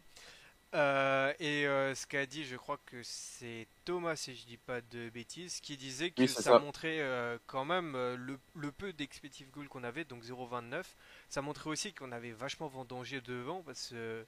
Euh, 0.76 1.32
et 1.40 1.68
euh, 1.68 1.94
ce 1.94 2.08
qu'a 2.08 2.26
dit, 2.26 2.46
je 2.46 2.56
crois 2.56 2.80
que 2.88 2.98
c'est 3.04 3.68
Thomas, 3.86 4.16
si 4.16 4.36
je 4.36 4.44
dis 4.48 4.58
pas 4.58 4.82
de 4.82 5.10
bêtises, 5.10 5.60
qui 5.60 5.78
disait 5.78 6.10
que 6.10 6.24
Oui, 6.24 6.28
ça, 6.28 6.42
ça. 6.42 6.58
montrait 6.58 7.00
euh, 7.00 7.38
quand 7.46 7.64
même 7.64 7.94
euh, 7.96 8.16
le, 8.18 8.40
le 8.56 8.72
peu 8.72 8.92
d'expective 8.92 9.52
goal 9.52 9.68
qu'on 9.68 9.84
avait, 9.84 10.04
donc 10.04 10.24
0,29. 10.24 10.84
Ça 11.30 11.44
montrait 11.44 11.70
aussi 11.70 11.94
qu'on 11.94 12.12
avait 12.12 12.32
vachement 12.32 12.68
vendangé 12.70 13.22
devant 13.22 13.62
parce 13.62 13.90
que 13.90 14.26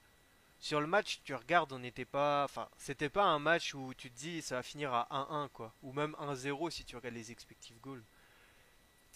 sur 0.66 0.80
le 0.80 0.88
match, 0.88 1.20
tu 1.22 1.32
regardes, 1.32 1.72
on 1.72 1.78
n'était 1.78 2.04
pas. 2.04 2.42
Enfin, 2.44 2.68
c'était 2.76 3.08
pas 3.08 3.24
un 3.24 3.38
match 3.38 3.74
où 3.74 3.94
tu 3.94 4.10
te 4.10 4.18
dis 4.18 4.42
ça 4.42 4.56
va 4.56 4.62
finir 4.64 4.92
à 4.92 5.06
1-1 5.10 5.48
quoi, 5.48 5.72
ou 5.82 5.92
même 5.92 6.16
1-0 6.18 6.70
si 6.70 6.84
tu 6.84 6.96
regardes 6.96 7.14
les 7.14 7.30
expective 7.30 7.78
goals. 7.80 8.02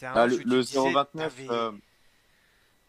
Un 0.03 0.07
ah, 0.07 0.26
match 0.26 0.38
le, 0.38 0.44
le 0.44 0.62
disais, 0.62 0.78
0,29, 0.78 1.07
t'avais- 1.16 1.51
euh, 1.51 1.72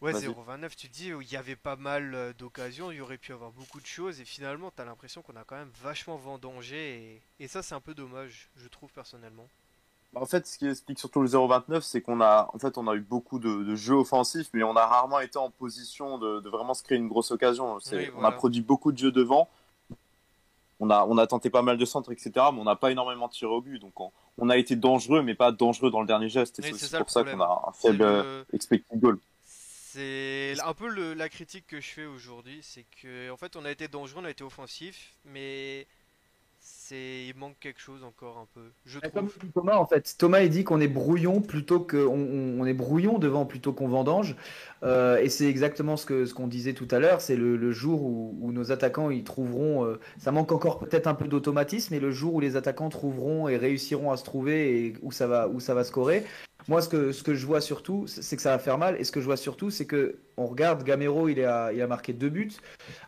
Ouais, 0.00 0.12
Vas-y. 0.12 0.26
0,29, 0.26 0.74
tu 0.76 0.88
te 0.88 0.94
dis, 0.94 1.08
il 1.08 1.30
y 1.30 1.36
avait 1.36 1.56
pas 1.56 1.76
mal 1.76 2.14
euh, 2.14 2.32
d'occasions, 2.32 2.90
il 2.90 2.96
y 2.96 3.00
aurait 3.00 3.18
pu 3.18 3.32
avoir 3.32 3.52
beaucoup 3.52 3.80
de 3.80 3.86
choses, 3.86 4.20
et 4.20 4.24
finalement, 4.24 4.70
t'as 4.70 4.84
l'impression 4.84 5.22
qu'on 5.22 5.36
a 5.36 5.44
quand 5.44 5.56
même 5.56 5.70
vachement 5.82 6.16
vendangé, 6.16 7.22
et, 7.38 7.44
et 7.44 7.48
ça, 7.48 7.62
c'est 7.62 7.74
un 7.74 7.80
peu 7.80 7.94
dommage, 7.94 8.48
je 8.56 8.66
trouve 8.68 8.92
personnellement. 8.92 9.48
En 10.14 10.26
fait, 10.26 10.46
ce 10.46 10.58
qui 10.58 10.66
explique 10.66 10.98
surtout 10.98 11.22
le 11.22 11.28
0,29, 11.28 11.80
c'est 11.80 12.02
qu'on 12.02 12.20
a, 12.20 12.50
en 12.52 12.58
fait, 12.58 12.76
on 12.76 12.86
a 12.86 12.94
eu 12.94 13.00
beaucoup 13.00 13.38
de, 13.38 13.64
de 13.64 13.74
jeux 13.74 13.94
offensifs, 13.94 14.48
mais 14.52 14.62
on 14.62 14.76
a 14.76 14.86
rarement 14.86 15.20
été 15.20 15.38
en 15.38 15.50
position 15.50 16.18
de, 16.18 16.40
de 16.40 16.48
vraiment 16.50 16.74
se 16.74 16.82
créer 16.82 16.98
une 16.98 17.08
grosse 17.08 17.30
occasion. 17.30 17.78
On 18.18 18.24
a 18.24 18.30
produit 18.32 18.60
beaucoup 18.60 18.92
de 18.92 18.98
jeux 18.98 19.12
devant. 19.12 19.48
On 20.80 20.90
a, 20.90 21.06
on 21.06 21.16
a 21.16 21.26
tenté 21.26 21.48
pas 21.48 21.62
mal 21.62 21.78
de 21.78 21.84
centres, 21.84 22.10
etc., 22.12 22.30
mais 22.52 22.60
on 22.60 22.64
n'a 22.64 22.76
pas 22.76 22.90
énormément 22.90 23.28
tiré 23.28 23.50
au 23.50 23.60
but. 23.62 23.78
Donc, 23.78 23.98
on, 24.00 24.12
on 24.36 24.50
a 24.50 24.56
été 24.58 24.76
dangereux, 24.76 25.22
mais 25.22 25.34
pas 25.34 25.50
dangereux 25.52 25.90
dans 25.90 26.00
le 26.00 26.06
dernier 26.06 26.28
geste. 26.28 26.58
Et 26.58 26.62
Oui, 26.72 26.78
c'est 26.78 26.98
pour 26.98 27.08
ça 27.08 27.22
qu'on 27.24 27.40
a 27.40 27.64
un 27.68 27.72
faible 27.72 27.98
le- 28.04 28.44
expected 28.52 28.98
goal. 29.00 29.18
C'est 29.46 30.54
un 30.64 30.74
peu 30.74 30.88
le- 30.88 31.14
la 31.14 31.28
critique 31.28 31.66
que 31.66 31.80
je 31.80 31.88
fais 31.88 32.04
aujourd'hui, 32.06 32.58
c'est 32.62 32.84
que 33.02 33.30
en 33.30 33.36
fait 33.36 33.56
on 33.56 33.64
a 33.64 33.70
été 33.70 33.88
dangereux, 33.88 34.22
on 34.22 34.24
a 34.24 34.30
été 34.30 34.42
offensif, 34.42 35.12
mais 35.26 35.86
c'est 36.74 37.26
il 37.26 37.34
manque 37.36 37.58
quelque 37.60 37.80
chose 37.80 38.02
encore 38.04 38.38
un 38.38 38.46
peu, 38.54 38.72
je 38.84 38.98
Comme 39.14 39.26
dit 39.26 39.50
Thomas 39.52 39.76
en 39.76 39.86
fait, 39.86 40.14
Thomas 40.18 40.40
il 40.42 40.50
dit 40.50 40.64
qu'on 40.64 40.80
est 40.80 40.88
brouillon 40.88 41.40
plutôt 41.40 41.80
que 41.80 41.96
on, 41.96 42.14
on- 42.14 42.60
on 42.60 42.66
est 42.66 42.74
brouillon 42.74 43.18
devant 43.18 43.46
plutôt 43.46 43.72
qu'on 43.72 43.88
vendange, 43.88 44.36
Euh, 44.84 45.18
et 45.18 45.28
c'est 45.28 45.46
exactement 45.48 45.96
ce 45.96 46.06
que 46.06 46.26
ce 46.26 46.34
qu'on 46.34 46.48
disait 46.48 46.72
tout 46.74 46.88
à 46.90 46.98
l'heure, 46.98 47.20
c'est 47.20 47.36
le, 47.36 47.56
le 47.56 47.70
jour 47.72 48.02
où, 48.02 48.36
où 48.40 48.50
nos 48.52 48.72
attaquants 48.72 49.10
ils 49.10 49.22
trouveront, 49.24 49.84
euh, 49.84 50.00
ça 50.18 50.32
manque 50.32 50.50
encore 50.52 50.78
peut-être 50.80 51.06
un 51.06 51.14
peu 51.14 51.28
d'automatisme, 51.28 51.94
mais 51.94 52.00
le 52.00 52.10
jour 52.10 52.34
où 52.34 52.40
les 52.40 52.56
attaquants 52.56 52.88
trouveront 52.88 53.48
et 53.48 53.56
réussiront 53.56 54.10
à 54.10 54.16
se 54.16 54.24
trouver 54.24 54.86
et 54.86 54.94
où 55.02 55.12
ça 55.12 55.26
va 55.28 55.48
où 55.48 55.60
ça 55.60 55.74
va 55.74 55.84
scorer. 55.84 56.24
Moi 56.68 56.80
ce 56.82 57.22
que 57.22 57.34
je 57.34 57.46
vois 57.46 57.60
surtout, 57.60 58.06
c'est 58.06 58.36
que 58.36 58.42
ça 58.42 58.50
va 58.50 58.58
faire 58.58 58.78
mal, 58.78 58.96
et 59.00 59.04
ce 59.04 59.12
que 59.12 59.20
je 59.20 59.26
vois 59.26 59.36
surtout, 59.36 59.70
c'est 59.70 59.86
que 59.86 60.18
on 60.36 60.46
regarde 60.46 60.82
Gamero 60.84 61.28
il 61.28 61.44
a 61.44 61.86
marqué 61.86 62.12
deux 62.12 62.30
buts, 62.30 62.52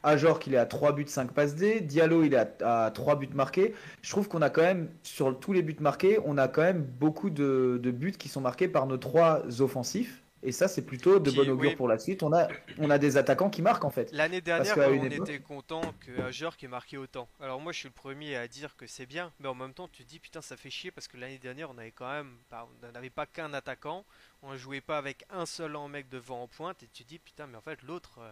Ajorc 0.03 0.47
il 0.47 0.55
est 0.55 0.59
à 0.59 0.67
3 0.67 0.93
buts 0.93 1.05
5 1.07 1.33
passes 1.33 1.55
D, 1.55 1.81
Diallo 1.81 2.23
il 2.23 2.35
est 2.35 2.63
à, 2.63 2.91
3 2.93 3.17
buts 3.17 3.29
marqués. 3.35 3.75
Je 4.03 4.11
trouve 4.11 4.29
qu'on 4.29 4.43
a 4.43 4.51
quand 4.51 4.63
même, 4.63 4.89
sur 5.03 5.39
tous 5.39 5.53
les 5.53 5.63
buts 5.63 5.77
marqués, 5.81 6.19
on 6.25 6.37
a 6.39 6.49
quand 6.49 6.63
même 6.63 6.83
beaucoup 6.83 7.31
de 7.31 7.79
buts 7.85 8.13
qui 8.13 8.29
sont 8.29 8.41
marqués 8.41 8.69
par 8.69 8.87
nos 8.87 8.97
trois 8.97 9.43
offensifs. 9.61 10.24
Et 10.47 10.53
ça, 10.53 10.69
c'est 10.69 10.83
plutôt 10.83 11.19
de 11.19 11.31
Qui- 11.31 11.37
bon 11.37 11.49
augure 11.51 11.71
oui. 11.71 11.75
pour 11.77 11.89
la 11.89 11.99
suite. 11.99 12.23
On 12.23 12.33
a, 12.35 12.49
on 12.79 12.91
a 12.91 12.99
des 12.99 13.17
attaquants 13.17 13.49
qui 13.49 13.63
marquent 13.63 13.85
en 13.85 13.91
fait. 13.91 14.13
L'année 14.13 14.43
dernière, 14.43 14.77
on 14.77 14.93
époque- 14.93 15.29
était 15.29 15.39
content 15.41 15.81
que 16.01 16.21
Ajorc 16.21 16.57
ait 16.63 16.69
marqué 16.69 16.99
autant. 16.99 17.29
Alors 17.41 17.61
moi, 17.61 17.73
je 17.73 17.79
suis 17.79 17.89
le 17.89 17.95
premier 17.95 18.37
à 18.37 18.47
dire 18.47 18.77
que 18.77 18.87
c'est 18.87 19.07
bien, 19.07 19.33
mais 19.41 19.49
en 19.49 19.55
même 19.55 19.73
temps, 19.73 19.89
tu 19.91 20.05
te 20.05 20.09
dis 20.11 20.19
putain, 20.19 20.43
ça 20.43 20.57
fait 20.59 20.69
chier 20.71 20.91
parce 20.91 21.09
que 21.09 21.17
l'année 21.17 21.39
dernière, 21.39 21.71
on 21.71 21.79
avait 21.79 21.93
quand 21.93 22.11
même, 22.11 22.37
pas- 22.51 22.69
on 22.87 22.93
n'avait 22.93 23.09
pas 23.11 23.25
qu'un 23.25 23.55
attaquant, 23.55 24.05
on 24.43 24.55
jouait 24.57 24.83
pas 24.83 24.99
avec 24.99 25.25
un 25.31 25.47
seul 25.47 25.75
en 25.77 25.89
mec 25.89 26.11
devant 26.11 26.43
en 26.43 26.47
pointe, 26.47 26.83
et 26.83 26.89
tu 26.93 27.05
te 27.05 27.09
dis 27.09 27.19
putain, 27.19 27.47
mais 27.47 27.57
en 27.57 27.63
fait, 27.63 27.83
l'autre, 27.83 28.19
euh, 28.21 28.31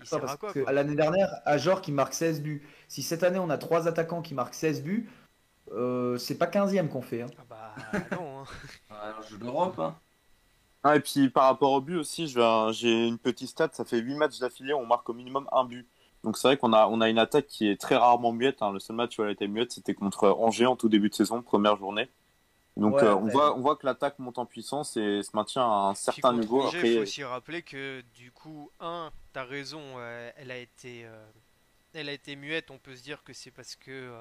il 0.00 0.06
sert 0.06 0.20
parce 0.20 0.32
à 0.32 0.36
quoi, 0.36 0.52
que 0.52 0.60
quoi? 0.60 0.72
L'année 0.72 0.96
dernière, 0.96 1.28
Ajor 1.44 1.80
qui 1.80 1.92
marque 1.92 2.14
16 2.14 2.40
buts. 2.42 2.66
Si 2.88 3.02
cette 3.02 3.22
année 3.22 3.38
on 3.38 3.50
a 3.50 3.58
trois 3.58 3.86
attaquants 3.86 4.20
qui 4.22 4.34
marquent 4.34 4.54
16 4.54 4.82
buts, 4.82 5.08
euh, 5.70 6.18
c'est 6.18 6.36
pas 6.38 6.46
15e 6.46 6.88
qu'on 6.88 7.02
fait. 7.02 7.22
hein. 7.22 7.26
Ah 7.38 7.44
bah 7.48 7.74
non. 8.20 8.40
hein. 8.40 8.44
Alors, 8.90 9.22
jeu 9.22 9.38
d'Europe, 9.38 9.78
hein. 9.78 9.96
Ah, 10.84 10.96
et 10.96 11.00
puis 11.00 11.28
par 11.28 11.44
rapport 11.44 11.72
au 11.72 11.80
but 11.80 11.96
aussi, 11.96 12.28
j'ai 12.28 13.06
une 13.08 13.18
petite 13.18 13.48
stat, 13.48 13.70
ça 13.72 13.84
fait 13.84 13.98
8 13.98 14.14
matchs 14.14 14.38
d'affilée, 14.38 14.74
on 14.74 14.86
marque 14.86 15.08
au 15.08 15.14
minimum 15.14 15.48
un 15.52 15.64
but. 15.64 15.86
Donc 16.24 16.36
c'est 16.38 16.48
vrai 16.48 16.56
qu'on 16.56 16.72
a, 16.72 16.86
on 16.86 17.00
a 17.00 17.08
une 17.08 17.18
attaque 17.18 17.46
qui 17.46 17.68
est 17.68 17.80
très 17.80 17.96
rarement 17.96 18.32
muette. 18.32 18.62
hein. 18.62 18.72
Le 18.72 18.78
seul 18.80 18.96
match 18.96 19.18
où 19.18 19.22
elle 19.22 19.28
a 19.28 19.32
été 19.32 19.48
muette, 19.48 19.72
c'était 19.72 19.94
contre 19.94 20.28
Angers 20.30 20.66
en 20.66 20.76
tout 20.76 20.88
début 20.88 21.08
de 21.10 21.14
saison, 21.14 21.42
première 21.42 21.76
journée. 21.76 22.08
Donc 22.76 22.94
Ouais, 22.94 23.02
euh, 23.02 23.14
on 23.16 23.24
ouais. 23.24 23.32
voit, 23.32 23.56
on 23.56 23.60
voit 23.60 23.76
que 23.76 23.86
l'attaque 23.86 24.18
monte 24.20 24.38
en 24.38 24.46
puissance 24.46 24.96
et 24.96 25.22
se 25.22 25.30
maintient 25.34 25.62
à 25.64 25.88
un 25.90 25.94
certain 25.94 26.32
niveau. 26.32 26.62
Angers, 26.62 26.78
Après, 26.78 26.94
faut 26.94 27.02
aussi 27.02 27.24
rappeler 27.24 27.62
que 27.62 28.02
du 28.14 28.30
coup, 28.32 28.70
un, 28.80 29.10
t'as 29.32 29.44
raison, 29.44 29.82
euh, 29.96 30.30
elle 30.36 30.50
a 30.52 30.58
été, 30.58 31.04
euh, 31.04 31.26
elle 31.94 32.08
a 32.08 32.12
été 32.12 32.36
muette. 32.36 32.70
On 32.70 32.78
peut 32.78 32.94
se 32.96 33.02
dire 33.02 33.24
que 33.24 33.32
c'est 33.32 33.50
parce 33.50 33.74
que 33.76 34.12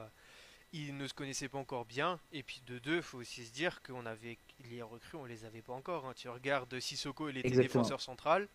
ils 0.74 0.96
ne 0.98 1.08
se 1.08 1.14
connaissaient 1.14 1.50
pas 1.50 1.58
encore 1.60 1.86
bien. 1.86 2.20
Et 2.34 2.44
puis 2.44 2.62
de 2.68 2.80
deux, 2.80 3.02
faut 3.02 3.20
aussi 3.20 3.46
se 3.46 3.52
dire 3.54 3.82
qu'on 3.84 4.06
avait 4.06 4.38
les 4.70 4.82
recrues, 4.82 5.18
on 5.18 5.26
les 5.26 5.46
avait 5.46 5.62
pas 5.62 5.74
encore. 5.74 6.06
hein. 6.08 6.14
Tu 6.16 6.30
regardes 6.30 6.80
Sissoko, 6.80 7.30
il 7.30 7.38
était 7.38 7.48
Exactement. 7.48 7.84
défenseur 7.84 8.02
central. 8.02 8.48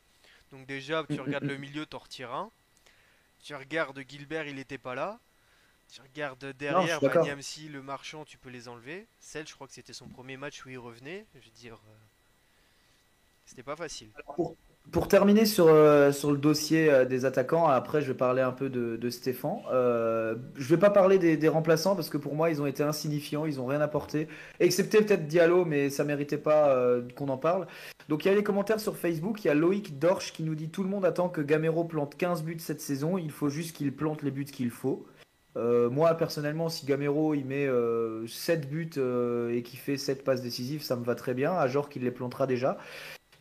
Donc 0.53 0.67
déjà, 0.67 1.05
tu 1.11 1.21
Mm, 1.21 1.21
regardes 1.21 1.45
mm, 1.45 1.49
le 1.49 1.59
mm. 1.59 1.61
milieu, 1.61 1.87
t'en 1.87 1.99
retires 1.99 2.33
un. 2.35 2.51
Tu 3.43 3.55
regardes 3.55 3.99
Gilbert, 4.09 4.47
il 4.47 4.59
était 4.59 4.79
pas 4.79 4.95
là. 4.95 5.21
Tu 5.93 6.01
regardes 6.03 6.45
derrière. 6.57 7.01
Niamsi, 7.23 7.69
le 7.69 7.83
marchand, 7.83 8.25
tu 8.25 8.39
peux 8.39 8.51
les 8.51 8.69
enlever. 8.69 9.07
Celle, 9.21 9.47
je 9.47 9.55
crois 9.55 9.67
que 9.69 9.75
c'était 9.75 9.93
son 9.93 10.09
premier 10.09 10.37
match 10.37 10.65
où 10.65 10.71
il 10.71 10.79
revenait. 10.79 11.27
Je 11.35 11.41
veux 11.41 11.51
dire, 11.57 11.75
euh, 11.89 11.95
C'était 13.47 13.63
pas 13.63 13.77
facile. 13.77 14.11
Pour, 14.35 14.57
pour 14.91 15.09
terminer 15.09 15.47
sur, 15.47 15.68
euh, 15.68 16.12
sur 16.12 16.30
le 16.30 16.37
dossier 16.37 16.91
euh, 16.91 17.05
des 17.07 17.24
attaquants, 17.24 17.66
après 17.66 18.03
je 18.03 18.09
vais 18.09 18.16
parler 18.16 18.43
un 18.43 18.53
peu 18.53 18.68
de, 18.68 19.11
Stéphane. 19.11 19.59
Euh, 19.72 20.35
je 20.57 20.68
vais 20.68 20.76
pas 20.76 20.91
parler 20.91 21.18
des, 21.18 21.49
remplaçants 21.49 21.97
parce 21.97 22.11
que 22.11 22.18
pour 22.18 22.35
moi 22.35 22.51
ils 22.51 22.61
ont 22.61 22.66
été 22.66 22.83
insignifiants, 22.83 23.47
ils 23.47 23.61
ont 23.61 23.66
rien 23.66 23.80
apporté. 23.80 24.28
Excepté 24.61 24.99
peut-être 25.03 25.26
Diallo, 25.26 25.64
mais 25.64 25.89
ça 25.89 26.05
méritait 26.05 26.39
pas 26.39 26.68
euh, 26.70 27.03
qu'on 27.16 27.28
en 27.28 27.39
parle. 27.39 27.66
Donc 28.09 28.24
il 28.24 28.28
y 28.28 28.30
a 28.30 28.35
les 28.35 28.43
commentaires 28.43 28.80
sur 28.80 28.97
Facebook, 28.97 29.45
il 29.45 29.49
y 29.49 29.51
a 29.51 29.55
Loïc 29.55 29.99
Dorsch 29.99 30.33
qui 30.33 30.43
nous 30.43 30.55
dit 30.55 30.68
tout 30.68 30.83
le 30.83 30.91
monde 30.91 31.05
attend 31.05 31.28
que 31.28 31.41
Gamero 31.41 31.85
plante 31.85 32.16
15 32.16 32.43
buts 32.43 32.59
cette 32.59 32.80
saison, 32.80 33.16
il 33.16 33.30
faut 33.30 33.49
juste 33.49 33.74
qu'il 33.76 33.95
plante 33.95 34.22
les 34.22 34.30
buts 34.30 34.45
qu'il 34.45 34.70
faut. 34.70 35.07
Moi 35.55 36.14
personnellement, 36.14 36.70
si 36.70 36.87
Gamero 36.87 37.35
il 37.35 37.45
met 37.45 37.66
euh, 37.66 38.26
7 38.26 38.68
buts 38.70 38.91
et 39.51 39.62
qu'il 39.62 39.78
fait 39.78 39.97
7 39.97 40.24
passes 40.24 40.43
décisives, 40.43 40.83
ça 40.83 40.97
me 40.97 41.05
va 41.05 41.14
très 41.14 41.35
bien. 41.35 41.53
À 41.53 41.66
genre 41.68 41.89
qu'il 41.89 42.03
les 42.03 42.11
plantera 42.11 42.47
déjà. 42.47 42.78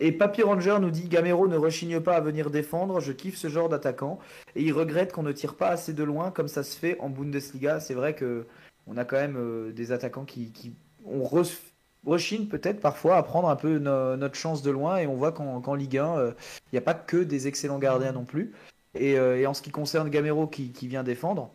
Et 0.03 0.11
Papy 0.11 0.41
Ranger 0.41 0.77
nous 0.81 0.89
dit 0.89 1.07
Gamero 1.07 1.47
ne 1.47 1.55
rechigne 1.55 1.99
pas 1.99 2.15
à 2.15 2.21
venir 2.21 2.49
défendre, 2.49 2.99
je 2.99 3.11
kiffe 3.11 3.37
ce 3.37 3.49
genre 3.49 3.69
d'attaquant. 3.69 4.17
Et 4.55 4.63
il 4.63 4.73
regrette 4.73 5.13
qu'on 5.13 5.21
ne 5.21 5.31
tire 5.31 5.53
pas 5.53 5.67
assez 5.67 5.93
de 5.93 6.03
loin 6.03 6.31
comme 6.31 6.47
ça 6.47 6.63
se 6.63 6.75
fait 6.75 6.99
en 6.99 7.09
Bundesliga. 7.09 7.79
C'est 7.79 7.93
vrai 7.93 8.15
que 8.15 8.47
on 8.87 8.97
a 8.97 9.05
quand 9.05 9.17
même 9.17 9.37
euh, 9.37 9.71
des 9.71 9.91
attaquants 9.91 10.25
qui, 10.25 10.51
qui 10.53 10.73
on 11.05 11.23
re- 11.23 11.55
rechigne 12.03 12.47
peut-être 12.47 12.79
parfois 12.79 13.17
à 13.17 13.21
prendre 13.21 13.47
un 13.47 13.55
peu 13.55 13.77
no- 13.77 14.17
notre 14.17 14.33
chance 14.33 14.63
de 14.63 14.71
loin. 14.71 14.97
Et 14.97 15.05
on 15.05 15.13
voit 15.13 15.33
qu'en 15.33 15.75
Ligue 15.75 15.99
1, 15.99 16.17
euh, 16.17 16.31
il 16.71 16.75
n'y 16.75 16.79
a 16.79 16.81
pas 16.81 16.95
que 16.95 17.17
des 17.17 17.47
excellents 17.47 17.77
gardiens 17.77 18.11
non 18.11 18.25
plus. 18.25 18.53
Et, 18.95 19.19
euh, 19.19 19.47
en 19.47 19.53
ce 19.53 19.61
qui 19.61 19.69
concerne 19.69 20.09
Gamero 20.09 20.47
qui, 20.47 20.71
vient 20.87 21.03
défendre, 21.03 21.51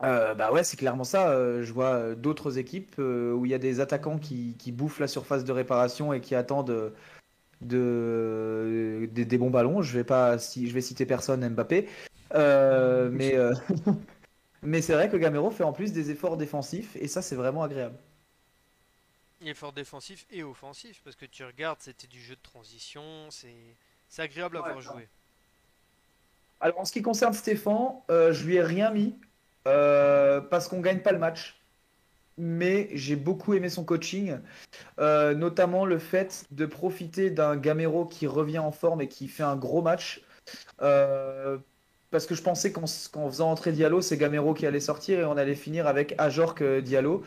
bah 0.00 0.50
ouais, 0.50 0.64
c'est 0.64 0.78
clairement 0.78 1.04
ça. 1.04 1.60
Je 1.62 1.72
vois 1.74 2.14
d'autres 2.14 2.56
équipes 2.56 2.96
où 2.98 3.44
il 3.44 3.50
y 3.50 3.54
a 3.54 3.58
des 3.58 3.80
attaquants 3.80 4.16
qui, 4.18 4.56
bouffent 4.72 5.00
la 5.00 5.08
surface 5.08 5.44
de 5.44 5.52
réparation 5.52 6.14
et 6.14 6.22
qui 6.22 6.34
attendent 6.34 6.94
de, 7.60 9.08
des, 9.12 9.24
des 9.24 9.38
bons 9.38 9.50
ballons. 9.50 9.82
Je 9.82 9.96
vais 9.98 10.04
pas, 10.04 10.38
si 10.38 10.68
je 10.68 10.74
vais 10.74 10.80
citer 10.80 11.06
personne, 11.06 11.48
Mbappé, 11.48 11.88
Euh, 12.34 13.10
mais 13.12 13.36
euh, 13.36 13.52
mais 14.62 14.80
c'est 14.82 14.94
vrai 14.94 15.10
que 15.10 15.16
Gamero 15.18 15.50
fait 15.50 15.64
en 15.64 15.72
plus 15.72 15.92
des 15.92 16.10
efforts 16.10 16.36
défensifs 16.38 16.96
et 16.96 17.08
ça 17.08 17.22
c'est 17.22 17.36
vraiment 17.36 17.62
agréable. 17.62 17.96
Effort 19.42 19.74
défensif 19.74 20.26
et 20.30 20.42
offensif, 20.42 21.02
parce 21.04 21.14
que 21.16 21.26
tu 21.26 21.44
regardes, 21.44 21.80
c'était 21.82 22.06
du 22.06 22.22
jeu 22.22 22.36
de 22.36 22.40
transition, 22.42 23.30
c'est 23.30 23.76
c'est 24.08 24.22
agréable 24.22 24.56
à 24.56 24.62
Ouais, 24.62 24.62
voir 24.62 24.80
jouer. 24.80 25.10
Alors 26.60 26.80
en 26.80 26.84
ce 26.84 26.92
qui 26.92 27.02
concerne 27.02 27.32
Stéphane, 27.32 28.00
euh, 28.10 28.32
je 28.32 28.46
lui 28.46 28.56
ai 28.56 28.62
rien 28.62 28.90
mis 28.90 29.18
euh, 29.68 30.40
parce 30.40 30.68
qu'on 30.68 30.80
gagne 30.80 31.00
pas 31.00 31.12
le 31.12 31.18
match. 31.18 31.59
Mais 32.38 32.88
j'ai 32.92 33.16
beaucoup 33.16 33.54
aimé 33.54 33.68
son 33.68 33.84
coaching, 33.84 34.38
euh, 34.98 35.34
notamment 35.34 35.84
le 35.84 35.98
fait 35.98 36.46
de 36.50 36.64
profiter 36.66 37.30
d'un 37.30 37.56
Gamero 37.56 38.06
qui 38.06 38.26
revient 38.26 38.58
en 38.58 38.72
forme 38.72 39.02
et 39.02 39.08
qui 39.08 39.28
fait 39.28 39.42
un 39.42 39.56
gros 39.56 39.82
match. 39.82 40.22
Euh, 40.80 41.58
parce 42.10 42.26
que 42.26 42.34
je 42.34 42.42
pensais 42.42 42.72
qu'en 42.72 42.86
faisant 42.86 43.50
entrer 43.50 43.72
Diallo, 43.72 44.00
c'est 44.00 44.16
Gamero 44.16 44.54
qui 44.54 44.66
allait 44.66 44.80
sortir 44.80 45.20
et 45.20 45.24
on 45.24 45.36
allait 45.36 45.54
finir 45.54 45.86
avec 45.86 46.14
Ajorc 46.18 46.62
euh, 46.62 46.80
Diallo. 46.80 47.22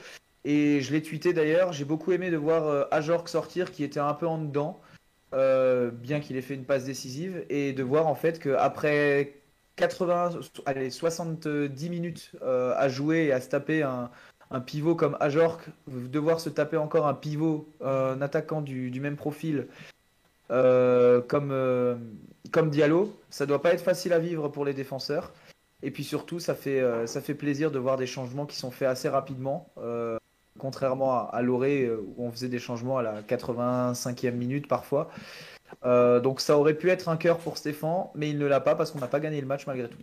Et 0.45 0.81
je 0.81 0.91
l'ai 0.91 1.01
tweeté 1.01 1.31
d'ailleurs, 1.31 1.71
j'ai 1.71 1.85
beaucoup 1.85 2.11
aimé 2.11 2.29
de 2.29 2.37
voir 2.37 2.87
Ajorc 2.91 3.29
sortir 3.29 3.71
qui 3.71 3.83
était 3.83 4.01
un 4.01 4.13
peu 4.13 4.27
en 4.27 4.39
dedans, 4.39 4.81
bien 5.31 6.19
qu'il 6.19 6.35
ait 6.35 6.41
fait 6.41 6.55
une 6.55 6.65
passe 6.65 6.83
décisive, 6.83 7.45
et 7.49 7.71
de 7.71 7.81
voir 7.81 8.07
en 8.07 8.15
fait 8.15 8.39
qu'après 8.39 9.37
80, 9.77 10.41
allez, 10.65 10.89
70 10.89 11.89
minutes 11.89 12.33
à 12.41 12.89
jouer 12.89 13.27
et 13.27 13.31
à 13.31 13.39
se 13.39 13.47
taper 13.47 13.83
un, 13.83 14.11
un 14.53 14.61
pivot 14.61 14.95
comme 14.95 15.17
Ajorc, 15.19 15.61
devoir 15.87 16.39
se 16.39 16.49
taper 16.49 16.77
encore 16.77 17.07
un 17.07 17.15
pivot, 17.15 17.67
euh, 17.81 18.13
un 18.13 18.21
attaquant 18.21 18.61
du, 18.61 18.99
même 19.01 19.15
profil 19.15 19.67
euh, 20.51 21.21
comme, 21.21 21.49
euh, 21.51 21.95
comme 22.51 22.69
Diallo, 22.69 23.17
ça 23.31 23.47
doit 23.47 23.61
pas 23.61 23.73
être 23.73 23.81
facile 23.81 24.13
à 24.13 24.19
vivre 24.19 24.47
pour 24.49 24.63
les 24.63 24.73
défenseurs. 24.73 25.33
Et 25.81 25.89
puis 25.89 26.03
surtout, 26.03 26.39
ça 26.39 26.53
fait, 26.53 27.33
plaisir 27.37 27.71
de 27.71 27.79
voir 27.79 27.97
des 27.97 28.05
changements 28.05 28.45
qui 28.45 28.55
sont 28.55 28.71
faits 28.71 28.87
assez 28.87 29.09
rapidement, 29.09 29.69
contrairement 30.59 31.13
à, 31.13 31.29
à 31.33 31.41
Loré 31.41 31.89
où 31.91 32.23
on 32.23 32.31
faisait 32.31 32.47
des 32.47 32.59
changements 32.59 32.99
à 32.99 33.01
la 33.01 33.21
85e 33.21 34.31
minute 34.31 34.67
parfois. 34.69 35.09
Donc 35.83 36.39
ça 36.39 36.57
aurait 36.57 36.75
pu 36.75 36.89
être 36.89 37.09
un 37.09 37.17
cœur 37.17 37.39
pour 37.39 37.57
Stéphane, 37.57 38.05
mais 38.15 38.29
il 38.29 38.37
ne 38.37 38.45
l'a 38.45 38.61
pas 38.61 38.75
parce 38.75 38.91
qu'on 38.91 38.99
n'a 38.99 39.07
pas 39.07 39.19
gagné 39.19 39.41
le 39.41 39.47
match 39.47 39.67
malgré 39.67 39.89
tout. 39.89 39.97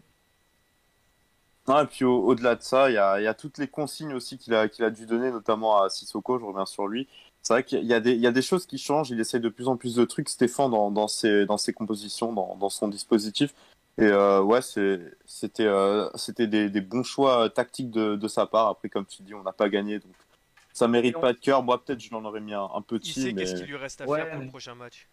Non, 1.71 1.81
et 1.83 1.87
puis 1.87 2.05
au- 2.05 2.25
au-delà 2.27 2.57
de 2.57 2.62
ça, 2.62 2.91
il 2.91 2.95
y 2.95 2.99
a, 2.99 3.21
il 3.21 3.25
y 3.25 3.29
a 3.29 3.35
toutes 3.35 3.59
les 3.59 3.68
consignes 3.68 4.12
aussi 4.12 4.39
qu'il 4.39 4.55
a, 4.55 4.68
qu'il 4.68 4.85
a 4.85 4.91
dû 4.91 5.07
donner, 5.07 5.31
notamment 5.31 5.81
à 5.81 5.89
Sissoko, 5.89 6.39
je 6.41 6.45
reviens 6.45 6.66
sur 6.66 6.89
lui. 6.89 7.07
C'est 7.43 7.53
vrai 7.55 7.62
qu'il 7.64 7.85
y 7.85 7.95
a, 7.95 8.01
des, 8.01 8.12
il 8.12 8.21
y 8.21 8.27
a 8.27 8.33
des 8.33 8.43
choses 8.43 8.66
qui 8.66 8.77
changent, 8.77 9.11
il 9.11 9.21
essaye 9.21 9.41
de 9.41 9.49
plus 9.49 9.68
en 9.68 9.77
plus 9.77 9.95
de 9.95 10.05
trucs, 10.05 10.29
Stéphane, 10.29 10.73
dans, 10.73 10.91
dans, 10.91 11.07
ses, 11.07 11.47
dans 11.47 11.57
ses 11.59 11.73
compositions, 11.73 12.33
dans, 12.33 12.57
dans 12.57 12.71
son 12.71 12.89
dispositif. 12.89 13.55
Et 13.99 14.05
euh, 14.05 14.41
ouais, 14.43 14.61
c'était 14.62 15.66
euh, 15.66 16.09
c'était 16.16 16.47
des, 16.49 16.71
des 16.71 16.81
bons 16.81 17.05
choix 17.05 17.49
tactiques 17.51 17.91
de, 17.91 18.16
de 18.16 18.29
sa 18.29 18.47
part. 18.47 18.66
Après, 18.66 18.89
comme 18.89 19.07
tu 19.07 19.23
dis, 19.23 19.33
on 19.35 19.43
n'a 19.45 19.53
pas 19.53 19.68
gagné, 19.68 20.01
donc 20.01 20.12
ça 20.73 20.89
mérite 20.89 21.16
on- 21.16 21.21
pas 21.21 21.33
de 21.33 21.39
cœur. 21.39 21.62
Moi, 21.62 21.83
peut-être, 21.83 22.01
je 22.01 22.11
l'en 22.11 22.25
aurais 22.25 22.41
mis 22.41 22.53
un, 22.55 22.62
un 22.62 22.81
Il 22.81 22.85
petit, 22.85 23.12
sait 23.12 23.33
mais 23.33 23.43
qu'est-ce 23.43 23.55
qu'il 23.55 23.66
lui 23.66 23.77
reste 23.77 24.01
à 24.01 24.07
Ouais, 24.07 24.18
faire 24.18 24.31
pour 24.31 24.39
mais- 24.39 24.45
le 24.47 24.51
prochain 24.51 24.75
match. 24.75 25.07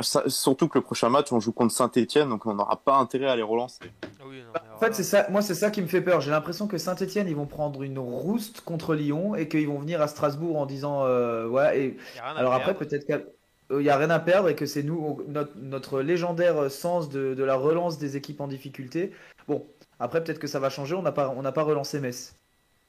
Ça- 0.00 0.22
surtout 0.26 0.68
que 0.68 0.78
le 0.78 0.82
prochain 0.84 1.10
match, 1.10 1.32
on 1.32 1.40
joue 1.40 1.52
contre 1.52 1.74
Saint-Etienne, 1.74 2.30
donc 2.30 2.46
on 2.46 2.54
n'aura 2.54 2.76
pas 2.82 2.96
intérêt 2.96 3.26
à 3.28 3.36
les 3.36 3.42
relancer. 3.42 3.80
Ah 4.02 4.24
oui, 4.26 4.38
non, 4.38 4.44
Bah, 4.54 4.62
en 4.64 4.68
alors 4.68 4.80
fait, 4.80 4.94
c'est 4.94 5.02
ça, 5.02 5.26
moi, 5.28 5.42
c'est 5.42 5.54
ça 5.54 5.70
qui 5.70 5.82
me 5.82 5.86
fait 5.86 6.00
peur. 6.00 6.22
J'ai 6.22 6.30
l'impression 6.30 6.66
que 6.66 6.78
Saint-Etienne, 6.78 7.28
ils 7.28 7.36
vont 7.36 7.44
prendre 7.46 7.82
une 7.82 7.98
rouste 7.98 8.62
contre 8.62 8.94
Lyon 8.94 9.34
et 9.34 9.48
qu'ils 9.48 9.68
vont 9.68 9.78
venir 9.78 10.00
à 10.00 10.08
Strasbourg 10.08 10.56
en 10.58 10.64
disant 10.64 11.04
euh, 11.04 11.46
ouais. 11.46 11.78
Et 11.78 11.96
alors 12.24 12.54
après, 12.54 12.74
peut-être 12.74 13.04
qu'il 13.04 13.78
n'y 13.78 13.90
a 13.90 13.96
rien 13.98 14.08
à 14.08 14.18
perdre 14.18 14.48
et 14.48 14.54
que 14.56 14.64
c'est 14.64 14.82
nous 14.82 15.22
notre, 15.28 15.52
notre 15.56 16.00
légendaire 16.00 16.70
sens 16.70 17.10
de, 17.10 17.34
de 17.34 17.44
la 17.44 17.56
relance 17.56 17.98
des 17.98 18.16
équipes 18.16 18.40
en 18.40 18.48
difficulté. 18.48 19.12
Bon, 19.46 19.66
après 20.00 20.24
peut-être 20.24 20.38
que 20.38 20.46
ça 20.46 20.58
va 20.58 20.70
changer. 20.70 20.94
On 20.94 21.02
n'a 21.02 21.12
pas 21.12 21.34
on 21.36 21.42
n'a 21.42 21.52
pas 21.52 21.64
relancé 21.64 22.00
Metz, 22.00 22.34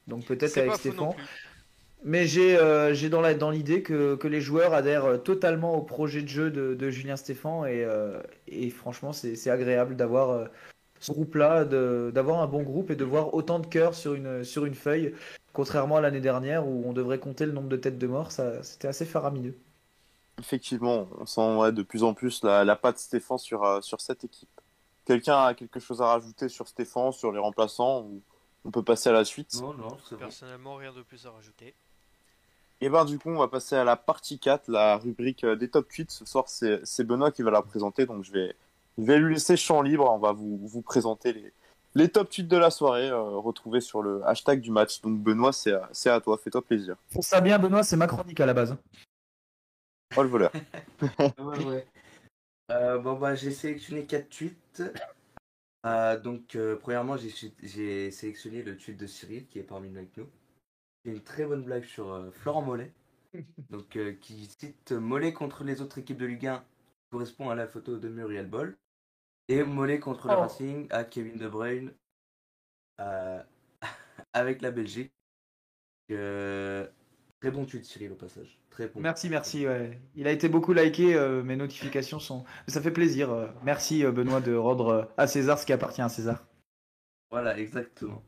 donc 0.06 0.24
peut-être 0.24 0.56
avec 0.56 0.72
Stéphane. 0.76 1.12
Mais 2.04 2.26
j'ai 2.26 2.56
euh, 2.58 2.92
j'ai 2.92 3.08
dans 3.08 3.50
l'idée 3.50 3.82
que, 3.82 4.14
que 4.16 4.28
les 4.28 4.40
joueurs 4.40 4.74
adhèrent 4.74 5.06
euh, 5.06 5.16
totalement 5.18 5.74
au 5.76 5.82
projet 5.82 6.20
de 6.22 6.28
jeu 6.28 6.50
de, 6.50 6.74
de 6.74 6.90
Julien 6.90 7.16
Stéphan 7.16 7.64
et, 7.64 7.82
euh, 7.82 8.20
et 8.46 8.68
franchement 8.70 9.12
c'est 9.14 9.36
c'est 9.36 9.50
agréable 9.50 9.96
d'avoir 9.96 10.30
euh, 10.30 10.44
ce 11.00 11.12
groupe-là, 11.12 11.64
de- 11.64 12.10
d'avoir 12.14 12.40
un 12.42 12.46
bon 12.46 12.62
groupe 12.62 12.90
et 12.90 12.96
de 12.96 13.04
voir 13.04 13.34
autant 13.34 13.58
de 13.58 13.66
cœur 13.66 13.94
sur 13.94 14.14
une 14.14 14.44
sur 14.44 14.66
une 14.66 14.74
feuille, 14.74 15.14
contrairement 15.54 15.96
à 15.96 16.00
l'année 16.02 16.20
dernière 16.20 16.66
où 16.68 16.84
on 16.86 16.92
devrait 16.92 17.18
compter 17.18 17.46
le 17.46 17.52
nombre 17.52 17.68
de 17.68 17.76
têtes 17.76 17.98
de 17.98 18.06
mort, 18.06 18.32
ça 18.32 18.62
c'était 18.62 18.88
assez 18.88 19.06
faramineux. 19.06 19.54
Effectivement, 20.38 21.08
on 21.18 21.26
sent 21.26 21.56
ouais, 21.56 21.72
de 21.72 21.82
plus 21.82 22.02
en 22.02 22.12
plus 22.12 22.42
la, 22.42 22.64
la 22.64 22.76
patte 22.76 22.98
Stéphane 22.98 23.38
sur, 23.38 23.64
euh, 23.64 23.80
sur 23.80 24.00
cette 24.00 24.24
équipe. 24.24 24.48
Quelqu'un 25.06 25.44
a 25.44 25.54
quelque 25.54 25.80
chose 25.80 26.02
à 26.02 26.06
rajouter 26.06 26.48
sur 26.48 26.66
Stéphane, 26.66 27.12
sur 27.12 27.32
les 27.32 27.38
remplaçants 27.38 28.02
ou 28.02 28.20
on 28.64 28.70
peut 28.70 28.82
passer 28.82 29.10
à 29.10 29.12
la 29.12 29.24
suite? 29.24 29.60
Non, 29.62 29.74
non. 29.74 29.96
Personnellement, 30.18 30.76
rien 30.76 30.92
de 30.92 31.02
plus 31.02 31.24
à 31.26 31.30
rajouter. 31.30 31.74
Et 32.80 32.88
ben 32.88 33.04
du 33.04 33.18
coup, 33.18 33.30
on 33.30 33.38
va 33.38 33.48
passer 33.48 33.76
à 33.76 33.84
la 33.84 33.96
partie 33.96 34.38
4, 34.38 34.68
la 34.68 34.96
rubrique 34.96 35.44
euh, 35.44 35.56
des 35.56 35.68
top 35.68 35.90
8. 35.90 36.10
Ce 36.10 36.24
soir, 36.24 36.44
c'est 36.48 37.04
Benoît 37.04 37.30
qui 37.30 37.42
va 37.42 37.50
la 37.50 37.62
présenter, 37.62 38.06
donc 38.06 38.24
je 38.24 38.32
vais, 38.32 38.56
je 38.98 39.04
vais 39.04 39.18
lui 39.18 39.34
laisser 39.34 39.56
champ 39.56 39.80
libre. 39.82 40.10
On 40.10 40.18
va 40.18 40.32
vous, 40.32 40.58
vous 40.66 40.82
présenter 40.82 41.32
les, 41.32 41.52
les 41.94 42.08
top 42.08 42.32
8 42.32 42.44
de 42.44 42.56
la 42.56 42.70
soirée, 42.70 43.08
euh, 43.08 43.38
retrouvés 43.38 43.80
sur 43.80 44.02
le 44.02 44.26
hashtag 44.26 44.60
du 44.60 44.70
match. 44.70 45.00
Donc 45.00 45.18
Benoît, 45.20 45.52
c'est 45.52 46.10
à, 46.10 46.20
toi, 46.20 46.38
fais-toi 46.42 46.62
plaisir. 46.62 46.96
Pour 47.12 47.24
ça 47.24 47.40
bien 47.40 47.58
Benoît, 47.58 47.82
c'est 47.82 47.96
ma 47.96 48.06
chronique 48.06 48.40
à 48.40 48.46
la 48.46 48.54
base. 48.54 48.76
Oh 50.16 50.22
le 50.22 50.28
voleur. 50.28 50.52
Ouais, 51.38 51.64
ouais. 51.64 51.86
Euh, 52.70 52.98
bon, 52.98 53.14
bah, 53.14 53.34
j'ai 53.34 53.50
sélectionné 53.50 54.04
4 54.04 54.28
tweets. 54.28 54.82
Euh, 55.84 56.18
donc, 56.18 56.56
euh, 56.56 56.76
premièrement, 56.76 57.16
j'ai 57.16 58.10
sélectionné 58.10 58.62
le 58.62 58.76
tweet 58.76 58.96
de 58.96 59.06
Cyril 59.06 59.46
qui 59.46 59.58
est 59.58 59.64
parmi 59.64 59.90
nous 59.90 59.98
avec 59.98 60.16
nous. 60.16 60.26
Il 61.04 61.10
y 61.10 61.14
a 61.14 61.16
une 61.16 61.22
très 61.22 61.44
bonne 61.44 61.62
blague 61.62 61.84
sur 61.84 62.12
euh, 62.12 62.30
Florent 62.30 62.62
Mollet. 62.62 62.92
Donc, 63.70 63.96
euh, 63.96 64.12
qui 64.20 64.46
cite 64.46 64.92
Mollet 64.92 65.32
contre 65.32 65.64
les 65.64 65.82
autres 65.82 65.98
équipes 65.98 66.18
de 66.18 66.26
Ligue 66.26 66.46
1 66.46 66.64
correspond 67.10 67.50
à 67.50 67.54
la 67.54 67.68
photo 67.68 67.98
de 67.98 68.08
Muriel 68.08 68.48
Boll. 68.48 68.76
Et 69.48 69.62
Mollet 69.62 70.00
contre 70.00 70.28
le 70.28 70.34
Oh. 70.34 70.40
Racing 70.40 70.86
à 70.90 71.04
Kevin 71.04 71.36
De 71.36 71.48
Bruyne 71.48 71.92
euh, 73.00 73.42
avec 74.32 74.62
la 74.62 74.70
Belgique. 74.70 75.12
Euh, 76.10 76.86
très 77.40 77.50
bon 77.50 77.66
tweet, 77.66 77.84
Cyril, 77.84 78.12
au 78.12 78.16
passage. 78.16 78.58
Très 78.70 78.88
bon. 78.88 79.00
Merci, 79.00 79.28
merci. 79.28 79.66
ouais. 79.68 80.00
Il 80.14 80.26
a 80.26 80.32
été 80.32 80.48
beaucoup 80.48 80.72
liké, 80.72 81.14
mes 81.44 81.56
notifications 81.56 82.18
sont. 82.18 82.44
Ça 82.66 82.80
fait 82.80 82.90
plaisir. 82.90 83.52
Merci 83.62 84.04
Benoît 84.04 84.40
de 84.40 84.54
rendre 84.54 85.12
à 85.16 85.26
César 85.26 85.58
ce 85.58 85.66
qui 85.66 85.72
appartient 85.72 86.02
à 86.02 86.08
César. 86.08 86.44
Voilà, 87.30 87.58
exactement. 87.58 88.22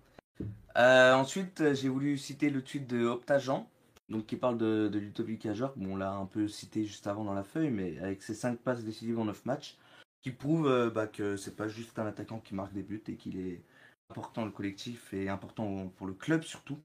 Euh, 0.77 1.15
ensuite, 1.15 1.63
euh, 1.63 1.75
j'ai 1.75 1.89
voulu 1.89 2.19
citer 2.19 2.51
le 2.51 2.63
tweet 2.63 2.87
de 2.87 3.07
Optagen, 3.07 3.67
donc 4.11 4.27
qui 4.27 4.37
parle 4.37 4.59
de, 4.59 4.89
de 4.89 4.99
Ludovic. 4.99 5.49
Bon, 5.77 5.95
on 5.95 5.97
l'a 5.97 6.13
un 6.13 6.27
peu 6.27 6.49
cité 6.49 6.85
juste 6.85 7.07
avant 7.07 7.25
dans 7.25 7.33
la 7.33 7.45
feuille, 7.45 7.71
mais 7.71 7.99
avec 7.99 8.23
ses 8.23 8.35
5 8.35 8.59
passes 8.59 8.85
décisives 8.85 9.19
en 9.19 9.25
9 9.25 9.47
matchs, 9.47 9.79
qui 10.21 10.33
prouve 10.33 10.69
euh, 10.69 10.91
bah, 10.91 11.07
que 11.07 11.37
c'est 11.37 11.57
pas 11.57 11.69
juste 11.69 11.99
un 11.99 12.07
attaquant 12.07 12.41
qui 12.41 12.55
marque 12.55 12.75
des 12.75 12.83
buts 12.83 13.03
et 13.09 13.17
qu'il 13.17 13.39
est 13.39 13.63
important 14.11 14.45
le 14.45 14.51
collectif 14.51 15.15
et 15.15 15.29
important 15.31 15.89
pour 15.97 16.07
le 16.07 16.15
club 16.15 16.43
surtout, 16.43 16.79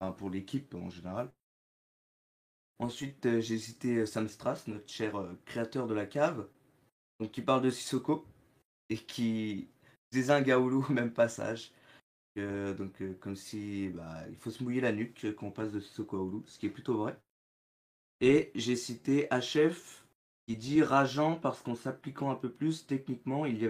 enfin, 0.00 0.12
pour 0.12 0.30
l'équipe 0.30 0.74
en 0.74 0.88
général. 0.88 1.30
Ensuite, 2.78 3.26
euh, 3.26 3.40
j'ai 3.42 3.58
cité 3.58 4.06
Sam 4.06 4.28
Strass, 4.28 4.66
notre 4.66 4.88
cher 4.88 5.12
créateur 5.44 5.86
de 5.86 5.94
la 5.94 6.06
cave, 6.06 6.48
donc 7.20 7.32
qui 7.32 7.42
parle 7.42 7.60
de 7.60 7.70
Sissoko 7.70 8.24
et 8.88 8.96
qui 8.96 9.68
disait 10.10 10.32
un 10.32 10.40
gaoulou 10.40 10.86
au 10.88 10.92
même 10.94 11.12
passage. 11.12 11.72
Euh, 12.40 12.74
donc, 12.74 13.00
euh, 13.02 13.14
comme 13.20 13.36
si 13.36 13.88
bah, 13.90 14.24
il 14.30 14.36
faut 14.36 14.50
se 14.50 14.62
mouiller 14.62 14.80
la 14.80 14.92
nuque 14.92 15.26
quand 15.36 15.46
on 15.48 15.50
passe 15.50 15.72
de 15.72 15.80
Sissoko 15.80 16.16
à 16.16 16.22
Oulu, 16.22 16.42
ce 16.46 16.58
qui 16.58 16.66
est 16.66 16.70
plutôt 16.70 16.96
vrai. 16.98 17.16
Et 18.20 18.50
j'ai 18.54 18.76
cité 18.76 19.28
HF 19.30 20.04
qui 20.46 20.56
dit 20.56 20.82
rageant 20.82 21.36
parce 21.36 21.60
qu'en 21.62 21.74
s'appliquant 21.74 22.30
un 22.30 22.34
peu 22.34 22.50
plus, 22.50 22.86
techniquement, 22.86 23.46
il 23.46 23.58
y 23.58 23.64
avait 23.64 23.68